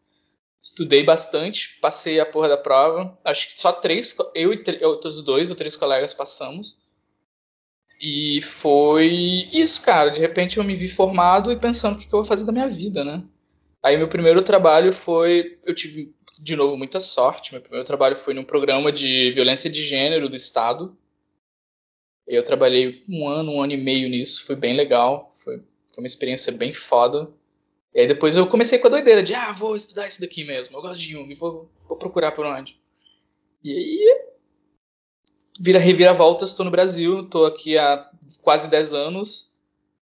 Estudei 0.61 1.03
bastante, 1.03 1.77
passei 1.81 2.17
a 2.17 2.25
porra 2.25 2.47
da 2.47 2.57
prova. 2.57 3.17
Acho 3.25 3.49
que 3.49 3.59
só 3.59 3.73
três, 3.73 4.15
eu 4.33 4.53
e 4.53 4.85
outros 4.85 5.21
dois 5.21 5.49
ou 5.49 5.55
três 5.55 5.75
colegas 5.75 6.13
passamos. 6.13 6.77
E 7.99 8.41
foi 8.41 9.07
isso, 9.53 9.81
cara. 9.81 10.09
De 10.09 10.19
repente 10.19 10.57
eu 10.57 10.63
me 10.63 10.75
vi 10.75 10.87
formado 10.87 11.51
e 11.51 11.57
pensando 11.57 11.95
o 11.95 11.99
que, 11.99 12.05
eu 12.05 12.19
vou 12.19 12.25
fazer 12.25 12.45
da 12.45 12.51
minha 12.51 12.67
vida, 12.67 13.03
né? 13.03 13.23
Aí 13.83 13.97
meu 13.97 14.07
primeiro 14.07 14.41
trabalho 14.41 14.91
foi. 14.91 15.57
Eu 15.65 15.73
tive, 15.73 16.13
de 16.39 16.55
novo, 16.55 16.77
muita 16.77 16.99
sorte. 16.99 17.53
Meu 17.53 17.61
primeiro 17.61 17.85
trabalho 17.85 18.15
foi 18.15 18.33
num 18.33 18.43
programa 18.43 18.91
de 18.91 19.31
violência 19.31 19.69
de 19.69 19.81
gênero 19.81 20.27
do 20.27 20.35
Estado. 20.35 20.97
Eu 22.27 22.43
trabalhei 22.43 23.03
um 23.09 23.27
ano, 23.27 23.53
um 23.53 23.61
ano 23.61 23.73
e 23.73 23.77
meio 23.77 24.09
nisso. 24.09 24.45
Foi 24.45 24.55
bem 24.55 24.75
legal. 24.75 25.33
Foi, 25.43 25.57
foi 25.57 26.03
uma 26.03 26.07
experiência 26.07 26.51
bem 26.51 26.73
foda. 26.73 27.31
E 27.93 28.01
aí 28.01 28.07
depois 28.07 28.35
eu 28.35 28.45
comecei 28.47 28.77
com 28.77 28.87
a 28.87 28.89
doideira 28.91 29.23
de, 29.23 29.33
ah, 29.33 29.53
vou 29.53 29.75
estudar 29.75 30.05
isso 30.05 30.19
daqui 30.19 30.43
mesmo. 30.43 30.75
Eu 30.75 30.81
gosto 30.81 30.99
de 30.99 31.11
Jung, 31.11 31.33
vou, 31.35 31.69
vou 31.87 31.97
procurar 31.97 32.33
por 32.33 32.45
onde. 32.45 32.77
E 33.63 33.71
aí 33.71 34.34
vira 35.59 35.79
reviravoltas, 35.79 36.49
estou 36.49 36.65
no 36.65 36.71
Brasil, 36.71 37.21
estou 37.21 37.45
aqui 37.45 37.77
há 37.77 38.09
quase 38.41 38.69
10 38.69 38.93
anos 38.93 39.49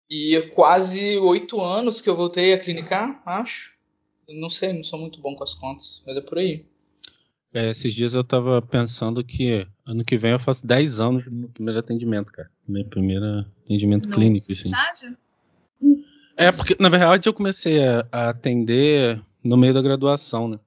e 0.10 0.42
quase 0.54 1.18
8 1.18 1.62
anos 1.62 2.02
que 2.02 2.10
eu 2.10 2.16
voltei 2.16 2.54
a 2.54 2.60
clinicar, 2.60 3.22
acho. 3.26 3.74
Não 4.30 4.50
sei, 4.50 4.74
não 4.74 4.84
sou 4.84 5.00
muito 5.00 5.20
bom 5.20 5.36
com 5.36 5.44
as 5.44 5.54
contas, 5.54 6.04
mas 6.06 6.18
é 6.18 6.22
por 6.22 6.38
aí. 6.38 6.66
É, 7.54 7.70
esses 7.70 7.94
dias 7.94 8.16
eu 8.16 8.22
estava 8.22 8.62
pensando 8.62 9.24
que 9.24 9.68
ano 9.86 10.04
que 10.04 10.18
vem 10.18 10.32
eu 10.32 10.40
faço 10.40 10.66
10 10.66 11.00
anos 11.00 11.26
no 11.26 11.32
meu 11.32 11.50
primeiro 11.50 11.80
atendimento, 11.80 12.32
cara. 12.32 12.50
Meu 12.68 12.86
primeiro 12.86 13.46
atendimento 13.64 14.08
no 14.08 14.16
clínico, 14.16 14.52
assim. 14.52 14.72
Estágio? 14.72 15.18
É, 16.36 16.52
porque 16.52 16.76
na 16.80 16.90
verdade 16.90 17.30
eu 17.30 17.34
comecei 17.34 17.86
a, 17.86 18.08
a 18.12 18.30
atender 18.30 19.22
no 19.44 19.56
meio 19.56 19.74
da 19.74 19.82
graduação, 19.84 20.48
né? 20.48 20.60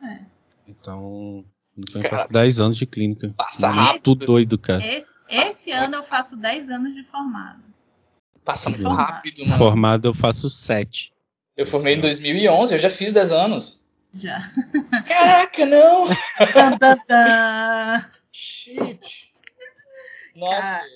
É. 0.00 0.24
Então, 0.68 1.44
então 1.88 2.02
eu 2.02 2.10
faço 2.10 2.28
10 2.28 2.60
anos 2.60 2.76
de 2.76 2.86
clínica. 2.86 3.34
Passa 3.36 3.68
rápido. 3.68 4.02
Tudo 4.02 4.26
doido, 4.26 4.58
cara. 4.58 4.86
Esse, 4.86 5.20
esse 5.28 5.70
ano 5.70 5.96
eu 5.96 6.04
faço 6.04 6.36
10 6.36 6.70
anos 6.70 6.94
de 6.94 7.02
formado. 7.02 7.62
Passa 8.44 8.70
muito 8.70 8.88
rápido, 8.88 9.46
mano. 9.46 9.58
Formado 9.58 10.08
eu 10.08 10.14
faço 10.14 10.48
7. 10.48 11.12
Eu 11.56 11.66
formei 11.66 11.94
em 11.94 12.00
2011, 12.00 12.74
eu 12.74 12.78
já 12.78 12.90
fiz 12.90 13.12
10 13.12 13.32
anos. 13.32 13.80
Já. 14.14 14.52
Caraca, 15.06 15.66
não! 15.66 16.06
Shit. 18.32 19.30
Nossa, 20.34 20.60
Cara, 20.60 20.86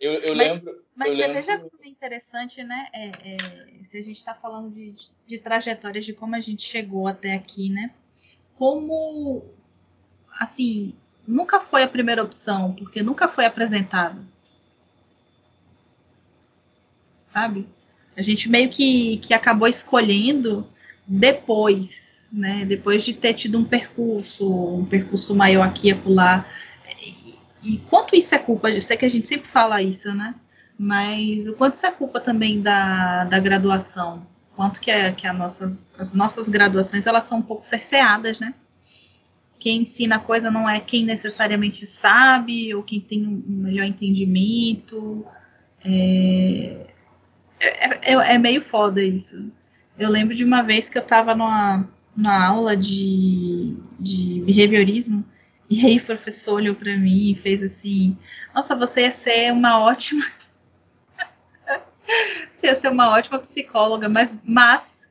eu, 0.00 0.12
eu 0.14 0.36
mas, 0.36 0.48
lembro. 0.48 0.84
Mas 0.96 1.08
eu 1.08 1.14
você 1.14 1.26
lembro... 1.26 1.42
veja 1.42 1.58
como 1.58 1.84
é 1.84 1.88
interessante, 1.88 2.64
né? 2.64 2.86
É, 2.92 3.06
é, 3.06 3.36
se 3.82 3.98
a 3.98 4.02
gente 4.02 4.16
está 4.16 4.34
falando 4.34 4.72
de, 4.72 4.92
de, 4.92 5.10
de 5.26 5.38
trajetórias, 5.38 6.04
de 6.04 6.12
como 6.12 6.34
a 6.34 6.40
gente 6.40 6.62
chegou 6.62 7.06
até 7.06 7.34
aqui, 7.34 7.70
né? 7.70 7.90
Como 8.54 9.44
assim, 10.38 10.94
nunca 11.26 11.60
foi 11.60 11.82
a 11.82 11.88
primeira 11.88 12.22
opção, 12.22 12.72
porque 12.72 13.02
nunca 13.02 13.28
foi 13.28 13.46
apresentado. 13.46 14.24
Sabe? 17.20 17.66
A 18.16 18.22
gente 18.22 18.48
meio 18.48 18.68
que, 18.68 19.16
que 19.18 19.34
acabou 19.34 19.66
escolhendo 19.66 20.68
depois, 21.06 22.30
né? 22.32 22.64
Depois 22.64 23.02
de 23.02 23.12
ter 23.12 23.34
tido 23.34 23.58
um 23.58 23.64
percurso, 23.64 24.76
um 24.76 24.84
percurso 24.84 25.34
maior 25.34 25.62
aqui 25.62 25.88
e 25.88 25.92
acolá. 25.92 26.46
E, 27.02 27.34
e 27.74 27.78
quanto 27.90 28.14
isso 28.14 28.34
é 28.34 28.38
culpa? 28.38 28.70
Eu 28.70 28.82
sei 28.82 28.96
que 28.96 29.04
a 29.04 29.10
gente 29.10 29.26
sempre 29.26 29.48
fala 29.48 29.82
isso, 29.82 30.14
né? 30.14 30.34
Mas 30.78 31.46
o 31.46 31.54
quanto 31.54 31.74
isso 31.74 31.86
é 31.86 31.90
culpa 31.90 32.20
também 32.20 32.60
da, 32.60 33.24
da 33.24 33.38
graduação? 33.38 34.26
Quanto 34.54 34.80
que, 34.80 34.90
é, 34.90 35.10
que 35.12 35.26
a 35.26 35.32
nossas, 35.32 35.96
as 35.98 36.12
nossas 36.12 36.48
graduações 36.48 37.06
elas 37.06 37.24
são 37.24 37.38
um 37.38 37.42
pouco 37.42 37.64
cerceadas, 37.64 38.38
né? 38.38 38.54
Quem 39.64 39.80
ensina 39.80 40.16
a 40.16 40.18
coisa 40.18 40.50
não 40.50 40.68
é 40.68 40.78
quem 40.78 41.06
necessariamente 41.06 41.86
sabe 41.86 42.74
ou 42.74 42.82
quem 42.82 43.00
tem 43.00 43.26
um 43.26 43.42
melhor 43.46 43.86
entendimento. 43.86 45.24
É, 45.82 46.86
é, 47.58 48.12
é, 48.12 48.34
é 48.34 48.38
meio 48.38 48.60
foda 48.60 49.02
isso. 49.02 49.50
Eu 49.98 50.10
lembro 50.10 50.34
de 50.34 50.44
uma 50.44 50.60
vez 50.60 50.90
que 50.90 50.98
eu 50.98 51.02
estava 51.02 51.34
numa, 51.34 51.88
numa 52.14 52.44
aula 52.44 52.76
de, 52.76 53.74
de 53.98 54.42
behaviorismo 54.44 55.24
e 55.70 55.86
aí 55.86 55.96
o 55.96 56.04
professor 56.04 56.56
olhou 56.56 56.74
para 56.74 56.94
mim 56.98 57.30
e 57.30 57.34
fez 57.34 57.62
assim: 57.62 58.18
Nossa, 58.54 58.76
você 58.76 59.00
ia 59.00 59.12
ser 59.12 59.50
uma 59.50 59.80
ótima. 59.80 60.26
você 62.52 62.66
ia 62.66 62.76
ser 62.76 62.90
uma 62.90 63.08
ótima 63.08 63.38
psicóloga, 63.38 64.10
mas, 64.10 64.42
mas, 64.44 65.08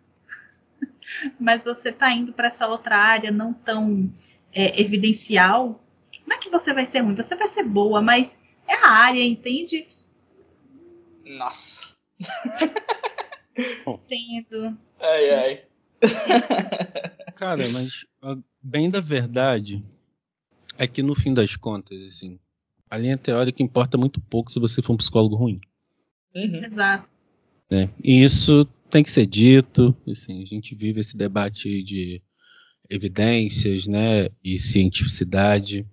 mas 1.39 1.65
você 1.65 1.89
está 1.89 2.11
indo 2.11 2.31
para 2.33 2.49
essa 2.49 2.67
outra 2.67 2.95
área 2.95 3.31
não 3.31 3.51
tão 3.51 4.13
é, 4.53 4.79
evidencial, 4.81 5.83
não 6.27 6.35
é 6.35 6.39
que 6.39 6.49
você 6.49 6.73
vai 6.73 6.85
ser 6.85 7.01
ruim, 7.01 7.15
você 7.15 7.35
vai 7.35 7.47
ser 7.47 7.63
boa, 7.63 8.01
mas 8.01 8.39
é 8.67 8.73
a 8.75 8.89
área, 8.89 9.23
entende? 9.23 9.87
Nossa. 11.25 11.95
Entendo. 13.85 14.77
Ai, 14.99 15.29
ai. 15.29 15.63
Cara, 17.35 17.67
mas 17.69 18.05
bem 18.61 18.89
da 18.89 18.99
verdade 18.99 19.83
é 20.77 20.87
que 20.87 21.03
no 21.03 21.15
fim 21.15 21.33
das 21.33 21.55
contas, 21.55 22.01
assim, 22.01 22.39
a 22.89 22.97
linha 22.97 23.17
teórica 23.17 23.63
importa 23.63 23.97
muito 23.97 24.21
pouco 24.21 24.51
se 24.51 24.59
você 24.59 24.81
for 24.81 24.93
um 24.93 24.97
psicólogo 24.97 25.35
ruim. 25.35 25.59
Uhum. 26.35 26.63
Exato. 26.63 27.09
É, 27.71 27.89
e 28.03 28.23
isso 28.23 28.65
tem 28.89 29.03
que 29.03 29.11
ser 29.11 29.25
dito. 29.25 29.95
Assim, 30.07 30.41
a 30.41 30.45
gente 30.45 30.75
vive 30.75 30.99
esse 30.99 31.17
debate 31.17 31.83
de 31.83 32.21
evidências, 32.89 33.87
né, 33.87 34.29
e 34.43 34.59
cientificidade, 34.59 35.85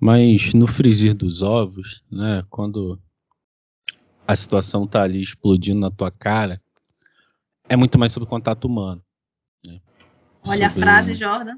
Mas 0.00 0.52
no 0.52 0.66
frigir 0.66 1.14
dos 1.14 1.42
ovos, 1.42 2.02
né, 2.10 2.44
quando 2.50 3.00
a 4.26 4.34
situação 4.34 4.84
tá 4.84 5.02
ali 5.02 5.22
explodindo 5.22 5.78
na 5.78 5.90
tua 5.92 6.10
cara, 6.10 6.60
é 7.68 7.76
muito 7.76 7.98
mais 7.98 8.10
sobre 8.10 8.28
contato 8.28 8.64
humano. 8.64 9.00
Né? 9.64 9.80
Olha 10.42 10.68
sobre 10.68 10.82
a 10.82 10.86
frase, 10.86 11.14
Jordan. 11.14 11.56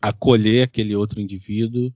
Acolher 0.00 0.62
aquele 0.64 0.96
outro 0.96 1.20
indivíduo 1.20 1.92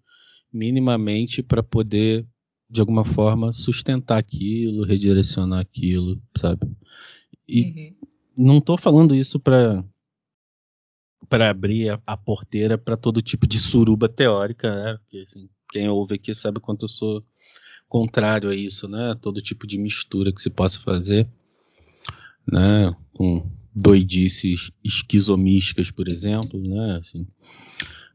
minimamente 0.53 1.43
para 1.43 1.63
poder 1.63 2.27
de 2.69 2.81
alguma 2.81 3.05
forma 3.05 3.53
sustentar 3.53 4.19
aquilo, 4.19 4.85
redirecionar 4.85 5.61
aquilo, 5.61 6.21
sabe? 6.37 6.71
E 7.49 7.63
uhum. 7.63 8.45
não 8.47 8.59
estou 8.59 8.77
falando 8.77 9.15
isso 9.15 9.39
para 9.39 9.85
para 11.29 11.51
abrir 11.51 11.91
a, 11.91 12.01
a 12.07 12.17
porteira 12.17 12.77
para 12.77 12.97
todo 12.97 13.23
tipo 13.23 13.47
de 13.47 13.59
suruba 13.59 14.09
teórica, 14.09 14.75
né? 14.75 14.99
Porque, 14.99 15.19
assim, 15.19 15.49
quem 15.71 15.89
ouve 15.89 16.15
aqui 16.17 16.35
sabe 16.35 16.61
quanto 16.61 16.85
eu 16.85 16.89
sou 16.89 17.25
contrário 17.89 18.51
a 18.51 18.55
isso, 18.55 18.89
né? 18.89 19.17
Todo 19.21 19.43
tipo 19.43 19.67
de 19.67 19.79
mistura 19.79 20.33
que 20.33 20.43
se 20.43 20.51
possa 20.51 20.81
fazer, 20.81 21.29
né? 22.47 22.95
Com 23.13 23.51
doidices 23.75 24.71
esquizomísticas, 24.85 25.91
por 25.91 26.09
exemplo, 26.09 26.61
né? 26.61 27.01
Assim. 27.01 27.27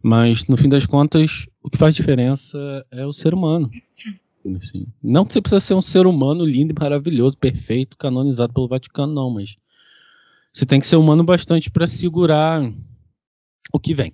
Mas 0.01 0.45
no 0.47 0.57
fim 0.57 0.69
das 0.69 0.85
contas, 0.85 1.47
o 1.61 1.69
que 1.69 1.77
faz 1.77 1.93
diferença 1.93 2.57
é 2.91 3.05
o 3.05 3.13
ser 3.13 3.33
humano. 3.33 3.69
Assim. 4.57 4.87
Não 5.03 5.25
que 5.25 5.33
você 5.33 5.41
precisa 5.41 5.59
ser 5.59 5.73
um 5.73 5.81
ser 5.81 6.07
humano 6.07 6.45
lindo 6.45 6.73
e 6.73 6.79
maravilhoso, 6.79 7.37
perfeito, 7.37 7.97
canonizado 7.97 8.53
pelo 8.53 8.67
Vaticano, 8.67 9.13
não, 9.13 9.29
mas 9.29 9.57
você 10.53 10.65
tem 10.65 10.79
que 10.79 10.87
ser 10.87 10.95
humano 10.95 11.23
bastante 11.23 11.69
para 11.69 11.85
segurar 11.85 12.61
o 13.71 13.79
que 13.79 13.93
vem, 13.93 14.13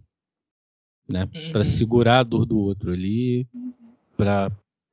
né? 1.07 1.29
Uhum. 1.33 1.51
Para 1.51 1.63
segurar 1.63 2.19
a 2.19 2.23
dor 2.23 2.45
do 2.45 2.57
outro 2.57 2.91
ali, 2.91 3.47
para 4.17 4.51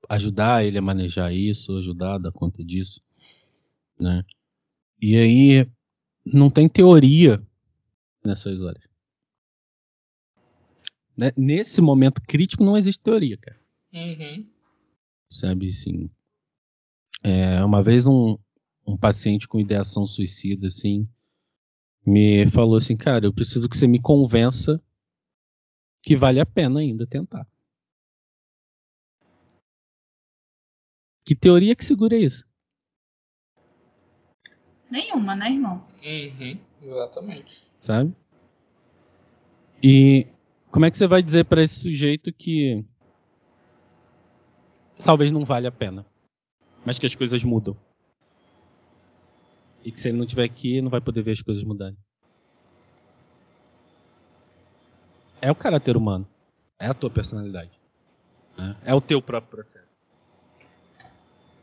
ajudar 0.08 0.64
ele 0.64 0.78
a 0.78 0.82
manejar 0.82 1.32
isso, 1.34 1.76
ajudar 1.78 2.14
a 2.14 2.18
dar 2.18 2.32
conta 2.32 2.64
disso, 2.64 3.00
né? 3.98 4.24
E 5.00 5.16
aí 5.16 5.68
não 6.24 6.48
tem 6.48 6.68
teoria 6.68 7.44
nessas 8.24 8.60
horas. 8.60 8.82
Né? 11.16 11.30
Nesse 11.36 11.80
momento 11.80 12.22
crítico 12.22 12.64
não 12.64 12.76
existe 12.76 13.02
teoria, 13.02 13.36
cara. 13.36 13.60
Uhum. 13.92 14.46
Sabe, 15.30 15.68
assim. 15.68 16.10
É, 17.22 17.62
uma 17.64 17.82
vez 17.82 18.06
um, 18.06 18.38
um 18.86 18.96
paciente 18.96 19.46
com 19.46 19.60
ideação 19.60 20.06
suicida, 20.06 20.66
assim, 20.66 21.08
me 22.04 22.46
falou 22.48 22.76
assim, 22.76 22.96
cara, 22.96 23.26
eu 23.26 23.32
preciso 23.32 23.68
que 23.68 23.76
você 23.76 23.86
me 23.86 24.00
convença 24.00 24.82
que 26.02 26.16
vale 26.16 26.40
a 26.40 26.46
pena 26.46 26.80
ainda 26.80 27.06
tentar. 27.06 27.46
Que 31.24 31.36
teoria 31.36 31.76
que 31.76 31.84
segura 31.84 32.16
isso? 32.16 32.44
Nenhuma, 34.90 35.36
né, 35.36 35.50
irmão? 35.50 35.86
Uhum, 36.04 36.58
exatamente. 36.82 37.62
Sabe? 37.80 38.14
E 39.82 40.26
como 40.70 40.84
é 40.84 40.90
que 40.90 40.98
você 40.98 41.06
vai 41.06 41.22
dizer 41.22 41.44
para 41.44 41.62
esse 41.62 41.80
sujeito 41.80 42.32
que 42.32 42.84
talvez 45.04 45.30
não 45.30 45.44
vale 45.44 45.66
a 45.66 45.72
pena, 45.72 46.04
mas 46.84 46.98
que 46.98 47.06
as 47.06 47.14
coisas 47.14 47.42
mudam? 47.44 47.76
E 49.84 49.90
que 49.90 50.00
se 50.00 50.08
ele 50.08 50.16
não 50.16 50.24
estiver 50.24 50.44
aqui, 50.44 50.80
não 50.80 50.90
vai 50.90 51.00
poder 51.00 51.22
ver 51.22 51.32
as 51.32 51.42
coisas 51.42 51.64
mudarem. 51.64 51.96
É 55.40 55.50
o 55.50 55.54
caráter 55.54 55.96
humano. 55.96 56.26
É 56.78 56.86
a 56.86 56.94
tua 56.94 57.10
personalidade. 57.10 57.70
Né? 58.56 58.76
É 58.84 58.94
o 58.94 59.00
teu 59.00 59.20
próprio 59.20 59.62
processo. 59.62 59.88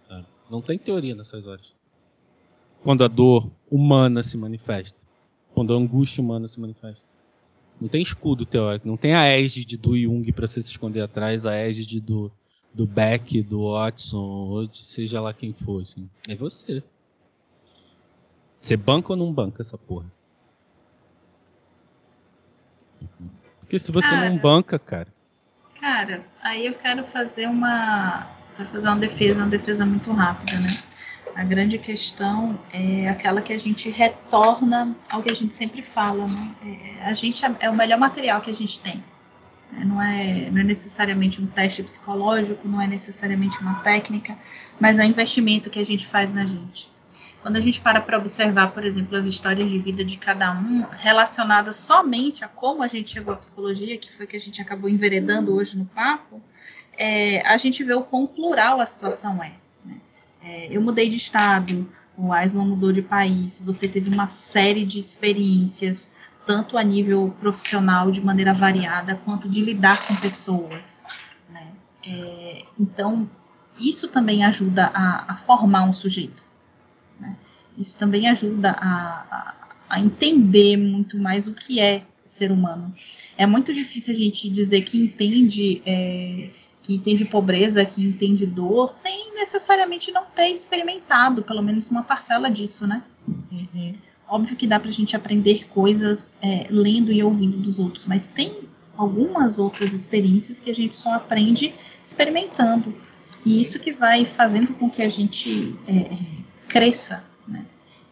É. 0.09 0.23
Não 0.49 0.61
tem 0.61 0.77
teoria 0.77 1.15
nessas 1.15 1.47
horas. 1.47 1.73
Quando 2.83 3.03
a 3.03 3.07
dor 3.07 3.49
humana 3.69 4.21
se 4.23 4.37
manifesta. 4.37 4.99
Quando 5.53 5.73
a 5.73 5.77
angústia 5.77 6.21
humana 6.21 6.47
se 6.47 6.59
manifesta. 6.59 7.03
Não 7.79 7.87
tem 7.87 8.01
escudo 8.01 8.45
teórico. 8.45 8.87
Não 8.87 8.97
tem 8.97 9.13
a 9.13 9.25
égide 9.25 9.77
do 9.77 9.97
Jung 9.97 10.29
para 10.33 10.47
se 10.47 10.59
esconder 10.59 11.01
atrás, 11.01 11.45
a 11.45 11.55
égide 11.55 12.01
do, 12.01 12.29
do 12.73 12.85
Beck, 12.85 13.41
do 13.41 13.71
Watson, 13.71 14.17
ou 14.17 14.69
seja 14.73 15.21
lá 15.21 15.33
quem 15.33 15.53
for. 15.53 15.81
Assim. 15.81 16.09
É 16.27 16.35
você. 16.35 16.83
Você 18.59 18.75
banca 18.75 19.13
ou 19.13 19.17
não 19.17 19.31
banca 19.31 19.61
essa 19.61 19.77
porra? 19.77 20.05
Porque 23.59 23.79
se 23.79 23.91
você 23.91 24.09
cara, 24.09 24.29
não 24.29 24.37
banca, 24.37 24.77
cara. 24.77 25.07
Cara, 25.79 26.25
aí 26.41 26.65
eu 26.65 26.73
quero 26.73 27.03
fazer 27.05 27.47
uma. 27.47 28.27
Quero 28.57 28.69
fazer 28.69 28.87
uma 28.87 28.97
defesa, 28.97 29.41
uma 29.41 29.47
defesa 29.47 29.85
muito 29.85 30.11
rápida, 30.11 30.59
né? 30.59 30.67
A 31.35 31.43
grande 31.43 31.77
questão 31.77 32.59
é 32.73 33.07
aquela 33.07 33.41
que 33.41 33.53
a 33.53 33.57
gente 33.57 33.89
retorna 33.89 34.95
ao 35.09 35.21
que 35.21 35.31
a 35.31 35.35
gente 35.35 35.53
sempre 35.55 35.81
fala, 35.81 36.27
né? 36.27 36.55
É, 36.65 37.03
a 37.03 37.13
gente 37.13 37.45
é, 37.45 37.55
é 37.61 37.69
o 37.69 37.75
melhor 37.75 37.97
material 37.97 38.41
que 38.41 38.49
a 38.49 38.53
gente 38.53 38.79
tem. 38.79 39.03
Né? 39.71 39.85
Não 39.85 40.01
é, 40.01 40.49
não 40.51 40.59
é 40.59 40.63
necessariamente 40.63 41.41
um 41.41 41.47
teste 41.47 41.81
psicológico, 41.83 42.67
não 42.67 42.81
é 42.81 42.87
necessariamente 42.87 43.57
uma 43.59 43.75
técnica, 43.75 44.37
mas 44.79 44.99
é 44.99 45.03
o 45.03 45.05
investimento 45.05 45.69
que 45.69 45.79
a 45.79 45.85
gente 45.85 46.07
faz 46.07 46.33
na 46.33 46.45
gente. 46.45 46.91
Quando 47.41 47.55
a 47.55 47.61
gente 47.61 47.79
para 47.79 48.01
para 48.01 48.17
observar, 48.17 48.71
por 48.71 48.83
exemplo, 48.83 49.17
as 49.17 49.25
histórias 49.25 49.69
de 49.69 49.79
vida 49.79 50.03
de 50.03 50.17
cada 50.17 50.51
um, 50.51 50.85
relacionadas 50.91 51.77
somente 51.77 52.43
a 52.43 52.47
como 52.47 52.83
a 52.83 52.87
gente 52.87 53.11
chegou 53.11 53.33
à 53.33 53.37
psicologia, 53.37 53.97
que 53.97 54.11
foi 54.11 54.27
que 54.27 54.35
a 54.35 54.39
gente 54.39 54.61
acabou 54.61 54.89
enveredando 54.89 55.55
hoje 55.55 55.77
no 55.77 55.85
papo, 55.85 56.41
é, 56.97 57.41
a 57.47 57.57
gente 57.57 57.81
vê 57.83 57.93
o 57.93 58.01
quão 58.01 58.27
plural 58.27 58.81
a 58.81 58.85
situação 58.85 59.41
é. 59.41 59.53
Né? 59.85 60.01
é 60.43 60.67
eu 60.75 60.81
mudei 60.81 61.07
de 61.07 61.15
estado, 61.15 61.89
o 62.17 62.33
Aislan 62.33 62.65
mudou 62.65 62.91
de 62.91 63.01
país, 63.01 63.61
você 63.65 63.87
teve 63.87 64.13
uma 64.13 64.27
série 64.27 64.85
de 64.85 64.99
experiências, 64.99 66.11
tanto 66.45 66.77
a 66.77 66.83
nível 66.83 67.33
profissional, 67.39 68.11
de 68.11 68.19
maneira 68.21 68.53
variada, 68.53 69.15
quanto 69.23 69.47
de 69.47 69.61
lidar 69.61 70.05
com 70.05 70.15
pessoas. 70.17 71.01
Né? 71.49 71.71
É, 72.05 72.65
então, 72.77 73.29
isso 73.79 74.09
também 74.09 74.43
ajuda 74.43 74.91
a, 74.93 75.33
a 75.33 75.37
formar 75.37 75.83
um 75.83 75.93
sujeito. 75.93 76.48
Né? 77.19 77.35
Isso 77.77 77.97
também 77.97 78.27
ajuda 78.27 78.71
a, 78.71 79.25
a, 79.31 79.55
a 79.89 79.99
entender 79.99 80.77
muito 80.77 81.17
mais 81.17 81.47
o 81.47 81.53
que 81.53 81.79
é 81.79 82.03
ser 82.23 82.51
humano. 82.51 82.93
É 83.37 83.45
muito 83.45 83.73
difícil 83.73 84.13
a 84.13 84.17
gente 84.17 84.49
dizer 84.49 84.81
que 84.81 84.97
entende 84.99 85.81
é, 85.85 86.49
que 86.89 86.95
entende 86.95 87.23
pobreza, 87.23 87.85
que 87.85 88.03
entende 88.03 88.47
dor, 88.47 88.87
sem 88.89 89.33
necessariamente 89.35 90.11
não 90.11 90.25
ter 90.25 90.47
experimentado, 90.47 91.43
pelo 91.43 91.61
menos 91.61 91.87
uma 91.89 92.01
parcela 92.01 92.49
disso, 92.49 92.87
né? 92.87 93.03
Uhum. 93.27 93.93
Óbvio 94.27 94.55
que 94.55 94.65
dá 94.65 94.79
pra 94.79 94.89
gente 94.89 95.15
aprender 95.15 95.67
coisas 95.67 96.35
é, 96.41 96.65
lendo 96.69 97.11
e 97.11 97.21
ouvindo 97.21 97.57
dos 97.57 97.77
outros, 97.77 98.05
mas 98.05 98.27
tem 98.27 98.67
algumas 98.97 99.59
outras 99.59 99.93
experiências 99.93 100.59
que 100.59 100.69
a 100.69 100.75
gente 100.75 100.97
só 100.97 101.13
aprende 101.13 101.73
experimentando. 102.03 102.93
E 103.45 103.61
isso 103.61 103.79
que 103.79 103.91
vai 103.91 104.25
fazendo 104.25 104.73
com 104.73 104.89
que 104.89 105.01
a 105.01 105.09
gente 105.09 105.75
é, 105.87 106.09
cresça, 106.69 107.23
né? 107.47 107.65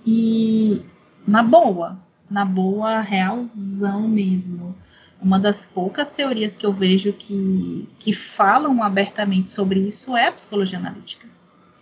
E 0.06 0.82
na 1.26 1.44
boa, 1.44 2.00
na 2.30 2.44
boa, 2.44 3.00
realzão 3.00 4.08
mesmo. 4.08 4.76
Uma 5.22 5.40
das 5.40 5.66
poucas 5.66 6.12
teorias 6.12 6.56
que 6.56 6.66
eu 6.66 6.74
vejo 6.74 7.14
que, 7.14 7.88
que 7.98 8.14
falam 8.14 8.84
abertamente 8.84 9.50
sobre 9.50 9.80
isso 9.80 10.16
é 10.16 10.28
a 10.28 10.32
psicologia 10.32 10.78
analítica. 10.78 11.28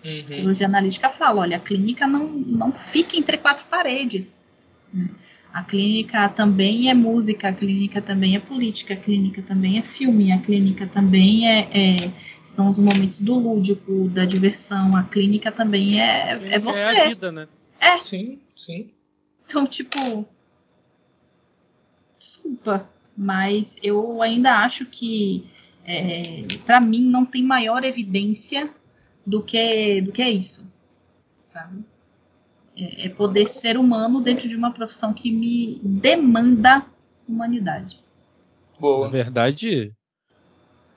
Uhum. 0.04 0.18
A 0.18 0.22
psicologia 0.22 0.68
analítica 0.68 1.10
fala, 1.10 1.42
olha, 1.42 1.58
a 1.58 1.60
clínica 1.60 2.08
não, 2.08 2.28
não 2.28 2.72
fica 2.72 3.18
entre 3.18 3.38
quatro 3.38 3.66
paredes. 3.66 4.44
Né? 4.94 5.10
A 5.54 5.64
clínica 5.64 6.28
também 6.30 6.90
é 6.90 6.94
música, 6.94 7.50
a 7.50 7.54
clínica 7.54 8.02
também 8.02 8.36
é 8.36 8.40
política, 8.40 8.94
a 8.94 8.98
clínica 8.98 9.42
também 9.42 9.78
é 9.78 9.82
filme, 9.82 10.32
a 10.32 10.38
clínica 10.38 10.86
também 10.86 11.50
é, 11.50 11.70
é 11.72 12.12
são 12.56 12.70
os 12.70 12.80
momentos 12.80 13.22
do 13.22 13.36
lúdico, 13.38 14.08
da 14.10 14.26
diversão. 14.26 14.96
A 14.96 15.04
clínica 15.04 15.52
também 15.52 16.02
é, 16.02 16.56
é 16.56 16.60
você. 16.60 16.80
É 16.80 17.06
a 17.06 17.10
vida, 17.10 17.32
né? 17.32 17.48
É. 17.80 18.00
Sim, 18.00 18.40
sim. 18.56 18.90
Então, 19.46 19.68
tipo. 19.68 20.26
Desculpa, 22.18 22.90
mas 23.16 23.78
eu 23.84 24.22
ainda 24.22 24.64
acho 24.64 24.86
que, 24.86 25.50
é, 25.86 26.48
para 26.66 26.80
mim, 26.80 27.02
não 27.02 27.26
tem 27.26 27.44
maior 27.44 27.84
evidência 27.84 28.70
do 29.26 29.44
que, 29.44 30.02
do 30.02 30.12
que 30.12 30.22
é 30.22 30.30
isso, 30.30 30.66
sabe? 31.38 31.84
É, 32.76 33.08
é 33.08 33.10
poder 33.10 33.48
ser 33.48 33.78
humano 33.78 34.22
dentro 34.22 34.48
de 34.48 34.56
uma 34.56 34.72
profissão 34.72 35.14
que 35.14 35.32
me 35.32 35.80
demanda 35.84 36.86
humanidade. 37.28 38.00
Boa. 38.80 39.06
Na 39.06 39.12
verdade, 39.12 39.94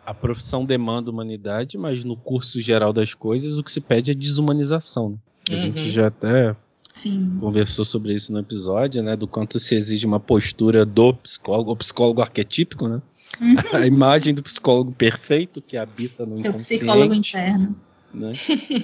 a 0.09 0.15
profissão 0.15 0.65
demanda 0.65 1.11
humanidade, 1.11 1.77
mas 1.77 2.03
no 2.03 2.17
curso 2.17 2.59
geral 2.63 2.95
das 2.95 3.13
coisas 3.13 3.59
o 3.59 3.63
que 3.63 3.71
se 3.71 3.79
pede 3.79 4.11
é 4.11 4.15
desumanização. 4.15 5.11
Né? 5.11 5.19
A 5.51 5.53
uhum. 5.53 5.59
gente 5.59 5.91
já 5.91 6.07
até 6.07 6.57
Sim. 6.95 7.37
conversou 7.39 7.85
sobre 7.85 8.15
isso 8.15 8.33
no 8.33 8.39
episódio, 8.39 9.03
né? 9.03 9.15
Do 9.15 9.29
quanto 9.29 9.61
se 9.61 9.75
exige 9.75 10.07
uma 10.07 10.19
postura 10.19 10.87
do 10.87 11.13
psicólogo, 11.13 11.73
o 11.73 11.77
psicólogo 11.77 12.23
arquetípico, 12.23 12.89
né? 12.89 13.03
a 13.71 13.87
imagem 13.87 14.33
do 14.33 14.43
psicólogo 14.43 14.93
perfeito 14.93 15.61
que 15.61 15.77
habita 15.77 16.25
no 16.25 16.37
Seu 16.37 16.53
inconsciente. 16.53 16.85
psicólogo 16.85 17.13
interno. 17.13 17.77
Né? 18.15 18.33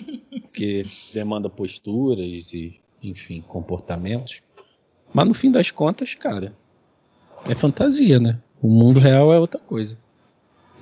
que 0.53 0.85
demanda 1.15 1.49
posturas 1.49 2.53
e, 2.53 2.79
enfim, 3.03 3.41
comportamentos. 3.41 4.43
Mas 5.11 5.27
no 5.27 5.33
fim 5.33 5.51
das 5.51 5.71
contas, 5.71 6.13
cara, 6.13 6.55
é 7.49 7.55
fantasia, 7.55 8.21
né? 8.21 8.39
O 8.61 8.69
mundo 8.69 8.93
Sim. 8.93 9.01
real 9.01 9.33
é 9.33 9.39
outra 9.39 9.59
coisa. 9.59 10.04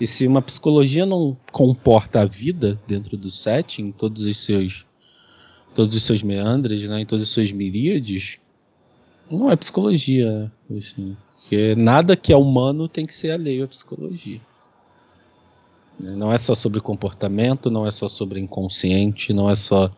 E 0.02 0.06
se 0.08 0.26
uma 0.26 0.42
psicologia 0.42 1.06
não 1.06 1.36
comporta 1.52 2.22
a 2.22 2.24
vida 2.24 2.76
dentro 2.88 3.16
do 3.16 3.30
setting, 3.30 3.92
todos 3.92 4.24
os 4.24 4.36
seus 4.40 4.84
todos 5.76 5.94
os 5.94 6.02
seus 6.02 6.24
meandres, 6.24 6.82
né, 6.88 7.02
em 7.02 7.06
todas 7.06 7.22
as 7.22 7.28
suas 7.28 7.52
miríades, 7.52 8.40
não 9.30 9.48
é 9.48 9.54
psicologia, 9.54 10.50
assim. 10.76 11.16
Porque 11.36 11.76
nada 11.76 12.16
que 12.16 12.32
é 12.32 12.36
humano 12.36 12.88
tem 12.88 13.06
que 13.06 13.14
ser 13.14 13.30
alheio 13.30 13.62
à 13.62 13.68
psicologia. 13.68 14.40
Não 16.00 16.32
é 16.32 16.36
só 16.36 16.52
sobre 16.52 16.80
comportamento, 16.80 17.70
não 17.70 17.86
é 17.86 17.92
só 17.92 18.08
sobre 18.08 18.40
inconsciente, 18.40 19.32
não 19.32 19.48
é 19.48 19.54
só 19.54 19.88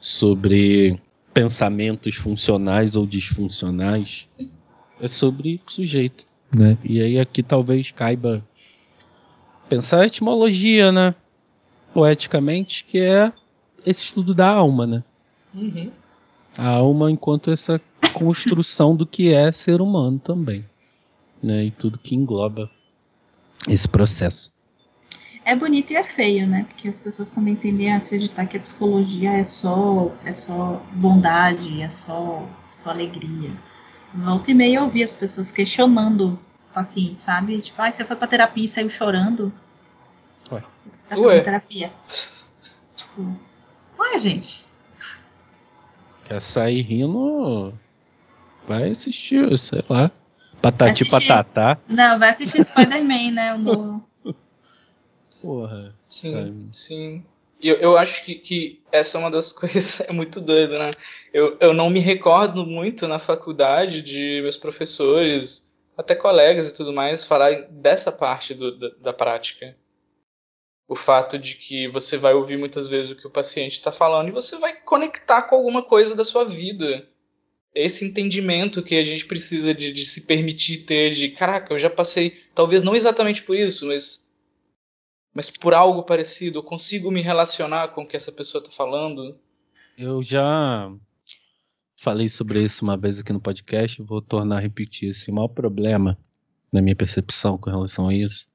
sobre 0.00 0.96
pensamentos 1.34 2.14
funcionais 2.14 2.94
ou 2.94 3.04
disfuncionais. 3.04 4.28
É 5.00 5.08
sobre 5.08 5.60
sujeito. 5.66 6.24
Né? 6.56 6.78
E 6.84 7.00
aí 7.00 7.18
aqui 7.18 7.42
talvez 7.42 7.90
caiba 7.90 8.44
pensar 9.70 10.00
a 10.00 10.06
etimologia, 10.06 10.90
né? 10.90 11.14
Poeticamente, 11.94 12.84
que 12.84 12.98
é 12.98 13.32
esse 13.86 14.02
estudo 14.04 14.34
da 14.34 14.48
alma, 14.48 14.84
né? 14.86 15.04
Uhum. 15.54 15.90
A 16.58 16.68
alma 16.68 17.10
enquanto 17.10 17.52
essa 17.52 17.80
construção 18.12 18.96
do 18.96 19.06
que 19.06 19.32
é 19.32 19.52
ser 19.52 19.80
humano 19.80 20.18
também. 20.18 20.64
Né? 21.42 21.66
E 21.66 21.70
tudo 21.70 21.98
que 21.98 22.14
engloba 22.14 22.68
esse 23.68 23.88
processo. 23.88 24.52
É 25.44 25.56
bonito 25.56 25.92
e 25.92 25.96
é 25.96 26.04
feio, 26.04 26.46
né? 26.46 26.66
Porque 26.68 26.88
as 26.88 27.00
pessoas 27.00 27.30
também 27.30 27.54
tendem 27.54 27.92
a 27.92 27.96
acreditar 27.96 28.46
que 28.46 28.56
a 28.56 28.60
psicologia 28.60 29.32
é 29.32 29.44
só, 29.44 30.12
é 30.24 30.34
só 30.34 30.84
bondade, 30.92 31.80
é 31.80 31.88
só, 31.88 32.46
só 32.70 32.90
alegria. 32.90 33.52
Volta 34.12 34.50
e 34.50 34.54
meia 34.54 34.78
eu 34.78 34.82
ouvi 34.82 35.02
as 35.02 35.12
pessoas 35.12 35.50
questionando 35.50 36.38
paciente, 36.72 37.20
sabe? 37.20 37.58
Tipo, 37.58 37.82
ah, 37.82 37.90
você 37.90 38.04
foi 38.04 38.16
pra 38.16 38.26
terapia 38.26 38.64
e 38.64 38.68
saiu 38.68 38.90
chorando. 38.90 39.52
Ué. 40.50 40.62
Você 40.96 41.08
tá 41.08 41.16
fazendo 41.16 41.26
Ué. 41.26 41.40
terapia. 41.40 41.92
tipo, 42.96 43.36
ué, 43.98 44.18
gente. 44.18 44.64
Quer 46.24 46.40
sair 46.40 46.82
rindo? 46.82 47.74
Vai 48.66 48.90
assistir, 48.90 49.58
sei 49.58 49.84
lá. 49.88 50.10
Patati 50.60 51.08
patatá. 51.08 51.78
Não, 51.88 52.18
vai 52.18 52.30
assistir 52.30 52.62
Spider-Man, 52.62 53.32
né? 53.32 53.54
O 53.54 53.58
novo. 53.58 54.08
Porra. 55.40 55.94
Sim, 56.08 56.68
sim. 56.72 57.24
Eu, 57.62 57.76
eu 57.76 57.96
acho 57.96 58.24
que, 58.24 58.34
que 58.34 58.80
essa 58.92 59.16
é 59.16 59.20
uma 59.20 59.30
das 59.30 59.52
coisas, 59.52 60.00
é 60.00 60.12
muito 60.12 60.40
doido, 60.40 60.78
né? 60.78 60.90
Eu, 61.32 61.56
eu 61.60 61.72
não 61.72 61.90
me 61.90 62.00
recordo 62.00 62.66
muito 62.66 63.06
na 63.06 63.18
faculdade 63.18 64.02
de 64.02 64.40
meus 64.42 64.56
professores, 64.56 65.69
até 65.96 66.14
colegas 66.14 66.68
e 66.68 66.74
tudo 66.74 66.92
mais, 66.92 67.24
falar 67.24 67.62
dessa 67.70 68.10
parte 68.10 68.54
do, 68.54 68.78
da, 68.78 68.88
da 69.00 69.12
prática. 69.12 69.76
O 70.88 70.96
fato 70.96 71.38
de 71.38 71.54
que 71.54 71.86
você 71.86 72.16
vai 72.16 72.34
ouvir 72.34 72.56
muitas 72.56 72.88
vezes 72.88 73.10
o 73.10 73.14
que 73.14 73.26
o 73.26 73.30
paciente 73.30 73.74
está 73.74 73.92
falando 73.92 74.28
e 74.28 74.32
você 74.32 74.58
vai 74.58 74.74
conectar 74.80 75.42
com 75.42 75.54
alguma 75.54 75.82
coisa 75.82 76.16
da 76.16 76.24
sua 76.24 76.44
vida. 76.44 77.06
Esse 77.72 78.04
entendimento 78.04 78.82
que 78.82 78.96
a 78.96 79.04
gente 79.04 79.24
precisa 79.24 79.72
de, 79.72 79.92
de 79.92 80.04
se 80.04 80.26
permitir 80.26 80.78
ter, 80.78 81.10
de 81.10 81.28
caraca, 81.28 81.72
eu 81.72 81.78
já 81.78 81.88
passei, 81.88 82.42
talvez 82.54 82.82
não 82.82 82.96
exatamente 82.96 83.42
por 83.42 83.54
isso, 83.54 83.86
mas 83.86 84.28
mas 85.32 85.48
por 85.48 85.74
algo 85.74 86.02
parecido, 86.02 86.58
eu 86.58 86.62
consigo 86.62 87.10
me 87.10 87.22
relacionar 87.22 87.88
com 87.88 88.02
o 88.02 88.06
que 88.06 88.16
essa 88.16 88.32
pessoa 88.32 88.62
está 88.62 88.72
falando. 88.72 89.38
Eu 89.96 90.22
já 90.22 90.92
falei 92.00 92.30
sobre 92.30 92.62
isso 92.62 92.82
uma 92.82 92.96
vez 92.96 93.20
aqui 93.20 93.30
no 93.30 93.40
podcast, 93.40 94.02
vou 94.02 94.22
tornar 94.22 94.56
a 94.56 94.60
repetir 94.60 95.10
isso. 95.10 95.30
O 95.30 95.34
maior 95.34 95.48
problema, 95.48 96.18
na 96.72 96.80
minha 96.80 96.96
percepção 96.96 97.58
com 97.58 97.68
relação 97.68 98.08
a 98.08 98.14
isso, 98.14 98.48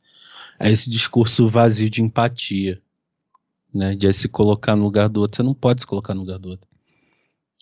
é 0.59 0.71
esse 0.71 0.89
discurso 0.89 1.47
vazio 1.47 1.87
de 1.87 2.01
empatia, 2.01 2.81
né? 3.71 3.95
De 3.95 4.11
se 4.13 4.27
colocar 4.27 4.75
no 4.75 4.83
lugar 4.83 5.07
do 5.07 5.21
outro. 5.21 5.37
Você 5.37 5.43
não 5.43 5.53
pode 5.53 5.81
se 5.81 5.87
colocar 5.87 6.15
no 6.15 6.21
lugar 6.21 6.39
do 6.39 6.49
outro. 6.49 6.67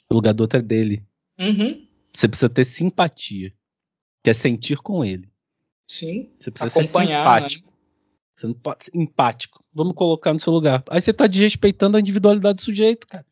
O 0.10 0.16
lugar 0.16 0.34
do 0.34 0.42
outro 0.42 0.60
é 0.60 0.62
dele. 0.62 1.06
Uhum. 1.38 1.86
Você 2.14 2.30
precisa 2.30 2.50
ter 2.50 2.64
simpatia, 2.64 3.54
que 4.24 4.30
é 4.30 4.34
sentir 4.34 4.78
com 4.78 5.04
ele. 5.04 5.30
Sim. 5.86 6.32
Você 6.40 6.50
precisa 6.50 6.80
Acompanhar, 6.80 7.26
ser 7.26 7.50
simpático. 7.50 7.68
Né? 7.68 7.74
Você 8.36 8.48
não 8.48 8.54
pode 8.54 8.86
ser 8.86 8.92
empático. 8.98 9.66
Vamos 9.74 9.96
colocar 9.96 10.32
no 10.32 10.40
seu 10.40 10.54
lugar. 10.54 10.82
Aí 10.90 11.02
você 11.02 11.12
está 11.12 11.28
desrespeitando 11.28 11.98
a 11.98 12.00
individualidade 12.00 12.56
do 12.56 12.62
sujeito, 12.62 13.06
cara. 13.06 13.26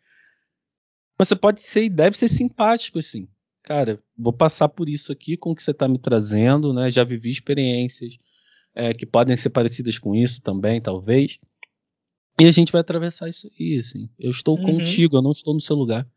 Mas 1.22 1.28
você 1.28 1.36
pode 1.36 1.62
ser 1.62 1.84
e 1.84 1.90
deve 1.90 2.18
ser 2.18 2.28
simpático, 2.28 2.98
assim. 2.98 3.28
Cara, 3.62 4.02
vou 4.18 4.34
passar 4.34 4.68
por 4.68 4.90
isso 4.90 5.12
aqui 5.12 5.38
com 5.38 5.52
o 5.52 5.56
que 5.56 5.62
você 5.62 5.70
está 5.70 5.88
me 5.88 6.00
trazendo, 6.00 6.74
né? 6.74 6.90
Já 6.90 7.04
vivi 7.04 7.30
experiências 7.30 8.18
é, 8.74 8.92
que 8.92 9.06
podem 9.06 9.38
ser 9.38 9.52
parecidas 9.52 10.00
com 10.00 10.16
isso 10.16 10.42
também, 10.42 10.82
talvez. 10.82 11.38
E 12.40 12.46
a 12.46 12.52
gente 12.52 12.72
vai 12.72 12.82
atravessar 12.82 13.30
isso 13.30 13.48
aí, 13.60 13.78
assim. 13.78 14.10
Eu 14.18 14.32
estou 14.32 14.58
uhum. 14.58 14.80
contigo, 14.80 15.16
eu 15.16 15.22
não 15.22 15.30
estou 15.30 15.54
no 15.54 15.62
seu 15.62 15.76
lugar. 15.76 16.08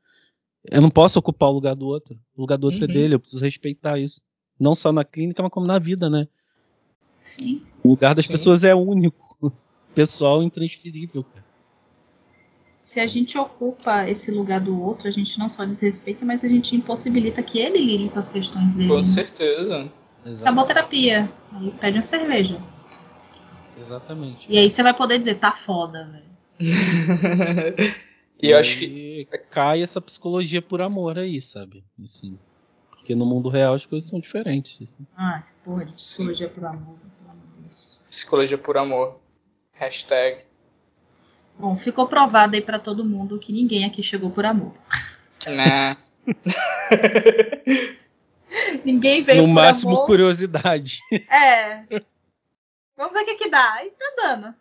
Eu 0.64 0.80
não 0.80 0.88
posso 0.88 1.18
ocupar 1.18 1.50
o 1.50 1.52
lugar 1.52 1.74
do 1.76 1.84
outro. 1.84 2.18
O 2.34 2.40
lugar 2.40 2.56
do 2.56 2.64
outro 2.64 2.82
é 2.82 2.86
uhum. 2.86 2.90
é 2.90 2.94
dele, 2.94 3.14
eu 3.14 3.20
preciso 3.20 3.44
respeitar 3.44 3.98
isso. 3.98 4.22
Não 4.58 4.74
só 4.74 4.90
na 4.90 5.04
clínica, 5.04 5.42
mas 5.42 5.52
como 5.52 5.66
na 5.66 5.78
vida, 5.78 6.08
né? 6.08 6.26
Sim. 7.20 7.60
O 7.82 7.90
lugar 7.90 8.14
das 8.14 8.24
Sim. 8.24 8.32
pessoas 8.32 8.64
é 8.64 8.74
único, 8.74 9.52
pessoal 9.94 10.42
intransferível. 10.42 11.26
Se 12.94 13.00
a 13.00 13.08
gente 13.08 13.36
ocupa 13.36 14.08
esse 14.08 14.30
lugar 14.30 14.60
do 14.60 14.80
outro, 14.80 15.08
a 15.08 15.10
gente 15.10 15.36
não 15.36 15.50
só 15.50 15.64
desrespeita, 15.64 16.24
mas 16.24 16.44
a 16.44 16.48
gente 16.48 16.76
impossibilita 16.76 17.42
que 17.42 17.58
ele 17.58 17.80
lide 17.80 18.08
com 18.08 18.20
as 18.20 18.28
questões 18.28 18.76
dele. 18.76 18.88
Com 18.88 19.02
certeza. 19.02 19.90
Acabou 20.40 20.62
a 20.62 20.66
terapia. 20.68 21.28
Aí 21.50 21.72
pede 21.72 21.98
uma 21.98 22.04
cerveja. 22.04 22.56
Exatamente. 23.76 24.46
E 24.48 24.56
aí 24.56 24.70
você 24.70 24.80
vai 24.80 24.94
poder 24.94 25.18
dizer, 25.18 25.34
tá 25.40 25.50
foda, 25.50 26.08
velho. 26.08 26.24
e 28.40 28.50
eu 28.50 28.58
acho 28.60 28.78
que 28.78 29.28
cai 29.50 29.82
essa 29.82 30.00
psicologia 30.00 30.62
por 30.62 30.80
amor 30.80 31.18
aí, 31.18 31.42
sabe? 31.42 31.82
Assim. 32.00 32.38
Porque 32.92 33.16
no 33.16 33.26
mundo 33.26 33.48
real 33.48 33.74
as 33.74 33.84
coisas 33.84 34.08
são 34.08 34.20
diferentes. 34.20 34.80
Assim. 34.80 35.04
Ah, 35.16 35.42
porra 35.64 35.84
de 35.84 35.94
psicologia 35.94 36.46
Sim. 36.46 36.54
por 36.54 36.64
amor. 36.64 36.96
Psicologia 38.08 38.56
por 38.56 38.78
amor. 38.78 39.18
Hashtag. 39.72 40.44
Bom, 41.58 41.76
ficou 41.76 42.06
provado 42.06 42.56
aí 42.56 42.62
para 42.62 42.78
todo 42.78 43.04
mundo 43.04 43.38
que 43.38 43.52
ninguém 43.52 43.84
aqui 43.84 44.02
chegou 44.02 44.30
por 44.30 44.44
amor. 44.44 44.74
Né? 45.46 45.96
ninguém 48.84 49.22
veio 49.22 49.42
no 49.42 49.48
por 49.48 49.54
máximo 49.54 49.92
amor. 49.92 50.06
curiosidade. 50.06 50.98
É. 51.30 51.84
Vamos 52.96 53.12
ver 53.12 53.22
o 53.22 53.24
que, 53.24 53.34
que 53.34 53.50
dá. 53.50 53.84
E 53.84 53.90
tá 53.90 54.12
dando. 54.16 54.54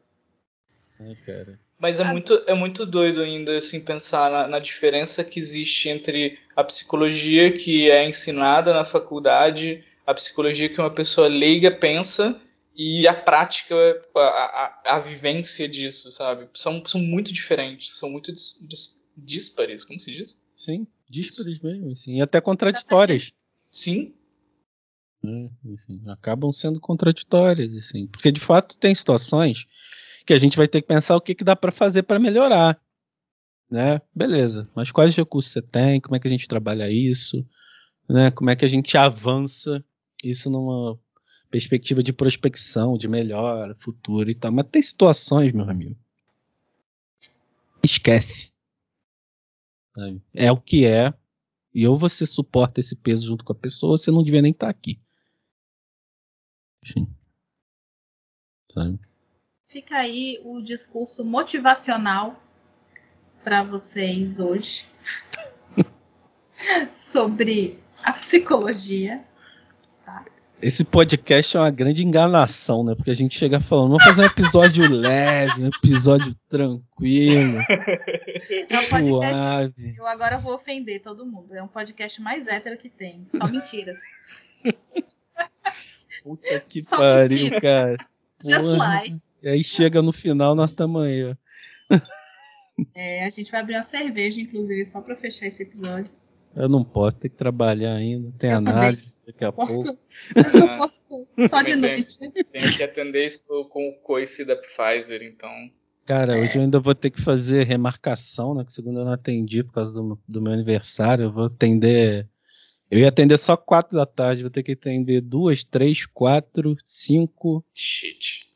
Ai, 0.99 1.15
cara. 1.25 1.59
Mas 1.79 1.99
é 1.99 2.03
muito, 2.05 2.41
é 2.47 2.53
muito 2.53 2.85
doido 2.85 3.21
ainda 3.21 3.57
assim 3.57 3.81
pensar 3.81 4.31
na, 4.31 4.47
na, 4.47 4.59
diferença 4.59 5.21
que 5.21 5.37
existe 5.37 5.89
entre 5.89 6.39
a 6.55 6.63
psicologia 6.63 7.51
que 7.51 7.91
é 7.91 8.07
ensinada 8.07 8.73
na 8.73 8.85
faculdade, 8.85 9.83
a 10.07 10.13
psicologia 10.13 10.69
que 10.69 10.79
uma 10.79 10.89
pessoa 10.89 11.27
leiga 11.27 11.69
pensa 11.71 12.39
e 12.75 13.07
a 13.07 13.13
prática, 13.13 13.75
a, 14.15 14.19
a, 14.19 14.95
a 14.95 14.99
vivência 14.99 15.67
disso, 15.67 16.11
sabe? 16.11 16.49
São, 16.53 16.83
são 16.85 16.99
muito 16.99 17.31
diferentes, 17.31 17.93
são 17.93 18.09
muito 18.09 18.31
dis, 18.31 18.65
dis, 18.67 19.01
díspares, 19.15 19.85
como 19.85 19.99
se 19.99 20.11
diz? 20.11 20.37
Sim, 20.55 20.87
díspares 21.09 21.59
mesmo, 21.59 21.91
assim, 21.91 22.17
e 22.17 22.21
até 22.21 22.41
contraditórias. 22.41 23.31
Sim. 23.69 24.15
É, 25.23 25.49
assim, 25.73 26.01
acabam 26.07 26.51
sendo 26.51 26.79
contraditórias, 26.79 27.73
assim, 27.75 28.07
porque 28.07 28.31
de 28.31 28.39
fato 28.39 28.75
tem 28.77 28.93
situações 28.93 29.67
que 30.25 30.33
a 30.33 30.37
gente 30.37 30.57
vai 30.57 30.67
ter 30.67 30.81
que 30.81 30.87
pensar 30.87 31.15
o 31.15 31.21
que, 31.21 31.35
que 31.35 31.43
dá 31.43 31.55
para 31.55 31.71
fazer 31.71 32.03
para 32.03 32.19
melhorar, 32.19 32.81
né? 33.69 34.01
Beleza, 34.13 34.69
mas 34.75 34.91
quais 34.91 35.15
recursos 35.15 35.51
você 35.51 35.61
tem? 35.61 36.01
Como 36.01 36.15
é 36.15 36.19
que 36.19 36.27
a 36.27 36.29
gente 36.29 36.47
trabalha 36.47 36.91
isso? 36.91 37.45
Né? 38.09 38.31
Como 38.31 38.49
é 38.49 38.55
que 38.55 38.65
a 38.65 38.67
gente 38.67 38.97
avança 38.97 39.83
isso 40.23 40.49
numa 40.49 40.99
perspectiva 41.53 42.01
de 42.01 42.11
prospecção, 42.11 42.97
de 42.97 43.07
melhora, 43.07 43.75
futuro 43.75 44.31
e 44.31 44.33
tal. 44.33 44.51
Mas 44.51 44.65
tem 44.71 44.81
situações, 44.81 45.53
meu 45.53 45.69
amigo. 45.69 45.95
Esquece. 47.83 48.51
É 50.33 50.51
o 50.51 50.59
que 50.59 50.83
é. 50.87 51.13
E 51.71 51.87
ou 51.87 51.95
você 51.95 52.25
suporta 52.25 52.79
esse 52.79 52.95
peso 52.95 53.27
junto 53.27 53.45
com 53.45 53.51
a 53.51 53.55
pessoa, 53.55 53.91
ou 53.91 53.97
você 53.99 54.09
não 54.09 54.23
devia 54.23 54.41
nem 54.41 54.51
estar 54.51 54.65
tá 54.65 54.71
aqui. 54.71 54.99
Enfim. 56.83 57.07
Sabe? 58.71 58.99
Fica 59.67 59.97
aí 59.97 60.41
o 60.43 60.59
discurso 60.59 61.23
motivacional 61.23 62.41
para 63.43 63.61
vocês 63.61 64.39
hoje 64.39 64.87
sobre 66.91 67.79
a 68.01 68.11
psicologia. 68.13 69.23
Esse 70.63 70.85
podcast 70.85 71.57
é 71.57 71.59
uma 71.59 71.69
grande 71.69 72.05
enganação, 72.05 72.85
né? 72.85 72.95
Porque 72.95 73.11
a 73.11 73.15
gente 73.15 73.37
chega 73.37 73.59
falando, 73.59 73.89
vamos 73.89 74.03
fazer 74.05 74.21
um 74.21 74.25
episódio 74.25 74.87
leve, 74.95 75.61
um 75.61 75.67
episódio 75.67 76.33
tranquilo, 76.47 77.57
É 78.69 78.79
um 78.79 78.89
podcast. 78.89 79.35
suave. 79.35 79.95
Eu 79.97 80.07
agora 80.07 80.37
vou 80.39 80.55
ofender 80.55 81.01
todo 81.01 81.25
mundo. 81.25 81.53
É 81.53 81.61
um 81.61 81.67
podcast 81.67 82.21
mais 82.21 82.47
hétero 82.47 82.77
que 82.77 82.89
tem. 82.89 83.25
Só 83.27 83.45
mentiras. 83.47 83.99
Puta 86.23 86.59
que 86.61 86.81
Só 86.81 86.95
pariu, 86.97 87.37
mentira. 87.37 87.59
cara. 87.61 87.97
Just 88.41 88.61
Porra. 88.61 89.03
lies. 89.03 89.33
E 89.43 89.49
aí 89.49 89.63
chega 89.63 90.01
no 90.01 90.13
final, 90.13 90.55
aí, 91.01 91.25
ó. 91.25 91.35
É, 92.95 93.25
a 93.25 93.29
gente 93.29 93.51
vai 93.51 93.59
abrir 93.59 93.75
uma 93.75 93.83
cerveja, 93.83 94.39
inclusive, 94.39 94.85
só 94.85 95.01
pra 95.01 95.15
fechar 95.17 95.45
esse 95.45 95.63
episódio. 95.63 96.11
Eu 96.55 96.69
não 96.69 96.83
posso, 96.83 97.17
tem 97.17 97.31
que 97.31 97.37
trabalhar 97.37 97.95
ainda. 97.95 98.31
Tem 98.37 98.49
Eu 98.51 98.57
também. 98.57 98.73
análise 98.73 99.17
daqui 99.25 99.43
a 99.45 99.51
pouco. 99.51 99.71
Posso? 99.71 99.99
Eu 100.35 100.49
só 100.51 100.65
Ah. 100.65 100.77
posso 100.77 101.27
só 101.49 101.61
de 101.61 101.71
Também 101.73 101.81
tem. 101.81 101.91
noite. 101.97 102.19
Tenho 102.51 102.77
que 102.77 102.83
atender 102.83 103.25
isso 103.27 103.43
com 103.69 103.89
o 103.89 103.93
coice 103.93 104.45
da 104.45 104.55
Pfizer, 104.55 105.23
então. 105.23 105.51
Cara, 106.05 106.37
hoje 106.37 106.57
eu 106.57 106.61
ainda 106.63 106.79
vou 106.79 106.93
ter 106.93 107.09
que 107.09 107.21
fazer 107.21 107.63
remarcação, 107.65 108.53
né? 108.53 108.63
Que 108.65 108.73
segunda 108.73 108.99
eu 109.01 109.05
não 109.05 109.13
atendi 109.13 109.63
por 109.63 109.73
causa 109.73 109.93
do, 109.93 110.19
do 110.27 110.41
meu 110.41 110.51
aniversário. 110.53 111.23
Eu 111.25 111.31
vou 111.31 111.45
atender. 111.45 112.27
Eu 112.91 112.99
ia 112.99 113.07
atender 113.09 113.37
só 113.39 113.57
quatro 113.57 113.97
da 113.97 114.05
tarde, 114.05 114.43
vou 114.43 114.51
ter 114.51 114.61
que 114.63 114.73
atender 114.73 115.21
duas, 115.21 115.63
três, 115.63 116.05
quatro, 116.05 116.75
cinco, 116.85 117.65
Shit. 117.73 118.53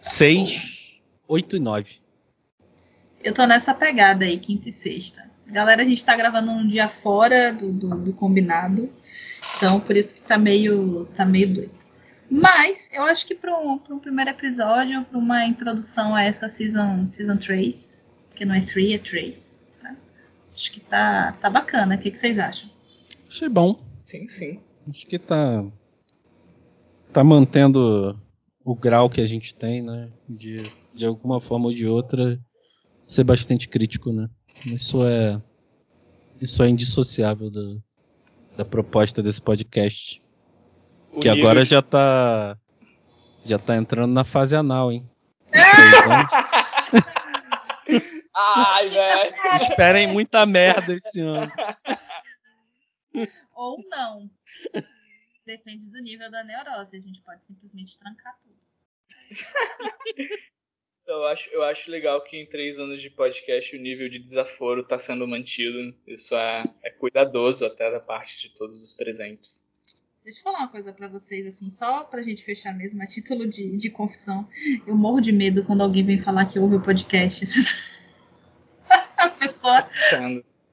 seis, 0.00 1.00
oito 1.28 1.56
e 1.56 1.60
nove. 1.60 1.96
Eu 3.22 3.32
tô 3.34 3.46
nessa 3.46 3.72
pegada 3.74 4.24
aí, 4.24 4.38
quinta 4.38 4.68
e 4.68 4.72
sexta. 4.72 5.30
Galera, 5.50 5.82
a 5.82 5.84
gente 5.84 6.04
tá 6.04 6.16
gravando 6.16 6.50
um 6.52 6.66
dia 6.66 6.88
fora 6.88 7.52
do, 7.52 7.72
do, 7.72 7.94
do 7.96 8.12
combinado. 8.12 8.88
Então, 9.56 9.80
por 9.80 9.96
isso 9.96 10.14
que 10.14 10.22
tá 10.22 10.38
meio, 10.38 11.06
tá 11.06 11.26
meio 11.26 11.52
doido. 11.52 11.72
Mas, 12.30 12.90
eu 12.92 13.02
acho 13.02 13.26
que 13.26 13.34
para 13.34 13.58
um, 13.58 13.76
pra 13.76 13.94
um 13.94 13.98
primeiro 13.98 14.30
episódio, 14.30 15.04
para 15.04 15.18
uma 15.18 15.44
introdução 15.44 16.14
a 16.14 16.22
essa 16.22 16.48
season, 16.48 17.04
season 17.06 17.36
3, 17.36 18.02
que 18.34 18.44
não 18.44 18.54
é 18.54 18.60
3, 18.60 18.94
é 18.94 18.98
3, 18.98 19.58
tá? 19.80 19.96
Acho 20.54 20.72
que 20.72 20.80
tá, 20.80 21.32
tá 21.32 21.50
bacana. 21.50 21.96
O 21.96 21.98
que, 21.98 22.10
que 22.10 22.18
vocês 22.18 22.38
acham? 22.38 22.70
Achei 23.28 23.48
bom. 23.48 23.82
Sim, 24.04 24.28
sim. 24.28 24.60
Acho 24.88 25.06
que 25.06 25.18
tá. 25.18 25.64
Tá 27.12 27.24
mantendo 27.24 28.16
o 28.64 28.74
grau 28.76 29.10
que 29.10 29.20
a 29.20 29.26
gente 29.26 29.52
tem, 29.52 29.82
né? 29.82 30.08
De, 30.28 30.58
de 30.94 31.04
alguma 31.04 31.40
forma 31.40 31.66
ou 31.66 31.74
de 31.74 31.86
outra 31.86 32.40
ser 33.08 33.24
bastante 33.24 33.68
crítico, 33.68 34.12
né? 34.12 34.30
Isso 34.66 35.06
é. 35.06 35.40
Isso 36.40 36.62
é 36.62 36.68
indissociável 36.68 37.50
do- 37.50 37.82
da 38.56 38.64
proposta 38.64 39.22
desse 39.22 39.40
podcast. 39.40 40.22
O 41.12 41.20
Que 41.20 41.28
agora 41.28 41.62
de- 41.64 41.70
já 41.70 41.82
tá. 41.82 42.56
Já 43.44 43.58
tá 43.58 43.76
entrando 43.76 44.12
na 44.12 44.22
fase 44.24 44.54
anal, 44.54 44.92
hein? 44.92 45.08
Ai, 48.56 48.88
velho. 48.88 49.30
Esperem 49.62 50.06
muita 50.08 50.44
merda 50.46 50.92
esse 50.94 51.20
ano. 51.20 51.50
Ou 53.54 53.82
não. 53.88 54.30
Depende 55.46 55.90
do 55.90 56.00
nível 56.00 56.30
da 56.30 56.44
neurose. 56.44 56.96
A 56.96 57.00
gente 57.00 57.20
pode 57.22 57.44
simplesmente 57.46 57.98
trancar 57.98 58.34
tudo. 58.42 58.56
Eu 61.10 61.26
acho, 61.26 61.50
eu 61.50 61.64
acho 61.64 61.90
legal 61.90 62.22
que 62.22 62.36
em 62.36 62.46
três 62.46 62.78
anos 62.78 63.02
de 63.02 63.10
podcast 63.10 63.76
o 63.76 63.80
nível 63.80 64.08
de 64.08 64.20
desaforo 64.20 64.86
tá 64.86 64.96
sendo 64.96 65.26
mantido. 65.26 65.92
Isso 66.06 66.36
é, 66.36 66.62
é 66.84 66.90
cuidadoso 66.90 67.66
até 67.66 67.90
da 67.90 67.98
parte 67.98 68.38
de 68.38 68.54
todos 68.54 68.80
os 68.80 68.94
presentes. 68.94 69.68
Deixa 70.22 70.38
eu 70.38 70.44
falar 70.44 70.58
uma 70.60 70.68
coisa 70.68 70.92
pra 70.92 71.08
vocês, 71.08 71.44
assim, 71.46 71.68
só 71.68 72.04
pra 72.04 72.22
gente 72.22 72.44
fechar 72.44 72.72
mesmo, 72.72 73.02
a 73.02 73.06
título 73.08 73.48
de, 73.48 73.76
de 73.76 73.90
confissão. 73.90 74.48
Eu 74.86 74.96
morro 74.96 75.20
de 75.20 75.32
medo 75.32 75.64
quando 75.64 75.82
alguém 75.82 76.04
vem 76.04 76.18
falar 76.18 76.46
que 76.46 76.60
ouve 76.60 76.76
o 76.76 76.82
podcast. 76.82 77.44
a 78.86 79.28
pessoa 79.30 79.88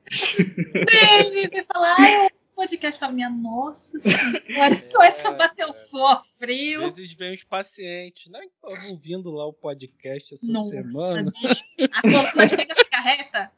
vem, 0.05 1.49
vem 1.49 1.63
falar, 1.63 1.95
ah, 1.97 2.25
eu 2.25 2.36
podcast. 2.57 2.99
Fala, 2.99 3.13
minha 3.13 3.29
nossa 3.29 3.97
senhora, 4.01 4.75
começa 4.91 5.27
a 5.27 5.31
bater 5.31 5.65
o 5.67 5.71
sofrio. 5.71 6.87
Às 6.87 6.97
vezes 6.97 7.13
vem 7.13 7.35
os 7.35 7.43
pacientes, 7.43 8.31
né? 8.31 8.41
Estavam 8.45 8.91
ouvindo 8.91 9.29
lá 9.29 9.45
o 9.45 9.53
podcast 9.53 10.33
essa 10.33 10.51
Nossa, 10.51 10.69
semana. 10.69 11.31
bicho. 11.31 11.63
A 11.93 12.01
coluna 12.01 12.49
chega 12.49 12.73
a 12.73 12.75
ficar 12.75 13.01
reta. 13.01 13.51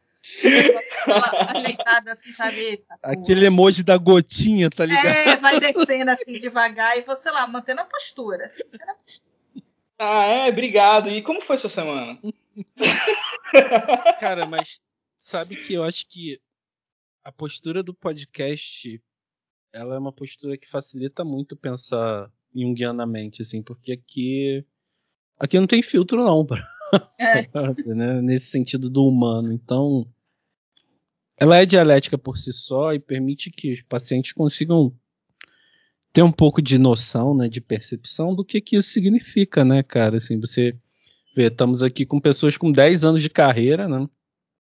Ajeitada 1.56 2.12
assim, 2.12 2.34
sabe? 2.34 2.78
Porra. 2.78 3.00
Aquele 3.02 3.46
emoji 3.46 3.84
da 3.84 3.98
gotinha, 3.98 4.70
tá 4.70 4.86
ligado? 4.86 5.06
É, 5.06 5.38
vai 5.38 5.60
descendo 5.60 6.12
assim 6.12 6.38
devagar 6.38 6.98
e 6.98 7.02
você 7.02 7.32
lá, 7.32 7.48
mantendo 7.48 7.82
a 7.82 7.86
postura. 7.86 8.54
Mantendo 8.72 8.92
a 8.92 8.96
postura. 8.96 9.30
Ah, 9.98 10.26
é? 10.26 10.50
Obrigado. 10.50 11.10
E 11.10 11.22
como 11.22 11.42
foi 11.42 11.58
sua 11.58 11.70
semana? 11.70 12.20
Cara, 14.20 14.46
mas 14.46 14.82
sabe 15.20 15.56
que 15.56 15.74
eu 15.74 15.84
acho 15.84 16.06
que 16.08 16.40
a 17.30 17.32
postura 17.32 17.84
do 17.84 17.94
podcast 17.94 19.00
ela 19.72 19.94
é 19.94 20.00
uma 20.00 20.12
postura 20.12 20.58
que 20.58 20.68
facilita 20.68 21.24
muito 21.24 21.56
pensar 21.56 22.32
junguianamente, 22.56 23.44
assim, 23.44 23.62
porque 23.62 23.92
aqui 23.92 24.66
aqui 25.38 25.60
não 25.60 25.68
tem 25.68 25.84
filtro 25.84 26.24
não, 26.24 26.44
pra, 26.44 26.68
É, 27.20 27.46
né, 27.94 28.20
nesse 28.20 28.48
sentido 28.48 28.90
do 28.90 29.06
humano. 29.06 29.54
Então, 29.54 30.12
ela 31.38 31.58
é 31.58 31.68
dialética 31.68 32.18
por 32.18 32.36
si 32.36 32.52
só 32.52 32.96
e 32.96 33.00
permite 33.00 33.52
que 33.52 33.74
os 33.74 33.84
pacientes 33.84 34.34
consigam 34.34 34.92
ter 36.12 36.24
um 36.24 36.32
pouco 36.32 36.64
de 36.64 36.80
noção, 36.80 37.38
né, 37.38 37.48
de 37.48 37.62
percepção 37.62 38.34
do 38.34 38.44
que 38.44 38.60
que 38.60 38.76
isso 38.76 38.90
significa, 38.90 39.64
né, 39.64 39.84
cara? 39.84 40.18
Assim, 40.18 40.40
você 40.40 40.76
vê, 41.36 41.46
estamos 41.46 41.84
aqui 41.84 42.08
com 42.08 42.20
pessoas 42.20 42.58
com 42.58 42.72
10 42.72 43.06
anos 43.06 43.22
de 43.22 43.30
carreira, 43.30 43.88
né? 43.88 44.10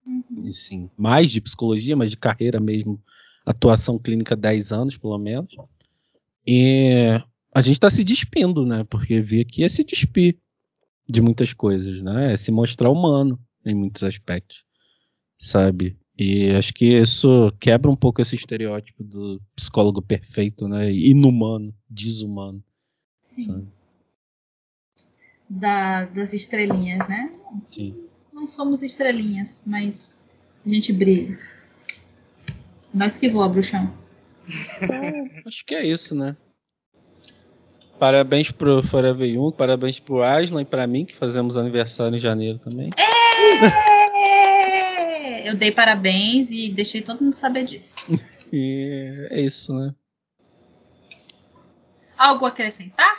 E, 0.05 0.53
sim, 0.53 0.89
mais 0.97 1.29
de 1.31 1.41
psicologia, 1.41 1.95
mas 1.95 2.09
de 2.09 2.17
carreira 2.17 2.59
mesmo, 2.59 3.01
atuação 3.45 3.99
clínica 3.99 4.35
10 4.35 4.71
anos, 4.71 4.97
pelo 4.97 5.17
menos. 5.17 5.55
E 6.45 7.21
a 7.53 7.61
gente 7.61 7.75
está 7.75 7.89
se 7.89 8.03
despindo, 8.03 8.65
né? 8.65 8.83
Porque 8.83 9.21
vir 9.21 9.41
aqui 9.41 9.63
é 9.63 9.69
se 9.69 9.83
despir 9.83 10.37
de 11.07 11.21
muitas 11.21 11.53
coisas, 11.53 12.01
né? 12.01 12.33
É 12.33 12.37
se 12.37 12.51
mostrar 12.51 12.89
humano 12.89 13.39
em 13.65 13.75
muitos 13.75 14.03
aspectos, 14.03 14.65
sabe? 15.37 15.97
E 16.17 16.49
acho 16.51 16.73
que 16.73 16.85
isso 16.99 17.51
quebra 17.59 17.89
um 17.89 17.95
pouco 17.95 18.21
esse 18.21 18.35
estereótipo 18.35 19.03
do 19.03 19.41
psicólogo 19.55 20.01
perfeito, 20.01 20.67
né? 20.67 20.91
Inumano, 20.91 21.73
desumano. 21.89 22.63
sim. 23.21 23.67
Da- 25.49 26.05
das 26.05 26.33
estrelinhas, 26.33 27.07
né? 27.07 27.31
Sim. 27.71 28.08
Não 28.39 28.47
somos 28.47 28.81
estrelinhas, 28.81 29.65
mas 29.67 30.23
a 30.65 30.69
gente 30.69 30.93
brilha. 30.93 31.37
Nós 32.93 33.17
que 33.17 33.27
voa, 33.27 33.49
bruxão. 33.49 33.93
Acho 35.45 35.65
que 35.65 35.75
é 35.75 35.85
isso, 35.85 36.15
né? 36.15 36.37
Parabéns 37.99 38.49
pro 38.49 38.81
Forever 38.81 39.27
Young, 39.27 39.51
parabéns 39.51 39.99
pro 39.99 40.23
Aslan 40.23 40.61
e 40.61 40.65
pra 40.65 40.87
mim, 40.87 41.05
que 41.05 41.13
fazemos 41.13 41.57
aniversário 41.57 42.15
em 42.15 42.19
janeiro 42.19 42.57
também. 42.59 42.89
Eu 45.43 45.53
dei 45.53 45.71
parabéns 45.71 46.49
e 46.49 46.69
deixei 46.69 47.01
todo 47.01 47.21
mundo 47.21 47.33
saber 47.33 47.65
disso. 47.65 47.97
E 48.51 49.27
é 49.29 49.41
isso, 49.41 49.71
né? 49.77 49.93
Algo 52.17 52.47
a 52.47 52.49
acrescentar? 52.49 53.18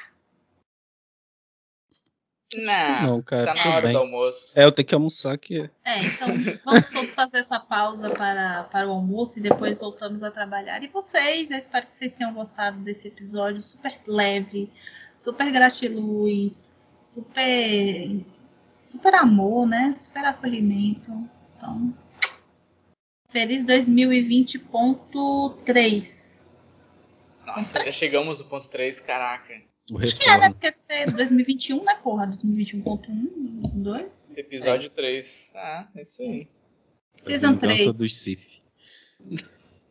Não, 2.54 3.02
Não, 3.02 3.22
cara, 3.22 3.46
tá 3.46 3.54
na 3.54 3.70
hora 3.76 3.82
bem. 3.82 3.92
do 3.92 3.98
almoço. 4.00 4.52
É, 4.56 4.64
eu 4.64 4.72
tenho 4.72 4.88
que 4.88 4.94
almoçar 4.94 5.32
aqui. 5.32 5.70
É, 5.84 6.00
então 6.00 6.26
vamos 6.64 6.90
todos 6.90 7.14
fazer 7.14 7.38
essa 7.38 7.60
pausa 7.60 8.10
para, 8.10 8.64
para 8.64 8.88
o 8.88 8.90
almoço 8.90 9.38
e 9.38 9.42
depois 9.42 9.78
voltamos 9.78 10.22
a 10.24 10.30
trabalhar. 10.30 10.82
E 10.82 10.88
vocês, 10.88 11.50
eu 11.50 11.58
espero 11.58 11.86
que 11.86 11.94
vocês 11.94 12.12
tenham 12.12 12.34
gostado 12.34 12.78
desse 12.80 13.06
episódio 13.08 13.60
super 13.62 14.00
leve, 14.06 14.68
super 15.14 15.50
gratiluz, 15.52 16.76
super, 17.02 18.20
super 18.74 19.14
amor, 19.14 19.66
né? 19.68 19.92
Super 19.92 20.24
acolhimento. 20.24 21.12
Então, 21.56 21.94
feliz 23.28 23.64
2020.3. 23.64 26.44
Nossa, 27.46 27.84
já 27.84 27.92
chegamos 27.92 28.40
no 28.40 28.46
ponto 28.46 28.68
3, 28.68 28.98
caraca. 29.00 29.69
O 29.90 29.98
Acho 29.98 30.16
que 30.16 30.28
é, 30.28 30.38
né? 30.38 30.50
Porque 30.50 30.74
é 30.88 31.06
2021, 31.06 31.84
né, 31.84 31.94
porra? 32.02 32.26
2021.1, 32.28 33.60
2. 33.74 34.30
Episódio 34.36 34.90
3. 34.90 35.50
Ah, 35.54 35.88
é 35.94 36.02
isso 36.02 36.22
aí. 36.22 36.48
Season 37.14 37.48
A 37.48 37.52
vingança 37.52 37.98
3. 37.98 37.98
dos. 37.98 39.86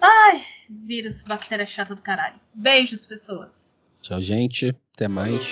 Ai, 0.00 0.44
vírus, 0.68 1.22
bactéria 1.22 1.66
chata 1.66 1.94
do 1.94 2.02
caralho. 2.02 2.40
Beijos, 2.54 3.04
pessoas. 3.04 3.76
Tchau, 4.00 4.22
gente. 4.22 4.74
Até 4.94 5.08
mais. 5.08 5.42